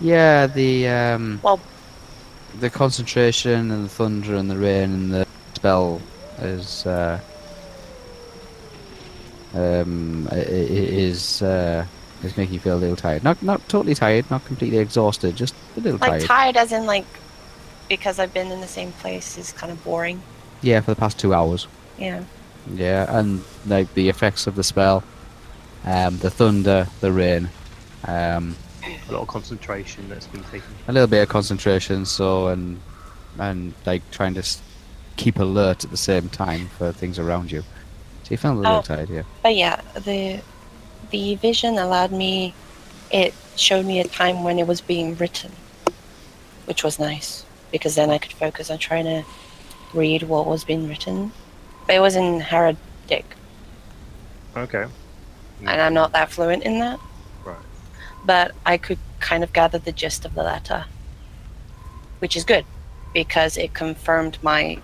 Yeah, 0.00 0.46
the 0.46 0.88
um, 0.88 1.40
Well- 1.42 1.60
the 2.60 2.70
concentration 2.70 3.70
and 3.70 3.84
the 3.84 3.88
thunder 3.90 4.36
and 4.36 4.50
the 4.50 4.56
rain 4.56 4.90
and 4.94 5.12
the 5.12 5.26
spell 5.54 6.00
is 6.40 6.86
uh, 6.86 7.20
um, 9.54 10.28
i- 10.30 10.36
i- 10.36 10.40
is 11.06 11.42
uh, 11.42 11.84
is 12.22 12.36
making 12.36 12.54
you 12.54 12.60
feel 12.60 12.76
a 12.76 12.78
little 12.78 12.96
tired. 12.96 13.22
Not 13.24 13.42
not 13.42 13.66
totally 13.68 13.94
tired, 13.94 14.30
not 14.30 14.44
completely 14.44 14.78
exhausted, 14.78 15.36
just 15.36 15.54
a 15.76 15.80
little 15.80 15.98
Like, 15.98 16.10
tired. 16.10 16.20
Like 16.20 16.28
tired 16.28 16.56
as 16.56 16.72
in, 16.72 16.86
like, 16.86 17.06
because 17.88 18.18
I've 18.18 18.34
been 18.34 18.50
in 18.50 18.60
the 18.60 18.66
same 18.68 18.92
place 18.92 19.38
is 19.38 19.52
kind 19.52 19.72
of 19.72 19.82
boring. 19.84 20.20
yeah, 20.60 20.80
for 20.80 20.90
the 20.92 20.96
past 21.00 21.18
two 21.18 21.32
hours. 21.34 21.66
Yeah. 21.98 22.22
Yeah, 22.74 23.06
and 23.18 23.42
like 23.66 23.94
the 23.94 24.08
effects 24.08 24.46
of 24.46 24.54
the 24.56 24.62
spell, 24.64 25.02
um, 25.84 26.18
the 26.18 26.30
thunder, 26.30 26.86
the 27.00 27.12
rain, 27.12 27.48
um, 28.06 28.56
a 28.84 29.12
lot 29.12 29.22
of 29.22 29.28
concentration 29.28 30.08
that's 30.08 30.26
been 30.26 30.42
taken. 30.44 30.68
a 30.88 30.92
little 30.92 31.06
bit 31.08 31.22
of 31.22 31.28
concentration. 31.28 32.04
So 32.04 32.48
and 32.48 32.78
and 33.38 33.72
like 33.86 34.02
trying 34.10 34.34
to 34.34 34.40
s- 34.40 34.60
keep 35.16 35.38
alert 35.38 35.84
at 35.84 35.90
the 35.90 35.96
same 35.96 36.28
time 36.28 36.68
for 36.76 36.92
things 36.92 37.18
around 37.18 37.50
you. 37.52 37.62
So 38.28 38.32
you 38.34 38.36
feel 38.36 38.52
a 38.52 38.60
little 38.60 38.76
Oh. 38.76 38.82
tired, 38.82 39.08
yeah. 39.08 39.22
But 39.42 39.56
yeah, 39.56 39.80
the 39.94 40.42
the 41.10 41.36
vision 41.36 41.78
allowed 41.78 42.12
me. 42.12 42.52
It 43.10 43.32
showed 43.56 43.86
me 43.86 44.00
a 44.00 44.04
time 44.04 44.44
when 44.44 44.58
it 44.58 44.66
was 44.66 44.82
being 44.82 45.16
written, 45.16 45.50
which 46.66 46.84
was 46.84 46.98
nice 46.98 47.46
because 47.72 47.94
then 47.94 48.10
I 48.10 48.18
could 48.18 48.34
focus 48.34 48.70
on 48.70 48.76
trying 48.76 49.04
to 49.06 49.24
read 49.94 50.24
what 50.24 50.44
was 50.46 50.62
being 50.62 50.86
written. 50.88 51.32
But 51.86 51.96
it 51.96 52.00
was 52.00 52.16
in 52.16 52.40
Haradic, 52.42 53.24
Okay. 54.54 54.84
and 55.60 55.80
I'm 55.80 55.94
not 55.94 56.12
that 56.12 56.30
fluent 56.30 56.64
in 56.64 56.80
that. 56.80 57.00
Right. 57.46 57.56
But 58.26 58.52
I 58.66 58.76
could 58.76 58.98
kind 59.20 59.42
of 59.42 59.54
gather 59.54 59.78
the 59.78 59.92
gist 59.92 60.26
of 60.26 60.34
the 60.34 60.42
letter, 60.42 60.84
which 62.18 62.36
is 62.36 62.44
good 62.44 62.66
because 63.14 63.56
it 63.56 63.72
confirmed 63.72 64.36
my 64.42 64.76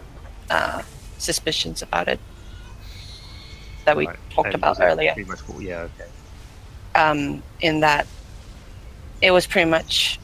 uh, 0.48 0.80
suspicions 1.18 1.82
about 1.82 2.08
it 2.08 2.18
that 3.84 3.96
we 3.96 4.06
Right. 4.06 4.18
talked 4.30 4.46
And 4.46 4.54
about 4.54 4.78
earlier. 4.80 5.12
Pretty 5.12 5.28
much 5.28 5.40
what, 5.40 5.62
yeah, 5.62 5.80
okay. 5.88 6.10
um, 6.94 7.42
in 7.60 7.80
that 7.80 8.06
it 9.22 9.30
was 9.30 9.46
pretty 9.46 9.70
much 9.70 10.18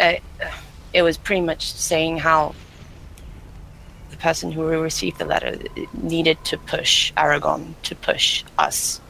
uh, 0.00 0.14
it 0.92 1.02
was 1.02 1.16
pretty 1.18 1.40
much 1.42 1.72
saying 1.72 2.18
how 2.18 2.54
the 4.10 4.16
person 4.16 4.50
who 4.50 4.64
received 4.66 5.18
the 5.18 5.24
letter 5.24 5.56
needed 5.94 6.42
to 6.44 6.58
push 6.58 7.12
Aragorn 7.14 7.74
to 7.84 7.94
push 7.94 8.44
us 8.58 9.00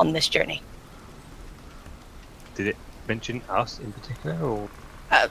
on 0.00 0.12
this 0.12 0.28
journey. 0.28 0.62
Did 2.56 2.68
it 2.68 2.76
mention 3.06 3.42
us 3.48 3.78
in 3.78 3.92
particular, 3.92 4.36
or 4.40 4.68
Uh, 5.10 5.28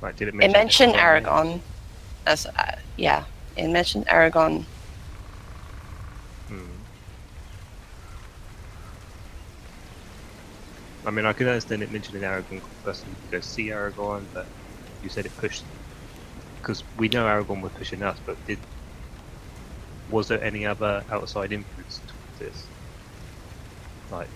Right, 0.00 0.16
did 0.16 0.28
it 0.28 0.34
it 0.40 0.52
mention? 0.52 0.52
mentioned? 0.52 0.94
Aragorn. 0.94 1.62
As 2.26 2.46
uh, 2.46 2.72
yeah, 2.96 3.24
it 3.56 3.68
mentioned 3.68 4.06
Aragorn. 4.06 4.66
Hmm. 6.48 6.76
I 11.04 11.10
mean, 11.10 11.24
I 11.26 11.32
can 11.32 11.48
understand 11.48 11.82
it 11.82 11.90
mentioning 11.90 12.22
Aragorn 12.22 12.62
person 12.84 13.16
to 13.22 13.28
go 13.28 13.40
see 13.40 13.68
Aragorn, 13.68 14.28
but 14.32 14.48
you 15.02 15.08
said 15.08 15.26
it 15.26 15.36
pushed 15.36 15.64
because 16.60 16.84
we 16.96 17.08
know 17.08 17.24
Aragorn 17.26 17.62
was 17.62 17.72
pushing 17.72 18.02
us, 18.02 18.20
but 18.26 18.44
did 18.46 18.60
was 20.08 20.28
there 20.28 20.42
any 20.42 20.66
other 20.66 21.04
outside 21.10 21.52
influence 21.52 22.02
towards 22.06 22.38
this? 22.38 22.70
Like, 24.10 24.30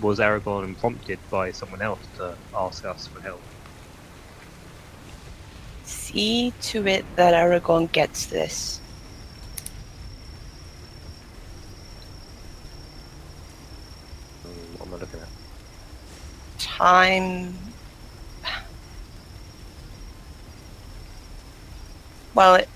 was 0.00 0.18
Aragorn 0.20 0.78
prompted 0.78 1.20
by 1.30 1.50
someone 1.52 1.82
else 1.82 2.08
to 2.16 2.38
ask 2.54 2.84
us 2.84 3.08
for 3.12 3.20
help? 3.20 3.49
See 5.90 6.52
to 6.62 6.86
it 6.86 7.04
that 7.16 7.34
Aragorn 7.34 7.90
gets 7.90 8.26
this. 8.26 8.80
Hmm, 14.44 14.76
what 14.78 14.86
am 14.86 14.94
I 14.94 14.96
looking 14.98 15.20
at? 15.20 15.28
Time. 16.58 17.56
Well, 22.34 22.54
it, 22.54 22.68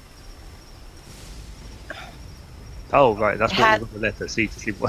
Oh, 2.93 3.15
right, 3.17 3.39
that's 3.39 3.53
what 3.53 3.59
Had- 3.61 3.81
was 3.81 3.89
on 3.89 3.95
the 3.95 4.01
letter. 4.01 4.29
See 4.29 4.47
to 4.49 4.61
see 4.61 4.71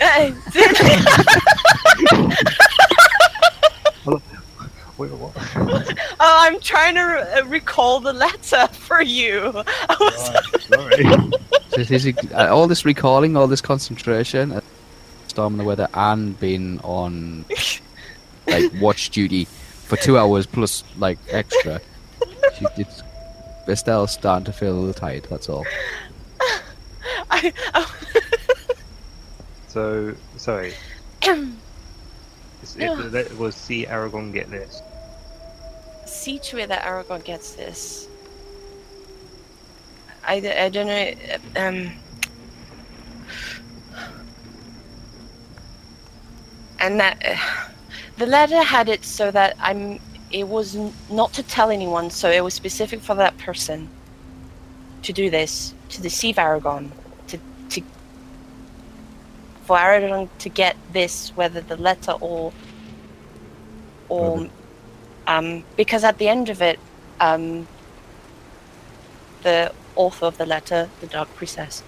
what. 4.04 4.22
Wait, 5.00 5.10
what? 5.12 5.32
oh, 6.20 6.36
I'm 6.42 6.60
trying 6.60 6.94
to 6.96 7.02
re- 7.02 7.40
uh, 7.40 7.46
recall 7.46 8.00
the 8.00 8.12
letter 8.12 8.66
for 8.72 9.00
you. 9.00 9.50
I 9.88 9.96
was 9.98 10.64
Sorry. 10.66 11.04
So 11.70 11.84
this 11.84 12.04
is, 12.04 12.14
uh, 12.34 12.48
all 12.54 12.66
this 12.68 12.84
recalling, 12.84 13.34
all 13.34 13.46
this 13.46 13.62
concentration, 13.62 14.52
uh, 14.52 14.60
storm 15.28 15.56
the 15.56 15.64
weather, 15.64 15.88
and 15.94 16.38
being 16.38 16.80
on 16.80 17.46
like 18.46 18.70
watch 18.78 19.08
duty 19.08 19.46
for 19.46 19.96
two 19.96 20.18
hours 20.18 20.44
plus 20.44 20.84
like 20.98 21.18
extra. 21.30 21.80
She 22.58 22.66
did. 22.76 22.86
Estelle's 23.66 24.10
starting 24.12 24.44
to 24.44 24.52
feel 24.52 24.72
a 24.72 24.78
little 24.78 24.92
tired. 24.92 25.26
That's 25.30 25.48
all. 25.48 25.64
I, 27.30 27.52
I, 27.72 27.86
So, 29.68 30.14
sorry. 30.36 30.74
It's- 32.62 32.76
Yeah. 32.78 33.06
It, 33.06 33.12
that 33.12 33.38
was 33.38 33.54
see 33.56 33.86
Aragorn 33.86 34.34
get 34.34 34.50
this. 34.50 34.82
See 36.10 36.40
to 36.40 36.58
it 36.58 36.68
that 36.68 36.82
Aragorn 36.82 37.22
gets 37.22 37.52
this. 37.52 38.08
I, 40.26 40.34
I 40.34 40.68
don't 40.68 40.88
know. 40.88 41.14
Um, 41.54 41.92
and 46.80 46.98
that 46.98 47.22
uh, 47.24 47.36
the 48.18 48.26
letter 48.26 48.60
had 48.62 48.88
it 48.88 49.04
so 49.04 49.30
that 49.30 49.56
I'm. 49.60 50.00
It 50.32 50.46
was 50.48 50.76
not 51.08 51.32
to 51.34 51.42
tell 51.44 51.70
anyone, 51.70 52.10
so 52.10 52.28
it 52.28 52.42
was 52.42 52.54
specific 52.54 53.00
for 53.00 53.14
that 53.14 53.38
person 53.38 53.88
to 55.02 55.12
do 55.12 55.30
this 55.30 55.74
to 55.90 56.02
deceive 56.02 56.36
Aragorn, 56.36 56.90
to 57.28 57.38
to 57.70 57.82
for 59.64 59.76
Aragorn 59.76 60.28
to 60.38 60.48
get 60.48 60.76
this, 60.92 61.30
whether 61.36 61.60
the 61.60 61.76
letter 61.76 62.12
or 62.12 62.52
or 64.08 64.48
um, 65.30 65.62
because 65.76 66.02
at 66.02 66.18
the 66.18 66.28
end 66.28 66.48
of 66.48 66.60
it, 66.60 66.80
um, 67.20 67.68
the 69.44 69.72
author 69.94 70.26
of 70.26 70.36
the 70.38 70.46
letter, 70.46 70.88
the 71.00 71.06
Dark 71.06 71.32
Priestess, 71.36 71.84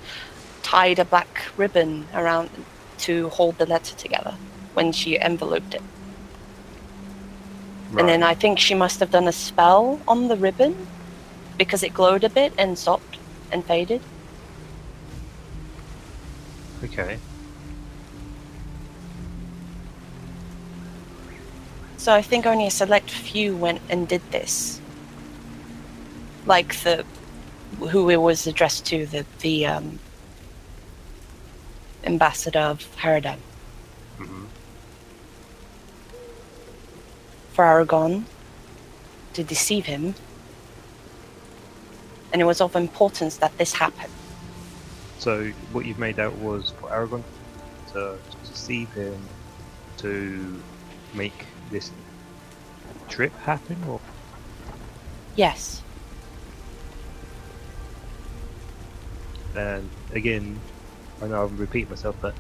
tied 0.63 1.01
a 1.01 1.05
black 1.05 1.43
ribbon 1.57 2.07
around 2.15 2.51
to 2.99 3.29
hold 3.31 3.59
the 3.59 3.67
letter 3.67 3.97
together 3.97 4.37
when 4.75 4.93
she 4.93 5.19
enveloped 5.19 5.75
it. 5.75 5.83
And 7.99 8.09
then 8.09 8.23
I 8.23 8.35
think 8.35 8.59
she 8.59 8.75
must 8.75 9.01
have 9.01 9.11
done 9.11 9.27
a 9.27 9.33
spell 9.33 10.01
on 10.07 10.29
the 10.29 10.37
ribbon 10.37 10.87
because 11.59 11.83
it 11.83 11.93
glowed 11.93 12.25
a 12.25 12.31
bit 12.31 12.53
and 12.57 12.79
stopped 12.79 13.19
and 13.51 13.65
faded. 13.65 14.01
Okay. 16.85 17.19
So 22.03 22.13
I 22.13 22.21
think 22.21 22.47
only 22.47 22.67
a 22.67 22.71
select 22.73 23.13
few 23.13 23.57
went 23.57 23.81
and 23.89 24.09
did 24.09 24.23
this. 24.33 24.81
Like 26.47 26.75
the 26.83 27.07
who 27.79 28.11
it 28.11 28.17
was 28.17 28.45
addressed 28.49 28.87
to, 28.87 29.07
the 29.07 29.25
the 29.39 29.67
um, 29.67 30.01
ambassador 32.03 32.59
of 32.59 32.79
Harridan 32.97 33.39
hmm 34.19 34.47
for 37.53 37.65
Aragorn 37.65 38.25
to 39.35 39.45
deceive 39.45 39.87
him. 39.87 40.17
And 42.33 42.43
it 42.43 42.47
was 42.47 42.61
of 42.61 42.75
importance 42.75 43.37
that 43.37 43.57
this 43.59 43.73
happened. 43.75 44.13
So 45.21 45.53
what 45.71 45.87
you've 45.87 46.01
made 46.01 46.19
out 46.19 46.35
was 46.39 46.73
for 46.81 46.91
Aragorn 46.91 47.23
to 47.93 48.19
deceive 48.45 48.91
him 48.93 49.21
to 49.99 50.61
make 51.15 51.47
this 51.73 51.95
trip 53.09 53.37
happen, 53.39 53.85
or 53.85 54.01
Yes. 55.35 55.85
and 59.55 59.93
again, 60.13 60.63
I 61.21 61.27
know 61.29 61.45
I'm 61.45 61.57
repeating 61.57 61.91
myself, 61.91 62.17
but 62.21 62.37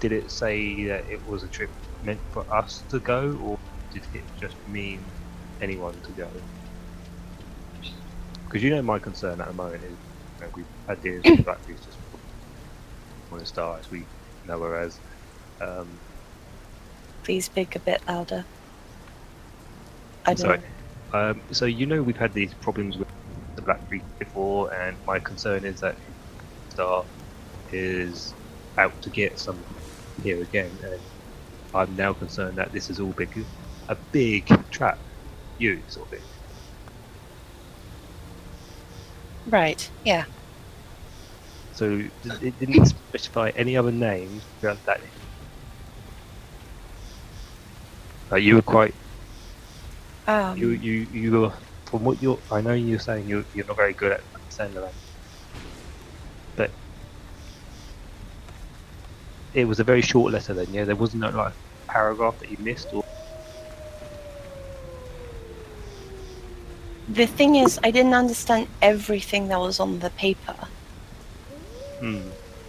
did 0.00 0.12
it 0.12 0.30
say 0.30 0.86
that 0.86 1.06
it 1.08 1.24
was 1.24 1.42
a 1.44 1.48
trip 1.48 1.72
meant 2.02 2.22
for 2.32 2.44
us 2.54 2.84
to 2.90 3.00
go, 3.00 3.36
or 3.36 3.60
did 3.92 4.06
it 4.14 4.26
just 4.40 4.56
mean 4.66 5.12
anyone 5.60 6.00
to 6.02 6.12
go? 6.12 6.30
Because 8.44 8.62
you 8.62 8.70
know 8.70 8.82
my 8.82 8.98
concern 8.98 9.40
at 9.40 9.48
the 9.48 9.54
moment 9.54 9.84
is 9.84 9.98
you 10.38 10.46
know, 10.46 10.50
we've 10.54 10.68
had 10.88 11.00
deals 11.00 11.26
with 11.66 11.84
just 11.84 12.00
on 13.32 13.38
the 13.40 13.46
star 13.46 13.78
as 13.78 13.90
we 13.90 14.08
know 14.44 14.60
her 14.60 14.78
as. 14.80 15.00
Um, 15.60 16.01
Please 17.22 17.44
speak 17.44 17.76
a 17.76 17.78
bit 17.78 18.00
louder. 18.08 18.44
I 20.26 20.34
don't. 20.34 20.62
Um, 21.12 21.40
so 21.50 21.66
you 21.66 21.86
know 21.86 22.02
we've 22.02 22.16
had 22.16 22.32
these 22.32 22.54
problems 22.54 22.96
with 22.96 23.08
the 23.54 23.62
Black 23.62 23.88
Beast 23.90 24.04
before, 24.18 24.72
and 24.72 24.96
my 25.06 25.18
concern 25.18 25.64
is 25.64 25.80
that 25.80 25.96
Star 26.70 27.04
is 27.70 28.34
out 28.78 29.00
to 29.02 29.10
get 29.10 29.38
some 29.38 29.58
here 30.22 30.40
again, 30.40 30.70
and 30.82 31.00
I'm 31.74 31.94
now 31.96 32.12
concerned 32.12 32.56
that 32.56 32.72
this 32.72 32.90
is 32.90 32.98
all 33.00 33.12
been 33.12 33.44
a 33.88 33.94
big 34.10 34.46
trap, 34.70 34.98
you 35.58 35.80
sort 35.88 36.06
of 36.06 36.18
thing. 36.18 36.28
Right, 39.48 39.90
yeah. 40.04 40.24
So 41.74 42.04
it 42.24 42.58
didn't 42.58 42.86
specify 42.86 43.50
any 43.56 43.76
other 43.76 43.92
names 43.92 44.42
that. 44.60 45.00
Uh, 48.32 48.36
you 48.36 48.56
were 48.56 48.62
quite 48.62 48.94
Um, 50.26 50.56
you 50.56 50.70
you 50.70 51.06
you 51.12 51.40
were 51.40 51.52
from 51.84 52.04
what 52.04 52.22
you're 52.22 52.38
I 52.50 52.62
know 52.62 52.72
you're 52.72 52.98
saying 52.98 53.28
you 53.28 53.44
you're 53.54 53.66
not 53.66 53.76
very 53.76 53.92
good 53.92 54.12
at 54.12 54.22
understanding 54.34 54.80
that. 54.80 54.94
But 56.56 56.70
it 59.54 59.66
was 59.66 59.80
a 59.80 59.84
very 59.84 60.02
short 60.02 60.32
letter 60.32 60.54
then, 60.54 60.66
yeah. 60.72 60.84
There 60.84 60.96
wasn't 60.96 61.22
no, 61.22 61.30
like 61.30 61.52
a 61.52 61.90
paragraph 61.90 62.38
that 62.40 62.50
you 62.50 62.56
missed 62.60 62.92
or 62.92 63.04
The 67.08 67.26
thing 67.26 67.56
is, 67.56 67.78
I 67.84 67.90
didn't 67.90 68.14
understand 68.14 68.68
everything 68.80 69.48
that 69.48 69.58
was 69.60 69.80
on 69.80 69.98
the 69.98 70.10
paper. 70.10 70.56
hmm. 72.00 72.20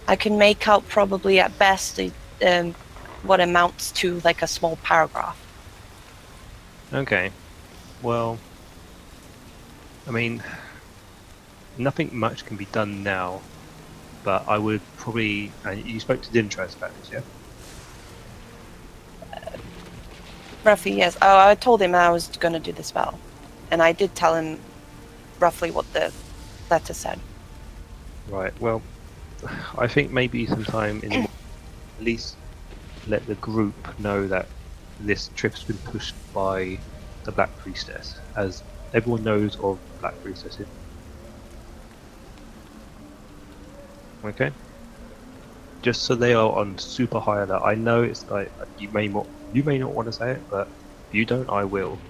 I 0.08 0.18
can 0.18 0.38
make 0.38 0.68
out 0.68 0.86
probably 0.90 1.40
at 1.40 1.58
best 1.58 1.98
a, 1.98 2.12
um, 2.46 2.76
what 3.24 3.40
amounts 3.40 3.92
to 3.94 4.20
like 4.26 4.42
a 4.42 4.48
small 4.48 4.76
paragraph. 4.84 5.43
Okay. 6.94 7.32
Well 8.02 8.38
I 10.08 10.12
mean 10.12 10.44
nothing 11.78 12.16
much 12.16 12.46
can 12.46 12.58
be 12.58 12.66
done 12.66 13.04
now. 13.04 13.42
But 14.24 14.48
I 14.48 14.58
would 14.58 14.82
probably 14.98 15.52
and 15.66 15.86
you 15.86 16.00
spoke 16.00 16.22
to 16.22 16.30
Dylan 16.30 16.50
Trask 16.50 16.78
about 16.78 16.92
this, 17.00 17.12
yeah? 17.12 17.22
Uh, 19.34 19.58
roughly, 20.64 20.94
yes. 20.94 21.18
Oh, 21.22 21.48
I 21.48 21.56
told 21.56 21.82
him 21.82 21.94
I 21.94 22.10
was 22.10 22.28
going 22.28 22.54
to 22.54 22.60
do 22.60 22.72
the 22.72 22.84
spell. 22.84 23.20
And 23.70 23.82
I 23.82 23.92
did 23.92 24.16
tell 24.16 24.36
him 24.36 24.60
roughly 25.40 25.72
what 25.72 25.92
the 25.94 26.14
letter 26.70 26.94
said. 26.94 27.20
Right. 28.30 28.54
Well, 28.62 28.82
I 29.78 29.88
think 29.88 30.12
maybe 30.12 30.46
sometime 30.46 31.02
in 31.04 31.10
the 31.10 31.20
at 32.00 32.04
least 32.04 32.36
let 33.08 33.26
the 33.26 33.36
group 33.36 33.76
know 34.00 34.28
that 34.28 34.48
this 35.08 35.30
trip's 35.30 35.66
been 35.66 35.80
pushed 35.80 36.16
by 36.34 36.84
the 37.26 37.32
Black 37.32 37.58
Priestess, 37.60 38.22
as 38.36 38.64
everyone 38.94 39.24
knows 39.24 39.56
of 39.60 39.82
Black 40.02 40.22
Priestess. 40.22 40.60
Okay. 44.24 44.56
Just 45.84 46.06
so 46.06 46.16
they 46.16 46.34
are 46.34 46.52
on 46.58 46.78
super 46.80 47.20
high 47.20 47.42
alert. 47.44 47.62
I 47.64 47.76
know 47.76 48.02
it's 48.04 48.28
like 48.28 48.52
you 48.78 48.90
may 48.92 49.08
not 49.08 49.30
you 49.52 49.64
may 49.64 49.78
not 49.78 49.94
want 49.94 50.08
to 50.08 50.14
say 50.14 50.32
it, 50.32 50.46
but 50.50 50.70
if 51.08 51.14
you 51.14 51.26
don't, 51.26 51.50
I 51.50 51.66
will. 51.66 52.04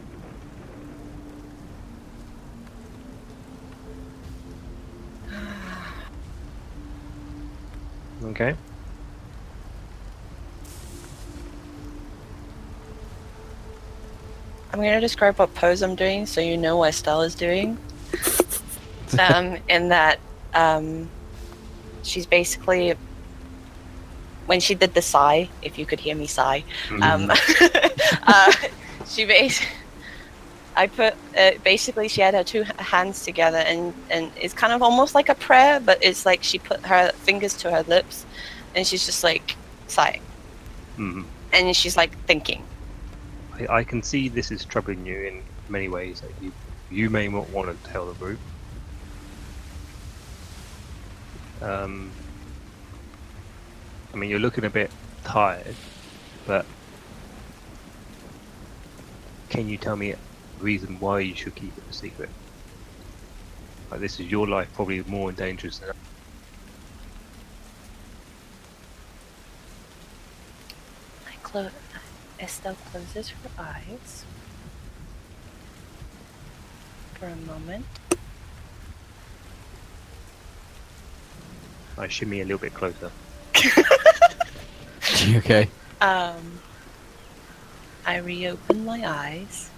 Okay. 8.22 8.58
I'm 14.72 14.80
going 14.80 14.92
to 14.92 15.00
describe 15.00 15.38
what 15.38 15.54
pose 15.54 15.82
I'm 15.82 15.94
doing 15.94 16.26
so 16.26 16.40
you 16.40 16.56
know 16.56 16.76
what 16.76 16.90
Estelle 16.90 17.22
is 17.22 17.34
doing. 17.34 17.78
um, 19.18 19.56
in 19.68 19.88
that 19.88 20.18
um, 20.54 21.08
she's 22.02 22.26
basically. 22.26 22.94
When 24.46 24.60
she 24.60 24.74
did 24.74 24.94
the 24.94 25.02
sigh, 25.02 25.50
if 25.60 25.78
you 25.78 25.84
could 25.84 26.00
hear 26.00 26.16
me 26.16 26.26
sigh, 26.26 26.64
um, 27.02 27.30
uh, 28.22 28.52
she 29.06 29.26
bas- 29.26 29.60
I 30.74 30.86
put 30.86 31.12
uh, 31.38 31.50
basically 31.62 32.08
she 32.08 32.22
had 32.22 32.32
her 32.32 32.42
two 32.44 32.62
hands 32.78 33.24
together 33.26 33.58
and 33.58 33.92
and 34.08 34.30
it's 34.40 34.54
kind 34.54 34.72
of 34.72 34.80
almost 34.82 35.14
like 35.14 35.28
a 35.28 35.34
prayer, 35.34 35.80
but 35.80 36.02
it's 36.02 36.24
like 36.24 36.42
she 36.42 36.58
put 36.58 36.80
her 36.86 37.12
fingers 37.12 37.52
to 37.58 37.70
her 37.70 37.82
lips, 37.82 38.24
and 38.74 38.86
she's 38.86 39.04
just 39.04 39.22
like 39.22 39.54
sighing, 39.86 40.22
Mhm. 40.96 41.26
and 41.52 41.76
she's 41.76 41.98
like 41.98 42.16
thinking. 42.24 42.62
I, 43.58 43.78
I 43.78 43.84
can 43.84 44.02
see 44.02 44.28
this 44.28 44.50
is 44.50 44.64
troubling 44.64 45.04
you 45.04 45.20
in 45.20 45.42
many 45.68 45.88
ways 45.88 46.20
that 46.20 46.32
you 46.40 46.52
you 46.90 47.10
may 47.10 47.28
not 47.28 47.48
want 47.50 47.68
to 47.68 47.90
tell 47.90 48.06
the 48.06 48.14
group. 48.14 48.38
Um, 51.60 52.10
I 54.14 54.16
mean, 54.16 54.30
you're 54.30 54.38
looking 54.38 54.64
a 54.64 54.70
bit 54.70 54.90
tired, 55.22 55.74
but 56.46 56.64
can 59.50 59.68
you 59.68 59.76
tell 59.76 59.96
me 59.96 60.12
a 60.12 60.18
reason 60.60 60.98
why 60.98 61.20
you 61.20 61.34
should 61.34 61.54
keep 61.54 61.76
it 61.76 61.84
a 61.90 61.92
secret? 61.92 62.30
Like 63.90 64.00
this 64.00 64.20
is 64.20 64.26
your 64.26 64.48
life, 64.48 64.68
probably 64.74 65.02
more 65.02 65.32
dangerous 65.32 65.78
than. 65.78 65.90
I 71.26 71.32
close. 71.42 71.70
Estelle 72.40 72.76
closes 72.90 73.30
her 73.30 73.50
eyes 73.58 74.24
for 77.14 77.26
a 77.26 77.36
moment. 77.36 77.84
I 81.96 82.06
shimmy 82.08 82.40
a 82.40 82.44
little 82.44 82.58
bit 82.58 82.74
closer. 82.74 83.10
You 85.24 85.38
okay? 85.38 85.68
Um, 86.00 86.60
I 88.06 88.18
reopen 88.18 88.84
my 88.84 89.02
eyes. 89.04 89.68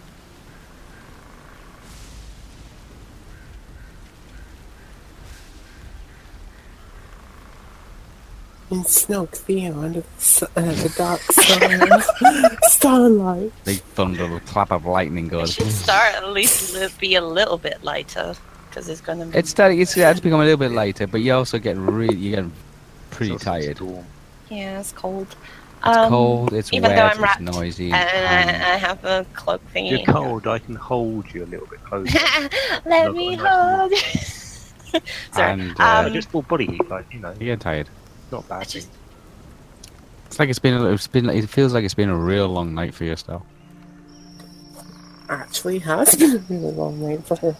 And 8.70 8.84
Snoke 8.84 9.30
Theo 9.36 9.80
under 9.80 10.00
the, 10.00 10.48
uh, 10.56 10.60
the 10.62 10.94
dark 10.96 11.20
star, 11.22 12.56
starlight. 12.62 13.52
Big 13.64 13.80
thunder, 13.80 14.36
a 14.36 14.40
clap 14.40 14.70
of 14.70 14.84
lightning 14.86 15.26
It 15.26 15.30
goes. 15.30 15.54
should 15.54 15.72
start 15.72 16.14
at 16.14 16.28
least 16.28 16.74
li- 16.74 16.88
be 17.00 17.16
a 17.16 17.20
little 17.20 17.58
bit 17.58 17.82
lighter 17.82 18.34
because 18.68 18.88
it's 18.88 19.00
gonna 19.00 19.26
be. 19.26 19.36
It's 19.38 19.50
starting. 19.50 19.80
It's 19.80 19.90
starting 19.90 20.16
to 20.18 20.22
become 20.22 20.40
a 20.40 20.44
little 20.44 20.56
bit 20.58 20.70
lighter, 20.70 21.08
but 21.08 21.20
you're 21.20 21.36
also 21.36 21.58
getting 21.58 21.84
really, 21.84 22.14
you're 22.14 22.36
getting 22.36 22.52
pretty 23.10 23.34
It's 23.34 23.44
tired. 23.44 23.76
storm. 23.76 24.04
yeah, 24.50 24.78
it's 24.78 24.92
cold. 24.92 25.26
It's 25.84 25.96
Um, 25.96 26.08
cold. 26.10 26.52
It's 26.52 26.72
even 26.72 26.90
wet. 26.90 26.96
though 26.96 27.02
I'm 27.06 27.10
it's 27.12 27.18
wrapped 27.20 27.40
noisy. 27.40 27.86
And 27.90 27.94
and 27.94 28.62
I, 28.62 28.74
I 28.74 28.76
have 28.76 29.04
a 29.04 29.26
cloak 29.32 29.62
thingy. 29.74 29.90
You're 29.90 30.14
cold. 30.14 30.46
I 30.46 30.60
can 30.60 30.76
hold 30.76 31.32
you 31.34 31.42
a 31.44 31.46
little 31.46 31.66
bit 31.66 31.82
closer. 31.84 32.18
Let 32.86 33.06
Look, 33.08 33.16
me 33.16 33.34
hold. 33.34 33.90
you. 33.90 33.98
Sorry. 35.32 35.52
And, 35.52 35.62
um, 35.70 35.76
uh, 35.80 36.02
I 36.06 36.10
just 36.10 36.30
full 36.30 36.42
body 36.42 36.66
heat, 36.66 36.88
like 36.88 37.12
you 37.12 37.18
know, 37.18 37.34
you're 37.40 37.56
tired. 37.56 37.88
Not 38.30 38.48
bad. 38.48 38.68
Just- 38.68 38.88
It's 40.26 40.38
like 40.38 40.48
it's 40.48 40.58
been. 40.58 40.74
a- 40.74 40.92
It's 40.92 41.06
been. 41.06 41.28
It 41.28 41.48
feels 41.48 41.72
like 41.74 41.84
it's 41.84 41.94
been 41.94 42.08
a 42.08 42.16
real 42.16 42.48
long 42.48 42.74
night 42.74 42.94
for 42.94 43.04
you, 43.04 43.16
still. 43.16 43.44
Actually, 45.28 45.78
has 45.80 46.14
been 46.16 46.36
a 46.36 46.38
really 46.48 46.72
long 46.72 47.00
night 47.06 47.24
for 47.26 47.36
her. 47.36 47.56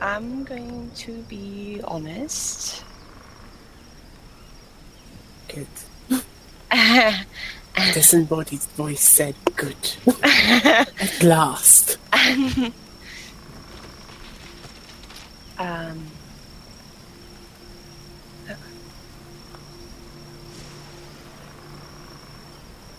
I'm 0.00 0.44
going 0.44 0.90
to 0.96 1.22
be 1.22 1.80
honest. 1.84 2.84
Good. 5.48 5.66
um, 7.76 7.92
Disembodied 7.92 8.60
voice 8.76 9.00
said, 9.00 9.34
"Good." 9.56 9.76
At 10.22 11.22
last. 11.22 11.98
um, 15.58 16.10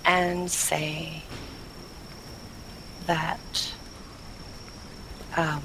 and 0.06 0.50
say 0.50 1.24
that 3.08 3.74
um, 5.36 5.62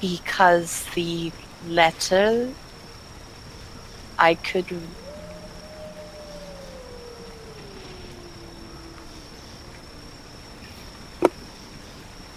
because 0.00 0.84
the 0.94 1.32
letter 1.66 2.52
I 4.18 4.34
could 4.34 4.66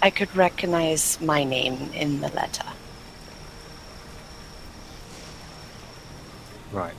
I 0.02 0.08
could 0.10 0.34
recognize 0.34 1.20
my 1.20 1.44
name 1.44 1.90
in 1.92 2.20
the 2.20 2.28
letter. 2.28 2.64
Right. 6.72 6.94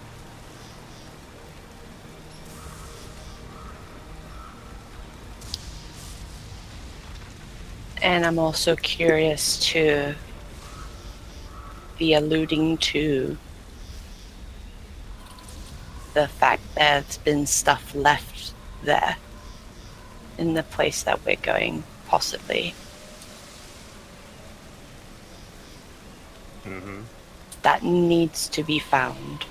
And 8.03 8.25
I'm 8.25 8.37
also 8.37 8.75
curious 8.75 9.57
to 9.71 10.15
be 12.01 12.15
alluding 12.15 12.75
to 12.77 13.37
the 16.15 16.27
fact 16.27 16.63
there's 16.73 17.19
been 17.19 17.45
stuff 17.45 17.93
left 17.93 18.55
there 18.83 19.17
in 20.39 20.55
the 20.55 20.63
place 20.63 21.03
that 21.03 21.23
we're 21.23 21.35
going, 21.35 21.83
possibly. 22.07 22.73
hmm 26.63 27.01
That 27.61 27.83
needs 27.83 28.49
to 28.49 28.63
be 28.63 28.79
found. 28.79 29.45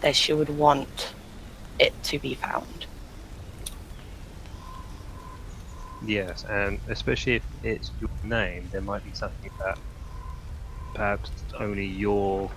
That 0.00 0.16
she 0.16 0.32
would 0.32 0.50
want 0.50 1.14
it 1.78 1.94
to 2.02 2.18
be 2.18 2.34
found. 2.34 2.86
Yes, 6.04 6.44
and 6.50 6.80
especially 6.88 7.36
if 7.36 7.44
it's 7.62 7.92
your 8.00 8.10
name, 8.24 8.68
there 8.72 8.80
might 8.80 9.04
be 9.04 9.12
something 9.12 9.52
that 9.60 9.78
perhaps 10.96 11.30
only 11.60 11.84
you're 11.84 12.50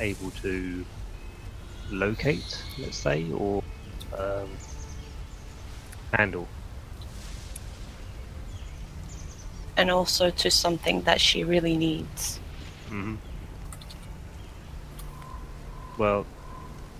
able 0.00 0.30
to 0.42 0.84
locate, 1.90 2.62
let's 2.78 2.96
say, 2.96 3.30
or 3.30 3.62
um, 4.18 4.48
handle. 6.12 6.48
And 9.76 9.90
also 9.90 10.30
to 10.30 10.50
something 10.50 11.02
that 11.02 11.20
she 11.20 11.44
really 11.44 11.76
needs. 11.76 12.40
hmm 12.88 13.14
Well, 15.96 16.26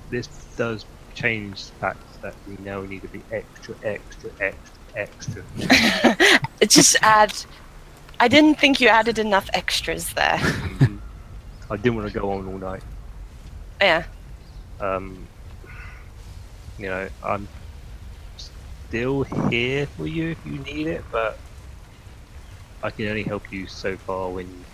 this 0.09 0.29
does 0.57 0.87
change 1.15 1.67
the 1.67 1.73
fact 1.73 2.23
that 2.23 2.35
we 2.47 2.57
now 2.65 2.83
need 2.83 3.03
to 3.03 3.09
be 3.09 3.23
extra, 3.33 3.75
extra, 3.83 4.31
extra, 4.41 4.81
extra. 4.95 5.43
it 6.61 6.71
just 6.79 6.97
adds 7.03 7.47
I 8.21 8.29
didn't 8.29 8.57
think 8.57 8.81
you 8.81 8.89
added 8.89 9.19
enough 9.19 9.49
extras 9.55 10.13
there. 10.13 10.39
I 11.71 11.77
didn't 11.77 11.97
want 11.97 12.13
to 12.13 12.19
go 12.19 12.31
on 12.33 12.47
all 12.47 12.59
night. 12.59 12.83
yeah. 13.81 14.05
Um, 14.79 15.27
you 16.77 16.89
know, 16.89 17.09
I'm 17.23 17.49
still 18.37 19.23
here 19.51 19.87
for 19.97 20.07
you 20.07 20.31
if 20.31 20.45
you 20.45 20.59
need 20.59 20.87
it, 20.87 21.05
but 21.11 21.41
I 22.83 22.91
can 22.91 23.07
only 23.09 23.23
help 23.23 23.51
you 23.53 23.67
so 23.67 23.97
far 23.97 24.31
when 24.31 24.65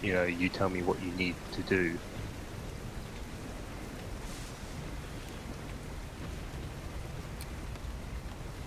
you 0.00 0.12
know 0.12 0.24
you 0.24 0.48
tell 0.48 0.68
me 0.68 0.82
what 0.82 1.00
you 1.00 1.12
need 1.12 1.36
to 1.52 1.62
do. 1.62 1.98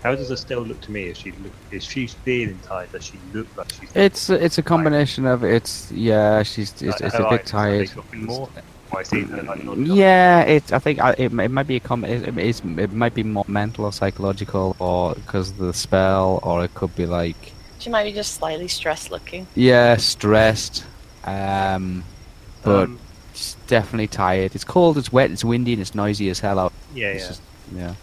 How 0.03 0.15
does 0.15 0.29
Estelle 0.31 0.61
look 0.61 0.79
to 0.81 0.91
me? 0.91 1.03
Is 1.05 1.17
she 1.17 1.31
look? 1.31 1.51
Is 1.71 1.83
she 1.83 2.07
feeling 2.07 2.59
tired? 2.63 2.91
Does 2.91 3.05
she 3.05 3.15
look 3.33 3.47
like 3.57 3.71
she's? 3.71 3.89
It's 3.95 4.29
it's 4.29 4.57
a 4.57 4.63
combination 4.63 5.25
of 5.25 5.43
it's 5.43 5.91
yeah 5.91 6.43
she's 6.43 6.71
it's, 6.73 6.81
Like, 6.83 7.01
it's 7.01 7.15
a 7.15 7.17
bit 7.17 7.27
eyes, 7.27 7.39
are 7.39 7.43
tired. 7.43 7.89
they 8.11 8.17
more? 8.17 8.49
Am 8.91 8.97
I 8.99 9.03
seeing 9.03 9.27
her 9.27 9.41
like? 9.43 9.59
Yeah, 9.75 10.41
it. 10.43 10.71
I 10.71 10.79
think 10.79 10.99
I, 11.01 11.11
it, 11.17 11.33
it 11.33 11.51
might 11.51 11.67
be 11.67 11.75
a 11.75 11.79
com. 11.79 12.05
It, 12.05 12.37
it's, 12.37 12.61
it 12.61 12.93
might 12.93 13.13
be 13.13 13.23
more 13.23 13.43
mental 13.47 13.83
or 13.85 13.91
psychological, 13.91 14.75
or 14.79 15.13
because 15.15 15.49
of 15.51 15.57
the 15.57 15.73
spell, 15.73 16.39
or 16.43 16.63
it 16.63 16.73
could 16.73 16.95
be 16.95 17.05
like 17.05 17.51
She 17.79 17.89
might 17.89 18.05
be 18.05 18.13
just 18.13 18.35
slightly 18.35 18.67
stressed 18.69 19.11
looking. 19.11 19.45
yeah, 19.55 19.97
stressed. 19.97 20.85
Um, 21.25 22.03
but 22.63 22.83
Um, 22.85 22.99
definitely 23.67 24.07
tired. 24.07 24.55
It's 24.55 24.63
cold. 24.63 24.97
It's 24.97 25.11
wet. 25.11 25.31
It's 25.31 25.43
windy, 25.43 25.73
and 25.73 25.81
it's 25.81 25.93
noisy 25.95 26.29
as 26.29 26.39
hell 26.39 26.57
out. 26.59 26.71
yeah, 26.95 27.07
It's 27.09 27.23
yeah. 27.23 27.27
just- 27.27 27.41
yeah. 27.75 27.93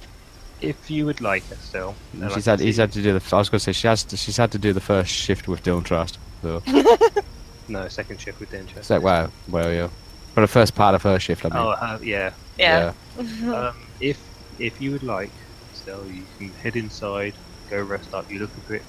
If 0.69 0.91
you 0.91 1.07
would 1.07 1.21
like 1.21 1.43
Estelle, 1.51 1.95
then 2.13 2.31
I 2.31 2.35
she's 2.35 2.45
can 2.45 2.59
had. 2.59 2.61
He's 2.61 2.77
had 2.77 2.93
to 2.93 3.03
do 3.03 3.19
the. 3.19 3.37
I 3.37 3.39
was 3.39 3.49
going 3.49 3.59
to 3.59 3.65
say 3.65 3.73
she 3.73 3.87
has. 3.89 4.05
To, 4.05 4.17
she's 4.17 4.37
had 4.37 4.53
to 4.53 4.59
do 4.59 4.73
the 4.73 4.81
first 4.81 5.13
shift 5.13 5.49
with 5.49 5.63
Don't 5.63 5.85
Trust. 5.85 6.19
So 6.43 6.63
No, 7.69 7.89
second 7.89 8.21
shift 8.21 8.41
with 8.41 8.51
Dylan 8.51 8.67
Trask. 8.67 8.91
like 8.91 9.03
wow, 9.03 9.31
well, 9.49 9.73
yeah. 9.73 9.89
For 10.35 10.41
the 10.41 10.49
first 10.49 10.75
part 10.75 10.95
of 10.95 11.03
her 11.03 11.19
shift, 11.19 11.45
I 11.45 11.49
mean. 11.49 11.59
Oh, 11.59 11.71
uh, 11.71 11.99
yeah. 12.03 12.33
Yeah. 12.59 12.93
um, 13.19 13.77
if 14.01 14.21
if 14.59 14.81
you 14.81 14.93
would 14.93 15.03
like, 15.03 15.31
Estelle, 15.73 16.05
you 16.07 16.23
can 16.39 16.51
head 16.51 16.77
inside, 16.77 17.35
go 17.71 17.83
rest 17.83 18.13
up. 18.13 18.31
You 18.31 18.41
look 18.41 18.51
a 18.57 18.71
bit 18.73 18.83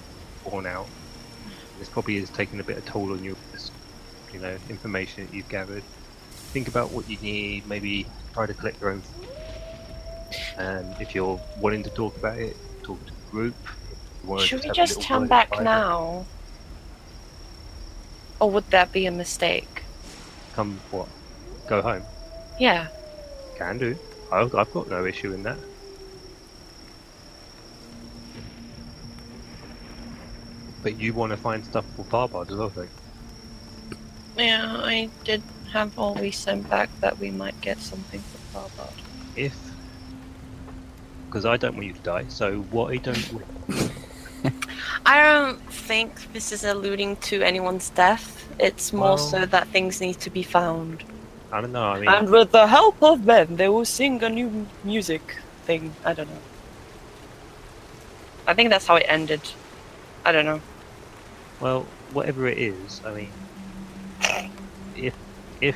worn 0.44 0.66
out. 0.66 0.88
This 1.80 1.90
probably 1.90 2.18
is 2.18 2.30
taking 2.30 2.60
a 2.60 2.64
bit 2.64 2.78
of 2.78 2.86
toll 2.86 3.12
on 3.12 3.24
you. 3.24 3.36
This, 3.52 3.72
you 4.34 4.40
know, 4.40 4.58
information 4.70 5.26
that 5.26 5.34
you've 5.34 5.50
gathered. 5.50 5.84
Think 6.32 6.68
about 6.68 6.92
what 6.92 7.10
you 7.10 7.18
need. 7.22 7.68
Maybe 7.68 8.06
try 8.34 8.46
to 8.46 8.54
collect 8.54 8.82
your 8.82 8.92
own. 8.92 9.04
And 10.57 10.95
if 10.99 11.14
you're 11.16 11.40
wanting 11.60 11.84
to 11.84 11.90
talk 11.90 12.16
about 12.18 12.38
it, 12.38 12.56
talk 12.84 13.03
to 13.06 13.12
the 13.14 13.32
group. 13.32 13.56
You 14.28 14.40
Should 14.40 14.64
we 14.64 14.72
just 14.72 15.02
turn 15.02 15.28
back 15.28 15.49
now? 15.62 16.26
Or 18.40 18.49
would 18.52 18.70
that 18.72 18.91
be 18.91 19.06
a 19.06 19.12
mistake? 19.12 19.84
Come 20.53 20.80
what? 20.91 21.07
Go 21.68 21.82
home. 21.82 22.03
Yeah. 22.60 22.88
Can 23.57 23.78
do. 23.78 23.98
I've, 24.32 24.53
I've 24.56 24.72
got 24.74 24.90
no 24.90 25.06
issue 25.06 25.34
in 25.34 25.44
that. 25.44 25.57
But 30.84 30.99
you 30.99 31.14
want 31.14 31.32
to 31.32 31.38
find 31.38 31.66
stuff 31.66 31.86
for 31.95 32.03
Tharbad 32.06 32.52
as 32.52 32.57
well, 32.57 32.70
though. 32.70 32.88
Yeah, 34.38 34.78
I 34.78 35.10
did 35.24 35.41
have 35.72 35.98
all 35.98 36.14
we 36.16 36.32
sent 36.32 36.70
back 36.70 36.90
that 37.02 37.18
we 37.20 37.32
might 37.32 37.60
get 37.62 37.80
something 37.80 38.22
for 38.22 38.60
Tharbad. 38.60 38.94
If. 39.36 39.56
Because 41.36 41.45
I 41.45 41.57
don't 41.57 41.76
want 41.76 41.88
you 41.88 41.91
to 41.91 41.99
die, 41.99 42.24
so 42.30 42.62
what 42.72 42.94
I 42.94 42.95
don't. 42.95 43.44
I 45.06 45.22
don't 45.22 45.60
think 45.70 46.32
this 46.32 46.53
is 46.53 46.64
alluding 46.64 47.18
to 47.28 47.41
anyone's 47.41 47.90
death. 47.90 48.48
It's 48.57 48.94
more 48.94 49.16
Well- 49.16 49.18
so 49.18 49.45
that 49.45 49.68
things 49.68 49.99
need 49.99 50.18
to 50.22 50.30
be 50.30 50.44
found. 50.44 51.03
I 51.52 51.60
don't 51.60 51.74
know, 51.74 51.88
I 51.91 51.99
mean. 51.99 52.07
And 52.07 52.30
with 52.30 52.52
the 52.52 52.68
help 52.68 53.03
of 53.03 53.26
men, 53.26 53.57
they 53.57 53.68
will 53.68 53.84
sing 53.84 54.24
a 54.24 54.30
new 54.30 54.66
music 54.86 55.36
thing. 55.66 55.94
I 56.06 56.14
don't 56.14 56.30
know. 56.30 56.45
I 58.48 58.53
think 58.53 58.70
that's 58.70 58.88
how 58.88 58.95
it 58.95 59.06
ended. 59.10 59.41
I 60.24 60.32
don't 60.32 60.45
know. 60.45 60.62
Well, 61.60 61.86
whatever 62.14 62.48
it 62.48 62.57
is, 62.57 63.02
I 63.03 63.12
mean, 63.12 63.32
if 64.95 65.14
if 65.60 65.76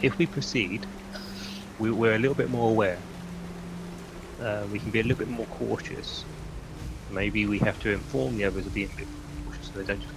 if 0.00 0.16
we 0.16 0.24
proceed, 0.24 0.86
we, 1.78 1.90
we're 1.90 2.14
a 2.14 2.18
little 2.18 2.34
bit 2.34 2.48
more 2.48 2.70
aware. 2.70 2.96
Uh, 4.40 4.64
we 4.72 4.78
can 4.78 4.90
be 4.90 5.00
a 5.00 5.02
little 5.02 5.18
bit 5.18 5.28
more 5.28 5.46
cautious. 5.46 6.24
Maybe 7.10 7.46
we 7.46 7.58
have 7.60 7.78
to 7.80 7.90
inform 7.90 8.36
the 8.36 8.44
others 8.44 8.66
of 8.66 8.74
being 8.74 8.90
a 8.92 8.96
bit 8.96 9.06
cautious 9.46 9.66
so 9.72 9.78
they 9.80 9.84
don't 9.84 10.00
just 10.00 10.14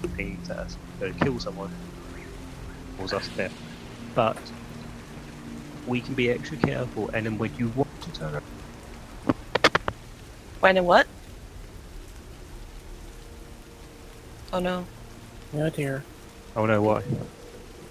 keep 0.00 0.10
things 0.12 0.50
at 0.50 0.58
us, 0.58 0.78
go 0.98 1.12
to 1.12 1.18
kill 1.24 1.38
someone, 1.38 1.70
cause 2.98 3.12
us 3.12 3.28
death. 3.36 3.52
But 4.14 4.36
we 5.86 6.00
can 6.00 6.14
be 6.14 6.30
extra 6.30 6.56
careful, 6.56 7.10
and 7.10 7.26
then 7.26 7.38
when 7.38 7.54
you 7.56 7.68
want 7.76 7.88
to 8.02 8.12
turn 8.12 8.32
around, 8.34 8.44
When 10.60 10.76
and 10.76 10.86
what? 10.86 11.06
Oh 14.52 14.60
no. 14.60 14.86
Oh 15.54 15.68
dear. 15.70 16.02
oh 16.56 16.66
no, 16.66 16.80
why? 16.82 17.02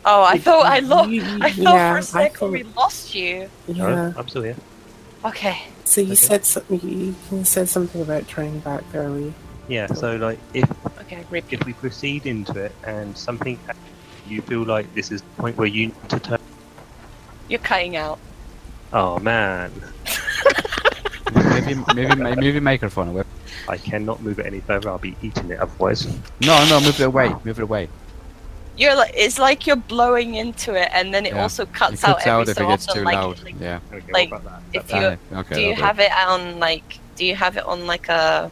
Oh, 0.04 0.24
I 0.24 0.38
thought 0.40 0.66
I 0.66 0.80
lost. 0.80 1.10
You- 1.10 1.24
I 1.42 1.52
thought 1.52 1.58
yeah, 1.76 1.92
for 1.92 1.96
I 1.96 2.00
a 2.00 2.04
second 2.04 2.38
thought- 2.38 2.52
we 2.52 2.64
lost 2.64 3.14
you. 3.16 3.50
Yeah. 3.68 4.14
Oh, 4.16 4.20
I'm 4.20 4.28
still 4.28 4.42
here. 4.42 4.56
Okay. 5.26 5.58
So 5.86 6.02
you 6.02 6.14
Okay. 6.14 6.16
said 6.16 6.46
something. 6.46 6.80
You 7.30 7.44
said 7.44 7.70
something 7.70 8.02
about 8.02 8.28
turning 8.28 8.60
back 8.60 8.84
early. 8.94 9.34
Yeah, 9.68 9.88
so 9.88 10.16
like 10.18 10.40
if 10.54 10.70
Okay, 11.02 11.24
repeat. 11.30 11.60
if 11.60 11.66
we 11.66 11.74
proceed 11.74 12.26
into 12.26 12.60
it 12.60 12.74
and 12.84 13.16
something 13.18 13.60
you 14.28 14.42
feel 14.42 14.64
like 14.64 14.92
this 14.96 15.12
is 15.12 15.22
the 15.22 15.30
point 15.42 15.58
where 15.58 15.68
you 15.68 15.88
need 15.88 16.10
to 16.10 16.20
turn 16.20 16.40
You're 17.48 17.60
cutting 17.60 17.96
out. 17.96 18.20
oh 18.94 19.20
man 19.20 19.72
maybe 21.34 21.76
maybe 21.96 22.16
ma- 22.16 22.36
move 22.36 22.54
your 22.54 22.62
microphone 22.62 23.10
away. 23.10 23.24
i 23.70 23.78
cannot 23.78 24.22
move 24.22 24.40
it 24.40 24.46
any 24.46 24.60
further 24.62 24.90
i'll 24.90 24.98
be 24.98 25.16
eating 25.22 25.50
it 25.52 25.60
otherwise 25.60 26.06
No, 26.42 26.64
no, 26.70 26.80
move 26.82 27.00
it 27.00 27.04
away. 27.06 27.30
Move 27.46 27.60
it 27.60 27.64
away. 27.64 27.88
You're 28.78 28.96
like 28.96 29.12
it's 29.16 29.38
like 29.38 29.68
you're 29.68 29.76
blowing 29.76 30.36
into 30.36 30.74
it, 30.76 30.90
and 30.94 31.14
then 31.14 31.26
it 31.26 31.34
Yeah. 31.34 31.42
also 31.44 31.64
It 31.64 31.74
cuts, 31.74 32.02
cuts 32.02 32.04
out 32.06 32.20
every 32.22 32.32
out 32.32 32.50
if 32.50 32.58
so 32.58 32.64
it 32.64 32.68
gets 32.70 32.88
often. 32.88 33.00
too 33.02 33.06
like, 33.06 33.16
loud. 33.16 33.44
like, 33.44 33.56
Yeah. 33.60 33.80
Like, 34.12 34.32
what 34.32 34.44
that 34.46 34.62
if 34.74 34.88
That- 34.88 35.20
you- 35.32 35.38
okay. 35.38 35.56
do 35.56 35.62
you 35.62 35.76
have 35.76 36.00
it 36.00 36.12
on 36.12 36.60
like? 36.60 37.00
Do 37.16 37.26
you 37.26 37.36
have 37.36 37.58
it 37.58 37.66
on 37.66 37.86
like 37.86 38.08
a 38.10 38.50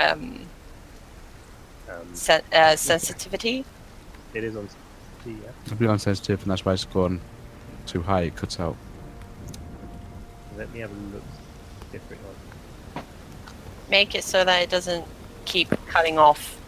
um, 0.00 0.40
um, 1.88 2.14
sen- 2.14 2.42
uh, 2.52 2.76
sensitivity? 2.76 3.64
it 4.34 4.44
is 4.44 4.54
on 4.56 4.68
yeah 5.24 5.34
It'll 5.66 5.76
be 5.78 5.86
unsensitive, 5.86 6.42
and 6.42 6.50
that's 6.50 6.64
why 6.64 6.72
it's 6.74 6.84
gone 6.84 7.20
too 7.86 8.02
high. 8.02 8.22
It 8.22 8.36
cuts 8.36 8.60
out. 8.60 8.76
let 10.56 10.72
me 10.72 10.80
have 10.80 10.90
a 10.90 10.94
look 11.14 11.22
different 11.92 12.20
one 12.24 13.04
Make 13.88 14.14
it 14.14 14.24
so 14.24 14.44
that 14.44 14.62
it 14.62 14.68
doesn't 14.70 15.04
keep 15.46 15.68
cutting 15.86 16.18
off, 16.18 16.58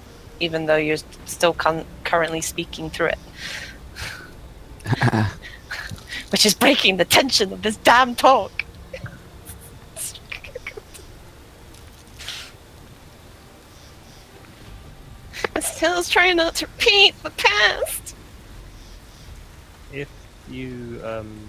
even 0.40 0.66
though 0.66 0.76
you're 0.76 0.96
still 1.26 1.52
con- 1.52 1.84
currently 2.04 2.40
speaking 2.40 2.90
through 2.90 3.08
it. 3.08 3.18
Which 6.30 6.46
is 6.46 6.54
breaking 6.54 6.96
the 6.96 7.04
tension 7.04 7.52
of 7.52 7.62
this 7.62 7.76
damn 7.78 8.14
talk. 8.14 8.64
Still 15.60 16.02
trying 16.02 16.36
not 16.36 16.54
to 16.56 16.66
repeat 16.66 17.14
the 17.22 17.30
past. 17.30 18.14
if 19.92 20.08
you 20.48 21.00
um 21.04 21.48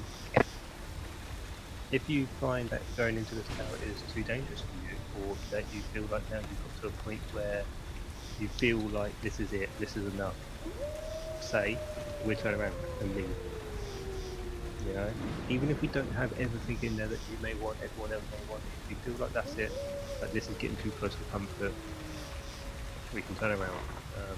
if 1.92 2.10
you 2.10 2.26
find 2.40 2.70
that 2.70 2.82
going 2.96 3.18
into 3.18 3.36
this 3.36 3.46
tower 3.58 3.78
is 3.86 4.14
too 4.14 4.24
dangerous 4.24 4.62
for 4.62 4.76
you 4.88 5.30
or 5.30 5.36
that 5.52 5.64
you 5.74 5.82
feel 5.94 6.04
like 6.12 6.24
now 6.32 6.38
you've 6.38 6.64
got 6.64 6.82
to 6.82 6.88
a 6.88 6.92
point 7.04 7.20
where 7.34 7.64
you 8.42 8.48
feel 8.48 8.78
like 8.78 9.20
this 9.22 9.40
is 9.40 9.54
it 9.54 9.70
this 9.80 9.96
is 9.96 10.14
enough 10.14 10.36
say 11.40 11.78
we 12.26 12.36
turn 12.36 12.54
around 12.60 12.74
and 13.00 13.16
leave 13.16 13.36
you 14.88 14.94
know 14.94 15.10
even 15.50 15.70
if 15.70 15.82
we 15.82 15.88
don't 15.88 16.12
have 16.12 16.32
everything 16.40 16.78
in 16.82 16.96
there 16.98 17.08
that 17.08 17.20
you 17.32 17.38
may 17.42 17.54
want 17.56 17.78
everyone 17.84 18.12
else 18.12 18.24
may 18.32 18.52
want 18.52 18.62
if 18.84 18.90
you 18.90 18.96
feel 18.98 19.14
like 19.24 19.34
that's 19.34 19.58
it 19.58 19.72
that 20.20 20.32
this 20.34 20.50
is 20.50 20.56
getting 20.58 20.78
too 20.78 20.92
close 20.92 21.16
to 21.16 21.24
comfort 21.32 21.74
we 23.14 23.22
can 23.22 23.36
turn 23.36 23.52
around 23.52 23.84
um, 24.18 24.38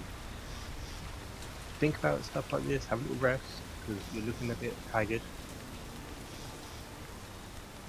think 1.79 1.97
about 1.97 2.23
stuff 2.23 2.51
like 2.53 2.65
this 2.67 2.85
have 2.85 2.99
a 2.99 3.01
little 3.01 3.17
rest 3.17 3.61
because 3.85 4.01
you're 4.13 4.23
looking 4.23 4.51
a 4.51 4.55
bit 4.55 4.73
haggard. 4.91 5.21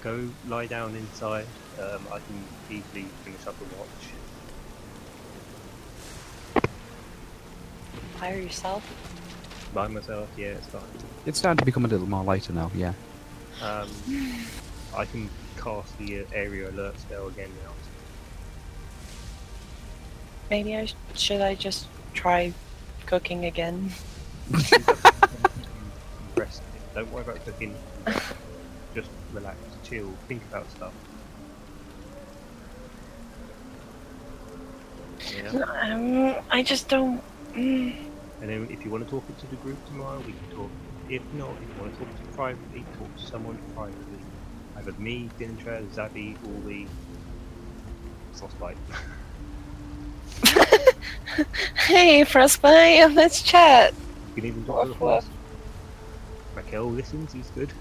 Go 0.01 0.29
lie 0.47 0.67
down 0.67 0.95
inside. 0.95 1.47
Um, 1.79 2.07
I 2.11 2.19
can 2.19 2.45
easily 2.69 3.05
finish 3.23 3.47
up 3.47 3.55
a 3.59 3.63
watch. 3.63 4.14
Fire 8.19 8.39
yourself. 8.39 8.83
By 9.73 9.87
myself, 9.87 10.29
yeah, 10.37 10.47
it's 10.47 10.67
fine. 10.67 10.81
It's 11.25 11.37
starting 11.39 11.57
to 11.57 11.65
become 11.65 11.85
a 11.85 11.87
little 11.87 12.07
more 12.07 12.23
lighter 12.23 12.53
now. 12.53 12.71
Yeah. 12.75 12.93
Um, 13.61 13.89
I 14.95 15.05
can 15.05 15.29
cast 15.57 15.97
the 15.97 16.21
uh, 16.21 16.25
area 16.33 16.69
alert 16.69 16.99
spell 16.99 17.27
again 17.27 17.49
now. 17.63 17.71
Maybe 20.49 20.75
I 20.75 20.85
sh- 20.85 20.95
should 21.15 21.41
I 21.41 21.55
just 21.55 21.87
try 22.13 22.53
cooking 23.05 23.45
again? 23.45 23.91
Rest. 26.35 26.61
Don't 26.93 27.11
worry 27.11 27.23
about 27.23 27.43
cooking. 27.45 27.75
Just 28.93 29.09
relax, 29.33 29.57
chill, 29.83 30.13
think 30.27 30.41
about 30.49 30.69
stuff. 30.71 30.93
Yeah. 35.35 35.63
Um, 35.81 36.35
I 36.49 36.63
just 36.63 36.87
don't. 36.87 37.21
Mm. 37.53 38.04
And 38.45 38.53
then 38.53 38.69
if 38.71 38.85
you 38.85 38.91
want 38.91 39.03
to 39.03 39.09
talk 39.09 39.23
it 39.27 39.39
to 39.39 39.47
the 39.47 39.55
group 39.55 39.83
tomorrow, 39.87 40.19
we 40.19 40.31
can 40.31 40.55
talk. 40.55 40.69
If 41.09 41.23
not, 41.33 41.49
if 41.63 41.75
you 41.75 41.81
want 41.81 41.93
to 41.93 41.99
talk 42.05 42.15
to 42.15 42.21
privately, 42.35 42.85
talk 42.95 43.17
to 43.17 43.25
someone 43.25 43.57
privately. 43.73 44.19
Either 44.77 44.91
me, 44.99 45.31
Dintra, 45.39 45.81
Zabi, 45.95 46.37
Uli, 46.63 46.87
Frostbite. 48.33 48.77
Hey, 51.87 52.23
Frostbite, 52.23 53.15
let's 53.15 53.41
chat. 53.41 53.95
You 54.35 54.43
can 54.43 54.45
even 54.45 54.63
talk 54.63 54.83
to 54.83 54.89
the 54.89 54.93
horse. 54.93 55.25
Raquel 56.53 56.91
listens, 56.91 57.33
he's 57.33 57.49
good. 57.55 57.73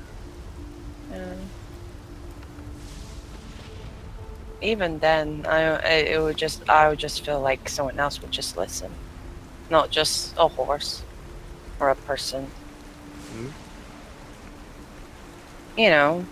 Um, 1.13 1.39
even 4.63 4.99
then, 4.99 5.45
I, 5.47 5.59
I 5.59 5.91
it 6.15 6.23
would 6.23 6.39
just 6.39 6.67
I 6.71 6.89
would 6.89 6.99
just 6.99 7.23
feel 7.23 7.41
like 7.43 7.69
someone 7.69 7.99
else 8.01 8.23
would 8.23 8.33
just 8.33 8.57
listen, 8.57 8.91
not 9.71 9.91
just 9.91 10.35
a 10.39 10.49
horse 10.49 11.05
or 11.79 11.89
a 11.91 11.97
person. 11.97 12.53
Mhm. 13.29 13.55
You 15.77 15.91
know, 15.91 16.27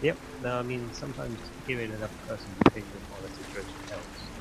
Yep. 0.00 0.20
No, 0.40 0.58
I 0.58 0.62
mean 0.62 0.92
sometimes 0.92 1.52
hearing 1.64 1.92
another 1.92 2.16
person's 2.26 2.60
opinion 2.60 3.06
on 3.10 3.24
a 3.24 3.30
situation 3.30 3.82
helps. 3.90 4.32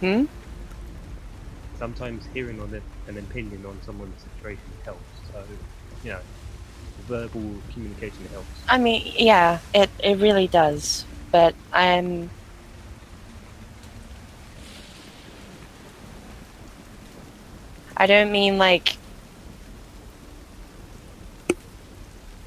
hmm. 0.00 0.24
Sometimes 1.74 2.26
hearing 2.26 2.60
on 2.60 2.72
it, 2.74 2.84
an 3.06 3.18
opinion 3.18 3.64
on 3.66 3.80
someone's 3.82 4.22
situation 4.22 4.76
helps. 4.84 5.28
So, 5.30 5.58
you 6.02 6.10
know, 6.10 6.22
verbal 6.98 7.64
communication 7.72 8.26
helps. 8.26 8.68
I 8.68 8.78
mean, 8.78 9.12
yeah, 9.16 9.60
it 9.74 9.90
it 10.02 10.18
really 10.18 10.48
does. 10.48 11.06
But 11.32 11.54
I'm. 11.72 12.30
I 17.96 18.06
don't 18.06 18.32
mean 18.32 18.58
like. 18.58 18.96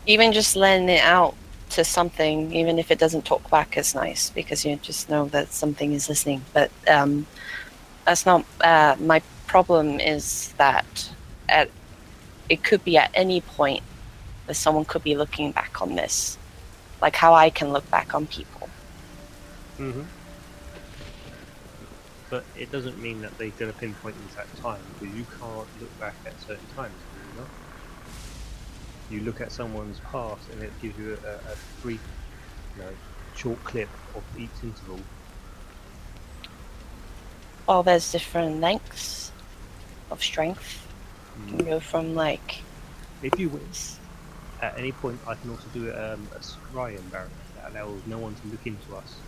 Even 0.05 0.31
just 0.31 0.55
letting 0.55 0.87
it 0.87 1.01
out 1.01 1.35
to 1.71 1.83
something, 1.83 2.53
even 2.53 2.79
if 2.79 2.91
it 2.91 2.99
doesn't 2.99 3.25
talk 3.25 3.49
back, 3.49 3.77
is 3.77 3.93
nice 3.93 4.29
because 4.29 4.63
you 4.63 4.77
just 4.77 5.09
know 5.09 5.25
that 5.29 5.51
something 5.51 5.91
is 5.93 6.07
listening. 6.07 6.43
But 6.53 6.71
um, 6.87 7.27
that's 8.05 8.25
not 8.25 8.45
uh, 8.61 8.95
my 8.99 9.21
problem. 9.47 9.99
Is 9.99 10.53
that 10.57 11.09
at 11.49 11.69
it 12.49 12.63
could 12.63 12.83
be 12.83 12.97
at 12.97 13.11
any 13.13 13.41
point 13.41 13.83
that 14.47 14.55
someone 14.55 14.85
could 14.85 15.03
be 15.03 15.15
looking 15.15 15.51
back 15.51 15.81
on 15.81 15.95
this, 15.95 16.37
like 17.01 17.15
how 17.15 17.33
I 17.33 17.49
can 17.49 17.73
look 17.73 17.89
back 17.91 18.13
on 18.15 18.27
people. 18.27 18.69
Mm-hmm. 19.77 20.03
But 22.29 22.47
it 22.55 22.71
doesn't 22.71 22.97
mean 22.99 23.21
that 23.21 23.37
they're 23.37 23.51
going 23.51 23.71
to 23.71 23.77
pinpoint 23.77 24.17
the 24.17 24.23
exact 24.23 24.57
time 24.57 24.85
because 24.87 25.13
you 25.13 25.25
can't 25.25 25.69
look 25.79 25.97
back 25.97 26.19
at 26.25 26.39
certain 26.41 26.67
times. 26.67 27.01
You, 27.33 27.33
know? 27.41 27.49
you 29.09 29.21
look 29.21 29.41
at 29.41 29.51
someone's 29.51 29.99
past 30.01 30.49
and 30.49 30.61
it 30.61 30.77
gives 30.79 30.97
you 30.97 31.17
a, 31.23 31.53
a 31.53 31.55
brief, 31.81 32.03
you 32.75 32.81
know, 32.81 32.97
short 33.33 33.63
clip 33.63 33.95
of 34.13 34.25
each 34.35 34.63
interval. 34.63 35.07
Well, 37.67 37.83
there's 37.83 38.11
different 38.11 38.59
lengths 38.59 39.31
of 40.09 40.21
strength. 40.23 40.87
You 41.37 41.43
Mm. 41.43 41.57
can 41.57 41.65
go 41.65 41.79
from 41.79 42.13
like 42.15 42.65
If 43.21 43.39
you 43.39 43.49
wish, 43.49 43.99
at 44.59 44.77
any 44.77 44.91
point, 44.91 45.21
I 45.27 45.35
can 45.35 45.49
also 45.49 45.69
do 45.69 45.93
um, 45.93 46.29
a 46.33 46.39
scrying 46.39 47.09
barrier 47.09 47.45
that 47.55 47.69
allows 47.71 48.05
no 48.05 48.19
one 48.19 48.35
to 48.35 48.47
look 48.47 48.65
into 48.65 48.95
us. 48.95 49.23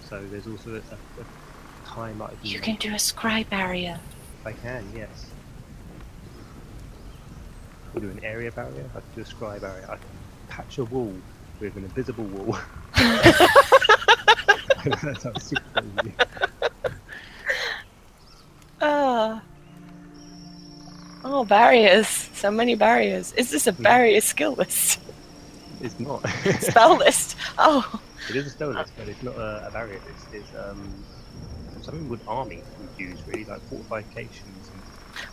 So 0.00 0.28
there's 0.28 0.46
also 0.46 0.76
a, 0.76 0.94
a, 0.94 1.22
a 1.22 1.26
I 1.96 2.12
can. 2.12 2.30
you 2.42 2.60
can 2.60 2.76
do 2.76 2.90
a 2.90 2.96
scry 2.96 3.48
barrier. 3.48 3.98
I 4.44 4.52
can, 4.52 4.84
yes. 4.94 5.26
We'll 7.92 8.02
do 8.02 8.10
an 8.10 8.24
area 8.24 8.52
barrier. 8.52 8.88
I 8.94 9.00
can 9.00 9.08
do 9.16 9.20
a 9.22 9.24
scry 9.24 9.60
barrier. 9.60 9.84
I 9.88 9.96
can 9.96 10.06
patch 10.48 10.78
a 10.78 10.84
wall 10.84 11.14
with 11.60 11.76
an 11.76 11.84
invisible 11.84 12.24
wall. 12.24 12.58
that 14.84 15.16
sounds 15.20 15.42
super 15.42 15.62
crazy. 15.74 16.14
Ah. 18.80 19.42
Oh, 21.22 21.44
barriers! 21.44 22.08
So 22.08 22.50
many 22.50 22.74
barriers. 22.74 23.32
Is 23.34 23.50
this 23.50 23.66
a 23.66 23.72
barrier 23.72 24.20
skill 24.20 24.52
list? 24.52 25.00
It's 25.82 25.98
not. 25.98 26.20
Spell 26.60 26.98
list? 26.98 27.36
Oh, 27.56 28.02
it 28.28 28.36
is 28.36 28.48
a 28.48 28.50
spell 28.50 28.68
list, 28.68 28.92
but 28.98 29.08
it's 29.08 29.22
not 29.22 29.34
a, 29.36 29.68
a 29.68 29.70
barrier 29.70 29.98
list. 30.06 30.26
It's 30.30 30.50
um, 30.54 30.92
something 31.82 32.08
with 32.08 32.20
army 32.26 32.62
would 32.78 32.88
use 32.98 33.18
really, 33.26 33.44
like 33.44 33.60
fortifications. 33.68 34.70
And, 34.72 34.82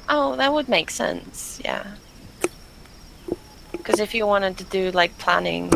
oh, 0.09 0.35
that 0.35 0.51
would 0.51 0.67
make 0.69 0.89
sense. 0.89 1.59
Yeah. 1.63 1.85
Because 3.71 3.99
if 3.99 4.13
you 4.13 4.25
wanted 4.27 4.57
to 4.57 4.63
do 4.65 4.91
like 4.91 5.17
planning 5.17 5.71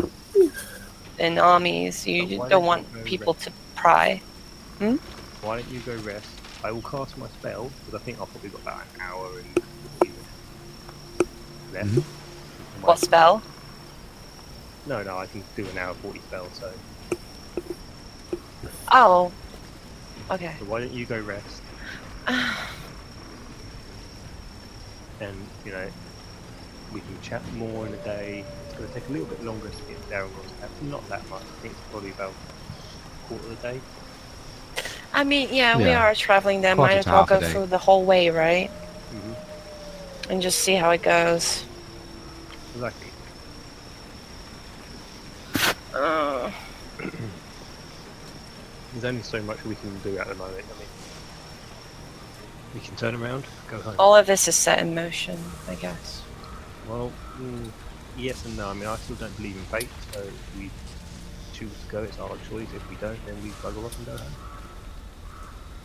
in 1.18 1.38
armies, 1.38 2.06
you 2.06 2.38
don't 2.38 2.48
don't 2.50 2.64
want 2.64 2.92
go 2.92 3.02
people 3.04 3.32
red? 3.34 3.42
to 3.42 3.52
pry. 3.74 4.20
why 4.78 5.56
don't 5.56 5.68
you 5.68 5.80
go 5.80 5.96
rest? 6.02 6.28
I 6.64 6.70
will 6.70 6.82
cast 6.82 7.16
my 7.18 7.26
spell 7.28 7.70
because 7.84 8.00
I 8.00 8.04
think 8.04 8.20
I've 8.20 8.30
probably 8.30 8.50
got 8.50 8.60
about 8.62 8.80
an 8.82 9.00
hour 9.00 9.38
and 9.38 9.64
40 10.00 10.12
minutes 10.12 10.28
left. 11.72 11.88
Mhm. 11.88 12.02
What 12.82 12.98
spell? 12.98 13.42
No, 14.86 15.02
no, 15.02 15.18
I 15.18 15.26
can 15.26 15.44
do 15.56 15.66
an 15.68 15.78
hour 15.78 15.94
40 15.94 16.20
spell, 16.20 16.48
so, 16.52 16.72
Oh. 18.90 19.32
Okay. 20.32 20.56
so 20.58 20.64
why 20.64 20.80
don't 20.80 20.92
you 20.92 21.06
go 21.06 21.20
rest 21.20 21.60
and, 25.20 25.46
you 25.64 25.72
know, 25.72 25.90
we 26.92 27.00
can 27.00 27.20
chat 27.20 27.42
more 27.52 27.86
in 27.86 27.94
a 27.94 27.98
day. 27.98 28.44
It's 28.64 28.74
going 28.74 28.88
to 28.88 28.94
take 28.94 29.08
a 29.08 29.12
little 29.12 29.26
bit 29.26 29.42
longer 29.42 29.68
to 29.68 29.82
get 29.88 29.98
there, 30.08 30.26
not 30.80 31.06
that 31.08 31.28
much. 31.28 31.42
I 31.42 31.60
think 31.60 31.74
it's 31.74 31.82
probably 31.90 32.10
about 32.10 32.32
a 32.32 33.26
quarter 33.26 33.50
of 33.50 33.60
the 33.60 33.68
day. 33.68 33.80
I 35.12 35.24
mean, 35.24 35.48
yeah, 35.52 35.76
we 35.76 35.92
are 35.92 36.14
traveling 36.14 36.62
there. 36.62 36.74
Might 36.74 36.96
as 36.96 37.06
well 37.06 37.24
go 37.24 37.40
through 37.40 37.66
the 37.66 37.78
whole 37.78 38.04
way, 38.04 38.30
right? 38.30 38.70
hmm 39.10 39.34
And 40.30 40.40
just 40.40 40.58
see 40.60 40.74
how 40.74 40.90
it 40.90 41.02
goes. 41.02 41.64
Exactly. 42.74 43.10
Uh, 45.94 46.50
There's 48.92 49.04
only 49.04 49.22
so 49.22 49.42
much 49.42 49.64
we 49.64 49.74
can 49.76 49.98
do 50.00 50.18
at 50.18 50.28
the 50.28 50.34
moment. 50.34 50.64
I 50.64 50.78
mean, 50.78 50.88
we 52.74 52.80
can 52.80 52.96
turn 52.96 53.14
around, 53.14 53.44
go 53.70 53.78
home. 53.78 53.94
all 53.98 54.14
of 54.16 54.26
this 54.26 54.48
is 54.48 54.56
set 54.56 54.78
in 54.78 54.94
motion, 54.94 55.38
I 55.68 55.74
guess. 55.76 56.22
Well, 56.88 57.12
mm, 57.38 57.70
yes 58.16 58.44
and 58.44 58.56
no. 58.56 58.68
I 58.68 58.74
mean, 58.74 58.86
I 58.86 58.96
still 58.96 59.16
don't 59.16 59.36
believe 59.36 59.56
in 59.56 59.62
fate, 59.64 59.88
so 60.12 60.20
if 60.20 60.58
we 60.58 60.70
choose 61.52 61.70
to 61.70 61.92
go, 61.92 62.02
it's 62.02 62.18
our 62.18 62.36
choice. 62.50 62.68
If 62.74 62.88
we 62.90 62.96
don't, 62.96 63.18
then 63.26 63.42
we 63.42 63.50
bugger 63.50 63.84
off 63.84 63.96
and 63.98 64.06
go 64.06 64.16
home. 64.16 64.32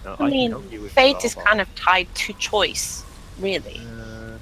Now, 0.06 0.16
I 0.20 0.30
mean, 0.30 0.52
can 0.52 0.62
help 0.62 0.72
you 0.72 0.82
with 0.82 0.92
fate 0.92 1.24
is 1.24 1.36
kind 1.36 1.62
of 1.62 1.74
tied 1.76 2.14
to 2.16 2.34
choice, 2.34 3.04
really. 3.40 3.80
Uh, 3.80 4.38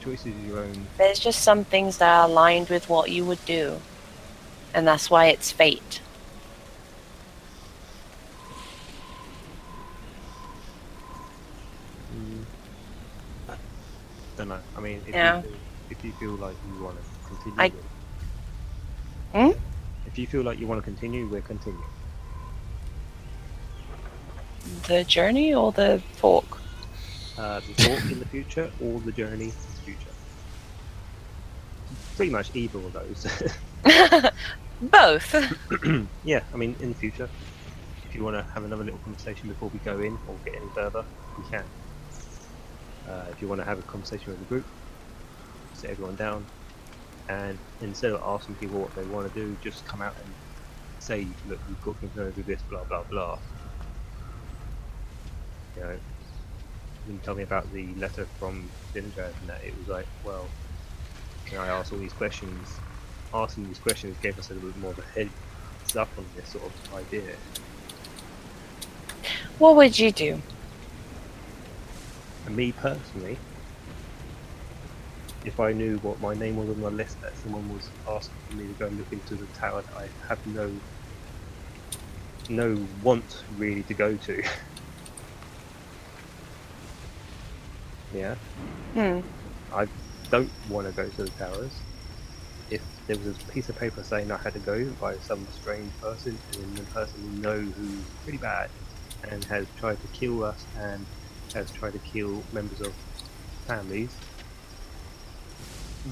choice 0.00 0.26
is 0.26 0.34
your 0.46 0.60
own. 0.60 0.86
There's 0.98 1.18
just 1.18 1.42
some 1.42 1.64
things 1.64 1.98
that 1.98 2.14
are 2.14 2.28
aligned 2.28 2.68
with 2.68 2.88
what 2.88 3.10
you 3.10 3.24
would 3.24 3.44
do, 3.46 3.80
and 4.74 4.86
that's 4.86 5.08
why 5.08 5.26
it's 5.26 5.50
fate. 5.52 6.00
Mm, 12.14 13.56
don't 14.36 14.48
know. 14.48 14.58
I 14.76 14.80
mean, 14.80 15.00
if, 15.06 15.14
Yeah. 15.14 15.36
you, 15.36 15.42
feel, 15.42 15.52
if 15.90 16.04
you 16.04 16.12
feel 16.12 16.30
like 16.32 16.56
you 16.66 16.82
want 16.84 16.96
to 16.98 17.28
continue, 17.28 17.60
I- 17.60 17.68
we'll- 19.32 19.52
Hmm? 19.52 19.58
If 20.06 20.18
you 20.18 20.26
feel 20.26 20.42
like 20.42 20.58
you 20.60 20.66
want 20.66 20.78
to 20.80 20.84
continue, 20.84 21.26
we'll 21.26 21.42
continue. 21.42 21.82
The 24.86 25.04
journey 25.04 25.54
or 25.54 25.72
the 25.72 26.00
fork? 26.16 26.44
Uh, 27.36 27.60
the 27.60 27.88
walk 27.88 28.02
in 28.10 28.18
the 28.20 28.26
future 28.26 28.70
or 28.80 29.00
the 29.00 29.10
journey 29.12 29.44
in 29.46 29.50
the 29.50 29.82
future. 29.84 30.10
Pretty 32.16 32.30
much 32.30 32.50
either 32.54 32.78
of 32.78 32.92
those. 32.92 33.26
Both. 34.80 35.34
yeah, 36.24 36.42
I 36.52 36.56
mean, 36.56 36.76
in 36.80 36.90
the 36.90 36.94
future, 36.94 37.30
if 38.04 38.14
you 38.14 38.22
want 38.24 38.36
to 38.36 38.46
have 38.54 38.64
another 38.64 38.84
little 38.84 38.98
conversation 39.00 39.48
before 39.48 39.70
we 39.70 39.78
go 39.80 40.00
in 40.00 40.18
or 40.26 40.38
get 40.44 40.54
any 40.56 40.68
further, 40.74 41.04
we 41.36 41.44
can. 41.44 41.64
Uh, 43.08 43.26
if 43.30 43.40
you 43.40 43.48
want 43.48 43.60
to 43.60 43.64
have 43.64 43.78
a 43.78 43.82
conversation 43.82 44.32
with 44.32 44.40
the 44.40 44.46
group, 44.46 44.66
sit 45.72 45.90
everyone 45.90 46.16
down, 46.16 46.46
and 47.28 47.58
instead 47.80 48.12
of 48.12 48.20
asking 48.24 48.56
people 48.56 48.80
what 48.80 48.94
they 48.94 49.04
want 49.04 49.32
to 49.32 49.40
do, 49.40 49.56
just 49.62 49.84
come 49.86 50.02
out 50.02 50.16
and 50.22 50.34
say, 50.98 51.26
look, 51.44 51.60
we've 51.68 51.80
got 51.82 51.98
concerns 51.98 52.36
with 52.36 52.46
this, 52.46 52.62
blah 52.68 52.84
blah 52.84 53.04
blah. 53.10 53.38
You 55.76 55.82
know, 55.82 55.98
when 57.04 57.16
you 57.16 57.20
tell 57.20 57.34
me 57.34 57.42
about 57.42 57.72
the 57.72 57.94
letter 57.94 58.26
from 58.38 58.70
Dindrad 58.94 59.38
and 59.40 59.48
that 59.48 59.64
it 59.64 59.76
was 59.78 59.88
like, 59.88 60.06
well, 60.22 60.48
you 61.50 61.56
know, 61.56 61.62
I 61.62 61.68
asked 61.68 61.92
all 61.92 61.98
these 61.98 62.12
questions. 62.12 62.80
Asking 63.34 63.66
these 63.66 63.78
questions 63.78 64.16
gave 64.22 64.38
us 64.38 64.50
a 64.50 64.54
little 64.54 64.70
bit 64.70 64.80
more 64.80 64.92
of 64.92 64.98
a 65.00 65.02
heads 65.02 65.96
up 65.96 66.08
on 66.16 66.24
this 66.36 66.50
sort 66.50 66.64
of 66.64 66.94
idea. 66.94 67.34
What 69.58 69.76
would 69.76 69.98
you 69.98 70.12
do? 70.12 70.40
And 72.46 72.56
me 72.56 72.72
personally, 72.72 73.38
if 75.44 75.60
I 75.60 75.72
knew 75.72 75.98
what 75.98 76.20
my 76.20 76.34
name 76.34 76.56
was 76.56 76.68
on 76.68 76.80
the 76.80 76.90
list 76.90 77.20
that 77.22 77.36
someone 77.38 77.72
was 77.72 77.88
asking 78.08 78.58
me 78.58 78.66
to 78.66 78.72
go 78.74 78.86
and 78.86 78.98
look 78.98 79.12
into 79.12 79.34
the 79.34 79.46
tower 79.46 79.82
that 79.82 79.96
I 79.96 80.08
have 80.28 80.44
no 80.46 80.70
no 82.48 82.78
want 83.02 83.42
really 83.56 83.82
to 83.84 83.94
go 83.94 84.16
to. 84.16 84.42
yeah, 88.14 88.34
Hmm. 88.92 89.20
I 89.72 89.88
don't 90.30 90.50
want 90.68 90.86
to 90.86 90.92
go 90.92 91.08
to 91.08 91.24
the 91.24 91.30
towers. 91.30 91.72
There 93.06 93.18
was 93.18 93.26
a 93.26 93.32
piece 93.52 93.68
of 93.68 93.78
paper 93.78 94.02
saying 94.02 94.30
I 94.30 94.38
had 94.38 94.54
to 94.54 94.58
go 94.60 94.86
by 95.00 95.16
some 95.18 95.46
strange 95.60 95.92
person, 96.00 96.38
and 96.54 96.76
the 96.76 96.82
person 96.84 97.14
we 97.22 97.40
know 97.40 97.60
who's 97.60 98.00
pretty 98.22 98.38
bad 98.38 98.70
and 99.30 99.44
has 99.44 99.66
tried 99.78 100.00
to 100.00 100.06
kill 100.08 100.44
us 100.44 100.64
and 100.78 101.04
has 101.52 101.70
tried 101.70 101.92
to 101.92 101.98
kill 101.98 102.42
members 102.52 102.80
of 102.80 102.94
families, 103.66 104.10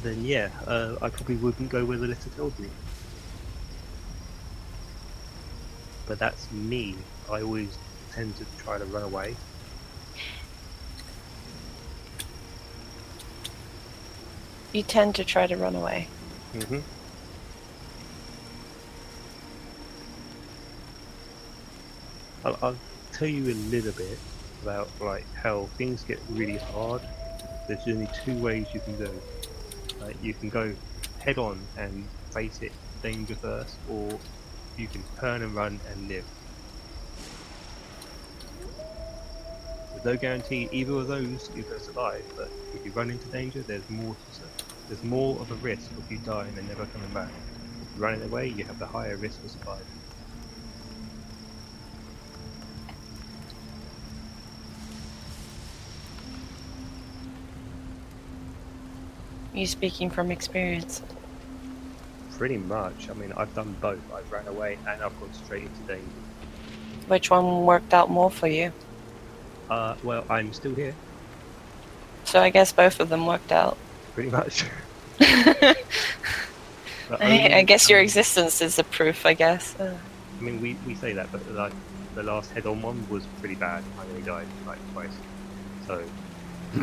then 0.02 0.24
yeah, 0.24 0.50
uh, 0.66 0.96
I 1.02 1.08
probably 1.08 1.36
wouldn't 1.36 1.70
go 1.70 1.84
where 1.84 1.98
the 1.98 2.08
letter 2.08 2.30
tells 2.30 2.58
me. 2.58 2.68
But 6.06 6.18
that's 6.18 6.50
me. 6.50 6.96
I 7.30 7.42
always 7.42 7.76
tend 8.12 8.36
to 8.36 8.44
try 8.58 8.78
to 8.78 8.84
run 8.86 9.02
away. 9.02 9.36
You 14.72 14.82
tend 14.82 15.14
to 15.16 15.24
try 15.24 15.46
to 15.46 15.56
run 15.56 15.74
away. 15.74 16.08
Mm-hmm. 16.54 16.80
I'll, 22.44 22.58
I'll 22.62 22.76
tell 23.12 23.28
you 23.28 23.44
a 23.44 23.56
little 23.70 23.92
bit 23.92 24.18
about 24.62 24.90
like 25.00 25.24
how 25.34 25.66
things 25.78 26.02
get 26.02 26.18
really 26.30 26.58
hard. 26.58 27.02
There's 27.68 27.86
only 27.86 28.08
two 28.24 28.36
ways 28.38 28.66
you 28.74 28.80
can 28.80 28.98
go. 28.98 29.10
Like 30.00 30.16
you 30.22 30.34
can 30.34 30.48
go 30.50 30.74
head 31.20 31.38
on 31.38 31.60
and 31.78 32.06
face 32.32 32.60
it, 32.62 32.72
danger 33.02 33.36
first, 33.36 33.76
or 33.88 34.18
you 34.76 34.88
can 34.88 35.02
turn 35.20 35.42
and 35.42 35.54
run 35.54 35.80
and 35.90 36.08
live. 36.08 36.24
There's 39.92 40.04
no 40.04 40.16
guarantee 40.16 40.68
either 40.72 40.94
of 40.94 41.06
those 41.06 41.48
you're 41.54 41.64
going 41.64 41.78
to 41.78 41.84
survive, 41.84 42.24
but 42.36 42.50
if 42.74 42.84
you 42.84 42.90
run 42.92 43.10
into 43.10 43.26
danger, 43.28 43.62
there's 43.62 43.88
more 43.88 44.14
to 44.14 44.34
sur- 44.34 44.44
there's 44.92 45.04
more 45.04 45.40
of 45.40 45.50
a 45.50 45.54
risk 45.54 45.90
of 45.92 46.12
you 46.12 46.18
dying 46.18 46.52
and 46.58 46.68
never 46.68 46.84
coming 46.84 47.08
back. 47.14 47.30
If 47.30 47.96
you're 47.96 48.06
running 48.06 48.22
away, 48.24 48.48
you 48.48 48.62
have 48.64 48.78
the 48.78 48.84
higher 48.84 49.16
risk 49.16 49.42
of 49.42 49.50
surviving. 49.50 49.86
You 59.54 59.66
speaking 59.66 60.10
from 60.10 60.30
experience. 60.30 61.00
Pretty 62.36 62.58
much. 62.58 63.08
I 63.08 63.14
mean, 63.14 63.32
I've 63.34 63.54
done 63.54 63.74
both. 63.80 63.98
I've 64.12 64.30
ran 64.30 64.46
away 64.46 64.76
and 64.86 65.02
I've 65.02 65.18
gone 65.18 65.32
straight 65.32 65.62
into 65.62 65.80
danger. 65.88 66.04
Which 67.08 67.30
one 67.30 67.64
worked 67.64 67.94
out 67.94 68.10
more 68.10 68.30
for 68.30 68.46
you? 68.46 68.72
Uh, 69.70 69.94
well, 70.02 70.26
I'm 70.28 70.52
still 70.52 70.74
here, 70.74 70.94
So 72.24 72.40
I 72.40 72.50
guess 72.50 72.72
both 72.72 73.00
of 73.00 73.08
them 73.08 73.24
worked 73.24 73.52
out. 73.52 73.78
Pretty 74.14 74.30
much. 74.30 74.64
I, 75.20 75.76
I 77.20 77.62
guess 77.62 77.90
your 77.90 77.98
um, 77.98 78.04
existence 78.04 78.60
is 78.60 78.76
the 78.76 78.84
proof, 78.84 79.26
I 79.26 79.34
guess. 79.34 79.76
I 79.78 79.94
mean, 80.40 80.60
we, 80.60 80.76
we 80.86 80.94
say 80.94 81.12
that, 81.12 81.30
but 81.30 81.46
like 81.52 81.72
the 82.14 82.22
last 82.22 82.50
head-on 82.52 82.80
one 82.82 83.06
was 83.08 83.24
pretty 83.40 83.54
bad. 83.54 83.84
I 83.98 84.06
nearly 84.06 84.22
died 84.22 84.46
like 84.66 84.78
twice. 84.92 85.12
So. 85.86 86.02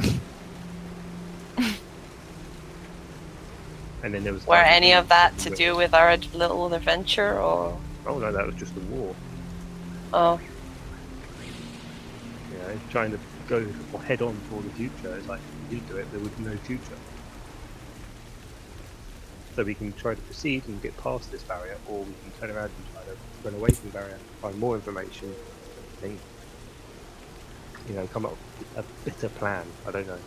and 4.03 4.14
then 4.14 4.23
there 4.23 4.34
was. 4.34 4.45
were 4.45 4.56
any 4.56 4.93
of 4.93 5.10
that 5.10 5.38
to 5.39 5.49
do 5.49 5.76
with 5.76 5.93
our 5.93 6.15
little 6.34 6.73
adventure, 6.73 7.39
or 7.39 7.77
Oh 8.06 8.18
no, 8.18 8.31
that 8.31 8.45
was 8.45 8.56
just 8.56 8.73
the 8.76 8.81
war. 8.81 9.15
oh, 10.14 10.39
You 12.51 12.57
know, 12.57 12.80
trying 12.89 13.11
to 13.11 13.19
go 13.47 13.65
head 13.99 14.22
on 14.22 14.35
for 14.49 14.61
the 14.61 14.69
future. 14.72 15.15
It's 15.15 15.27
like 15.27 15.41
if 15.68 15.73
you 15.73 15.80
do 15.81 15.97
it, 15.97 16.10
there 16.11 16.19
would 16.19 16.35
be 16.38 16.43
no 16.45 16.56
future. 16.57 16.97
So 19.60 19.65
we 19.65 19.76
can 19.76 19.91
try 19.91 20.15
to 20.15 20.22
proceed 20.22 20.65
and 20.69 20.81
get 20.81 20.95
past 20.95 21.31
this 21.31 21.44
barrier, 21.44 21.76
or 21.86 22.06
we 22.06 22.14
can 22.14 22.31
turn 22.40 22.49
around 22.49 22.72
and 22.77 22.86
try 22.94 23.03
to 23.03 23.18
run 23.44 23.56
away 23.56 23.68
from 23.68 23.90
the 23.90 23.94
barrier, 23.94 24.18
find 24.41 24.57
more 24.57 24.73
information, 24.73 25.36
and 26.02 26.18
you 27.90 27.94
know, 27.94 28.07
come 28.07 28.26
up 28.26 28.38
with 28.57 28.77
a 28.77 28.86
better 29.03 29.27
plan. 29.27 29.68
I 29.86 29.91
don't 29.91 30.07
know. 30.07 30.18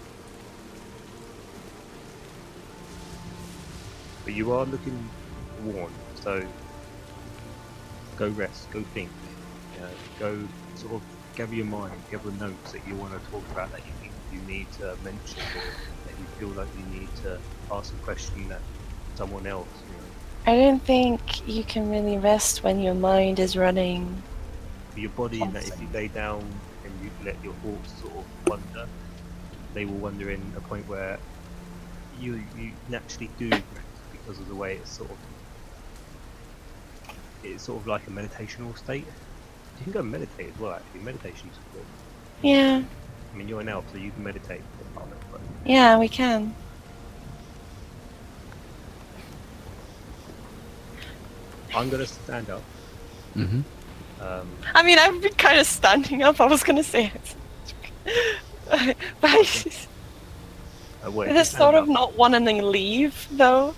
But 4.23 4.35
you 4.35 4.53
are 4.53 4.67
looking 4.67 5.09
worn, 5.65 5.95
so 6.15 6.47
go 8.19 8.29
rest, 8.29 8.71
go 8.71 8.83
think, 8.93 9.09
know, 9.81 9.89
go 10.19 10.47
sort 10.75 10.93
of 10.93 11.03
gather 11.37 11.55
your 11.55 11.65
mind, 11.65 12.03
gather 12.11 12.31
notes 12.33 12.73
that 12.73 12.87
you 12.87 12.97
want 12.97 13.13
to 13.13 13.31
talk 13.31 13.49
about 13.51 13.71
that 13.73 13.81
you 13.87 14.11
you 14.31 14.43
need 14.47 14.71
to 14.73 14.95
mention 15.03 15.43
or 15.55 15.63
that 16.05 16.19
you 16.19 16.27
feel 16.39 16.49
like 16.49 16.69
you 16.79 16.85
need 16.85 17.09
to 17.17 17.39
ask 17.71 17.95
a 17.95 17.97
question 17.99 18.49
that 18.49 18.61
someone 19.17 19.47
else, 19.47 19.69
you 19.89 19.97
know, 19.97 20.03
I 20.47 20.65
don't 20.65 20.83
think 20.83 21.47
you 21.49 21.63
can 21.65 21.91
really 21.91 22.19
rest 22.19 22.63
when 22.63 22.81
your 22.81 22.95
mind 22.95 23.39
is 23.39 23.57
running. 23.57 24.23
your 24.97 25.11
body 25.11 25.41
if 25.43 25.81
you 25.81 25.89
lay 25.93 26.09
down 26.09 26.41
and 26.85 26.93
you 27.03 27.11
let 27.25 27.37
your 27.43 27.55
thoughts 27.55 28.01
sort 28.01 28.15
of 28.15 28.25
wander, 28.47 28.89
they 29.75 29.85
will 29.85 29.99
wander 29.99 30.31
in 30.31 30.41
a 30.57 30.61
point 30.61 30.87
where 30.89 31.19
you 32.21 32.43
you 32.59 32.73
naturally 32.89 33.31
do 33.39 33.49
rest 33.51 33.65
because 34.13 34.39
of 34.39 34.49
the 34.49 34.55
way 34.55 34.77
it's 34.77 34.91
sort 34.91 35.11
of 35.11 35.17
it's 37.45 37.65
sort 37.65 37.81
of 37.81 37.87
like 37.87 38.07
a 38.07 38.11
meditational 38.11 38.77
state. 38.79 39.07
You 39.79 39.85
can 39.85 39.93
go 39.93 40.01
and 40.01 40.11
meditate 40.11 40.53
as 40.53 40.59
well 40.61 40.73
actually. 40.73 41.01
Meditation's 41.01 41.57
good. 41.73 41.85
Yeah, 42.43 42.83
I 43.33 43.37
mean 43.37 43.49
you're 43.49 43.61
an 43.61 43.69
elf 43.69 43.85
so 43.93 43.99
you 43.99 44.11
can 44.11 44.25
meditate 44.25 44.61
for 44.77 44.85
a 45.01 45.01
moment, 45.05 45.21
but 45.31 45.41
yeah, 45.65 45.99
we 45.99 46.09
can. 46.09 46.55
I'm 51.75 51.89
gonna 51.91 52.07
stand 52.07 52.51
up. 52.51 52.63
Mm-hmm. 53.37 53.61
Um, 54.23 54.49
I 54.75 54.83
mean, 54.83 54.99
I've 54.99 55.21
been 55.21 55.33
kind 55.35 55.59
of 55.59 55.67
standing 55.67 56.23
up. 56.23 56.41
I 56.41 56.47
was 56.47 56.63
gonna 56.63 56.83
say 56.85 57.13
it, 57.15 57.35
but 59.21 59.31
I 59.31 59.43
just, 59.43 59.89
uh, 61.05 61.11
well, 61.11 61.29
if 61.29 61.35
I 61.35 61.39
you 61.39 61.45
sort 61.45 61.75
of 61.75 61.85
up, 61.85 61.89
not 61.89 62.17
wanting 62.17 62.45
to 62.45 62.65
leave 62.67 63.27
though. 63.33 63.75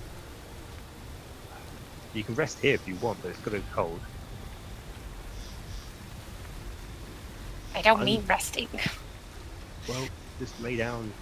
You 2.12 2.22
can 2.22 2.34
rest 2.34 2.58
here 2.60 2.74
if 2.74 2.86
you 2.86 2.94
want, 2.96 3.20
but 3.22 3.30
it's 3.30 3.40
gonna 3.40 3.58
be 3.58 3.64
cold. 3.72 4.00
I 7.74 7.82
don't 7.82 7.96
I'm- 7.98 8.04
mean 8.04 8.24
resting. 8.28 8.68
Well, 9.88 10.06
just 10.38 10.58
lay 10.60 10.76
down 10.76 11.12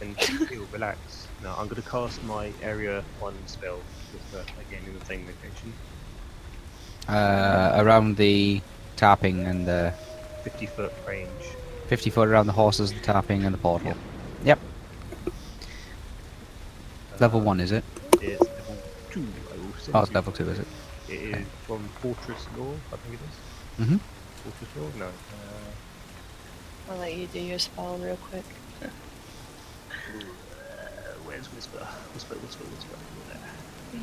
and 0.00 0.16
feel 0.48 0.66
relax. 0.72 1.28
Now 1.42 1.54
I'm 1.58 1.68
gonna 1.68 1.82
cast 1.82 2.22
my 2.24 2.52
area 2.62 3.02
one 3.20 3.34
spell 3.46 3.80
just 4.12 4.34
uh, 4.34 4.42
again 4.68 4.82
in 4.86 4.98
the 4.98 5.04
same 5.04 5.26
location. 5.26 5.72
Uh, 7.08 7.72
around 7.76 8.16
the 8.16 8.60
tapping 8.96 9.44
and 9.46 9.66
the 9.66 9.92
50 10.44 10.66
foot 10.66 10.92
range. 11.06 11.28
50 11.88 12.10
foot 12.10 12.28
around 12.28 12.46
the 12.46 12.52
horses, 12.52 12.92
the 12.92 13.00
tapping, 13.00 13.44
and 13.44 13.52
the 13.52 13.58
portal. 13.58 13.94
Yep. 14.44 14.58
Level 17.20 17.40
Uh, 17.40 17.44
1, 17.44 17.60
is 17.60 17.72
it? 17.72 17.84
Is 18.20 18.40
level 18.40 18.76
two. 19.10 19.26
I 19.52 19.56
will 19.56 19.72
send 19.78 19.96
Oh, 19.96 20.00
it's 20.00 20.12
level 20.12 20.32
2, 20.32 20.48
is 20.50 20.58
it? 20.60 20.66
It 21.08 21.12
is 21.40 21.46
from 21.66 21.86
Fortress 22.00 22.46
Law, 22.56 22.72
I 22.92 22.96
think 22.96 23.14
it 23.14 23.20
is. 23.28 23.86
Mm-hmm. 23.86 23.96
Fortress 24.42 24.76
Law? 24.76 24.98
No. 24.98 25.06
Uh, 25.06 26.92
I'll 26.92 26.98
let 26.98 27.14
you 27.14 27.26
do 27.26 27.40
your 27.40 27.58
spell 27.58 27.98
real 27.98 28.16
quick. 28.16 28.44
uh, 28.82 28.86
where's 31.24 31.46
Whisper? 31.52 31.86
Whisper, 32.14 32.34
Whisper, 32.36 32.64
Whisper. 32.64 32.96
There. 33.28 34.00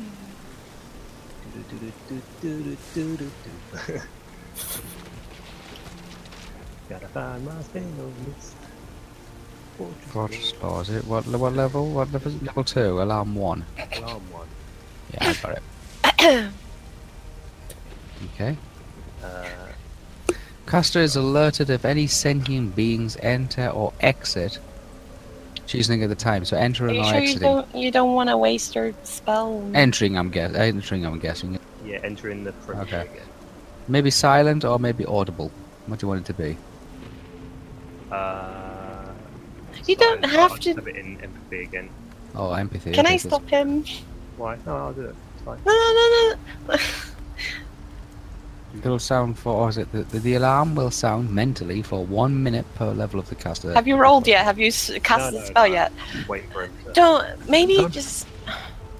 Gotta 6.88 7.08
find 7.08 7.44
my 7.44 7.62
spell 7.62 7.82
list. 8.26 8.56
Fortress 9.78 10.10
Fortress 10.10 10.52
Law. 10.62 10.68
Law, 10.68 10.80
is 10.80 10.90
it? 10.90 11.04
What, 11.04 11.26
what 11.26 11.52
level? 11.54 11.90
What 11.90 12.12
level? 12.12 12.32
Level 12.42 12.64
2, 12.64 13.02
alarm 13.02 13.34
1. 13.34 13.64
alarm 13.96 14.30
one. 14.30 14.48
Yeah, 15.14 15.28
I 15.28 15.34
got 15.34 15.58
it. 15.58 16.50
Okay. 18.34 18.54
Uh, 19.24 19.46
Caster 20.66 21.00
is 21.00 21.16
alerted 21.16 21.70
if 21.70 21.86
any 21.86 22.06
sentient 22.06 22.76
beings 22.76 23.16
enter 23.22 23.68
or 23.68 23.94
exit. 24.00 24.58
Choosing 25.70 26.02
at 26.02 26.08
the 26.08 26.16
time, 26.16 26.44
so 26.44 26.56
Are 26.56 26.60
entering 26.60 26.96
you 26.96 27.00
or 27.02 27.04
sure 27.04 27.20
you 27.20 27.38
don't 27.38 27.74
you 27.76 27.90
don't 27.92 28.12
want 28.14 28.28
to 28.28 28.36
waste 28.36 28.74
your 28.74 28.92
spell? 29.04 29.62
Entering, 29.72 30.18
I'm 30.18 30.28
guess. 30.28 30.52
Entering, 30.52 31.06
I'm 31.06 31.20
guessing. 31.20 31.60
yeah, 31.86 32.00
entering 32.02 32.42
the 32.42 32.50
front 32.50 32.80
Okay. 32.80 33.02
again. 33.02 33.28
Maybe 33.86 34.10
silent 34.10 34.64
or 34.64 34.80
maybe 34.80 35.04
audible. 35.06 35.52
What 35.86 36.00
do 36.00 36.04
you 36.06 36.08
want 36.08 36.22
it 36.22 36.26
to 36.26 36.34
be? 36.34 36.56
Uh, 38.10 39.12
You 39.86 39.94
don't 39.94 40.20
fine, 40.22 40.30
have 40.30 40.50
I'll 40.50 40.58
to- 40.58 40.74
Have 40.74 40.88
it 40.88 40.96
in 40.96 41.20
empathy 41.22 41.62
again. 41.62 41.88
Oh, 42.34 42.52
empathy. 42.52 42.90
Can 42.90 43.06
okay, 43.06 43.14
I 43.14 43.18
so 43.18 43.28
stop 43.28 43.48
him? 43.48 43.84
Why? 44.38 44.58
No, 44.66 44.76
I'll 44.76 44.92
do 44.92 45.02
it. 45.02 45.14
It's 45.36 45.44
fine. 45.44 45.58
No, 45.64 45.72
no, 45.72 45.90
no, 45.94 46.74
no. 46.74 46.80
It'll 48.78 48.98
sound 49.00 49.38
for, 49.38 49.52
or 49.52 49.68
is 49.68 49.78
it 49.78 49.90
the, 49.92 50.02
the, 50.04 50.18
the 50.20 50.34
alarm 50.34 50.74
will 50.76 50.90
sound 50.92 51.30
mentally 51.30 51.82
for 51.82 52.04
one 52.04 52.42
minute 52.42 52.64
per 52.76 52.92
level 52.92 53.18
of 53.18 53.28
the 53.28 53.34
caster. 53.34 53.72
Have 53.74 53.88
you 53.88 53.96
rolled 53.96 54.26
yet? 54.28 54.44
Have 54.44 54.58
you 54.58 54.70
cast 55.00 55.32
No, 55.32 55.38
the 55.40 55.46
spell 55.46 55.68
no. 55.68 55.74
yet? 55.74 55.92
I'm 56.14 56.26
waiting 56.28 56.50
for 56.50 56.64
him 56.64 56.72
to. 56.86 56.92
Don't. 56.92 57.48
Maybe 57.48 57.76
Don't. 57.76 57.92
just. 57.92 58.26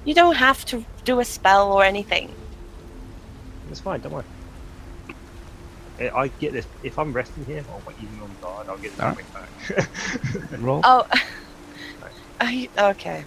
You 0.04 0.14
don't 0.14 0.34
have 0.36 0.64
to 0.66 0.84
do 1.04 1.20
a 1.20 1.24
spell 1.24 1.72
or 1.72 1.84
anything. 1.84 2.34
It's 3.70 3.80
fine. 3.80 4.00
Don't 4.00 4.12
worry. 4.12 4.24
I 6.00 6.10
I 6.10 6.28
get 6.40 6.52
this. 6.52 6.66
If 6.82 6.98
I'm 6.98 7.12
resting 7.12 7.44
here, 7.44 7.64
I'll 7.70 7.82
wait 7.86 7.96
even 8.02 8.20
on 8.22 8.30
guard. 8.40 8.68
I'll 8.68 8.78
get 8.78 8.90
this 8.92 9.00
Alright. 9.00 9.24
coming 9.32 9.86
back. 10.50 10.60
Roll. 10.60 10.80
Oh. 10.84 11.06
I, 12.40 12.68
okay. 12.78 13.24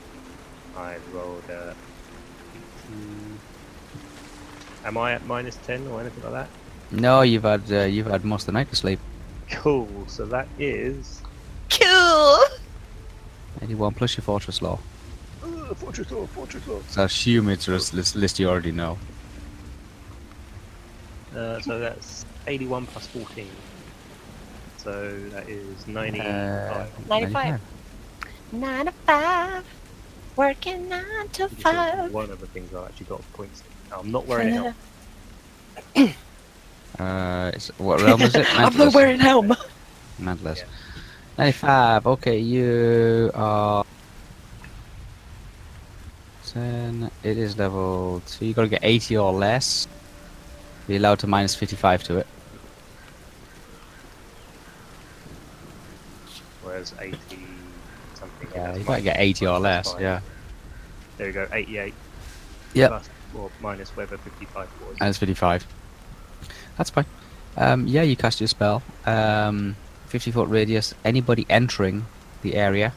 I 0.75 0.97
rolled 1.13 1.43
a. 1.49 1.75
Am 4.85 4.97
I 4.97 5.13
at 5.13 5.25
minus 5.25 5.55
ten 5.65 5.87
or 5.87 6.01
anything 6.01 6.23
like 6.23 6.33
that? 6.33 6.49
No, 6.91 7.21
you've 7.21 7.43
had 7.43 7.71
uh, 7.71 7.83
you've 7.83 8.07
had 8.07 8.23
most 8.25 8.43
of 8.43 8.45
the 8.47 8.51
night 8.53 8.69
to 8.69 8.75
sleep. 8.75 8.99
Cool. 9.51 9.87
So 10.07 10.25
that 10.25 10.47
is. 10.59 11.21
Cool. 11.69 12.39
Anyone 13.61 13.93
plus 13.93 14.17
your 14.17 14.23
fortress 14.23 14.61
law. 14.61 14.79
Uh, 15.43 15.73
fortress 15.73 16.11
law, 16.11 16.25
fortress 16.27 16.67
law. 16.67 16.79
So 16.89 17.01
I 17.01 17.05
assume 17.05 17.49
it's 17.49 17.67
a 17.67 17.71
list, 17.71 18.15
list 18.15 18.39
you 18.39 18.49
already 18.49 18.71
know. 18.71 18.97
Uh, 21.35 21.59
so 21.61 21.79
that's 21.79 22.25
81 22.47 22.85
plus 22.87 23.07
14. 23.07 23.47
So 24.77 25.19
that 25.29 25.47
is 25.49 25.87
95. 25.87 26.27
Uh, 26.27 26.85
95. 27.09 27.61
Nine 28.51 28.85
to 28.85 28.91
five. 28.91 29.65
Working 30.35 30.89
nine 30.89 31.29
to 31.33 31.47
five. 31.47 32.13
One 32.13 32.29
of 32.29 32.39
the 32.39 32.47
things 32.47 32.73
I 32.73 32.85
actually 32.85 33.05
got 33.07 33.33
points. 33.33 33.63
I'm 33.99 34.11
not 34.11 34.25
wearing 34.27 34.49
a 34.49 34.51
helmet. 34.51 34.75
Uh, 36.99 37.49
it's, 37.55 37.69
what 37.79 37.99
realm 38.01 38.21
is 38.21 38.35
it? 38.35 38.45
I'm 38.55 38.77
not 38.77 38.89
Mantless. 38.89 38.93
wearing 38.93 39.19
helm. 39.19 39.55
Mantless. 40.21 40.59
Yeah. 40.59 40.65
95. 41.39 42.05
Okay, 42.05 42.37
you 42.37 43.31
are. 43.33 43.83
10. 46.45 47.09
It 47.23 47.37
is 47.39 47.57
level 47.57 48.21
2. 48.27 48.45
you 48.45 48.53
got 48.53 48.61
to 48.61 48.67
get 48.67 48.81
80 48.83 49.17
or 49.17 49.33
less. 49.33 49.87
Be 50.87 50.97
allowed 50.97 51.17
to 51.19 51.27
minus 51.27 51.55
55 51.55 52.03
to 52.03 52.17
it. 52.19 52.27
Where's 56.61 56.93
80 56.99 57.17
something. 58.13 58.47
Yeah, 58.53 58.67
that's 58.67 58.77
you 58.79 58.83
got 58.85 58.95
to 58.97 59.01
get 59.01 59.15
minus 59.15 59.29
80 59.41 59.47
or 59.47 59.59
less. 59.59 59.95
Yeah. 59.99 60.19
There 61.17 61.27
we 61.27 61.33
go, 61.33 61.47
88. 61.51 61.93
Yep. 62.73 62.89
Plus, 62.89 63.09
or 63.37 63.49
minus 63.61 63.89
whatever 63.91 64.17
55 64.17 64.69
was. 64.87 64.99
Minus 64.99 65.17
55. 65.17 65.65
That's 66.77 66.89
fine. 66.89 67.05
Um, 67.57 67.87
yeah, 67.87 68.01
you 68.01 68.15
cast 68.15 68.41
your 68.41 68.47
spell. 68.47 68.81
Um, 69.05 69.75
50 70.07 70.31
foot 70.31 70.49
radius. 70.49 70.93
Anybody 71.05 71.45
entering 71.49 72.05
the 72.41 72.55
area, 72.55 72.93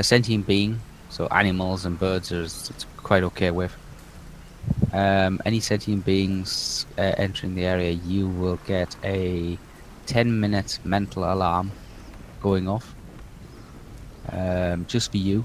sentient 0.00 0.46
being, 0.46 0.80
so 1.10 1.26
animals 1.26 1.84
and 1.84 1.98
birds, 1.98 2.32
are, 2.32 2.42
it's 2.42 2.86
quite 2.96 3.22
okay 3.24 3.50
with. 3.50 3.76
Um, 4.92 5.40
any 5.44 5.60
sentient 5.60 6.04
beings 6.04 6.86
uh, 6.98 7.14
entering 7.16 7.54
the 7.54 7.64
area, 7.64 7.90
you 7.90 8.28
will 8.28 8.58
get 8.66 8.94
a 9.04 9.58
10 10.06 10.40
minute 10.40 10.78
mental 10.84 11.24
alarm 11.24 11.72
going 12.40 12.68
off. 12.68 12.94
Um, 14.30 14.86
just 14.86 15.10
for 15.10 15.16
you. 15.16 15.44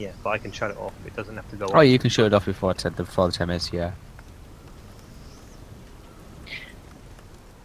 Yeah, 0.00 0.12
but 0.24 0.30
I 0.30 0.38
can 0.38 0.50
shut 0.50 0.70
it 0.70 0.78
off. 0.78 0.94
It 1.04 1.14
doesn't 1.14 1.36
have 1.36 1.48
to 1.50 1.56
go 1.56 1.66
off. 1.66 1.72
Oh, 1.74 1.78
off. 1.80 1.86
you 1.86 1.98
can 1.98 2.08
shut 2.08 2.24
it 2.24 2.32
off 2.32 2.46
before, 2.46 2.70
it's, 2.70 2.84
before 2.84 3.26
the 3.26 3.32
10 3.32 3.48
minutes, 3.48 3.70
yeah. 3.70 3.92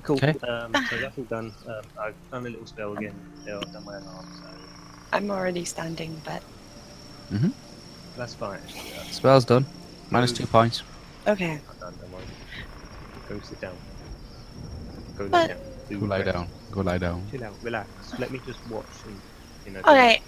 Cool. 0.04 0.18
Okay. 0.18 0.38
Um, 0.46 0.74
so 0.90 0.98
that's 0.98 1.18
all 1.18 1.24
done. 1.24 1.54
Um, 1.66 1.82
I've 1.98 2.14
done 2.32 2.46
a 2.46 2.50
little 2.50 2.66
spell 2.66 2.92
again. 2.98 3.16
Yeah, 3.48 3.58
I've 3.58 3.72
done 3.72 3.86
my 3.86 3.96
alarm, 3.98 4.26
so 4.36 4.50
I'm 5.14 5.32
already 5.32 5.64
standing, 5.64 6.22
but 6.26 6.44
that's 8.18 8.36
fine. 8.36 8.60
actually. 8.66 8.82
Uh, 9.00 9.04
Spell's 9.12 9.46
done. 9.46 9.66
Minus 10.12 10.34
two 10.34 10.46
points. 10.46 10.84
okay. 11.28 11.54
I'm 11.70 11.80
done, 11.80 11.94
don't 12.02 12.12
worry. 12.12 12.24
Go 13.30 13.40
sit 13.40 13.62
down. 13.62 13.76
Go 15.18 15.24
lie 15.24 15.30
But- 15.30 15.48
down. 15.48 15.58
Do 15.88 16.00
Go 16.00 16.06
lie 16.08 16.20
rest. 16.20 16.34
down. 16.34 16.48
Go 16.72 16.82
lie 16.82 16.98
down. 16.98 17.28
Chill 17.32 17.44
out, 17.44 17.54
relax. 17.62 17.88
Let 18.20 18.32
me 18.32 18.42
just 18.46 18.60
watch 18.70 18.86
and, 19.06 19.20
you 19.66 19.72
know. 19.72 19.80
Okay. 19.82 20.20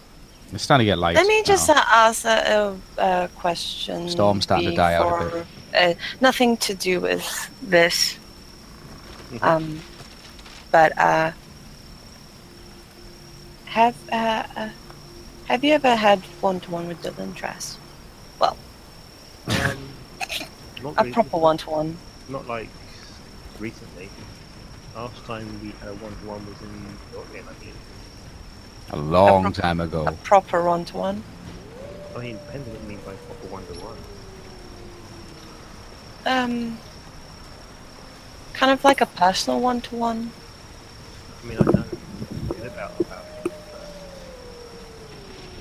It's 0.53 0.64
starting 0.64 0.86
to 0.86 0.91
get 0.91 0.98
light. 0.98 1.15
Let 1.15 1.28
me 1.28 1.44
just 1.44 1.68
now. 1.68 1.76
uh, 1.76 1.84
ask 1.88 2.26
a, 2.26 2.78
a, 2.98 3.03
a 3.26 3.28
question. 3.36 4.10
Storm's 4.10 4.44
starting 4.44 4.69
to 4.69 4.76
die 4.76 4.94
out 4.95 5.22
a 5.22 5.30
bit. 5.32 5.45
Uh, 5.76 5.94
nothing 6.22 6.57
to 6.57 6.74
do 6.74 6.99
with 7.02 7.49
this. 7.61 8.18
Mhm. 9.32 9.44
Um, 9.44 9.82
but 10.72 10.98
uh, 10.98 11.32
have 13.65 13.95
uh, 14.11 14.44
uh, 14.56 14.69
have 15.48 15.64
you 15.64 15.74
ever 15.74 15.95
had 15.95 16.19
one 16.41 16.60
to 16.61 16.72
one 16.72 16.88
with 16.88 17.02
Dylan 17.02 17.36
Trask? 17.36 17.78
Um, 18.40 18.57
not, 20.84 20.94
A 20.98 21.03
really- 21.03 21.11
proper 21.14 21.38
one 21.38 21.57
to 21.57 21.69
one. 21.69 21.98
not 22.30 22.48
like 22.48 22.69
recently. 23.60 24.10
Last 24.95 25.24
time 25.26 25.48
we 25.61 25.69
had 25.80 25.90
a 25.90 25.94
one-to-one 25.94 26.45
was 26.48 26.60
in 26.61 26.98
your 27.14 27.24
game, 27.32 27.45
I 27.49 27.53
think. 27.53 27.74
A 28.91 28.97
long 28.97 29.43
prob- 29.43 29.55
time 29.55 29.80
A 29.80 29.84
ago. 29.84 30.18
proper 30.23 30.64
one 30.64 30.85
to 30.85 30.97
one. 30.97 31.23
I 32.15 32.19
mean, 32.19 32.38
depends 32.38 32.68
on 32.68 32.73
what 32.73 32.81
you 32.81 32.88
mean 32.88 32.99
by 33.05 33.14
proper 33.14 33.47
one-to-one. 33.47 33.97
Um, 36.26 36.77
kind 38.53 38.72
of 38.72 38.84
like 38.84 39.01
a 39.01 39.05
personal 39.05 39.59
one 39.59 39.81
to 39.81 39.95
one. 39.95 40.31
I 41.43 41.47
mean, 41.47 41.57
I 41.59 41.64
know 41.64 41.84
a 42.49 42.53
bit 42.53 42.65
about 42.68 42.99
about 42.99 43.26
it, 43.45 43.51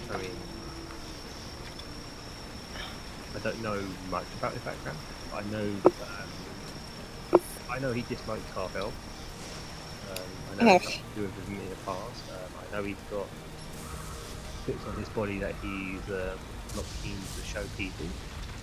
but 0.09 0.17
I 0.17 0.19
mean, 0.23 0.31
I 3.35 3.39
don't 3.41 3.63
know 3.63 3.83
much 4.11 4.25
about 4.39 4.53
his 4.55 4.63
background. 4.63 4.99
I 5.35 5.43
know, 5.53 5.69
um, 7.35 7.41
I 7.71 7.79
know 7.81 7.93
he 7.93 8.03
dislikes 8.03 8.51
half 8.55 8.75
elf. 8.77 8.95
Um, 10.11 10.19
I 10.59 10.65
know 10.65 10.75
it's 10.77 10.85
something 10.85 11.03
to 11.17 11.21
with 11.23 11.49
him 11.49 11.61
in 11.61 11.69
the 11.69 11.77
past. 11.85 12.23
Know 12.77 12.83
he's 12.83 12.97
got 13.11 13.27
bits 14.67 14.87
on 14.87 14.97
his 14.97 15.09
body 15.09 15.39
that 15.39 15.55
he's 15.63 16.11
uh, 16.11 16.37
not 16.75 16.85
keen 17.03 17.17
to 17.17 17.43
show 17.43 17.65
people, 17.79 18.05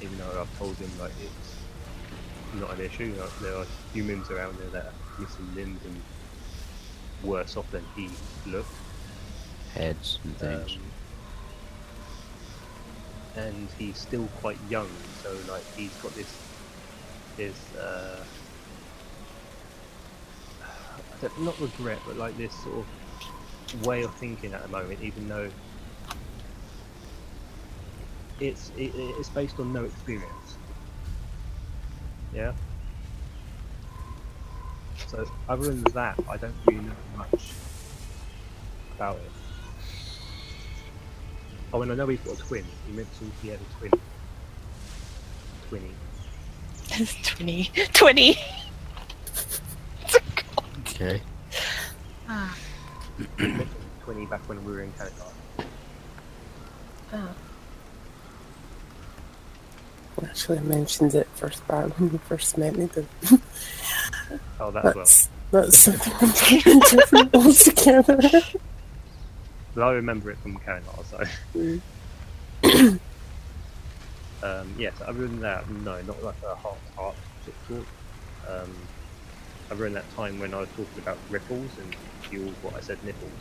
even 0.02 0.16
though 0.20 0.40
I've 0.40 0.58
told 0.60 0.76
him 0.76 0.92
like 1.00 1.14
it's 1.20 1.56
not 2.62 2.72
an 2.78 2.82
issue. 2.82 3.16
Like, 3.20 3.40
there 3.40 3.56
are 3.56 3.66
humans 3.92 4.30
around 4.30 4.60
there 4.60 4.70
that 4.70 4.86
are 4.86 4.94
missing 5.20 5.56
limbs 5.56 5.80
and 5.86 6.00
worse 7.24 7.58
off 7.58 7.72
than 7.72 7.84
he 7.96 8.08
looked. 8.46 8.70
Heads 9.74 10.20
and 10.24 10.38
things. 10.38 10.78
Um, 13.36 13.44
and 13.44 13.68
he's 13.80 13.98
still 13.98 14.28
quite 14.42 14.60
young, 14.70 14.90
so 15.24 15.36
like 15.52 15.64
he's 15.76 15.96
got 16.04 16.14
this 16.14 16.38
this 17.36 17.74
uh, 17.78 18.24
not 21.40 21.60
regret, 21.60 21.98
but 22.06 22.16
like 22.16 22.38
this 22.38 22.54
sort 22.54 22.78
of 22.78 22.86
way 23.84 24.04
of 24.04 24.14
thinking 24.16 24.54
at 24.54 24.62
the 24.62 24.70
moment, 24.70 25.02
even 25.02 25.28
though 25.28 25.50
it's 28.40 28.72
it, 28.78 28.92
it's 28.96 29.30
based 29.30 29.60
on 29.60 29.74
no 29.74 29.86
experience. 29.86 30.58
Yeah. 32.34 32.54
So 35.08 35.26
other 35.48 35.66
than 35.66 35.84
that, 35.94 36.20
I 36.30 36.38
don't 36.38 36.56
really 36.66 36.82
know 36.82 36.94
much 37.18 37.52
about 38.96 39.18
it. 39.18 39.32
Oh, 41.72 41.82
and 41.82 41.92
I 41.92 41.96
know 41.96 42.06
we've 42.06 42.24
got 42.24 42.36
a 42.36 42.42
twin. 42.42 42.66
You 42.88 42.94
mentioned 42.94 43.32
he 43.42 43.50
had 43.50 43.60
a 43.60 43.80
twin. 43.80 43.92
Twinny. 45.70 45.92
Twinny. 47.24 47.72
Twinny. 47.94 48.38
oh, 50.58 50.64
okay. 50.80 51.22
Ah. 52.28 52.56
20 53.38 54.26
back 54.26 54.48
when 54.50 54.64
we 54.66 54.72
were 54.72 54.82
in 54.82 54.92
Kanakar. 54.94 55.32
I 57.12 57.20
Actually, 60.24 60.60
ah. 60.60 60.62
mentioned 60.62 61.16
it 61.16 61.28
first 61.36 61.66
time 61.68 61.92
when 61.92 62.12
we 62.12 62.18
first 62.20 62.58
met 62.58 62.76
me, 62.76 62.90
but. 62.94 63.06
oh, 64.60 64.72
that 64.72 64.84
that's, 64.84 65.30
well. 65.52 65.64
That's 65.64 65.78
something 65.78 66.14
completely 66.14 66.80
different 66.80 67.36
altogether. 67.36 68.42
Well, 69.76 69.90
I 69.90 69.94
remember 69.94 70.32
it 70.32 70.38
from 70.38 70.58
Kanakar, 70.60 71.06
so. 71.06 71.24
Mm. 71.56 71.82
um, 74.44 74.74
yes, 74.78 74.94
yeah, 74.94 74.94
so 74.98 75.06
other 75.06 75.28
than 75.28 75.40
that, 75.42 75.70
no, 75.70 76.02
not 76.02 76.24
like 76.24 76.36
a 76.44 76.56
heart 76.56 76.78
hot, 76.96 77.16
heart 77.46 77.56
talk. 77.68 77.86
Um, 78.48 78.74
other 79.72 79.84
than 79.86 79.94
that 79.94 80.16
time 80.16 80.40
when 80.40 80.54
I 80.54 80.60
was 80.62 80.70
talking 80.70 80.98
about 80.98 81.18
ripples 81.30 81.72
and 81.82 81.96
you 82.34 82.54
what 82.62 82.74
I 82.76 82.82
said 82.82 82.98
nipples. 83.04 83.32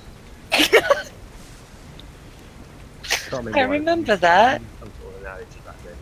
Can't 3.31 3.57
I 3.57 3.63
remember 3.63 4.13
used 4.13 4.23
that. 4.23 4.61
Some 4.81 4.91
sort 5.01 5.15
of 5.15 5.21
analogy 5.23 5.61
back 5.65 5.77
then. 5.85 5.97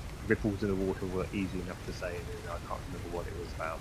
ripples 0.28 0.62
in 0.62 0.68
the 0.68 0.74
water 0.74 1.06
were 1.06 1.26
easy 1.32 1.60
enough 1.60 1.84
to 1.86 1.92
say, 1.92 2.08
and 2.16 2.26
I 2.48 2.56
can't 2.66 2.80
remember 2.88 3.16
what 3.16 3.26
it 3.26 3.34
was 3.38 3.52
about. 3.54 3.78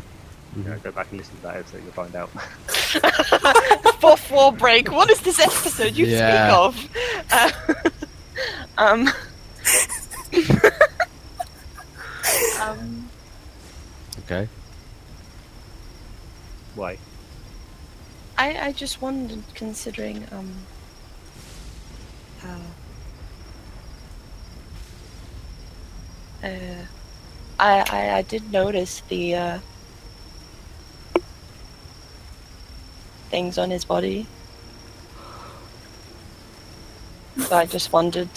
You 0.56 0.62
know, 0.62 0.78
go 0.78 0.92
back 0.92 1.08
and 1.10 1.18
listen 1.18 1.34
to 1.38 1.42
that 1.42 1.56
episode, 1.56 1.82
you'll 1.82 1.92
find 1.94 2.14
out. 2.14 2.30
Fourth 4.00 4.30
wall 4.30 4.52
break. 4.52 4.88
What 4.92 5.10
is 5.10 5.18
this 5.20 5.40
episode 5.40 5.96
you 5.96 6.06
Yeah. 6.06 6.60
speak 6.70 6.86
of? 6.86 6.88
Uh, 7.32 7.50
um. 8.78 9.08
um. 12.60 13.10
Okay. 14.20 14.48
Why? 16.74 16.98
I 18.36 18.68
I 18.68 18.72
just 18.72 19.00
wondered, 19.00 19.42
considering 19.54 20.26
um. 20.32 20.52
Uh, 22.44 22.58
uh, 26.46 26.84
I, 27.58 27.84
I 27.90 28.16
I 28.18 28.22
did 28.22 28.52
notice 28.52 29.02
the 29.08 29.34
uh, 29.34 29.58
things 33.30 33.56
on 33.56 33.70
his 33.70 33.84
body. 33.84 34.26
So 37.38 37.56
I 37.56 37.66
just 37.66 37.92
wondered. 37.92 38.28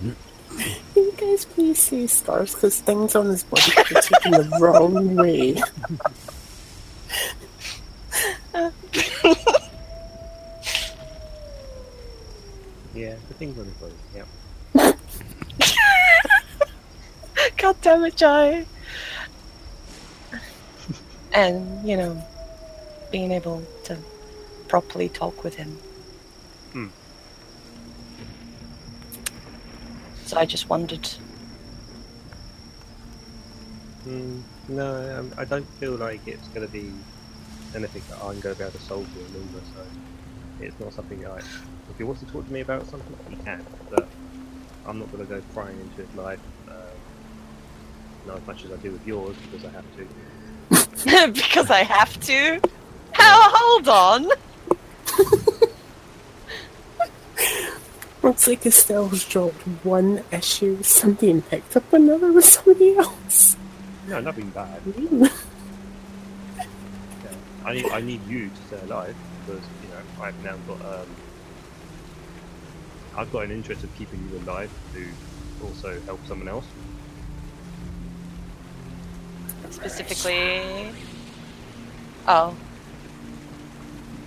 Can 0.00 1.04
you 1.04 1.12
guys 1.16 1.44
please 1.44 1.78
see 1.78 2.06
stars? 2.06 2.54
Because 2.54 2.80
things 2.80 3.14
on 3.16 3.26
his 3.26 3.44
body 3.44 3.72
are 3.76 4.00
taken 4.00 4.32
the 4.32 4.58
wrong 4.60 5.16
way. 5.16 5.62
Yeah, 12.96 13.14
the 13.28 13.34
things 13.34 13.58
on 13.58 13.70
body. 13.78 13.92
Yeah. 14.74 14.92
God 17.58 17.76
damn 17.82 18.04
it, 18.06 18.16
Jai. 18.16 18.64
and, 21.34 21.86
you 21.86 21.98
know, 21.98 22.24
being 23.10 23.32
able 23.32 23.62
to 23.84 23.98
properly 24.66 25.10
talk 25.10 25.44
with 25.44 25.56
him. 25.56 25.78
Hmm. 26.72 26.86
So 30.24 30.38
I 30.38 30.46
just 30.46 30.70
wondered. 30.70 31.06
Mm, 34.06 34.40
no, 34.68 35.18
um, 35.18 35.34
I 35.36 35.44
don't 35.44 35.68
feel 35.78 35.96
like 35.96 36.26
it's 36.26 36.48
going 36.48 36.66
to 36.66 36.72
be 36.72 36.92
anything 37.76 38.02
that 38.08 38.18
I'm 38.18 38.40
going 38.40 38.54
to 38.54 38.58
be 38.58 38.64
able 38.64 38.72
to 38.72 38.80
solve 38.80 39.06
for 39.08 39.20
Lumba, 39.20 39.60
so 39.74 39.86
it's 40.60 40.80
not 40.80 40.92
something 40.92 41.20
that 41.20 41.30
I. 41.30 41.38
If 41.38 41.98
he 41.98 42.04
wants 42.04 42.22
to 42.22 42.26
talk 42.26 42.46
to 42.46 42.52
me 42.52 42.60
about 42.60 42.86
something, 42.86 43.16
he 43.30 43.36
can, 43.44 43.64
but 43.90 44.08
I'm 44.86 44.98
not 44.98 45.12
going 45.12 45.26
to 45.26 45.32
go 45.32 45.40
prying 45.54 45.78
into 45.78 46.02
his 46.02 46.14
life, 46.16 46.40
um, 46.68 46.74
not 48.26 48.38
as 48.38 48.46
much 48.46 48.64
as 48.64 48.72
I 48.72 48.76
do 48.76 48.90
with 48.92 49.06
yours, 49.06 49.36
because 49.50 49.66
I 49.66 49.70
have 49.70 49.84
to. 49.96 50.06
because 51.32 51.70
I 51.70 51.82
have 51.84 52.18
to. 52.22 52.60
How? 53.12 53.50
Hold 53.54 53.88
on. 53.88 54.30
Looks 58.22 58.48
like 58.48 58.62
Estelle's 58.62 59.24
dropped 59.24 59.62
one 59.84 60.24
issue, 60.32 60.82
somebody 60.82 61.40
picked 61.42 61.76
up 61.76 61.92
another 61.92 62.32
with 62.32 62.44
somebody 62.44 62.96
else. 62.96 63.56
No, 64.08 64.20
nothing 64.20 64.50
bad. 64.50 64.82
I 67.66 67.74
need, 67.74 67.86
I 67.86 68.00
need 68.00 68.24
you 68.28 68.48
to 68.48 68.56
stay 68.68 68.80
alive, 68.84 69.16
because, 69.44 69.62
you 69.82 69.88
know, 69.88 70.24
I've 70.24 70.44
now 70.44 70.56
got, 70.68 70.80
um, 70.86 71.06
I've 73.16 73.32
got 73.32 73.44
an 73.44 73.50
interest 73.50 73.82
of 73.82 73.92
keeping 73.96 74.20
you 74.30 74.38
alive 74.38 74.70
to 74.94 75.04
also 75.66 76.00
help 76.02 76.24
someone 76.28 76.46
else. 76.48 76.64
Specifically. 79.70 80.92
Oh. 82.28 82.56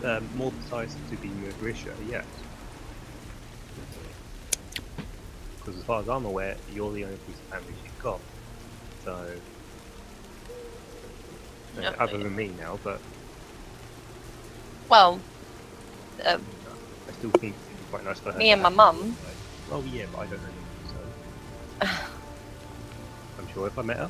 Um, 0.03 0.29
more 0.35 0.51
precise 0.51 0.95
to 1.09 1.15
be 1.17 1.29
Marisha, 1.29 1.93
yes. 2.09 2.25
Because 5.59 5.77
as 5.77 5.83
far 5.85 6.01
as 6.01 6.09
I'm 6.09 6.25
aware, 6.25 6.57
you're 6.73 6.91
the 6.91 7.05
only 7.05 7.17
piece 7.19 7.35
of 7.35 7.41
family 7.43 7.73
she's 7.83 8.01
got. 8.03 8.19
So, 9.05 9.31
Yeah. 11.79 11.93
other 11.99 12.17
than 12.17 12.35
me 12.35 12.51
now, 12.59 12.77
but 12.83 12.99
Well, 14.89 15.19
uh, 16.25 16.37
I 17.07 17.11
still 17.11 17.29
think 17.31 17.55
it'd 17.55 17.77
be 17.77 17.83
quite 17.91 18.03
nice 18.03 18.19
for 18.19 18.31
her. 18.31 18.39
Me 18.39 18.49
and 18.51 18.61
my 18.61 18.69
mum. 18.69 19.15
Well, 19.69 19.83
yeah, 19.85 20.05
but 20.11 20.19
I 20.19 20.25
don't 20.25 20.41
know 20.41 20.49
you, 20.49 20.89
so 20.89 21.87
I'm 23.39 23.47
sure 23.53 23.67
if 23.67 23.77
I 23.77 23.83
met 23.83 23.97
her, 23.97 24.09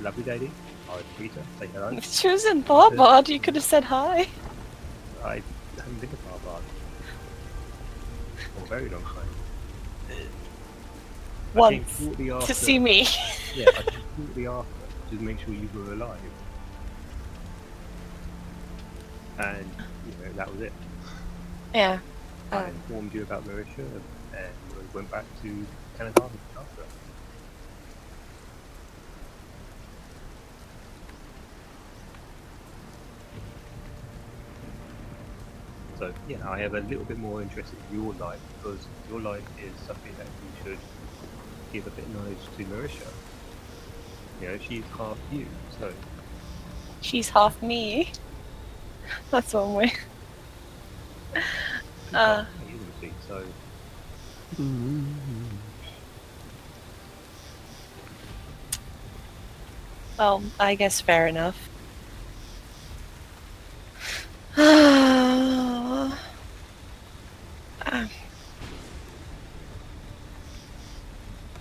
lovely 0.00 0.24
lady, 0.24 0.50
I'd 0.90 1.04
greet 1.16 1.32
her, 1.32 1.42
say 1.58 1.66
hello. 1.66 1.88
if 1.88 2.04
she 2.06 2.28
was 2.28 2.44
in 2.46 2.60
Barbard, 2.62 3.28
you 3.28 3.40
could 3.40 3.56
have 3.56 3.64
said 3.64 3.84
hi. 3.84 4.28
I 5.24 5.42
haven't 5.76 6.00
been 6.00 6.10
to 6.10 6.16
Barbad 6.16 6.62
for 8.54 8.64
a 8.64 8.68
very 8.68 8.88
long 8.88 9.02
time. 9.02 9.26
Once. 11.54 11.98
To 12.46 12.54
see 12.54 12.78
me. 12.78 13.08
Yeah, 13.56 13.66
I 13.76 13.82
just 13.82 13.90
came 13.90 14.02
shortly 14.16 14.46
after 14.46 14.70
to 15.10 15.14
make 15.16 15.40
sure 15.40 15.52
you 15.52 15.68
were 15.74 15.92
alive. 15.92 16.20
And, 19.40 19.70
you 20.06 20.12
know, 20.26 20.32
that 20.36 20.52
was 20.52 20.60
it. 20.60 20.72
Yeah. 21.74 21.98
I 22.52 22.56
Um, 22.56 22.66
informed 22.66 23.14
you 23.14 23.22
about 23.22 23.44
Marisha 23.46 23.78
and, 23.78 24.02
we 24.76 24.84
went 24.94 25.10
back 25.10 25.24
to 25.42 25.66
Canada 25.96 26.22
after. 26.58 26.82
So 35.98 36.12
yeah, 36.28 36.48
I 36.48 36.58
have 36.60 36.74
a 36.74 36.80
little 36.80 37.04
bit 37.04 37.18
more 37.18 37.42
interest 37.42 37.72
in 37.90 38.02
your 38.02 38.14
life 38.14 38.40
because 38.56 38.78
your 39.10 39.20
life 39.20 39.44
is 39.62 39.72
something 39.86 40.12
that 40.16 40.26
you 40.26 40.64
should 40.64 40.78
give 41.72 41.86
a 41.86 41.90
bit 41.90 42.04
of 42.06 42.14
knowledge 42.14 42.38
to 42.56 42.64
Marisha. 42.64 43.06
You 44.40 44.48
know, 44.48 44.58
she's 44.58 44.84
half 44.96 45.18
you, 45.30 45.46
so 45.78 45.92
she's 47.02 47.28
half 47.28 47.62
me. 47.62 48.12
That's 49.30 49.54
one 49.54 49.74
way. 49.74 49.92
she's 51.34 52.14
Uh. 52.14 52.44
half 52.44 52.60
me, 52.60 52.74
isn't 52.74 52.94
she? 53.00 53.12
So 53.28 53.44
Well, 60.18 60.42
I 60.58 60.74
guess 60.74 61.00
fair 61.00 61.26
enough. 61.26 61.68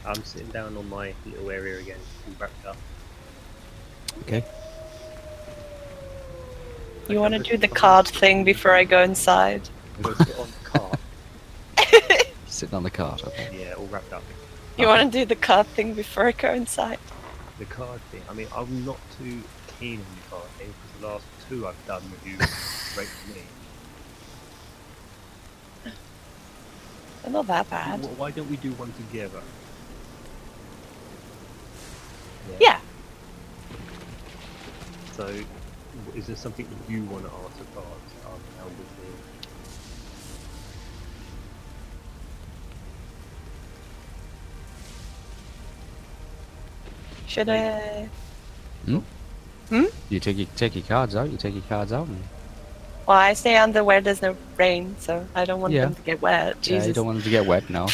I'm 0.06 0.24
sitting 0.26 0.48
down 0.50 0.76
on 0.76 0.90
my 0.90 1.14
little 1.26 1.52
area 1.52 1.80
again, 1.80 2.00
all 2.28 2.34
wrapped 2.40 2.66
up. 2.66 2.76
Okay. 4.24 4.44
You 7.10 7.20
want 7.20 7.34
to 7.34 7.40
do 7.40 7.58
the 7.58 7.68
card 7.68 8.08
thing 8.08 8.44
before 8.44 8.74
I 8.74 8.84
go 8.84 9.02
inside? 9.02 9.68
I'm 9.98 10.04
going 10.04 10.16
to 10.16 10.24
sit 10.26 10.40
on 10.40 10.48
the 10.48 10.70
car. 10.70 10.92
Sitting 12.48 12.76
on 12.76 12.84
the 12.84 12.92
cart. 12.92 13.26
Okay. 13.26 13.48
Yeah, 13.62 13.74
all 13.74 13.86
wrapped 13.88 14.14
up. 14.14 14.24
You 14.78 14.88
want 14.88 15.12
to 15.12 15.18
do 15.20 15.26
the 15.26 15.36
card 15.36 15.68
thing 15.68 15.94
before 15.94 16.28
I 16.28 16.32
go 16.32 16.54
inside? 16.54 17.00
The 17.58 17.66
card 17.66 18.00
thing. 18.12 18.22
I 18.30 18.34
mean, 18.34 18.48
I'm 18.56 18.86
not 18.86 18.98
too 19.18 19.42
keen 19.80 20.00
on 20.00 20.06
the 20.16 20.30
card 20.30 20.50
thing 20.58 20.68
because 20.68 21.02
the 21.02 21.08
last 21.08 21.26
two 21.50 21.68
I've 21.68 21.86
done 21.88 22.04
with 22.12 22.26
you 22.26 22.38
great 22.96 23.08
for 23.08 23.34
me. 23.34 23.42
They're 27.24 27.32
not 27.34 27.48
that 27.48 27.70
bad. 27.70 28.00
Wh- 28.00 28.20
Why 28.20 28.32
don't 28.32 28.50
we 28.50 28.58
do 28.58 28.72
one 28.74 28.94
together? 28.94 29.42
Yeah. 32.60 32.80
So, 35.16 35.26
w- 35.28 35.46
is 36.16 36.28
there 36.28 36.36
something 36.36 36.68
that 36.68 36.92
you 36.92 37.04
want 37.06 37.26
to 37.26 37.32
ask 37.32 37.60
about 37.72 37.86
um. 38.32 38.40
Should 47.28 47.50
I? 47.50 48.10
Hmm? 48.86 49.00
Hmm? 49.70 49.86
You 50.10 50.20
take 50.20 50.38
your, 50.38 50.48
take 50.56 50.76
your 50.76 50.84
cards 50.84 51.16
out, 51.16 51.30
you 51.30 51.38
take 51.38 51.54
your 51.54 51.64
cards 51.70 51.94
out. 51.94 52.08
And... 52.08 52.24
Well, 53.06 53.18
I 53.18 53.34
stay 53.34 53.56
under 53.56 53.84
where 53.84 54.02
there's 54.02 54.22
no 54.22 54.36
rain, 54.58 54.96
so 55.00 55.28
I 55.36 55.46
don't 55.46 55.62
want 55.62 55.74
yeah. 55.74 55.86
them 55.86 55.96
to 55.96 56.02
get 56.02 56.22
wet. 56.22 56.60
Jesus. 56.62 56.84
Yeah, 56.84 56.88
you 56.88 56.94
don't 56.94 57.06
want 57.06 57.18
them 57.18 57.24
to 57.26 57.30
get 57.30 57.46
wet, 57.46 57.70
no. 57.70 57.84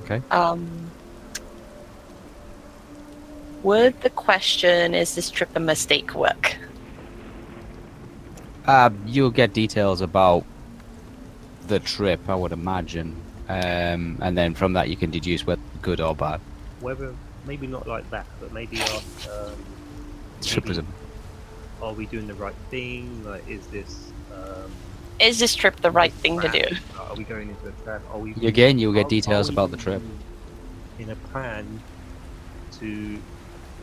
okay. 0.00 0.22
Um, 0.30 0.90
would 3.62 4.00
the 4.02 4.10
question 4.10 4.94
is 4.94 5.14
this 5.14 5.30
trip 5.30 5.50
a 5.54 5.60
mistake 5.60 6.14
work? 6.14 6.56
Uh, 8.66 8.90
you'll 9.06 9.30
get 9.30 9.52
details 9.52 10.00
about 10.00 10.44
the 11.66 11.80
trip, 11.80 12.20
I 12.28 12.34
would 12.34 12.52
imagine, 12.52 13.16
um, 13.48 14.18
and 14.22 14.36
then 14.36 14.54
from 14.54 14.74
that 14.74 14.88
you 14.88 14.96
can 14.96 15.10
deduce 15.10 15.46
whether 15.46 15.62
good 15.80 16.00
or 16.00 16.14
bad. 16.14 16.40
Whether 16.80 17.14
maybe 17.44 17.66
not 17.66 17.88
like 17.88 18.08
that, 18.10 18.26
but 18.40 18.52
maybe 18.52 18.80
ask, 18.80 19.28
um, 19.30 19.56
Trip 20.42 20.68
is 20.70 20.78
a 20.78 20.84
are 21.82 21.92
we 21.92 22.06
doing 22.06 22.26
the 22.28 22.34
right 22.34 22.54
thing? 22.70 23.24
Like, 23.24 23.46
is 23.48 23.66
this 23.66 24.12
um, 24.32 24.70
Is 25.20 25.38
this 25.38 25.54
trip 25.54 25.76
the 25.76 25.90
right 25.90 26.12
thing 26.12 26.40
to 26.40 26.48
do? 26.48 26.62
Are 26.98 27.14
we 27.16 27.24
going 27.24 27.48
into 27.48 27.68
a 27.68 27.72
trap? 27.84 28.02
Are 28.12 28.18
we 28.18 28.32
Again, 28.46 28.78
you'll 28.78 28.92
get 28.92 29.06
are- 29.06 29.08
details 29.08 29.48
are 29.48 29.52
we 29.52 29.54
about 29.54 29.70
the 29.72 29.76
trip. 29.76 30.02
In 30.98 31.10
a 31.10 31.16
plan 31.16 31.80
to 32.78 33.18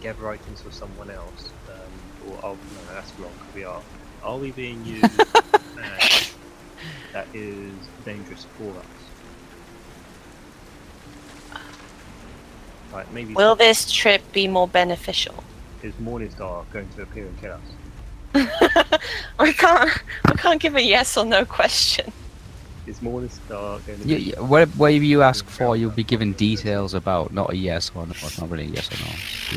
gather 0.01 0.29
items 0.29 0.61
for 0.61 0.71
someone 0.71 1.09
else, 1.09 1.49
um, 1.69 2.29
or 2.31 2.39
oh 2.43 2.53
no, 2.53 2.93
that's 2.93 3.11
wrong. 3.19 3.31
We 3.53 3.63
are. 3.63 3.81
Are 4.23 4.37
we 4.37 4.51
being 4.51 4.85
used 4.85 5.05
in 5.13 5.19
a 5.19 5.25
plan 5.25 5.99
that 7.13 7.27
is 7.33 7.71
dangerous 8.05 8.45
for 8.57 8.69
us? 8.71 8.85
Like 12.91 13.11
maybe 13.11 13.33
Will 13.33 13.55
this 13.55 13.91
trip 13.91 14.31
be 14.31 14.47
more 14.47 14.67
beneficial? 14.67 15.43
is 15.81 15.93
Morningstar 15.95 16.69
going 16.71 16.89
to 16.89 17.03
appear 17.03 17.25
and 17.25 17.39
kill 17.39 17.53
us? 17.53 18.99
we 19.39 19.53
can't. 19.53 19.91
We 20.29 20.35
can't 20.37 20.61
give 20.61 20.75
a 20.75 20.83
yes 20.83 21.17
or 21.17 21.25
no 21.25 21.45
question. 21.45 22.11
Is 22.89 22.99
Morningstar 23.01 23.85
going 23.85 23.99
to 24.01 24.07
You, 24.07 24.15
be? 24.17 24.21
you, 24.23 24.33
whatever 24.43 24.71
whatever 24.71 25.03
you 25.05 25.21
ask 25.21 25.45
for, 25.45 25.75
you'll 25.77 25.91
be 25.91 26.03
given 26.03 26.33
details 26.33 26.95
about, 26.95 27.31
not 27.31 27.51
a 27.51 27.55
yes 27.55 27.91
or 27.93 28.05
no. 28.07 28.11
It's 28.13 28.39
not 28.41 28.49
really 28.49 28.65
a 28.65 28.69
yes 28.69 28.89
or 28.91 28.97
no. 29.05 29.11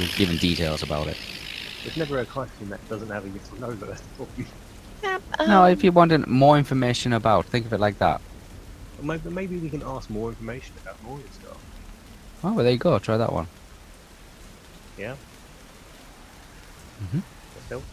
You're 0.04 0.14
given 0.16 0.36
details 0.36 0.82
about 0.82 1.06
it. 1.06 1.16
There's 1.82 1.96
never 1.96 2.18
a 2.18 2.26
question 2.26 2.68
that 2.68 2.86
doesn't 2.90 3.08
have 3.08 3.24
a 3.24 3.28
yes 3.30 3.50
or 3.52 3.58
no. 3.58 3.74
But 3.74 3.88
that's 3.88 4.00
the 4.02 4.08
problem. 4.16 4.46
Yep, 5.02 5.22
No, 5.48 5.64
um, 5.64 5.70
if 5.72 5.82
you 5.82 5.92
wanted 5.92 6.26
more 6.26 6.58
information 6.58 7.14
about, 7.14 7.46
think 7.46 7.64
of 7.66 7.72
it 7.72 7.80
like 7.80 7.98
that. 7.98 8.20
Maybe, 9.02 9.30
maybe 9.30 9.56
we 9.56 9.70
can 9.70 9.82
ask 9.82 10.10
more 10.10 10.28
information 10.28 10.74
about 10.82 10.96
Morningstar. 11.04 11.56
Oh, 12.44 12.52
well, 12.52 12.64
there 12.64 12.70
you 12.72 12.78
go. 12.78 12.98
Try 12.98 13.16
that 13.16 13.32
one. 13.32 13.48
Yeah. 14.98 15.16
Mm-hmm. 17.02 17.20
Yourself? 17.56 17.84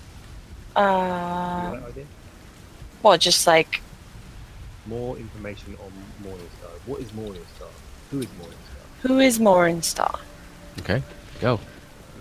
Uh, 0.76 1.72
You 1.74 1.80
that 1.80 1.90
idea? 1.90 2.06
well, 3.02 3.18
just 3.18 3.48
like 3.48 3.82
More 4.86 5.18
information 5.18 5.76
on 5.84 5.92
Morningstar. 6.26 6.72
What 6.86 7.00
is 7.02 7.12
Morningstar? 7.12 7.70
Who 8.12 8.20
is 8.22 8.28
Morningstar? 8.28 8.76
who 9.02 9.20
is 9.20 9.40
Morningstar? 9.40 10.20
Okay, 10.80 11.02
go. 11.42 11.60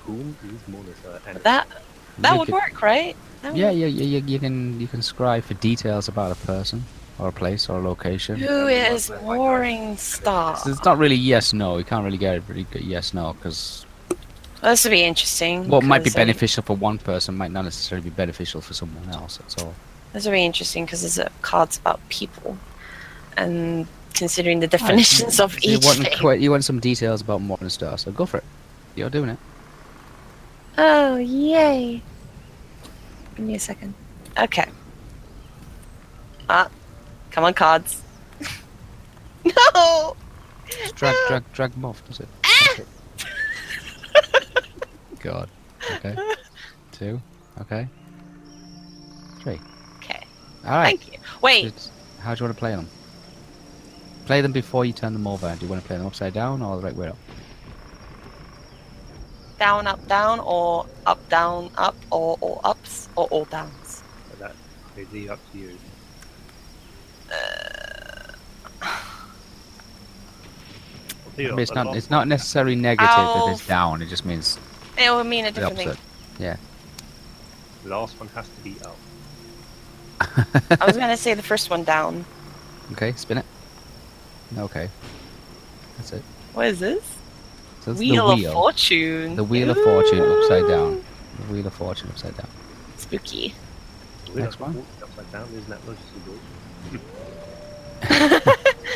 Who 0.05 0.21
is 0.21 0.53
is 0.53 0.63
Morningstar? 0.75 1.21
And 1.27 1.39
That 1.43 1.67
that 2.19 2.33
You 2.33 2.39
would 2.39 2.47
could- 2.47 2.55
work, 2.55 2.83
right? 2.83 3.17
That 3.43 3.57
Yeah, 3.57 3.71
yeah, 3.71 3.87
yeah, 3.87 4.05
you, 4.19 4.25
you 4.27 4.39
can 4.39 4.81
you 4.81 4.87
can 4.89 5.03
scribe 5.03 5.45
for 5.45 5.55
details 5.55 6.09
about 6.09 6.33
a 6.33 6.47
person 6.47 6.85
or 7.19 7.29
a 7.29 7.33
place 7.33 7.69
or 7.69 7.79
a 7.79 7.83
location. 7.83 8.39
Who 8.39 8.67
is 8.67 9.11
Morningstar? 9.11 10.59
So 10.59 10.71
it's 10.71 10.85
not 10.85 10.99
really 10.99 11.17
yes 11.17 11.53
no. 11.53 11.79
You 11.79 11.85
can't 11.85 12.05
really 12.05 12.19
get 12.19 12.37
a 12.39 12.41
really 12.43 12.65
good 12.65 12.83
yes 12.83 13.15
no 13.15 13.33
because 13.35 13.87
This 14.63 14.85
would 14.85 14.91
be 14.91 15.05
interesting. 15.05 15.69
what 15.69 15.85
might 15.85 16.03
be 16.05 16.11
like, 16.11 16.17
um, 16.19 16.27
beneficial 16.27 16.63
for 16.65 16.77
one 16.77 16.99
person 16.99 17.37
might 17.37 17.53
not 17.53 17.63
necessarily 17.65 18.05
be 18.11 18.15
beneficial 18.15 18.61
for 18.61 18.75
someone 18.75 19.09
else. 19.15 19.37
That's 19.39 19.63
all. 19.63 19.75
This 20.13 20.25
would 20.25 20.33
be 20.33 20.45
interesting 20.45 20.85
because 20.85 21.03
there's 21.03 21.19
a 21.19 21.31
cards 21.43 21.79
about 21.79 22.01
people, 22.09 22.57
and 23.37 23.87
considering 24.15 24.61
the 24.61 24.67
definitions 24.67 25.39
of 25.45 25.63
you 25.63 25.77
each 25.77 25.85
want 25.85 25.99
thing. 25.99 26.19
quite, 26.19 26.41
you 26.41 26.51
want 26.51 26.65
some 26.65 26.81
details 26.81 27.21
about 27.21 27.41
Morningstar, 27.41 27.99
so 27.99 28.11
go 28.11 28.27
for 28.27 28.39
it. 28.39 28.45
You're 28.97 29.11
doing 29.11 29.31
it. 29.31 29.39
Oh, 30.77 31.17
yay! 31.17 32.03
Give 33.37 33.45
me 33.47 33.55
a 33.55 33.61
second. 33.61 33.95
Okay. 34.39 34.67
Ah, 36.49 36.71
come 37.31 37.45
on, 37.45 37.55
cards. 37.55 38.03
no! 39.45 40.17
Just 40.71 40.95
drag, 40.97 41.15
drag, 41.29 41.53
drag 41.53 41.73
them 41.73 41.85
off. 41.85 42.05
Does 42.07 42.21
it? 42.21 42.29
God. 45.21 45.51
Okay. 45.97 46.17
Two. 46.93 47.21
Okay. 47.61 47.89
Three. 49.43 49.61
Okay, 50.69 50.77
All 50.77 50.83
right. 50.83 51.01
thank 51.01 51.13
you. 51.13 51.19
Wait, 51.41 51.65
It's- 51.67 51.91
How 52.21 52.35
do 52.35 52.41
you 52.41 52.47
want 52.47 52.57
to 52.57 52.59
play 52.59 52.73
them? 52.73 52.89
Play 54.27 54.43
them 54.43 54.53
before 54.53 54.85
you 54.85 54.93
turn 54.93 55.15
them 55.15 55.27
over. 55.27 55.55
Do 55.59 55.65
you 55.65 55.71
want 55.71 55.81
to 55.81 55.87
play 55.87 55.97
them 55.97 56.07
upside 56.07 56.35
down 56.35 56.61
or 56.61 56.77
the 56.77 56.83
right 56.83 56.95
way 56.95 57.09
up? 57.09 57.17
down, 59.59 59.87
up, 59.89 60.07
down, 60.07 60.39
or 60.41 60.87
up, 61.07 61.29
down, 61.29 61.69
up, 61.77 61.97
or 62.13 62.39
all 62.41 62.61
ups, 62.63 63.09
or 63.17 63.27
all 63.29 63.45
downs. 63.47 64.05
That 64.39 64.55
is 64.97 65.11
leave 65.11 65.31
up 65.31 65.41
to 65.53 65.59
you. 65.59 65.77
Uh, 67.33 67.35
I'll 68.83 68.93
tell 71.35 71.45
you 71.45 71.49
I 71.49 71.51
mean, 71.53 71.59
it's 71.61 71.75
not. 71.75 71.97
It's 71.97 72.11
not 72.11 72.29
necessarily 72.29 72.77
negative 72.77 73.09
Ow. 73.11 73.47
if 73.49 73.55
it's 73.59 73.67
down. 73.67 74.01
It 74.03 74.07
just 74.07 74.25
means 74.25 74.59
It 74.97 75.11
will 75.11 75.25
mean 75.25 75.47
a 75.47 75.51
different 75.51 75.79
thing. 75.79 75.97
Yeah. 76.39 76.57
The 77.83 77.89
last 77.91 78.21
one 78.21 78.29
has 78.29 78.47
to 78.47 78.61
be 78.63 78.77
up. 78.85 78.97
I 80.81 80.87
was 80.87 80.97
gonna 80.97 81.17
say 81.17 81.35
the 81.35 81.43
first 81.43 81.71
one 81.71 81.85
down. 81.85 82.25
Okay, 82.93 83.13
spin 83.13 83.39
it. 83.39 83.45
Okay. 84.57 84.89
That's 85.97 86.13
it. 86.13 86.23
What 86.55 86.67
is 86.67 86.79
this? 86.81 87.17
So 87.81 87.93
Wheel, 87.93 88.29
the 88.29 88.35
wheel. 88.37 88.49
of 88.49 88.55
Fortune. 88.55 89.37
The 89.37 89.45
wheel 89.45 89.71
of 89.71 89.77
fortune 89.79 90.21
upside 90.21 90.67
down. 90.69 91.05
The 91.47 91.53
wheel 91.53 91.67
of 91.67 91.75
fortune 91.75 92.09
upside 92.11 92.37
down. 92.37 92.49
Spooky. 92.97 93.55
The 94.27 94.33
wheel 94.33 94.45
Next 94.45 94.61
one. 94.61 94.85
upside 95.03 95.33
down, 95.33 95.49
isn't 95.53 95.69
that 95.69 95.81
noticeable? 95.87 96.39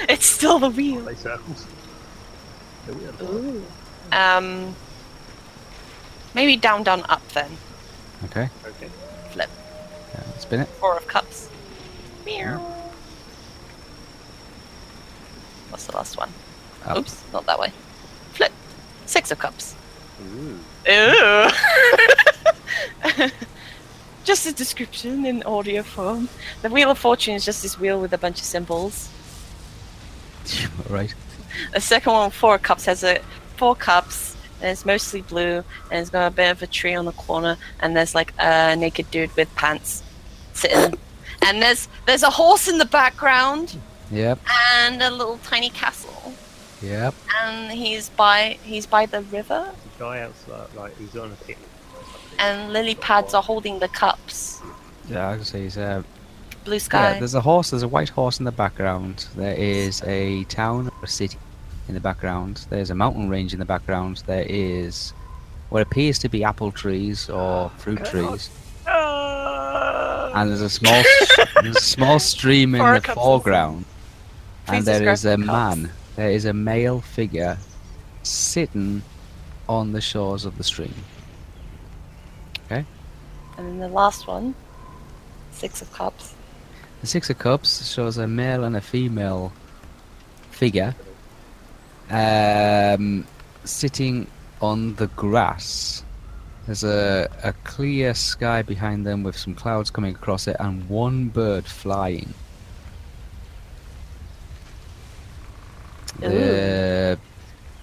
it's 0.09 0.26
still 0.26 0.59
the 0.59 0.70
wheel. 0.70 1.01
The 1.02 2.94
wheel. 2.94 3.15
Ooh. 3.23 3.65
Um. 4.12 4.75
Maybe 6.34 6.57
down, 6.57 6.83
down, 6.83 7.02
up 7.09 7.26
then. 7.28 7.51
Okay. 8.25 8.49
Okay. 8.67 8.89
Flip. 9.31 9.51
Yeah, 10.43 10.49
spin 10.49 10.61
it. 10.61 10.69
Four 10.69 10.97
of 10.97 11.07
cups. 11.07 11.49
Meow. 12.27 12.59
What's 15.71 15.87
the 15.87 15.97
last 15.97 16.17
one? 16.17 16.31
Up. 16.85 16.99
Oops, 16.99 17.23
not 17.33 17.47
that 17.47 17.59
way. 17.59 17.73
Flip. 18.33 18.53
Six 19.07 19.31
of 19.31 19.39
cups. 19.39 19.75
Ooh. 20.21 20.59
Ew. 20.87 21.49
just 24.25 24.47
a 24.47 24.53
description 24.53 25.27
in 25.27 25.43
audio 25.45 25.83
form. 25.83 26.29
The 26.62 26.71
Wheel 26.71 26.91
of 26.91 26.99
Fortune 26.99 27.35
is 27.35 27.45
just 27.45 27.62
this 27.62 27.79
wheel 27.79 28.01
with 28.01 28.12
a 28.12 28.19
bunch 28.19 28.39
of 28.39 28.45
symbols. 28.45 29.11
right. 30.89 31.15
The 31.73 31.81
second 31.81 32.12
one, 32.12 32.31
Four 32.31 32.57
of 32.57 32.62
Cups, 32.62 32.87
has 32.87 33.05
a 33.05 33.21
four 33.57 33.77
cups, 33.77 34.37
and 34.61 34.71
it's 34.71 34.85
mostly 34.85 35.23
blue, 35.23 35.62
and 35.91 36.01
it's 36.01 36.11
got 36.11 36.27
a 36.27 36.31
bit 36.31 36.51
of 36.51 36.62
a 36.62 36.67
tree 36.67 36.95
on 36.95 37.05
the 37.05 37.12
corner, 37.12 37.57
and 37.81 37.97
there's 37.97 38.15
like 38.15 38.33
a 38.39 38.75
naked 38.75 39.11
dude 39.11 39.35
with 39.37 39.55
pants 39.55 40.02
sitting. 40.55 40.99
and 41.43 41.63
there's 41.63 41.89
there's 42.07 42.23
a 42.23 42.31
horse 42.31 42.69
in 42.69 42.79
the 42.79 42.85
background 42.87 43.77
Yep. 44.11 44.39
and 44.75 45.03
a 45.03 45.11
little 45.11 45.39
tiny 45.39 45.71
castle. 45.71 46.35
Yep. 46.83 47.15
And 47.43 47.73
he's 47.73 48.09
by 48.11 48.59
he's 48.63 48.87
by 48.87 49.07
the 49.07 49.23
river, 49.23 49.71
The 49.99 50.05
guy 50.05 50.21
outside, 50.21 50.75
like, 50.77 50.97
he's 50.99 51.17
on 51.17 51.31
a 51.33 51.45
picnic 51.45 51.69
and 52.39 52.73
lily 52.73 52.95
pads 52.95 53.35
are 53.35 53.43
holding 53.43 53.79
the 53.79 53.89
cups. 53.89 54.61
Yeah, 55.09 55.29
I 55.31 55.37
can 55.37 55.45
say 55.45 55.63
he's 55.63 55.77
uh, 55.79 56.03
Blue 56.65 56.79
sky. 56.79 57.13
Yeah, 57.15 57.19
there's 57.19 57.35
a 57.35 57.41
horse. 57.41 57.71
There's 57.71 57.83
a 57.83 57.89
white 57.89 58.09
horse 58.09 58.39
in 58.39 58.45
the 58.45 58.53
background. 58.53 59.27
There 59.37 59.55
is 59.55 60.03
a 60.05 60.45
town 60.45 60.89
or 60.89 61.05
a 61.05 61.09
city 61.09 61.39
in 61.89 61.95
the 61.95 62.01
background. 62.01 62.67
There's 62.71 62.91
a 62.91 62.95
mountain 62.95 63.29
range 63.29 63.53
in 63.53 63.59
the 63.59 63.65
background. 63.65 64.23
There 64.27 64.47
is 64.49 65.13
what 65.71 65.83
appears 65.83 66.19
to 66.21 66.29
be 66.29 66.45
apple 66.45 66.71
trees 66.73 67.29
or 67.29 67.69
fruit 67.79 68.05
trees. 68.05 68.51
And 70.35 70.51
there's 70.51 70.61
a 70.61 70.70
small, 70.70 71.02
there's 71.62 71.77
a 71.77 71.81
small 71.81 72.19
stream 72.19 72.75
in 72.75 72.81
Four 72.81 72.94
the 72.94 73.01
cups 73.01 73.20
foreground. 73.20 73.85
And 74.67 74.85
there 74.85 75.09
is 75.11 75.25
a 75.25 75.36
cups. 75.36 75.47
man. 75.47 75.91
There 76.17 76.31
is 76.31 76.44
a 76.44 76.52
male 76.52 77.01
figure 77.01 77.59
sitting 78.23 79.02
on 79.69 79.93
the 79.93 80.01
shores 80.01 80.44
of 80.44 80.59
the 80.59 80.65
stream. 80.65 80.94
Okay. 82.67 82.85
And 83.57 83.67
then 83.67 83.78
the 83.78 83.89
last 83.89 84.27
one, 84.27 84.55
Six 85.52 85.83
of 85.83 85.93
Cups. 85.93 86.35
The 87.01 87.07
Six 87.07 87.31
of 87.31 87.39
Cups 87.39 87.91
shows 87.91 88.19
a 88.19 88.27
male 88.27 88.65
and 88.65 88.77
a 88.77 88.81
female 88.81 89.52
figure 90.51 90.94
um, 92.11 93.27
sitting 93.65 94.27
on 94.61 94.94
the 94.97 95.09
grass. 95.09 96.02
There's 96.67 96.85
a, 96.85 97.29
a 97.43 97.53
clear 97.65 98.15
sky 98.15 98.63
behind 98.63 99.05
them 99.05 99.23
with 99.25 99.37
some 99.37 99.55
clouds 99.55 99.91
coming 99.91 100.15
across 100.15 100.47
it 100.47 100.57
and 100.61 100.89
one 100.89 101.29
bird 101.29 101.67
flying. 101.67 102.35
The 106.21 107.19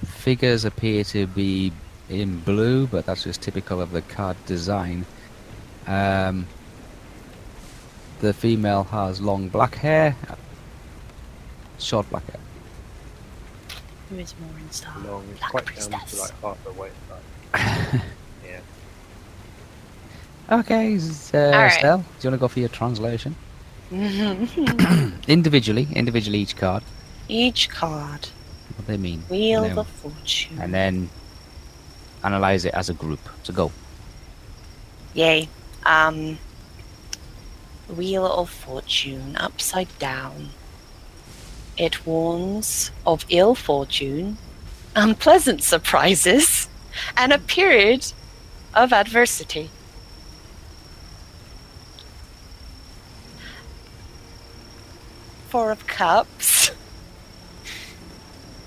figures 0.05 0.63
appear 0.63 1.03
to 1.05 1.27
be 1.27 1.73
in 2.09 2.39
blue, 2.39 2.87
but 2.87 3.05
that's 3.05 3.23
just 3.23 3.41
typical 3.41 3.81
of 3.81 3.91
the 3.91 4.01
card 4.03 4.37
design. 4.45 5.05
Um, 5.85 6.47
the 8.21 8.33
female 8.33 8.83
has 8.85 9.19
long 9.19 9.49
black 9.49 9.75
hair, 9.75 10.15
short 11.79 12.09
black 12.09 12.25
hair. 12.27 12.39
Who 14.09 14.17
is 14.17 14.33
Morningstar? 14.33 15.05
Long, 15.05 15.25
it's 15.31 15.39
Black 15.39 15.51
quite 15.51 15.89
down 15.89 16.05
to 16.05 16.15
like 16.15 16.41
half 16.41 16.63
the 16.63 16.73
way. 16.73 16.89
Okay, 20.51 20.95
uh, 20.97 21.37
Alright. 21.37 21.73
Estelle, 21.73 21.97
do 21.99 22.03
you 22.21 22.29
want 22.31 22.33
to 22.33 22.37
go 22.37 22.47
for 22.47 22.59
your 22.59 22.69
translation? 22.69 23.35
individually, 25.27 25.87
individually 25.93 26.39
each 26.39 26.55
card, 26.55 26.83
Each 27.27 27.69
card. 27.69 28.29
what 28.75 28.87
they 28.87 28.97
mean. 28.97 29.23
Wheel 29.29 29.63
then, 29.63 29.77
of 29.77 29.87
Fortune. 29.87 30.59
and 30.59 30.73
then 30.73 31.09
analyze 32.23 32.65
it 32.65 32.73
as 32.73 32.89
a 32.89 32.93
group. 32.93 33.19
So 33.43 33.53
go. 33.53 33.71
Yay. 35.13 35.47
Um, 35.85 36.37
Wheel 37.87 38.25
of 38.25 38.49
Fortune, 38.49 39.35
upside 39.37 39.87
down. 39.99 40.49
It 41.77 42.05
warns 42.05 42.91
of 43.05 43.25
ill 43.29 43.55
fortune, 43.55 44.37
unpleasant 44.95 45.63
surprises, 45.63 46.67
and 47.15 47.31
a 47.31 47.39
period 47.39 48.11
of 48.73 48.91
adversity. 48.91 49.69
Four 55.49 55.71
of 55.71 55.87
Cups, 55.87 56.69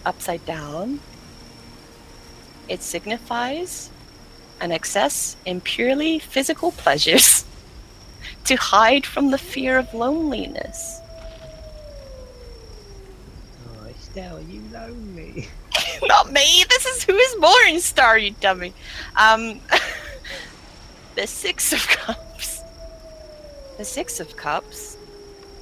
upside 0.05 0.45
down. 0.45 0.99
It 2.69 2.83
signifies 2.83 3.89
an 4.61 4.73
excess 4.73 5.37
in 5.45 5.61
purely 5.61 6.19
physical 6.19 6.73
pleasures 6.73 7.45
to 8.47 8.57
hide 8.57 9.07
from 9.07 9.31
the 9.31 9.39
fear 9.39 9.79
of 9.79 9.95
loneliness. 9.95 10.99
Oh, 13.69 13.87
Estelle, 13.89 14.39
are 14.39 14.41
you 14.41 14.63
lonely? 14.73 15.47
Not 16.03 16.33
me. 16.33 16.65
This 16.69 16.85
is 16.85 17.05
who 17.05 17.15
is 17.15 17.35
Morningstar, 17.37 18.21
you 18.21 18.35
dummy. 18.41 18.73
Um, 19.15 19.61
the 21.15 21.29
Six 21.29 21.73
of 21.73 21.87
Cups. 21.87 22.61
The 23.79 23.85
Six 23.85 24.19
of 24.19 24.37
Cups, 24.37 24.97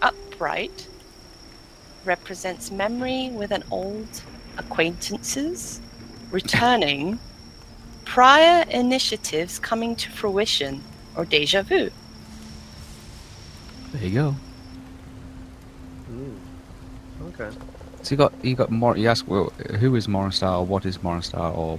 upright, 0.00 0.86
represents 2.05 2.70
memory 2.70 3.31
with 3.31 3.51
an 3.51 3.65
old 3.70 4.23
acquaintances 4.59 5.81
returning, 6.31 7.19
prior 8.05 8.65
initiatives 8.70 9.59
coming 9.59 9.97
to 9.97 10.11
fruition, 10.11 10.83
or 11.17 11.25
deja 11.25 11.62
vu. 11.62 11.91
There 13.93 14.05
you 14.05 14.15
go. 14.15 14.35
Mm. 16.11 16.37
Okay. 17.29 17.57
So 18.03 18.12
you 18.12 18.17
got 18.17 18.33
you 18.43 18.55
got 18.55 18.70
more. 18.70 18.97
You 18.97 19.09
ask 19.09 19.27
well, 19.29 19.53
who 19.79 19.95
is 19.97 20.07
Morningstar 20.07 20.61
or 20.61 20.67
what 20.67 20.87
is 20.87 20.99
Morningstar 20.99 21.57
or 21.57 21.79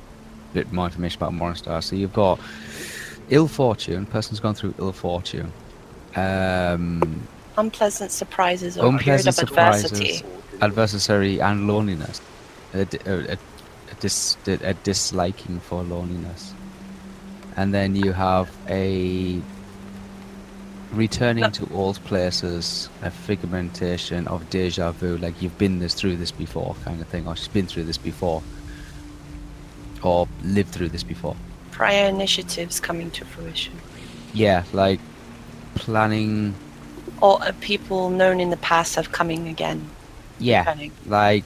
a 0.51 0.53
bit 0.53 0.71
more 0.71 0.85
information 0.85 1.17
about 1.17 1.33
Morningstar. 1.33 1.81
So 1.83 1.95
you've 1.95 2.13
got 2.13 2.39
ill 3.29 3.47
fortune. 3.47 4.05
Person's 4.05 4.39
gone 4.39 4.53
through 4.53 4.73
ill 4.77 4.91
fortune. 4.91 5.51
Um, 6.15 7.27
Unpleasant 7.65 8.11
surprises 8.11 8.77
or 8.77 8.81
period 8.97 9.25
Unpleasant 9.27 9.43
of 9.43 9.57
adversity. 9.57 10.23
adversary 10.61 11.39
and 11.41 11.67
loneliness. 11.67 12.19
A, 12.73 12.81
a, 12.81 12.87
a, 13.05 13.33
a, 13.33 13.37
dis, 13.99 14.37
a 14.47 14.73
disliking 14.83 15.59
for 15.59 15.83
loneliness. 15.83 16.53
And 17.57 17.73
then 17.73 17.95
you 17.95 18.13
have 18.13 18.49
a 18.69 19.39
returning 20.93 21.41
No. 21.43 21.49
to 21.49 21.67
old 21.73 22.03
places, 22.05 22.89
a 23.01 23.11
figmentation 23.11 24.27
of 24.27 24.49
deja 24.49 24.91
vu, 24.91 25.17
like 25.17 25.41
you've 25.41 25.57
been 25.57 25.79
this 25.79 25.93
through 25.93 26.17
this 26.17 26.31
before, 26.31 26.75
kind 26.83 26.99
of 27.01 27.07
thing, 27.07 27.27
or 27.27 27.35
she's 27.35 27.47
been 27.47 27.67
through 27.67 27.85
this 27.85 27.97
before, 27.97 28.41
or 30.03 30.27
lived 30.43 30.69
through 30.69 30.89
this 30.89 31.03
before. 31.03 31.35
Prior 31.71 32.07
initiatives 32.09 32.79
coming 32.79 33.11
to 33.11 33.25
fruition. 33.25 33.73
Yeah, 34.33 34.63
like 34.73 34.99
planning. 35.75 36.53
Or 37.21 37.39
people 37.61 38.09
known 38.09 38.39
in 38.39 38.49
the 38.49 38.57
past 38.57 38.95
have 38.95 39.11
coming 39.11 39.47
again. 39.47 39.89
Yeah, 40.39 40.59
Returning. 40.59 40.91
like 41.05 41.43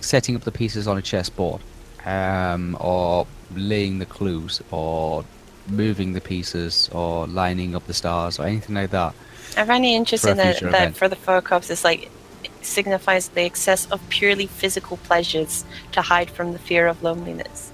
setting 0.00 0.36
up 0.36 0.42
the 0.42 0.52
pieces 0.52 0.86
on 0.86 0.98
a 0.98 1.02
chessboard, 1.02 1.62
um, 2.04 2.76
or 2.80 3.26
laying 3.54 3.98
the 3.98 4.06
clues, 4.06 4.60
or 4.70 5.24
moving 5.68 6.12
the 6.12 6.20
pieces, 6.20 6.90
or 6.92 7.26
lining 7.26 7.74
up 7.74 7.86
the 7.86 7.94
stars, 7.94 8.38
or 8.38 8.44
anything 8.44 8.74
like 8.74 8.90
that. 8.90 9.14
I 9.56 9.64
find 9.64 9.84
it 9.84 9.88
interesting 9.88 10.36
that, 10.36 10.60
that 10.60 10.96
for 10.96 11.08
the 11.08 11.16
four 11.16 11.40
cups, 11.40 11.70
it's 11.70 11.82
like 11.84 12.10
it 12.44 12.50
signifies 12.60 13.28
the 13.28 13.42
excess 13.42 13.86
of 13.86 14.06
purely 14.10 14.46
physical 14.46 14.98
pleasures 14.98 15.64
to 15.92 16.02
hide 16.02 16.30
from 16.30 16.52
the 16.52 16.58
fear 16.58 16.86
of 16.86 17.02
loneliness. 17.02 17.72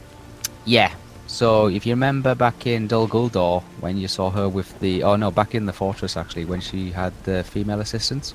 Yeah. 0.65 0.95
So 1.33 1.69
if 1.69 1.87
you 1.87 1.95
remember 1.95 2.35
back 2.35 2.67
in 2.67 2.89
Dol 2.89 3.09
Guldur 3.09 3.63
when 3.81 3.97
you 3.97 4.07
saw 4.07 4.29
her 4.29 4.51
with 4.51 4.79
the 4.81 5.03
oh 5.03 5.17
no 5.17 5.31
back 5.31 5.55
in 5.55 5.65
the 5.65 5.73
fortress 5.73 6.15
actually 6.15 6.45
when 6.45 6.61
she 6.61 6.91
had 6.91 7.15
the 7.25 7.43
female 7.43 7.81
assistants. 7.81 8.33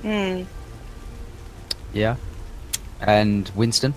Hmm. 0.00 0.44
Yeah. 1.92 2.16
And 3.02 3.50
Winston. 3.54 3.92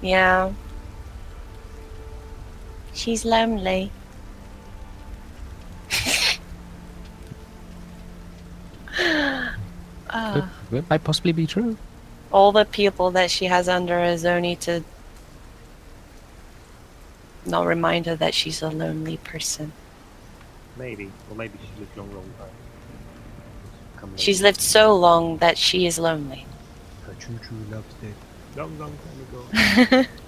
Yeah. 0.00 0.52
She's 2.94 3.24
lonely. 3.24 3.90
Ah. 10.12 10.50
it 10.72 10.90
might 10.90 11.04
possibly 11.04 11.30
be 11.32 11.46
true. 11.46 11.76
all 12.32 12.50
the 12.50 12.64
people 12.64 13.12
that 13.12 13.30
she 13.30 13.46
has 13.46 13.68
under 13.68 13.98
is 14.00 14.24
only 14.24 14.56
to 14.56 14.82
not 17.46 17.66
remind 17.66 18.06
her 18.06 18.16
that 18.16 18.34
she's 18.34 18.62
a 18.62 18.70
lonely 18.70 19.16
person. 19.18 19.72
Maybe. 20.76 21.10
Or 21.30 21.36
maybe 21.36 21.58
she 21.62 21.80
lived 21.80 21.96
long, 21.96 22.12
long 22.14 22.30
time. 22.38 24.12
She's 24.16 24.40
lived 24.40 24.60
so 24.60 24.94
long 24.96 25.36
that 25.38 25.58
she 25.58 25.86
is 25.86 25.98
lonely. 25.98 26.46
Her 27.06 27.14
true, 27.14 27.38
true 27.42 27.58
love's 27.70 27.94
dead. 27.94 28.14
Long, 28.56 28.78
long 28.78 28.92
time 29.04 29.96
ago. 30.00 30.06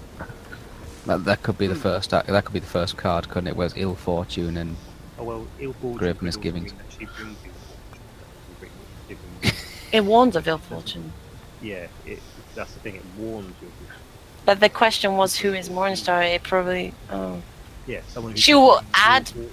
That, 1.07 1.25
that 1.25 1.43
could 1.43 1.59
be 1.59 1.67
the 1.67 1.75
first. 1.75 2.11
That, 2.11 2.29
that 2.29 2.45
could 2.45 2.53
be 2.53 2.61
the 2.61 2.67
first 2.67 2.97
card, 2.97 3.29
couldn't 3.29 3.49
it? 3.49 3.57
Where's 3.57 3.75
ill 3.77 3.97
fortune 3.97 4.57
and 4.57 4.77
Oh 5.19 5.25
well, 5.25 5.47
ill 5.59 5.73
fortune. 5.73 5.99
Grave 5.99 6.23
misgivings. 6.23 6.71
mean 6.73 6.79
that 6.79 6.93
She 6.93 7.05
brings 7.07 7.37
ill 7.45 7.53
fortune. 7.53 8.05
Bring 8.61 8.71
misgivings. 9.09 9.69
It 9.93 10.05
warns 10.05 10.37
of 10.37 10.47
ill 10.47 10.59
fortune. 10.59 11.13
yeah, 11.61 11.89
it, 12.07 12.21
that's 12.55 12.73
the 12.75 12.79
thing. 12.81 12.95
It 12.95 13.03
warns 13.19 13.53
you. 13.61 13.69
But 14.45 14.61
the 14.61 14.69
question 14.69 15.17
was 15.17 15.37
who 15.39 15.53
is 15.55 15.69
Morningstar? 15.69 16.35
It 16.35 16.43
probably. 16.43 16.93
Oh. 17.11 17.41
Yeah, 17.87 18.01
someone 18.09 18.33
who 18.33 18.39
She 18.39 18.55
will 18.55 18.81
add- 18.95 19.29
fortune. 19.29 19.51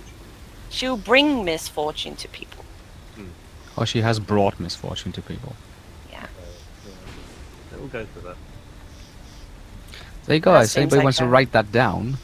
She'll 0.72 0.98
bring 0.98 1.44
misfortune 1.46 2.16
to 2.18 2.28
people. 2.28 2.64
or 3.76 3.86
she 3.86 4.02
has 4.02 4.20
brought 4.20 4.60
misfortune 4.60 5.12
to 5.14 5.22
people. 5.22 5.56
Yeah. 6.12 6.26
So, 6.84 6.90
yeah. 7.72 7.78
We'll 7.80 7.88
go 7.88 8.06
for 8.14 8.20
that. 8.28 8.36
There 10.26 10.36
you 10.36 10.42
go. 10.42 10.54
That 10.54 10.66
If 10.66 10.78
anybody 10.78 10.98
like 10.98 11.04
wants 11.06 11.18
to 11.20 11.26
write 11.26 11.52
that 11.54 11.72
down, 11.72 12.18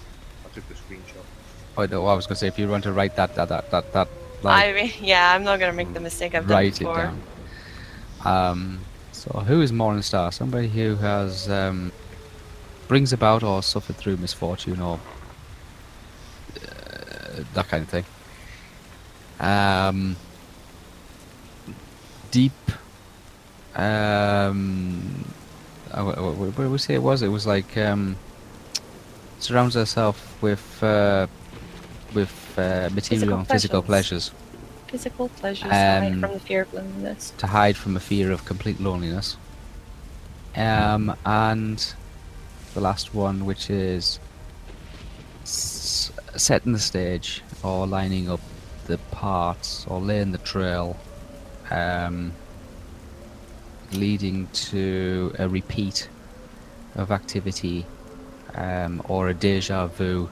I 0.46 0.54
took 0.54 0.68
the 0.68 0.76
screenshot. 0.76 1.24
oh, 1.78 1.86
no, 1.86 2.06
I 2.06 2.14
was 2.14 2.28
going 2.28 2.36
to 2.36 2.40
say 2.40 2.48
if 2.48 2.60
you 2.60 2.68
want 2.68 2.84
to 2.84 2.92
write 2.92 3.16
that 3.16 3.34
that 3.36 3.50
that 3.50 3.72
that, 3.72 3.94
that 3.94 4.08
like, 4.44 4.64
I 4.64 4.70
re- 4.74 4.96
yeah, 5.02 5.34
I'm 5.34 5.44
not 5.44 5.60
gonna 5.60 5.74
make 5.74 5.92
the 5.94 6.00
mistake 6.00 6.36
I've 6.36 6.48
done 6.48 6.56
write 6.58 6.80
it 6.82 6.84
down. 6.84 7.22
Um, 8.26 8.80
so 9.12 9.32
who 9.40 9.62
is 9.62 9.72
Morningstar? 9.72 10.32
Somebody 10.34 10.68
who 10.68 10.96
has 10.98 11.50
um, 11.50 11.92
brings 12.88 13.12
about 13.14 13.44
or 13.44 13.62
suffered 13.64 13.96
through 13.98 14.18
misfortune 14.18 14.80
or 14.80 15.00
uh, 16.58 17.44
that 17.54 17.68
kind 17.68 17.84
of 17.84 17.90
thing. 17.90 18.06
Um, 19.40 20.16
deep. 22.32 22.52
Um, 23.76 25.26
uh, 25.92 26.04
wh- 26.04 26.16
wh- 26.16 26.36
wh- 26.36 26.58
what 26.58 26.64
did 26.64 26.72
we 26.72 26.78
say 26.78 26.94
it 26.96 27.02
was? 27.04 27.22
It 27.22 27.28
was 27.28 27.46
like 27.46 27.78
um, 27.78 28.16
surrounds 29.40 29.76
herself 29.76 30.42
with 30.42 30.82
uh, 30.84 31.28
with 32.14 32.32
uh, 32.58 32.90
material 32.94 33.02
Physical 33.02 33.38
and 33.40 33.48
physical 33.48 33.82
pleasures. 33.82 34.30
pleasures 34.30 34.42
Physical 34.88 35.28
pleasures 35.30 35.72
hide 35.72 36.14
Um, 36.14 36.22
from 36.22 36.34
the 36.34 36.40
fear 36.40 36.62
of 36.62 36.74
loneliness. 36.74 37.34
to 37.38 37.48
hide 37.48 37.76
from 37.76 37.98
a 37.98 38.00
fear 38.00 38.32
of 38.32 38.46
complete 38.46 38.80
loneliness. 38.80 39.36
Um, 40.56 41.14
and 41.26 41.94
the 42.76 42.82
last 42.82 43.16
one, 43.16 43.46
which 43.46 43.72
is 43.72 44.20
setting 45.44 46.74
the 46.74 46.80
stage 46.80 47.42
or 47.64 47.88
lining 47.88 48.30
up 48.30 48.42
the 48.86 48.98
parts 49.10 49.86
or 49.88 50.00
laying 50.00 50.32
the 50.32 50.38
trail, 50.40 50.96
um, 51.72 52.32
leading 53.94 54.48
to 54.54 55.34
a 55.40 55.50
repeat 55.50 56.10
of 56.96 57.12
activity 57.12 57.86
um, 58.54 59.02
or 59.10 59.30
a 59.30 59.34
deja 59.34 59.88
vu 59.88 60.30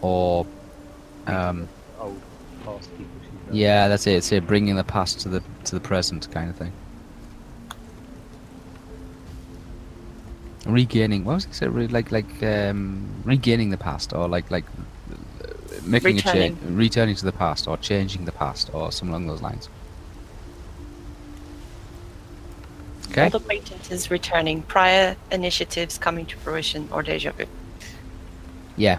or 0.00 0.46
um, 1.26 1.68
Old 1.98 2.20
past 2.64 2.90
people 2.96 3.16
yeah, 3.52 3.88
that's 3.88 4.06
it. 4.06 4.14
It's 4.14 4.32
it, 4.32 4.46
bringing 4.46 4.76
the 4.76 4.84
past 4.84 5.20
to 5.20 5.28
the 5.28 5.42
to 5.64 5.74
the 5.74 5.80
present 5.80 6.30
kind 6.30 6.50
of 6.50 6.56
thing. 6.56 6.72
Regaining, 10.66 11.24
what 11.24 11.34
was 11.34 11.44
it? 11.46 11.54
say? 11.54 11.66
Like 11.68 12.10
like 12.10 12.42
um, 12.42 13.06
regaining 13.24 13.70
the 13.70 13.76
past, 13.76 14.12
or 14.12 14.26
like 14.28 14.50
like 14.50 14.64
uh, 14.68 15.14
making 15.84 16.18
a 16.18 16.22
change, 16.22 16.58
Returning. 16.58 16.76
returning 16.76 17.14
to 17.14 17.24
the 17.24 17.32
past, 17.32 17.68
or 17.68 17.76
changing 17.76 18.24
the 18.24 18.32
past, 18.32 18.70
or 18.72 18.90
something 18.90 19.10
along 19.14 19.26
those 19.28 19.42
lines. 19.42 19.68
Okay. 23.10 23.22
all 23.22 23.26
Old 23.26 23.42
acquaintances 23.42 24.10
returning, 24.10 24.62
prior 24.62 25.16
initiatives 25.30 25.98
coming 25.98 26.26
to 26.26 26.36
fruition, 26.36 26.88
or 26.90 27.02
deja 27.02 27.30
vu. 27.32 27.46
Yeah. 28.76 28.98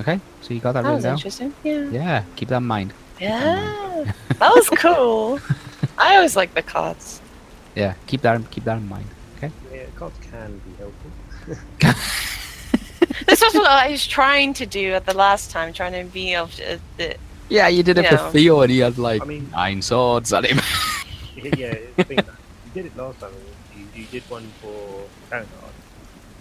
Okay. 0.00 0.20
So 0.40 0.54
you 0.54 0.60
got 0.60 0.72
that 0.72 0.82
That 0.82 0.88
written 0.88 1.02
down. 1.02 1.14
interesting. 1.14 1.54
Yeah. 1.62 1.90
Yeah. 1.90 2.24
Keep 2.36 2.48
that 2.48 2.56
in 2.58 2.64
mind. 2.64 2.92
Yeah. 3.22 4.12
that 4.40 4.52
was 4.54 4.68
cool. 4.70 5.38
I 5.96 6.16
always 6.16 6.34
like 6.36 6.54
the 6.54 6.62
cards. 6.62 7.20
Yeah. 7.76 7.94
Keep 8.06 8.22
that 8.22 8.50
keep 8.50 8.64
that 8.64 8.78
in 8.78 8.88
mind. 8.88 9.06
Okay. 9.36 9.50
Yeah, 9.72 9.84
cards 9.96 10.18
can 10.30 10.60
be 10.66 10.72
helpful. 10.78 11.10
This 13.26 13.40
was 13.42 13.54
what 13.54 13.66
I 13.68 13.90
was 13.90 14.06
trying 14.06 14.54
to 14.54 14.66
do 14.66 14.92
at 14.92 15.06
the 15.06 15.14
last 15.14 15.50
time, 15.50 15.72
trying 15.72 15.92
to 15.92 16.04
be 16.12 16.34
of 16.34 16.58
uh, 16.60 16.76
the. 16.96 17.16
Yeah, 17.48 17.68
you 17.68 17.82
did 17.82 17.98
it 17.98 18.04
Yeah. 18.04 18.16
for 18.16 18.30
Theo, 18.32 18.60
and 18.62 18.70
he 18.70 18.78
had 18.78 18.98
like 18.98 19.22
I 19.22 19.24
mean- 19.24 19.50
nine 19.50 19.82
swords 19.82 20.32
at 20.32 20.44
him. 20.44 20.58
yeah, 21.36 21.54
yeah, 21.56 21.74
the 21.96 22.04
thing 22.04 22.18
is, 22.18 22.24
you 22.26 22.70
did 22.74 22.86
it 22.86 22.96
last 22.96 23.20
time. 23.20 23.32
You, 23.76 23.86
you 23.94 24.04
did 24.06 24.22
one 24.30 24.46
for 24.60 25.04
Cannon 25.30 25.48
Hard. 25.60 25.72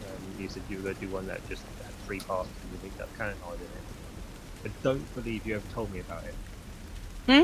Um, 0.05 0.41
you 0.41 0.49
said 0.49 0.63
you 0.69 0.77
were 0.77 0.83
going 0.83 0.95
to 0.95 1.01
do 1.01 1.09
one 1.09 1.27
that 1.27 1.47
just 1.49 1.63
had 1.83 1.93
three 2.05 2.19
parts 2.19 2.49
and 2.49 2.71
you 2.73 2.79
linked 2.83 3.01
up 3.01 3.09
Cannon 3.17 3.37
Hard 3.43 3.57
in 3.59 3.65
it. 3.65 4.69
I 4.69 4.83
don't 4.83 5.15
believe 5.15 5.45
you 5.45 5.55
ever 5.55 5.67
told 5.73 5.91
me 5.93 5.99
about 5.99 6.23
it. 6.25 6.35
Hmm? 7.27 7.43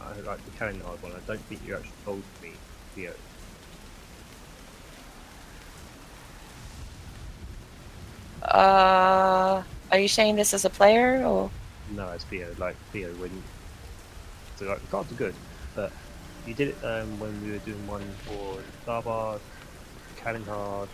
I 0.00 0.20
like 0.20 0.44
the 0.44 0.50
Cannon 0.58 0.80
Hard 0.80 1.02
one. 1.02 1.12
I 1.12 1.20
don't 1.26 1.40
think 1.40 1.60
you 1.66 1.74
actually 1.74 1.92
told 2.04 2.22
me, 2.42 2.52
Theo. 2.94 3.12
Uh, 8.42 9.62
are 9.90 9.98
you 9.98 10.08
saying 10.08 10.36
this 10.36 10.52
as 10.52 10.64
a 10.64 10.70
player 10.70 11.24
or? 11.24 11.50
No, 11.94 12.10
it's 12.10 12.24
Theo. 12.24 12.54
Like 12.58 12.76
Theo, 12.92 13.08
when 13.14 13.42
so 14.56 14.66
like 14.66 14.80
the 14.80 14.86
cards 14.88 15.10
are 15.10 15.16
good, 15.16 15.34
but 15.74 15.92
you 16.46 16.54
did 16.54 16.68
it 16.68 16.84
um, 16.84 17.18
when 17.18 17.42
we 17.44 17.52
were 17.52 17.58
doing 17.58 17.86
one 17.86 18.04
for 18.26 18.58
Tharbad, 18.86 19.40
Cannon 20.16 20.44
Hard, 20.44 20.88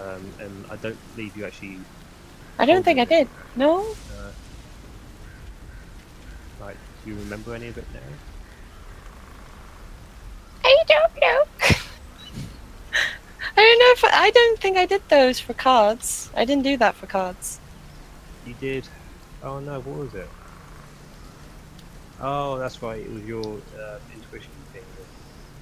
um, 0.00 0.32
and 0.40 0.66
I 0.70 0.76
don't 0.76 0.98
believe 1.14 1.36
you 1.36 1.44
actually 1.44 1.78
I 2.58 2.66
don't 2.66 2.82
think 2.82 2.98
I 2.98 3.04
did. 3.04 3.28
No. 3.54 3.86
Like, 6.98 7.04
do 7.04 7.10
you 7.10 7.16
remember 7.16 7.54
any 7.54 7.68
of 7.68 7.78
it 7.78 7.84
now? 7.92 8.00
I 10.64 10.76
don't 10.86 11.20
know. 11.20 11.44
I 13.56 13.60
don't 13.60 13.78
know 13.78 13.92
if 13.92 14.04
I, 14.04 14.24
I 14.24 14.30
don't 14.30 14.60
think 14.60 14.76
I 14.76 14.86
did 14.86 15.02
those 15.08 15.40
for 15.40 15.54
cards. 15.54 16.30
I 16.36 16.44
didn't 16.44 16.64
do 16.64 16.76
that 16.76 16.94
for 16.94 17.06
cards. 17.06 17.60
You 18.46 18.54
did. 18.60 18.88
Oh 19.42 19.60
no, 19.60 19.80
what 19.80 19.98
was 19.98 20.14
it? 20.14 20.28
Oh, 22.20 22.58
that's 22.58 22.82
right. 22.82 23.00
It 23.00 23.12
was 23.12 23.24
your 23.24 23.60
uh, 23.78 23.98
intuition 24.14 24.50
thing. 24.72 24.82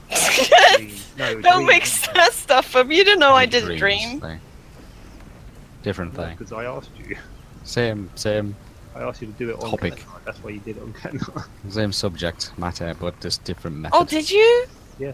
No, 1.19 1.41
don't 1.41 1.65
dream, 1.65 1.67
mix 1.69 2.07
that 2.15 2.35
stuff 2.35 2.77
up. 2.77 2.91
You 2.91 3.03
didn't 3.03 3.21
know 3.21 3.33
I 3.33 3.47
did 3.47 3.69
a 3.69 3.77
dream. 3.77 4.21
thing. 4.21 4.41
Different 5.83 6.15
thing. 6.15 6.37
Because 6.37 6.53
I 6.53 6.65
asked 6.67 6.91
you. 6.99 7.17
Same 7.65 8.11
same 8.15 8.55
I 8.97 9.03
asked 9.03 9.21
you 9.21 9.27
to 9.27 9.33
do 9.35 9.51
it 9.51 9.57
on 9.63 9.71
Topic. 9.71 9.97
Cannon 9.97 10.21
That's 10.25 10.43
why 10.43 10.51
you 10.51 10.61
did 10.61 10.79
it 10.79 10.83
on 10.83 10.93
Cannon 10.95 11.21
same 11.69 11.93
subject 11.93 12.57
matter, 12.59 12.95
but 12.99 13.21
just 13.21 13.45
different 13.45 13.77
method. 13.77 13.97
Oh, 13.97 14.05
did 14.05 14.31
you? 14.31 14.67
Yeah. 14.99 15.13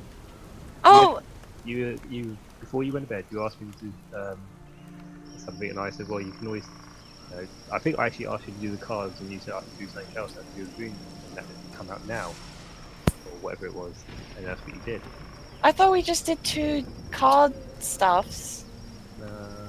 Oh, 0.85 1.21
You, 1.65 1.99
you 2.09 2.37
before 2.61 2.85
you 2.85 2.93
went 2.93 3.09
to 3.09 3.15
bed, 3.15 3.25
you 3.31 3.45
asked 3.45 3.61
me 3.61 3.73
to 3.73 3.85
do 3.85 3.93
um, 4.17 4.39
something, 5.37 5.71
and 5.71 5.81
I 5.81 5.91
said, 5.91 6.09
"Well, 6.09 6.21
you 6.21 6.33
can 6.33 6.47
always." 6.47 6.65
You 7.31 7.37
know, 7.37 7.47
I 7.73 7.79
think 7.79 7.99
I 7.99 8.07
actually 8.07 8.27
asked 8.29 8.47
you 8.47 8.55
to 8.55 8.61
do 8.61 8.71
the 8.71 8.85
cards, 8.85 9.21
and 9.21 9.31
you 9.31 9.41
said 9.41 9.55
I 9.55 9.61
can 9.61 9.69
do 9.79 9.89
something 9.89 10.17
else. 10.17 10.33
That's 10.33 10.47
your 10.57 10.67
dream, 10.77 10.95
and 11.29 11.37
that 11.37 11.45
didn't 11.49 11.75
come 11.75 11.91
out 11.91 12.07
now, 12.07 12.29
or 12.29 13.39
whatever 13.41 13.67
it 13.67 13.75
was, 13.75 13.95
and 14.37 14.47
that's 14.47 14.61
what 14.61 14.75
you 14.75 14.81
did. 14.85 15.03
I 15.63 15.73
thought 15.73 15.93
we 15.93 16.03
just 16.03 16.27
did 16.27 16.43
two 16.45 16.85
card 17.11 17.53
stuffs, 17.81 18.65
Uh, 19.21 19.27
There 19.27 19.29
you 19.29 19.49
go. 19.49 19.69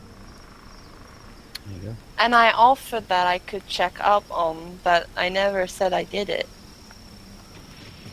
And 2.19 2.35
I 2.35 2.51
offered 2.51 3.07
that 3.09 3.27
I 3.27 3.39
could 3.39 3.65
check 3.67 3.97
up 3.99 4.23
on, 4.31 4.79
but 4.83 5.07
I 5.17 5.29
never 5.29 5.67
said 5.67 5.93
I 5.93 6.03
did 6.03 6.29
it. 6.29 6.47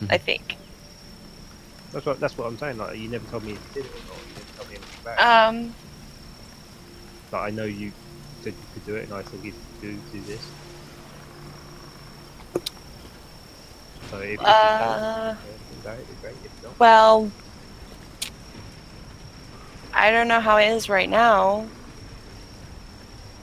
I 0.09 0.17
think. 0.17 0.57
that's 1.91 2.05
what 2.05 2.19
that's 2.19 2.37
what 2.37 2.47
I'm 2.47 2.57
saying. 2.57 2.77
Like, 2.77 2.97
you 2.97 3.07
never 3.07 3.25
told 3.29 3.43
me 3.43 3.51
you 3.51 3.59
did 3.73 3.85
it 3.85 3.91
or 3.91 4.03
not. 4.07 4.17
You 4.27 4.33
never 4.35 4.57
told 4.57 4.69
me 4.69 4.75
anything 4.75 4.99
about 5.01 5.19
it. 5.19 5.23
Um, 5.23 5.75
But 7.29 7.39
I 7.39 7.49
know 7.51 7.65
you 7.65 7.91
said 8.43 8.53
you 8.53 8.65
could 8.73 8.85
do 8.85 8.95
it, 8.95 9.03
and 9.05 9.13
I 9.13 9.23
said 9.23 9.39
you 9.43 9.51
could 9.51 9.81
do 9.81 9.97
do 10.11 10.21
this. 10.25 10.47
So 14.09 14.17
if, 14.17 14.31
if 14.33 14.39
you 14.39 14.45
can, 14.45 14.81
uh, 14.81 15.35
anything 15.45 15.79
about 15.83 15.99
it, 15.99 16.07
it's 16.11 16.21
great. 16.21 16.35
If 16.43 16.63
not, 16.63 16.79
well, 16.79 17.31
I 19.93 20.11
don't 20.11 20.27
know 20.27 20.39
how 20.41 20.57
it 20.57 20.67
is 20.67 20.89
right 20.89 21.09
now. 21.09 21.67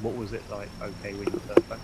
What 0.00 0.14
was 0.16 0.32
it 0.32 0.42
like? 0.50 0.68
Okay, 0.80 1.14
when 1.14 1.32
you 1.32 1.40
first 1.40 1.68
back? 1.68 1.78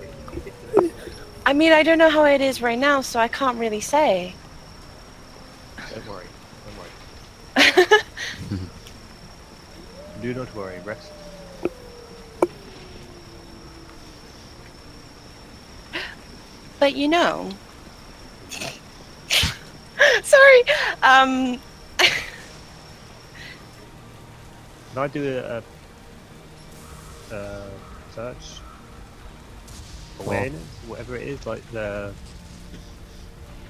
If 0.00 0.10
you 0.34 0.40
did 0.40 0.52
do 0.74 0.86
it, 0.86 1.12
I 1.46 1.52
mean, 1.52 1.72
I 1.72 1.82
don't 1.82 1.98
know 1.98 2.10
how 2.10 2.24
it 2.24 2.40
is 2.40 2.62
right 2.62 2.78
now, 2.78 3.00
so 3.00 3.20
I 3.20 3.28
can't 3.28 3.58
really 3.58 3.80
say. 3.80 4.34
Don't 5.92 6.08
worry. 6.08 6.26
Don't 6.66 6.78
worry. 7.86 8.00
Do 10.22 10.34
not 10.34 10.54
worry. 10.54 10.78
Rest. 10.84 11.10
But 16.78 16.94
you 16.96 17.08
know. 17.08 17.50
Sorry. 20.22 20.62
Um, 21.02 21.60
Can 24.92 25.02
I 25.02 25.08
do 25.08 25.38
a, 25.38 25.58
a, 25.58 25.62
uh 27.32 27.68
search? 28.14 28.60
Awareness, 30.20 30.62
whatever 30.86 31.16
it 31.16 31.26
is, 31.26 31.46
like 31.46 31.68
the. 31.72 32.12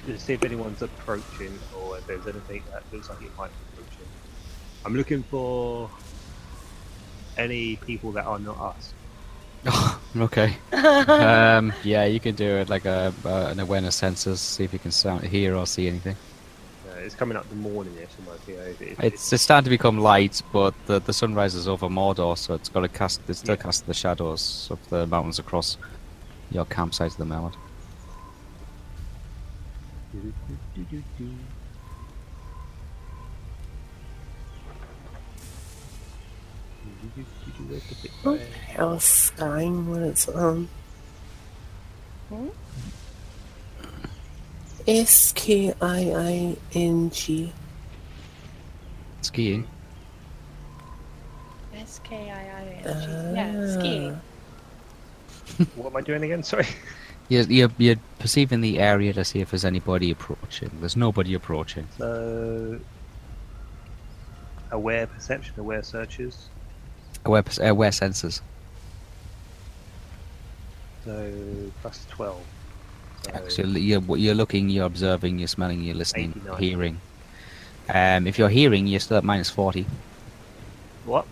To 0.06 0.18
see 0.18 0.32
if 0.32 0.44
anyone's 0.44 0.82
approaching 0.82 1.56
or 1.78 1.96
if 1.96 2.06
there's 2.08 2.26
anything 2.26 2.64
that 2.72 2.82
looks 2.92 3.08
like 3.08 3.22
it 3.22 3.30
might 3.38 3.50
be 3.50 3.80
approaching. 3.80 4.08
I'm 4.84 4.96
looking 4.96 5.22
for 5.22 5.88
any 7.38 7.76
people 7.76 8.10
that 8.12 8.24
are 8.24 8.40
not 8.40 8.58
us. 8.58 8.94
okay. 10.16 10.56
um, 10.72 11.72
yeah, 11.84 12.04
you 12.04 12.18
can 12.18 12.34
do 12.34 12.56
it 12.56 12.68
like 12.68 12.84
a 12.84 13.14
uh, 13.24 13.48
an 13.50 13.60
awareness 13.60 14.00
sensors. 14.00 14.38
See 14.38 14.64
if 14.64 14.72
you 14.72 14.80
can 14.80 14.90
sound, 14.90 15.24
hear 15.24 15.54
or 15.54 15.66
see 15.66 15.86
anything. 15.86 16.16
It's 17.04 17.14
coming 17.14 17.36
up 17.36 17.48
the 17.48 17.56
morning 17.56 17.94
ish, 17.96 18.08
in 18.18 18.24
my 18.24 18.36
PO. 18.46 18.52
It, 18.70 18.80
it, 18.80 18.96
It's 19.04 19.32
it's 19.32 19.42
starting 19.42 19.64
to 19.64 19.70
become 19.70 19.98
light, 19.98 20.40
but 20.52 20.74
the 20.86 21.00
the 21.00 21.12
sunrise 21.12 21.54
is 21.54 21.66
over 21.68 21.88
Mordor, 21.88 22.36
so 22.38 22.54
it's 22.54 22.68
got 22.68 22.80
to 22.80 22.88
cast. 22.88 23.20
It's 23.28 23.40
still 23.40 23.56
Yeah. 23.56 23.62
casting 23.62 23.86
the 23.88 23.94
shadows 23.94 24.68
of 24.70 24.78
the 24.88 25.06
mountains 25.06 25.38
across 25.38 25.76
your 26.50 26.64
campsite 26.66 27.12
at 27.12 27.18
the 27.18 27.24
moment. 27.24 27.56
What 38.22 38.38
the 38.38 38.44
hell 38.46 39.00
skying 39.00 39.90
when 39.90 40.02
it's 40.04 40.28
on? 40.28 40.68
Hmm? 42.28 42.48
S 44.86 45.32
K 45.32 45.72
I 45.80 46.00
I 46.12 46.56
N 46.74 47.10
G. 47.10 47.52
Skiing. 49.20 49.66
S 51.74 52.00
K 52.02 52.30
I 52.30 52.58
I 52.58 52.64
N 52.84 53.00
G. 53.00 53.36
Yeah, 53.36 53.54
ah. 53.56 53.78
skiing. 53.78 54.20
what 55.76 55.90
am 55.90 55.96
I 55.96 56.00
doing 56.00 56.22
again? 56.24 56.42
Sorry. 56.42 56.66
You're, 57.28 57.44
you're, 57.44 57.70
you're, 57.78 57.96
perceiving 58.18 58.60
the 58.60 58.78
area 58.78 59.12
to 59.14 59.24
see 59.24 59.40
if 59.40 59.52
there's 59.52 59.64
anybody 59.64 60.10
approaching. 60.10 60.70
There's 60.80 60.96
nobody 60.96 61.32
approaching. 61.32 61.88
So, 61.96 62.78
aware 64.70 65.06
perception, 65.06 65.54
aware 65.56 65.82
searches. 65.82 66.50
Aware, 67.24 67.44
aware 67.60 67.90
sensors. 67.90 68.42
So, 71.04 71.32
plus 71.80 72.06
12. 72.10 72.38
Actually, 73.32 73.80
you're, 73.80 74.02
you're 74.16 74.34
looking, 74.34 74.68
you're 74.68 74.86
observing, 74.86 75.38
you're 75.38 75.48
smelling, 75.48 75.82
you're 75.82 75.94
listening, 75.94 76.32
89. 76.36 76.60
hearing. 76.60 77.00
Um, 77.88 78.26
if 78.26 78.38
you're 78.38 78.48
hearing, 78.48 78.86
you're 78.86 79.00
still 79.00 79.16
at 79.18 79.24
minus 79.24 79.50
40. 79.50 79.86
What? 81.04 81.26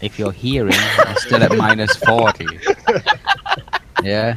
If 0.00 0.18
you're 0.18 0.32
hearing, 0.32 0.74
you're 0.74 1.16
still 1.16 1.42
at 1.42 1.56
minus 1.56 1.94
40. 1.96 2.46
yeah. 4.02 4.36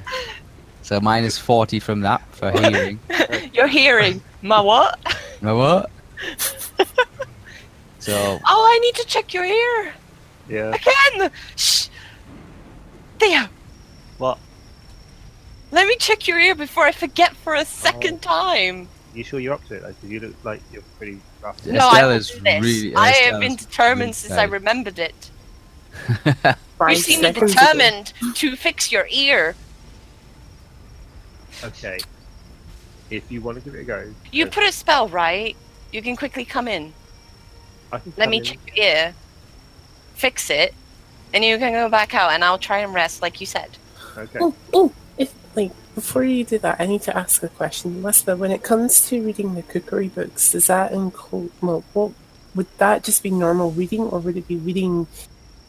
So 0.84 1.00
minus 1.00 1.38
40 1.38 1.80
from 1.80 2.02
that 2.02 2.22
for 2.36 2.52
hearing. 2.52 3.00
you're 3.54 3.68
hearing. 3.68 4.22
My 4.42 4.62
what? 4.62 5.00
My 5.42 5.54
what? 5.54 5.90
so. 8.00 8.40
Oh, 8.46 8.70
I 8.74 8.80
need 8.80 8.96
to 8.96 9.06
check 9.08 9.34
your 9.34 9.46
ear. 9.46 9.94
Yeah. 10.48 10.76
Again! 10.76 11.32
Shh! 11.56 11.88
Theo! 13.18 13.48
What? 14.20 14.38
Let 15.76 15.88
me 15.88 15.96
check 15.98 16.26
your 16.28 16.40
ear 16.40 16.56
before 16.56 16.86
I 16.86 16.94
forget 16.94 17.36
for 17.36 17.54
a 17.54 17.66
second 17.66 18.20
oh. 18.26 18.28
time. 18.30 18.88
You 19.14 19.24
sure 19.24 19.40
you're 19.42 19.54
up 19.54 19.66
to 19.68 19.76
it? 19.76 19.84
Like, 19.84 20.00
'cause 20.02 20.10
you 20.10 20.20
look 20.22 20.36
like 20.44 20.62
you're 20.72 20.82
pretty 20.98 21.20
rough. 21.42 21.64
No, 21.66 21.80
I 21.88 21.92
Estelle 21.92 22.08
will 22.10 22.16
is 22.16 22.30
do 22.32 22.40
this. 22.40 22.64
really- 22.64 22.96
I 22.96 23.10
have 23.12 23.40
been 23.42 23.56
determined 23.58 24.00
really 24.02 24.14
since 24.14 24.34
I 24.34 24.44
remembered 24.44 25.00
it. 25.00 25.30
You 26.90 26.96
seem 26.96 27.22
seconds 27.22 27.54
ago. 27.54 27.62
determined 27.62 28.12
to 28.36 28.56
fix 28.58 28.92
your 28.92 29.08
ear. 29.10 29.56
Okay. 31.64 32.00
If 33.10 33.32
you 33.32 33.40
want 33.42 33.58
to 33.58 33.64
give 33.64 33.76
it 33.76 33.82
a 33.82 33.84
go, 33.86 34.14
You 34.34 34.44
go. 34.44 34.52
put 34.52 34.64
a 34.66 34.74
spell, 34.74 35.08
right? 35.08 35.56
You 35.94 36.02
can 36.02 36.18
quickly 36.18 36.44
come 36.44 36.68
in. 36.68 36.94
I 37.94 38.00
can 38.00 38.12
Let 38.18 38.26
come 38.26 38.32
me 38.32 38.38
in. 38.40 38.44
check 38.44 38.60
your 38.76 38.86
ear, 38.86 39.16
fix 40.16 40.50
it, 40.50 40.74
and 41.34 41.46
you 41.46 41.58
can 41.58 41.72
go 41.72 41.88
back 41.88 42.14
out, 42.14 42.32
and 42.32 42.44
I'll 42.44 42.58
try 42.58 42.80
and 42.80 42.94
rest, 42.94 43.22
like 43.22 43.40
you 43.40 43.48
said. 43.48 43.70
Okay. 44.18 44.40
Oh, 44.42 44.54
oh, 44.74 44.88
if 44.88 45.05
like 45.56 45.72
before 45.96 46.24
you 46.24 46.44
do 46.44 46.58
that, 46.60 46.80
I 46.80 46.86
need 46.86 47.02
to 47.04 47.16
ask 47.16 47.42
a 47.44 47.48
question, 47.48 47.98
Elizabeth. 47.98 48.38
When 48.40 48.52
it 48.52 48.64
comes 48.64 49.08
to 49.10 49.22
reading 49.24 49.56
the 49.56 49.64
cookery 49.64 50.10
books, 50.10 50.52
does 50.52 50.68
that 50.68 50.92
include? 50.92 51.52
Well, 51.62 51.84
what 51.94 52.12
would 52.56 52.68
that 52.78 53.04
just 53.04 53.24
be 53.24 53.30
normal 53.32 53.72
reading, 53.72 54.02
or 54.02 54.20
would 54.20 54.38
it 54.38 54.48
be 54.48 54.58
reading 54.58 55.08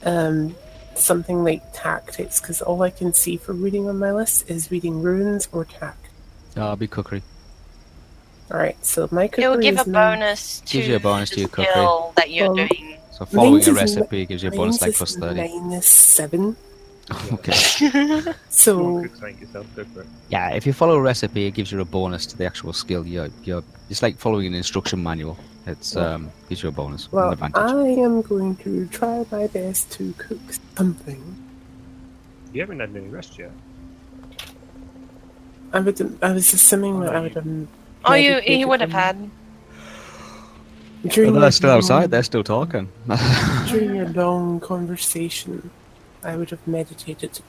um, 0.04 0.54
something 0.94 1.44
like 1.44 1.62
tactics? 1.72 2.40
Because 2.40 2.60
all 2.62 2.82
I 2.82 2.90
can 2.90 3.12
see 3.12 3.36
for 3.36 3.52
reading 3.52 3.88
on 3.88 3.98
my 3.98 4.12
list 4.12 4.48
is 4.50 4.70
reading 4.70 5.02
runes 5.02 5.48
or 5.52 5.64
tact. 5.64 6.06
that'll 6.54 6.76
be 6.76 6.86
cookery. 6.88 7.22
All 8.50 8.58
right, 8.58 8.76
so 8.86 9.08
my 9.10 9.26
cookery 9.26 9.44
It 9.44 9.48
will 9.48 9.58
give 9.58 9.76
a 9.78 9.80
is 9.80 9.86
nine- 9.88 10.18
bonus 10.20 10.60
to 10.60 10.72
Gives 10.76 10.88
you 10.88 10.96
a 10.96 11.00
bonus 11.00 11.30
to 11.30 11.40
your 11.40 11.48
cookery. 11.48 12.12
that 12.16 12.30
you're 12.30 12.46
Well, 12.52 12.54
doing. 12.68 12.98
So 13.12 13.24
following 13.24 13.66
a 13.68 13.72
recipe 13.72 14.26
gives 14.26 14.42
you 14.42 14.50
a 14.50 14.52
bonus 14.52 14.80
like 14.82 14.88
Mine's 14.90 14.96
plus 14.98 15.16
30. 15.16 15.40
minus 15.40 15.88
seven. 15.88 16.56
Okay. 17.32 17.52
If 17.56 17.80
you 17.80 17.90
want 17.92 18.36
So 18.48 19.02
to 19.02 19.08
cook 19.08 19.16
something 19.16 19.38
yourself, 19.38 19.66
go 19.76 19.84
for 19.84 20.00
it. 20.02 20.06
Yeah, 20.28 20.50
if 20.50 20.66
you 20.66 20.72
follow 20.72 20.96
a 20.96 21.00
recipe, 21.00 21.46
it 21.46 21.52
gives 21.52 21.70
you 21.70 21.80
a 21.80 21.84
bonus 21.84 22.26
to 22.26 22.36
the 22.36 22.44
actual 22.46 22.72
skill. 22.72 23.06
You're, 23.06 23.30
you're, 23.44 23.62
it's 23.90 24.02
like 24.02 24.18
following 24.18 24.46
an 24.48 24.54
instruction 24.54 25.02
manual. 25.02 25.36
It's 25.66 25.96
um 25.96 26.30
gives 26.48 26.62
you 26.62 26.68
a 26.68 26.72
bonus, 26.72 27.06
an 27.06 27.10
well, 27.12 27.32
advantage. 27.32 27.56
I 27.56 27.88
am 27.88 28.22
going 28.22 28.54
to 28.56 28.86
try 28.86 29.26
my 29.32 29.48
best 29.48 29.90
to 29.92 30.14
cook 30.16 30.38
something. 30.76 31.36
You 32.52 32.60
haven't 32.60 32.78
had 32.78 32.94
any 32.94 33.08
rest 33.08 33.36
yet. 33.36 33.50
I 35.72 35.80
would. 35.80 36.18
I 36.22 36.32
was 36.32 36.52
assuming 36.52 37.00
that 37.00 37.16
I 37.16 37.20
would 37.20 37.34
have. 37.34 37.46
Oh, 38.04 38.14
you 38.14 38.30
meditated 38.30 38.60
you 38.60 38.68
would 38.68 38.80
have 38.80 38.92
had. 38.92 39.30
During 41.08 41.32
well, 41.32 41.40
they're 41.40 41.50
still 41.50 41.70
outside. 41.70 42.10
They're 42.12 42.22
still 42.22 42.44
talking. 42.44 42.88
During 43.68 44.00
a 44.00 44.08
long 44.10 44.60
conversation, 44.60 45.70
I 46.26 46.36
would 46.36 46.50
have 46.50 46.66
meditated 46.66 47.40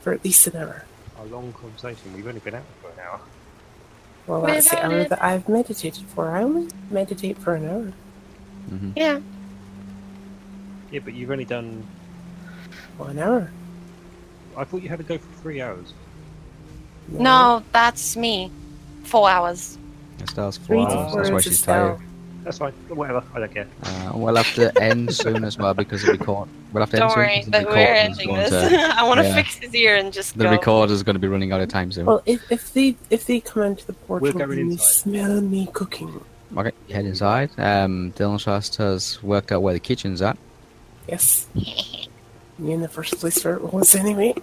for 0.00 0.12
at 0.12 0.24
least 0.24 0.46
an 0.48 0.56
hour. 0.56 0.84
A 1.20 1.24
long 1.26 1.52
conversation. 1.52 2.12
We've 2.14 2.26
only 2.26 2.40
been 2.40 2.54
out 2.54 2.62
for 2.82 2.88
an 2.90 2.98
hour. 3.08 3.20
Well, 4.26 4.40
What 4.42 4.48
that's 4.48 4.70
the 4.70 4.78
about 4.78 4.92
hour 4.92 5.04
that 5.04 5.24
I've 5.24 5.48
meditated 5.48 6.04
for. 6.06 6.28
I 6.30 6.42
only 6.42 6.68
meditate 6.90 7.38
for 7.38 7.54
an 7.54 7.68
hour. 7.68 7.92
Mhm. 8.70 8.92
Yeah. 8.96 9.20
Yeah, 10.90 11.00
but 11.04 11.14
you've 11.14 11.30
only 11.30 11.44
done. 11.44 11.86
One 12.98 13.18
hour. 13.18 13.50
I 14.56 14.64
thought 14.64 14.82
you 14.82 14.88
had 14.88 14.98
to 14.98 15.04
go 15.04 15.18
for 15.18 15.40
three 15.40 15.62
hours. 15.62 15.92
No, 17.08 17.62
that's 17.72 18.16
me. 18.16 18.50
Four 19.04 19.30
hours. 19.30 19.78
Estelle's 20.20 20.56
four 20.58 20.66
Three 20.66 20.84
hours. 20.84 21.12
four 21.12 21.20
That's 21.22 21.30
why 21.30 21.36
is 21.38 21.44
she's 21.44 21.52
Estelle. 21.54 21.96
tired. 21.96 22.07
That's 22.44 22.58
fine. 22.58 22.72
Whatever. 22.88 23.22
I 23.34 23.40
don't 23.40 23.52
care. 23.52 23.66
Uh, 23.82 24.12
we'll 24.14 24.36
have 24.36 24.54
to 24.54 24.72
end 24.82 25.14
soon 25.14 25.44
as 25.44 25.58
well 25.58 25.74
because 25.74 26.02
the 26.02 26.12
record. 26.12 26.48
We'll 26.72 26.82
have 26.82 26.90
to 26.90 26.96
Don't 26.96 27.10
end 27.10 27.16
worry, 27.16 27.42
soon 27.42 27.50
because 27.50 27.64
but 27.64 27.70
the 27.70 27.76
we're 27.76 27.94
ending 27.94 28.34
this. 28.34 28.50
to. 28.50 28.76
I 28.98 29.02
want 29.02 29.20
to 29.20 29.26
yeah. 29.26 29.34
fix 29.34 29.56
his 29.56 29.74
ear 29.74 29.96
and 29.96 30.12
just 30.12 30.38
The 30.38 30.44
go. 30.44 30.50
recorder 30.52 30.92
is 30.92 31.02
going 31.02 31.14
to 31.14 31.20
be 31.20 31.28
running 31.28 31.52
out 31.52 31.60
of 31.60 31.68
time 31.68 31.92
soon. 31.92 32.06
Well, 32.06 32.22
if, 32.26 32.50
if 32.50 32.72
they 32.72 32.96
if 33.10 33.26
they 33.26 33.40
come 33.40 33.64
into 33.64 33.86
the 33.86 33.92
portal 33.92 34.32
going 34.32 34.50
and 34.52 34.58
you 34.58 34.64
inside. 34.72 34.84
smell 34.84 35.40
me 35.40 35.68
cooking, 35.72 36.24
Okay, 36.56 36.72
head 36.90 37.04
inside. 37.04 37.50
Um, 37.58 38.12
Dylan 38.16 38.42
Trask 38.42 38.76
has 38.76 39.22
worked 39.22 39.52
out 39.52 39.60
where 39.62 39.74
the 39.74 39.80
kitchen's 39.80 40.22
at. 40.22 40.38
yes, 41.06 41.46
you 41.54 42.08
in 42.70 42.80
the 42.80 42.88
first 42.88 43.16
place 43.18 43.44
where 43.44 43.54
it 43.56 43.72
was 43.74 43.94
anyway. 43.94 44.34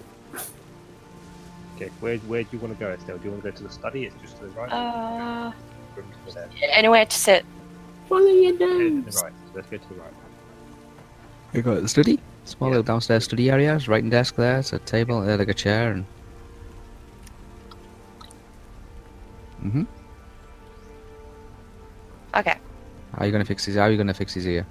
Okay. 1.76 1.90
Where 2.00 2.16
Where 2.18 2.42
do 2.42 2.48
you 2.52 2.58
want 2.58 2.72
to 2.78 2.80
go, 2.84 2.90
Estelle? 2.90 3.18
Do 3.18 3.24
you 3.24 3.30
want 3.32 3.42
to 3.44 3.50
go 3.50 3.56
to 3.56 3.62
the 3.64 3.70
study? 3.70 4.04
It's 4.04 4.14
just 4.22 4.36
to 4.38 4.44
the 4.44 4.50
right. 4.50 4.70
Uh, 4.72 5.52
Room 5.96 6.06
to 6.26 6.32
the 6.34 6.40
left. 6.40 6.54
anywhere 6.70 7.04
to 7.06 7.16
sit. 7.16 7.44
Follow 8.08 8.26
your 8.26 8.54
Yeah, 8.58 8.86
to 8.86 9.02
the 9.04 9.12
nose. 9.12 9.22
right. 9.22 9.32
Let's 9.54 9.68
go 9.68 9.76
to 9.76 9.88
the 9.88 9.94
right. 9.96 10.12
We 11.52 11.62
got 11.62 11.82
the 11.82 11.88
study. 11.88 12.20
Small 12.44 12.68
little 12.70 12.82
downstairs 12.84 13.24
study 13.24 13.50
area. 13.50 13.68
There's 13.70 13.88
writing 13.88 14.10
desk 14.10 14.36
there. 14.36 14.58
It's 14.60 14.72
a 14.72 14.78
table, 14.78 15.18
uh, 15.18 15.36
like 15.36 15.48
a 15.48 15.54
chair, 15.54 15.92
and. 15.92 16.04
hmm 19.60 19.82
Okay. 22.34 22.58
How 23.12 23.18
are 23.22 23.26
you 23.26 23.32
gonna 23.32 23.44
fix 23.44 23.64
his? 23.64 23.76
How 23.76 23.82
are 23.82 23.90
you 23.90 23.96
gonna 23.96 24.14
fix 24.14 24.34
his 24.34 24.46
ear? 24.46 24.66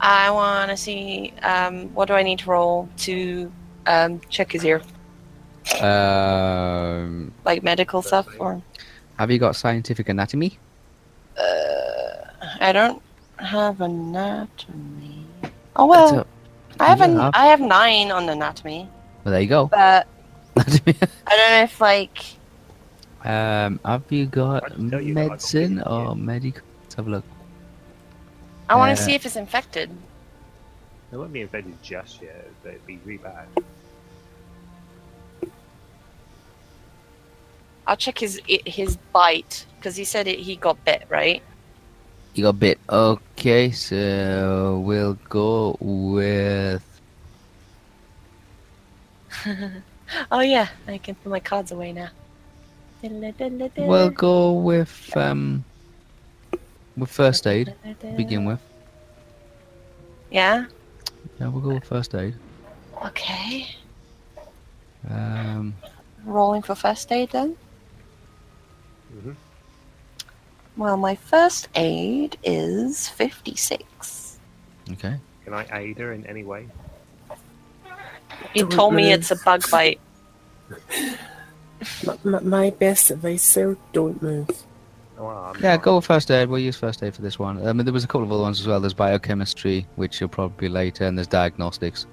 I 0.00 0.30
want 0.30 0.70
to 0.70 0.76
see. 0.76 1.32
Um, 1.42 1.92
what 1.94 2.08
do 2.08 2.14
I 2.14 2.22
need 2.22 2.40
to 2.40 2.50
roll 2.50 2.88
to 2.98 3.50
um, 3.86 4.20
check 4.28 4.52
his 4.52 4.64
ear? 4.64 4.82
Um, 5.80 7.32
Like 7.44 7.62
medical 7.62 8.02
stuff, 8.02 8.28
or 8.38 8.60
have 9.18 9.30
you 9.30 9.38
got 9.38 9.56
scientific 9.56 10.08
anatomy? 10.08 10.58
uh, 11.38 11.85
I 12.60 12.72
don't 12.72 13.02
have 13.38 13.80
anatomy. 13.80 15.26
Oh 15.76 15.86
well, 15.86 16.20
a- 16.20 16.26
I 16.80 16.86
have 16.86 16.98
you 16.98 17.04
an, 17.04 17.16
have- 17.18 17.34
I 17.34 17.46
have 17.46 17.60
nine 17.60 18.10
on 18.10 18.28
anatomy, 18.28 18.88
Well, 19.24 19.32
there 19.32 19.40
you 19.40 19.48
go. 19.48 19.66
but 19.66 20.06
I 20.56 20.62
don't 20.62 21.50
know 21.50 21.62
if 21.62 21.80
like 21.80 22.18
um, 23.24 23.80
have 23.84 24.04
you 24.10 24.26
got 24.26 24.66
can 24.72 24.90
tell 24.90 25.00
you 25.00 25.14
got 25.14 25.28
medicine 25.28 25.82
or 25.82 26.04
yeah. 26.08 26.14
medical? 26.14 26.62
Let's 26.82 26.94
have 26.94 27.06
a 27.08 27.10
look. 27.10 27.24
I 28.68 28.76
want 28.76 28.92
Uh, 28.92 28.96
to 28.96 29.02
see 29.02 29.14
if 29.14 29.26
it's 29.26 29.36
infected. 29.36 29.90
It 31.12 31.16
won't 31.16 31.32
be 31.32 31.40
infected 31.42 31.80
just 31.82 32.20
yet, 32.22 32.48
but 32.62 32.70
it'd 32.70 32.86
be 32.86 32.98
really 33.04 33.18
bad. 33.18 33.46
I'll 37.86 37.96
check 37.96 38.18
his 38.18 38.40
his 38.46 38.96
bite 39.12 39.64
because 39.78 39.94
he 39.96 40.04
said 40.04 40.26
it, 40.26 40.38
he 40.40 40.56
got 40.56 40.82
bit, 40.84 41.04
right? 41.08 41.42
You 42.36 42.42
got 42.42 42.60
bit. 42.60 42.78
Okay, 42.90 43.70
so 43.70 44.82
we'll 44.84 45.16
go 45.30 45.76
with. 45.80 46.84
Oh 50.30 50.38
yeah, 50.38 50.68
I 50.86 50.98
can 50.98 51.16
put 51.16 51.30
my 51.30 51.40
cards 51.40 51.72
away 51.72 51.92
now. 51.92 52.10
We'll 53.02 54.10
go 54.10 54.52
with 54.52 55.16
um. 55.16 55.64
With 56.96 57.10
first 57.10 57.44
aid. 57.48 57.74
to 58.00 58.06
Begin 58.16 58.44
with. 58.44 58.60
Yeah. 60.30 60.66
Yeah, 61.40 61.48
we'll 61.48 61.60
go 61.60 61.74
with 61.74 61.84
first 61.84 62.14
aid. 62.14 62.36
Okay. 63.04 63.66
Um, 65.10 65.74
Rolling 66.24 66.62
for 66.62 66.76
first 66.76 67.10
aid 67.10 67.30
then. 67.30 67.56
hmm 69.10 69.32
Well, 70.76 70.96
my 70.96 71.14
first 71.14 71.68
aid 71.74 72.36
is 72.44 73.08
fifty-six. 73.08 74.38
okay. 74.92 75.16
Can 75.44 75.54
I 75.54 75.66
aid 75.78 75.98
her 75.98 76.12
in 76.12 76.26
any 76.26 76.42
way? 76.44 76.66
You 78.54 78.62
Don't 78.62 78.70
told 78.72 78.94
me 78.94 79.04
move. 79.04 79.12
it's 79.20 79.30
a 79.30 79.36
bug 79.36 79.62
bite. 79.70 80.00
My, 82.04 82.18
my, 82.24 82.40
my 82.40 82.70
best 82.70 83.10
advice, 83.10 83.42
sir, 83.44 83.76
don't 83.92 84.20
move. 84.22 84.48
Oh, 85.18 85.52
Yeah, 85.60 85.76
fine. 85.76 85.80
go 85.84 85.96
with 85.96 86.04
first 86.06 86.30
aid. 86.30 86.48
We'll 86.48 86.58
use 86.60 86.76
first 86.76 87.02
aid 87.02 87.14
for 87.14 87.22
this 87.22 87.38
one. 87.38 87.64
I 87.66 87.72
mean, 87.72 87.84
there 87.84 87.92
was 87.94 88.04
a 88.04 88.06
couple 88.08 88.24
of 88.24 88.32
other 88.32 88.42
ones 88.42 88.60
as 88.60 88.66
well. 88.66 88.80
There's 88.80 88.92
biochemistry, 88.94 89.86
which 89.96 90.20
you'll 90.20 90.28
probably 90.28 90.68
be 90.68 90.72
later, 90.72 91.04
and 91.06 91.16
there's 91.16 91.26
diagnostics. 91.28 92.06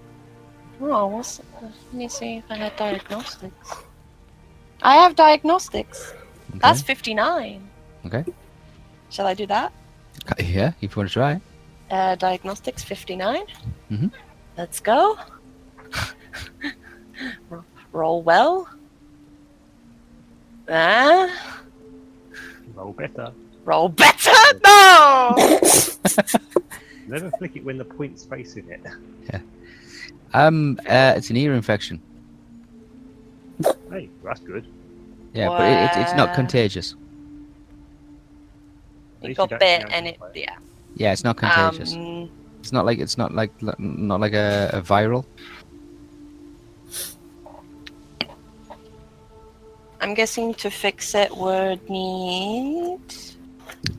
Oh, 0.82 1.08
what's, 1.08 1.42
let 1.62 1.94
me 1.94 2.08
see 2.08 2.38
if 2.38 2.44
I 2.50 2.56
had 2.58 2.76
diagnostics. 2.76 3.74
I 4.82 4.96
have 4.96 5.16
diagnostics. 5.16 6.12
Okay. 6.52 6.60
That's 6.60 6.82
59. 6.82 7.68
Okay. 8.06 8.26
Shall 9.14 9.28
I 9.28 9.36
do 9.36 9.46
that? 9.46 9.72
Yeah, 10.40 10.72
if 10.82 10.96
you 10.96 10.98
want 10.98 11.10
to 11.10 11.14
try. 11.14 11.40
Uh, 11.92 12.16
diagnostics 12.16 12.84
59. 12.84 13.44
Mhm. 13.92 14.12
Let's 14.58 14.80
go. 14.80 15.20
Roll 17.92 18.24
well. 18.24 18.68
Ah, 20.68 21.30
Roll 22.74 22.94
better. 22.94 23.32
roll 23.66 23.90
better. 23.90 24.32
No. 24.66 25.36
Never 27.08 27.30
flick 27.38 27.56
it 27.56 27.64
when 27.64 27.78
the 27.78 27.86
point's 27.86 28.26
facing 28.26 28.68
it. 28.70 28.82
Yeah. 29.26 29.40
Um, 30.34 30.80
uh, 30.88 31.14
it's 31.18 31.30
an 31.30 31.38
ear 31.38 31.54
infection. 31.54 32.02
Hey, 33.92 34.10
that's 34.24 34.40
good. 34.40 34.66
Yeah, 35.34 35.50
but 35.50 35.62
it, 35.70 35.98
it, 36.00 36.02
it's 36.02 36.16
not 36.16 36.34
contagious. 36.34 36.96
At 39.24 39.30
You 39.30 39.36
got 39.36 39.50
don't 39.50 39.60
bit 39.60 39.86
and 39.92 40.08
it, 40.08 40.20
by 40.20 40.32
yeah. 40.36 40.58
Yeah, 40.96 41.12
it's 41.12 41.24
not 41.24 41.38
contagious. 41.38 41.94
Um, 41.94 42.30
it's 42.60 42.72
not 42.72 42.86
like 42.86 43.00
it's 43.00 43.18
not 43.18 43.34
like 43.34 43.52
not 43.62 44.20
like 44.20 44.34
a, 44.34 44.70
a 44.74 44.82
viral. 44.82 45.26
I'm 50.02 50.14
guessing 50.14 50.54
to 50.56 50.70
fix 50.70 51.16
it 51.16 51.36
would 51.36 51.90
need. 51.90 53.00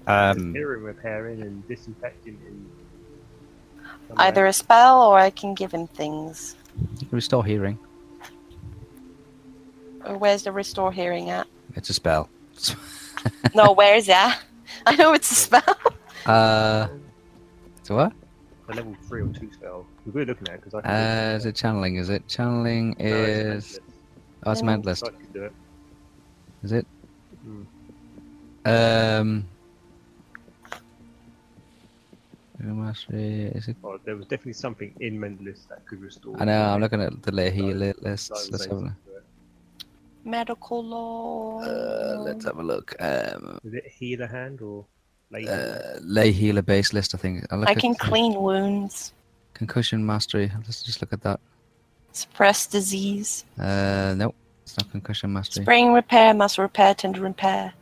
Um, 0.06 0.52
repairing 0.52 1.40
and 1.42 1.66
disinfecting 1.66 2.38
and 2.46 2.70
Either 4.18 4.46
a 4.46 4.52
spell 4.52 5.02
or 5.02 5.18
I 5.18 5.30
can 5.30 5.54
give 5.54 5.72
him 5.72 5.86
things. 5.86 6.56
you 7.00 7.06
can 7.06 7.16
restore 7.16 7.44
hearing. 7.44 7.78
Where's 10.06 10.42
the 10.42 10.52
restore 10.52 10.92
hearing 10.92 11.30
at? 11.30 11.46
It's 11.74 11.90
a 11.90 11.94
spell. 11.94 12.28
No, 13.54 13.72
where's 13.72 14.06
that? 14.06 14.38
I 14.86 14.97
know 14.97 15.12
it's 15.12 15.31
a 15.31 15.34
spell. 15.34 15.76
uh, 16.26 16.89
so 17.83 17.97
what? 17.97 18.12
a 18.68 18.75
level 18.75 18.97
three 19.02 19.23
or 19.23 19.28
two 19.28 19.52
spell. 19.52 19.86
We're 20.07 20.25
looking 20.25 20.49
at 20.49 20.60
because 20.60 20.75
I 20.75 20.81
can. 20.81 20.91
Uh, 20.91 21.36
is 21.36 21.47
it 21.47 21.55
channeling? 21.55 21.97
Is 21.97 22.09
it 22.09 22.26
channeling? 22.28 22.97
No, 22.99 23.05
it's 23.05 23.73
Is 23.75 23.81
oh, 24.44 24.52
it's 24.52 24.62
mentalist. 24.62 25.07
I 25.07 25.10
can 25.10 25.33
do 25.33 25.43
it. 25.44 25.52
Is 26.62 26.73
it? 26.73 26.86
Mm. 27.47 27.67
Um. 29.20 29.44
Mastery, 32.60 33.52
is 33.55 33.68
it? 33.68 33.76
Well, 33.83 33.99
there 34.05 34.17
was 34.17 34.25
definitely 34.25 34.55
something 34.55 34.94
in 35.01 35.18
Mentalist 35.18 35.68
that 35.68 35.84
could 35.86 36.01
restore. 36.01 36.41
I 36.41 36.47
know. 36.47 36.62
I'm 36.62 36.81
looking 36.81 37.02
at 37.02 37.23
the 37.23 37.33
lay 37.33 37.51
heal 37.51 37.78
So- 37.78 37.94
list. 38.01 38.26
so 38.28 38.34
I 38.34 38.39
was 38.39 38.51
Let's 38.51 38.65
have 38.65 38.73
a 38.73 38.81
look. 38.81 38.93
To 40.24 40.28
do 40.28 40.28
it. 40.28 40.36
Medical 40.38 40.84
law. 40.84 41.60
Uh, 41.60 42.16
let's 42.22 42.44
have 42.44 42.58
a 42.58 42.62
look. 42.62 42.94
Um, 43.00 43.58
Is 43.64 43.74
it 43.74 43.86
healer 43.86 44.26
hand 44.26 44.60
or 44.60 44.84
lady? 45.30 45.48
uh, 45.48 45.98
lay 46.02 46.32
healer 46.32 46.62
base 46.62 46.92
list. 46.92 47.14
I 47.14 47.18
think. 47.18 47.44
I'll 47.50 47.58
look 47.60 47.68
I 47.68 47.74
can 47.74 47.92
the 47.92 47.98
clean 47.98 48.34
wounds, 48.34 49.12
concussion 49.54 50.04
mastery. 50.04 50.50
Let's 50.56 50.82
just 50.82 51.00
look 51.00 51.12
at 51.12 51.22
that. 51.22 51.40
suppress 52.12 52.66
disease, 52.66 53.44
Uh, 53.58 54.14
no, 54.16 54.32
it's 54.62 54.76
not 54.78 54.90
concussion 54.90 55.32
mastery. 55.32 55.64
spring 55.64 55.92
repair, 55.92 56.32
muscle 56.34 56.62
repair, 56.62 56.94
tender 56.94 57.20
repair, 57.20 57.72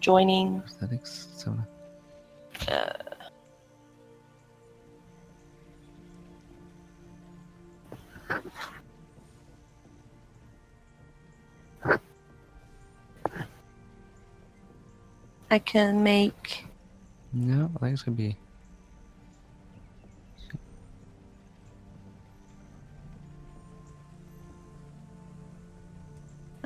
joining. 0.00 0.62
Aesthetics. 0.66 1.28
let's 1.30 1.42
have 1.44 1.58
a. 1.58 1.66
Uh, 2.72 2.92
I 15.52 15.58
can 15.58 16.02
make 16.02 16.64
No, 17.30 17.70
I 17.76 17.80
think 17.80 17.92
it's 17.92 18.02
gonna 18.02 18.16
be. 18.16 18.38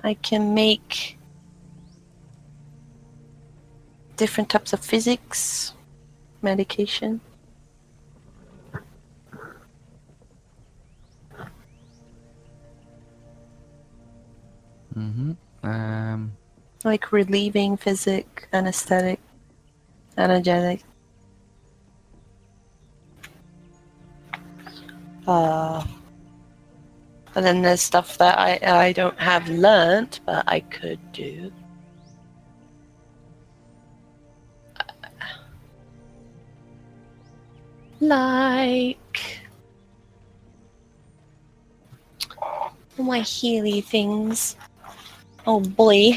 I 0.05 0.15
can 0.15 0.55
make 0.55 1.19
different 4.17 4.51
types 4.51 4.73
of 4.73 4.85
physics 4.85 5.73
medication. 6.41 7.21
Mm-hmm. 14.97 15.33
Um. 15.65 16.37
Like 16.87 17.11
relieving 17.11 17.77
physic, 17.77 18.49
anesthetic, 18.53 19.19
energetic. 20.17 20.83
Uh, 25.27 25.85
and 27.35 27.45
then 27.45 27.61
there's 27.61 27.83
stuff 27.83 28.17
that 28.19 28.39
I 28.39 28.61
I 28.87 28.93
don't 28.93 29.19
have 29.19 29.49
learnt, 29.49 30.21
but 30.25 30.45
I 30.47 30.61
could 30.61 31.01
do. 31.11 31.53
Like 37.99 39.41
my 42.97 43.21
healy 43.21 43.81
things. 43.81 44.55
Oh 45.49 45.59
boy. 45.59 46.13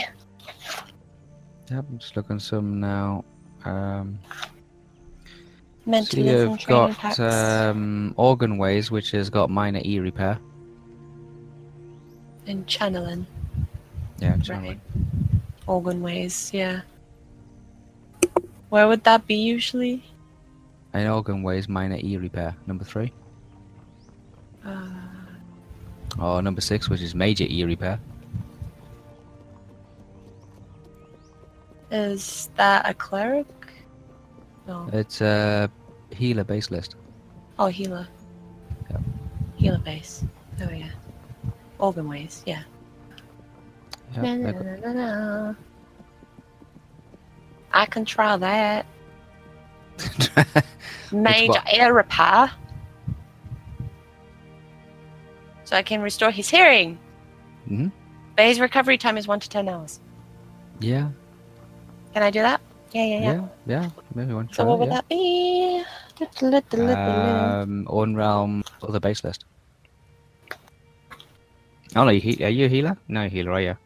Yep, 1.72 1.86
I'm 1.90 1.98
just 2.00 2.16
looking 2.16 2.40
some 2.40 2.80
now. 2.80 3.24
Um. 3.66 4.20
So 6.04 6.18
you've 6.18 6.66
got 6.68 7.20
um, 7.20 8.14
organ 8.16 8.58
ways, 8.60 8.92
which 8.92 9.12
has 9.12 9.30
got 9.30 9.50
minor 9.50 9.82
e 9.84 10.00
repair. 10.00 10.38
and 12.46 12.66
channeling. 12.68 13.26
Yeah, 14.20 14.32
Right. 14.32 14.44
channeling. 14.44 14.82
Organ 15.68 16.02
ways, 16.02 16.52
yeah. 16.54 16.82
Where 18.70 18.88
would 18.88 19.04
that 19.04 19.26
be 19.28 19.36
usually? 19.36 20.04
And 20.94 21.08
organ 21.08 21.44
ways, 21.44 21.68
minor 21.70 21.98
e 22.02 22.18
repair. 22.18 22.56
Number 22.68 22.84
three. 22.84 23.12
Uh, 24.66 24.90
Or 26.20 26.42
number 26.42 26.62
six, 26.62 26.90
which 26.90 27.02
is 27.02 27.14
major 27.16 27.46
e 27.48 27.64
repair. 27.64 28.00
Is 31.92 32.50
that 32.56 32.88
a 32.90 32.94
cleric? 32.94 33.48
No. 34.68 34.90
It's 34.94 35.22
a 35.22 35.70
healer 36.12 36.44
base 36.44 36.70
list. 36.72 36.96
Oh, 37.58 37.68
healer. 37.68 38.08
Yep. 38.90 39.02
Healer 39.56 39.80
base. 39.80 40.24
Oh, 40.62 40.70
yeah. 40.72 40.90
Organ 41.80 42.08
ways, 42.10 42.44
yeah. 42.46 42.64
Na, 44.16 44.24
I 44.24 44.36
na, 44.36 44.52
na, 44.52 44.76
na, 44.76 44.94
na. 44.94 45.54
I 47.72 47.86
can 47.86 48.06
try 48.06 48.36
that. 48.38 48.86
Major 51.12 51.62
air 51.72 51.94
repair. 51.94 52.52
So 55.66 55.76
I 55.76 55.84
can 55.84 56.02
restore 56.02 56.32
his 56.32 56.50
hearing. 56.50 56.98
Mhm. 57.70 57.92
But 58.36 58.46
his 58.46 58.60
recovery 58.60 58.98
time 58.98 59.18
is 59.18 59.28
one 59.28 59.40
to 59.40 59.50
ten 59.50 59.68
hours. 59.70 60.00
yeah, 60.80 61.10
Can 62.14 62.24
I 62.24 62.32
do 62.32 62.42
that? 62.42 62.62
Yeah, 62.92 63.04
yeah, 63.06 63.20
yeah. 63.20 63.34
yeah, 63.34 63.82
yeah. 63.82 63.90
Maybe 64.16 64.34
one. 64.34 64.50
So 64.52 64.66
what 64.66 64.80
would 64.80 64.90
that 64.92 65.08
be? 65.08 65.84
Um, 66.84 67.88
on 67.88 68.16
realm 68.16 68.64
other 68.82 69.00
base 69.00 69.24
list. 69.24 69.46
Oh 71.96 72.04
no, 72.04 72.10
you 72.10 72.46
are 72.46 72.50
you 72.50 72.66
a 72.66 72.70
healer? 72.70 72.98
No, 73.08 73.30
healer, 73.30 73.52
are 73.52 73.62
you? 73.62 73.78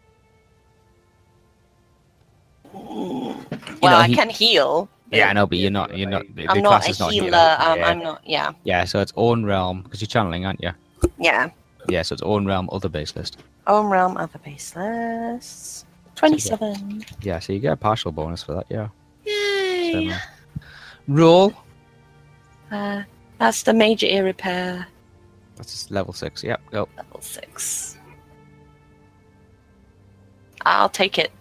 well, 2.73 4.01
I 4.01 4.07
he- 4.07 4.15
can 4.15 4.29
heal. 4.29 4.89
Yeah, 5.11 5.29
I 5.29 5.33
know, 5.33 5.45
but 5.45 5.59
you're 5.59 5.69
not. 5.69 5.95
you're 5.95 6.09
not. 6.09 6.23
The 6.35 6.49
I'm 6.49 6.63
class 6.63 6.83
not 6.83 6.87
a 6.87 6.89
is 6.89 6.99
not 6.99 7.11
healer. 7.11 7.25
healer. 7.27 7.55
Um, 7.59 7.77
yeah. 7.77 7.85
I'm 7.85 7.99
not. 7.99 8.21
Yeah, 8.25 8.51
yeah, 8.63 8.83
so 8.85 8.99
it's 8.99 9.13
own 9.15 9.45
realm 9.45 9.83
because 9.83 10.01
you're 10.01 10.07
channeling, 10.07 10.45
aren't 10.45 10.63
you? 10.63 10.71
yeah. 11.19 11.49
Yeah, 11.89 12.01
so 12.01 12.13
it's 12.13 12.23
own 12.23 12.45
realm 12.45 12.69
other 12.71 12.89
base 12.89 13.15
list. 13.15 13.37
Home 13.67 13.91
realm, 13.91 14.17
other 14.17 14.39
baseless. 14.39 15.85
Twenty-seven. 16.15 17.03
Yeah, 17.21 17.39
so 17.39 17.53
you 17.53 17.59
get 17.59 17.73
a 17.73 17.77
partial 17.77 18.11
bonus 18.11 18.43
for 18.43 18.53
that. 18.53 18.65
Yeah. 18.69 18.89
Yay! 19.25 20.09
So, 20.09 20.15
uh, 20.15 20.19
roll. 21.07 21.53
Uh, 22.71 23.03
that's 23.39 23.63
the 23.63 23.73
major 23.73 24.05
ear 24.07 24.23
repair. 24.23 24.87
That's 25.55 25.71
just 25.71 25.91
level 25.91 26.13
six. 26.13 26.43
Yep. 26.43 26.61
Go. 26.71 26.87
Level 26.97 27.21
six. 27.21 27.97
I'll 30.65 30.89
take 30.89 31.17
it. 31.19 31.31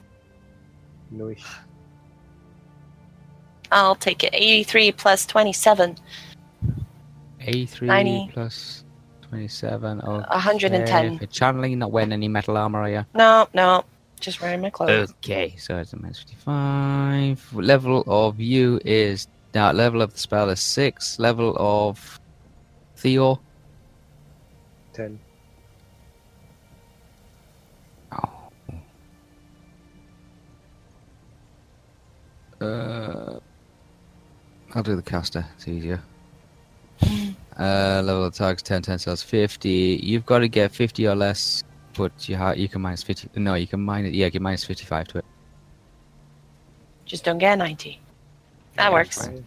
Nice. 1.10 1.44
I'll 3.70 3.94
take 3.94 4.24
it. 4.24 4.30
Eighty-three 4.34 4.92
plus 4.92 5.24
twenty-seven. 5.26 5.96
A3 7.40 7.82
Ninety. 7.82 8.30
plus 8.32 8.84
27. 9.28 10.00
Oh, 10.04 10.18
110. 10.20 11.14
You're 11.14 11.26
channeling, 11.26 11.76
not 11.78 11.90
wearing 11.90 12.12
any 12.12 12.28
metal 12.28 12.56
armor, 12.56 12.82
are 12.82 12.88
you? 12.90 13.04
No, 13.14 13.48
no. 13.52 13.84
Just 14.22 14.40
wearing 14.40 14.60
my 14.60 14.70
clothes. 14.70 15.10
Okay, 15.18 15.56
so 15.58 15.78
it's 15.78 15.92
a 15.92 15.96
minus 15.96 16.20
55. 16.20 17.52
Level 17.54 18.04
of 18.06 18.38
you 18.38 18.80
is. 18.84 19.26
Now, 19.52 19.72
level 19.72 20.00
of 20.00 20.12
the 20.12 20.18
spell 20.18 20.48
is 20.48 20.60
6. 20.60 21.18
Level 21.18 21.56
of 21.58 22.20
Theo. 22.96 23.40
Ten. 24.92 25.18
Oh. 28.12 28.50
Uh, 32.64 33.40
I'll 34.74 34.82
do 34.84 34.94
the 34.94 35.02
caster. 35.02 35.44
It's 35.56 35.66
easier. 35.66 36.00
uh, 37.58 38.02
level 38.04 38.24
of 38.24 38.34
target's 38.34 38.62
10, 38.62 38.82
10 38.82 38.98
cells 39.00 39.22
50. 39.24 40.00
You've 40.00 40.24
got 40.26 40.38
to 40.38 40.48
get 40.48 40.70
50 40.72 41.08
or 41.08 41.16
less, 41.16 41.64
but 41.96 42.28
you 42.28 42.36
ha- 42.36 42.52
you 42.52 42.68
can 42.68 42.80
minus 42.82 43.02
50. 43.02 43.28
No, 43.36 43.54
you 43.54 43.66
can 43.66 43.80
minus. 43.80 44.12
Yeah, 44.12 44.28
get 44.28 44.42
minus 44.42 44.64
55 44.64 45.08
to 45.08 45.18
it. 45.18 45.24
Just 47.04 47.24
don't 47.24 47.38
get 47.38 47.54
a 47.54 47.56
90. 47.56 48.00
That 48.76 48.84
Yeah, 48.84 48.92
works. 48.92 49.16
that's 49.16 49.28
fine. 49.28 49.44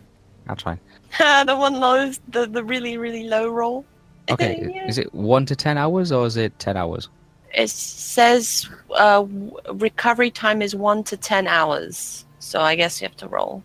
I'll 0.47 0.55
try. 0.55 0.79
the 1.45 1.55
one 1.55 1.79
low, 1.79 2.11
the, 2.29 2.45
the 2.45 2.63
really, 2.63 2.97
really 2.97 3.23
low 3.27 3.49
roll. 3.49 3.85
Okay, 4.29 4.71
Yeah. 4.73 4.87
is 4.87 4.97
it 4.97 5.13
1 5.13 5.45
to 5.47 5.55
10 5.55 5.77
hours 5.77 6.11
or 6.11 6.25
is 6.25 6.37
it 6.37 6.57
10 6.59 6.77
hours? 6.77 7.09
It 7.53 7.69
says 7.69 8.67
uh, 8.95 9.25
recovery 9.73 10.29
time 10.31 10.61
is 10.61 10.75
1 10.75 11.03
to 11.05 11.17
10 11.17 11.47
hours. 11.47 12.25
So 12.39 12.59
I 12.61 12.75
guess 12.75 13.01
you 13.01 13.07
have 13.07 13.17
to 13.17 13.27
roll 13.27 13.63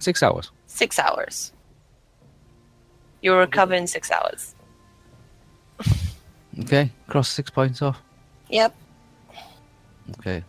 6 0.00 0.22
hours. 0.22 0.50
6 0.66 0.98
hours. 0.98 1.52
You'll 3.22 3.38
recover 3.38 3.74
in 3.74 3.86
6 3.86 4.10
hours. 4.10 4.54
Okay, 6.60 6.90
cross 7.06 7.28
6 7.30 7.50
points 7.50 7.82
off. 7.82 8.02
Yep. 8.50 8.74
Okay. 10.18 10.42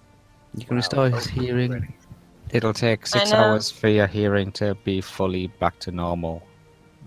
You 0.55 0.65
can 0.65 0.75
Wow, 0.75 0.77
restore 0.77 1.09
his 1.09 1.27
hearing. 1.27 1.71
already. 1.71 1.95
It'll 2.51 2.73
take 2.73 3.05
six 3.05 3.31
know. 3.31 3.37
hours 3.37 3.69
for 3.69 3.89
your 3.89 4.07
hearing 4.07 4.51
to 4.53 4.73
be 4.83 5.01
fully 5.01 5.47
back 5.59 5.77
to 5.81 5.91
normal, 5.91 6.41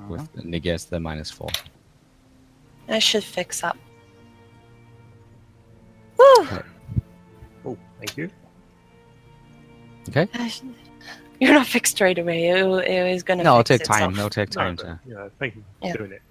with 0.09 0.21
Uh-huh. 0.21 0.43
negates 0.45 0.85
the 0.85 1.01
minus 1.01 1.31
four. 1.33 1.49
I 2.89 3.01
should 3.01 3.25
fix 3.25 3.65
up. 3.65 3.77
Woo! 6.19 6.25
Oh, 7.65 7.77
thank 7.99 8.17
you. 8.17 8.31
Okay. 10.11 10.29
I 10.35 10.49
sh- 10.49 10.63
You're 11.41 11.55
not 11.55 11.67
fixed 11.67 11.97
straight 11.97 12.19
away. 12.21 12.49
It, 12.51 12.61
w- 12.61 12.79
it 12.81 13.13
was 13.13 13.25
gonna. 13.25 13.43
No, 13.43 13.59
it'll 13.59 13.65
fix 13.77 13.89
take 13.89 13.99
time. 13.99 14.11
itself. 14.11 14.19
It'll 14.19 14.31
take 14.31 14.51
time 14.51 14.77
no, 14.77 14.85
but, 14.85 14.99
you 15.09 15.15
know, 15.15 15.31
thank 15.41 15.57
you 15.57 15.65
for 15.81 15.87
Yeah. 15.89 15.93
doing 15.97 16.13
it. 16.13 16.23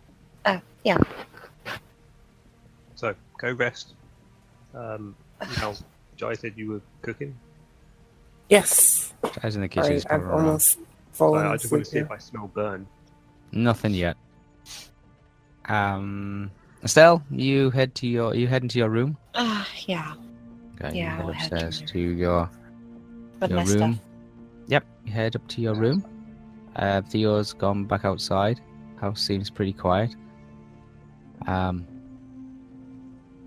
Uh, 0.45 0.59
yeah. 0.85 0.97
So 3.01 3.15
go 3.39 3.51
rest. 3.53 3.95
Um, 4.75 5.15
now, 5.57 5.73
Jai 6.17 6.35
said 6.35 6.53
you 6.55 6.69
were 6.73 6.81
cooking. 7.01 7.35
Yes. 8.47 9.11
Guys 9.41 9.55
in 9.55 9.61
the 9.63 9.67
kitchen. 9.67 9.93
is 9.93 10.05
I've 10.05 10.21
probably 10.21 10.27
around. 10.29 10.45
almost 10.45 10.77
fallen 11.13 11.47
I, 11.47 11.53
I 11.53 11.57
just 11.57 11.71
want 11.71 11.83
to 11.83 11.89
see 11.89 11.97
asleep. 11.97 12.05
if 12.05 12.11
I 12.11 12.17
smell 12.19 12.51
burn. 12.53 12.85
Nothing 13.51 13.95
yet. 13.95 14.17
Um, 15.65 16.51
Estelle, 16.83 17.23
you 17.31 17.71
head 17.71 17.95
to 17.95 18.07
your 18.07 18.35
you 18.35 18.47
head 18.47 18.61
into 18.61 18.77
your 18.77 18.89
room. 18.89 19.17
Uh, 19.33 19.63
yeah. 19.87 20.13
Okay, 20.79 20.97
Yeah, 20.99 21.17
you 21.17 21.23
I'll 21.23 21.31
head 21.31 21.41
head 21.51 21.59
to 21.59 21.65
upstairs 21.65 21.91
to 21.91 21.99
your 21.99 22.49
With 23.39 23.49
your 23.49 23.59
my 23.59 23.65
room. 23.65 23.93
stuff. 23.95 24.05
Yep, 24.67 24.85
you 25.05 25.11
head 25.11 25.35
up 25.35 25.47
to 25.47 25.61
your 25.61 25.73
room. 25.73 26.05
Uh, 26.75 27.01
Theo's 27.01 27.51
gone 27.53 27.85
back 27.85 28.05
outside. 28.05 28.61
House 28.99 29.21
seems 29.21 29.49
pretty 29.49 29.73
quiet. 29.73 30.15
Um, 31.47 31.87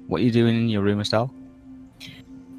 what 0.07 0.21
are 0.21 0.25
you 0.25 0.31
doing 0.31 0.57
in 0.57 0.69
your 0.69 0.83
room, 0.83 1.01
Estelle? 1.01 1.31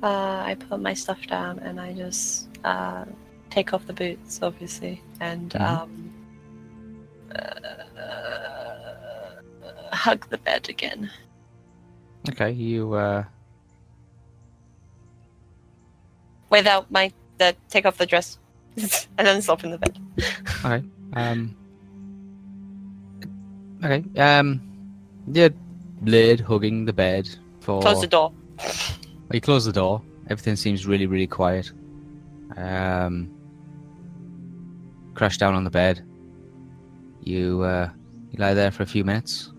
Uh, 0.03 0.43
I 0.45 0.56
put 0.69 0.80
my 0.82 0.93
stuff 0.93 1.25
down 1.27 1.59
and 1.59 1.80
I 1.80 1.93
just 1.93 2.48
uh, 2.64 3.06
take 3.49 3.74
off 3.74 3.85
the 3.88 3.93
boots, 3.93 4.40
obviously, 4.41 5.01
and 5.19 5.51
Mhm. 5.51 5.61
um, 5.61 6.14
uh, 7.33 7.85
hug 9.95 10.27
the 10.30 10.38
bed 10.38 10.69
again. 10.69 11.09
Okay, 12.30 12.51
you 12.51 12.93
uh, 12.93 13.24
Without 16.49 16.90
my 16.91 17.11
the 17.38 17.56
take 17.69 17.85
off 17.85 17.98
the 17.98 18.06
dress, 18.06 18.38
and 18.77 19.27
then 19.27 19.41
stop 19.41 19.64
in 19.64 19.72
the 19.72 19.77
bed. 19.77 19.98
Okay. 20.64 20.83
Um. 21.14 21.56
Okay. 23.83 24.03
Um. 24.19 24.61
Yeah. 25.27 25.49
Lid 26.06 26.40
hugging 26.40 26.85
the 26.85 26.93
bed 26.93 27.27
for. 27.59 27.82
Close 27.82 28.01
the 28.01 28.08
door. 28.08 28.32
You 29.32 29.42
close 29.42 29.66
the 29.66 29.74
door. 29.74 30.01
Everything 30.30 30.56
seems 30.56 30.85
really, 30.85 31.08
really 31.08 31.27
quiet. 31.27 31.72
Um. 32.56 33.32
Crash 35.14 35.38
down 35.38 35.53
on 35.53 35.64
the 35.64 35.69
bed. 35.69 36.06
You 37.22 37.61
uh. 37.64 37.90
You 38.32 38.40
lie 38.40 38.53
there 38.53 38.72
for 38.72 38.84
a 38.84 38.85
few 38.85 39.03
minutes. 39.03 39.51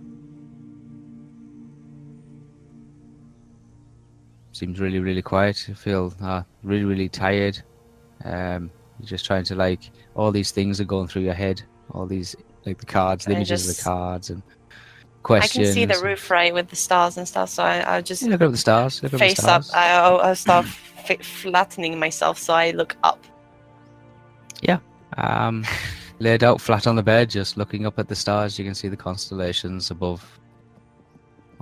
Seems 4.52 4.80
really, 4.80 5.00
really 5.00 5.22
quiet. 5.22 5.68
You 5.68 5.74
feel 5.74 6.14
uh, 6.22 6.42
really, 6.62 6.84
really 6.84 7.08
tired. 7.08 7.58
Um, 8.24 8.70
you're 8.98 9.06
just 9.06 9.26
trying 9.26 9.44
to 9.44 9.54
like 9.54 9.90
all 10.14 10.32
these 10.32 10.50
things 10.50 10.80
are 10.80 10.84
going 10.84 11.08
through 11.08 11.22
your 11.22 11.34
head. 11.34 11.62
All 11.90 12.06
these 12.06 12.34
like 12.64 12.78
the 12.78 12.86
cards, 12.86 13.26
the 13.26 13.32
images 13.32 13.68
of 13.68 13.76
the 13.76 13.82
cards, 13.82 14.30
and 14.30 14.42
I 15.30 15.48
can 15.48 15.64
see 15.66 15.84
the 15.84 15.98
roof 16.02 16.30
right 16.30 16.52
with 16.54 16.68
the 16.68 16.76
stars 16.76 17.16
and 17.16 17.26
stuff, 17.26 17.50
so 17.50 17.62
I, 17.62 17.80
I'll 17.80 18.02
just 18.02 18.22
Yeah, 18.22 18.30
look 18.30 18.42
up 18.42 18.46
at 18.46 18.52
the 18.52 18.58
stars. 18.58 19.02
Look 19.02 19.12
face 19.12 19.38
up. 19.44 19.64
stars. 19.64 19.70
I, 19.74 19.90
I'll, 19.92 20.20
I'll 20.20 20.36
start 20.36 20.66
f- 21.08 21.24
flattening 21.24 21.98
myself 21.98 22.38
so 22.38 22.54
I 22.54 22.70
look 22.72 22.96
up. 23.02 23.24
Yeah. 24.62 24.78
Um, 25.16 25.64
laid 26.18 26.44
out 26.44 26.60
flat 26.60 26.86
on 26.86 26.96
the 26.96 27.02
bed, 27.02 27.30
just 27.30 27.56
looking 27.56 27.86
up 27.86 27.98
at 27.98 28.08
the 28.08 28.14
stars. 28.14 28.58
You 28.58 28.64
can 28.64 28.74
see 28.74 28.88
the 28.88 28.96
constellations 28.96 29.90
above 29.90 30.38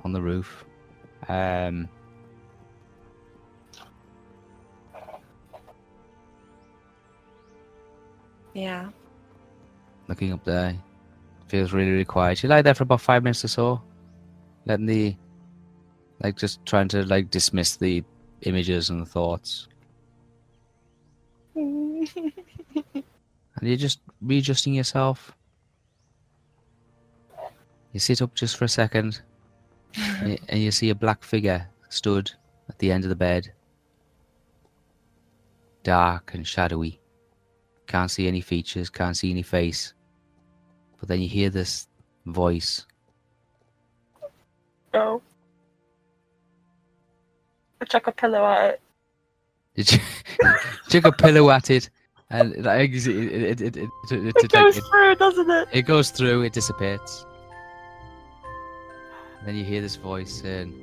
on 0.03 0.13
the 0.13 0.21
roof. 0.21 0.63
Um, 1.27 1.89
Yeah. 8.53 8.89
looking 10.07 10.31
up 10.31 10.43
there, 10.45 10.75
feels 11.55 11.71
really, 11.71 11.91
really 11.91 12.05
quiet. 12.05 12.43
You 12.43 12.49
lie 12.49 12.61
there 12.61 12.73
for 12.73 12.83
about 12.83 12.99
five 13.01 13.23
minutes 13.23 13.45
or 13.45 13.47
so, 13.47 13.81
letting 14.65 14.85
the, 14.85 15.15
like, 16.21 16.35
just 16.37 16.65
trying 16.65 16.89
to 16.89 17.03
like 17.05 17.29
dismiss 17.31 17.77
the 17.77 18.03
images 18.41 18.89
and 18.89 19.01
the 19.01 19.05
thoughts, 19.05 19.67
and 21.55 22.09
you're 23.61 23.77
just 23.77 24.01
readjusting 24.21 24.73
yourself. 24.73 25.33
You 27.93 28.01
sit 28.01 28.21
up 28.21 28.35
just 28.35 28.57
for 28.57 28.65
a 28.65 28.69
second, 28.69 29.21
and 29.95 30.31
you- 30.31 30.37
and 30.49 30.59
you 30.61 30.71
see 30.71 30.89
a 30.89 30.95
black 30.95 31.23
figure 31.23 31.69
stood 31.87 32.29
at 32.67 32.77
the 32.79 32.91
end 32.91 33.05
of 33.05 33.09
the 33.09 33.15
bed, 33.15 33.53
dark 35.83 36.33
and 36.33 36.45
shadowy. 36.45 36.99
Can't 37.87 38.11
see 38.11 38.27
any 38.27 38.41
features, 38.41 38.89
can't 38.89 39.15
see 39.15 39.31
any 39.31 39.43
face. 39.43 39.93
But 41.05 41.09
then 41.09 41.21
you 41.21 41.29
hear 41.29 41.51
this 41.51 41.87
voice. 42.25 42.83
Oh. 44.91 45.21
I 47.79 47.85
chuck 47.85 48.07
a 48.07 48.11
pillow 48.11 48.43
at 48.43 48.79
it. 49.75 50.01
You 50.41 51.01
chuck 51.01 51.05
a 51.05 51.11
pillow 51.11 51.51
at 51.51 51.69
it, 51.69 51.91
and 52.31 52.53
it, 52.55 52.65
it, 52.65 53.07
it, 53.07 53.61
it, 53.61 53.77
it, 53.77 53.89
it, 54.11 54.51
goes 54.51 54.79
through, 54.79 55.15
doesn't 55.15 55.51
it? 55.51 55.67
it 55.71 55.81
goes 55.83 56.09
through, 56.09 56.41
it 56.41 56.53
dissipates. 56.53 57.23
And 59.37 59.47
then 59.47 59.55
you 59.55 59.63
hear 59.63 59.81
this 59.81 59.97
voice 59.97 60.41
saying, 60.41 60.73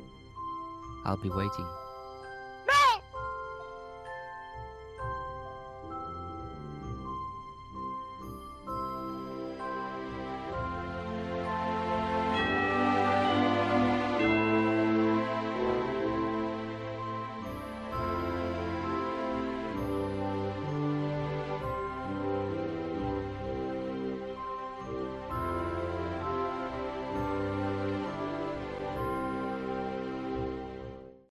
I'll 1.05 1.17
be 1.17 1.31
waiting. 1.31 1.67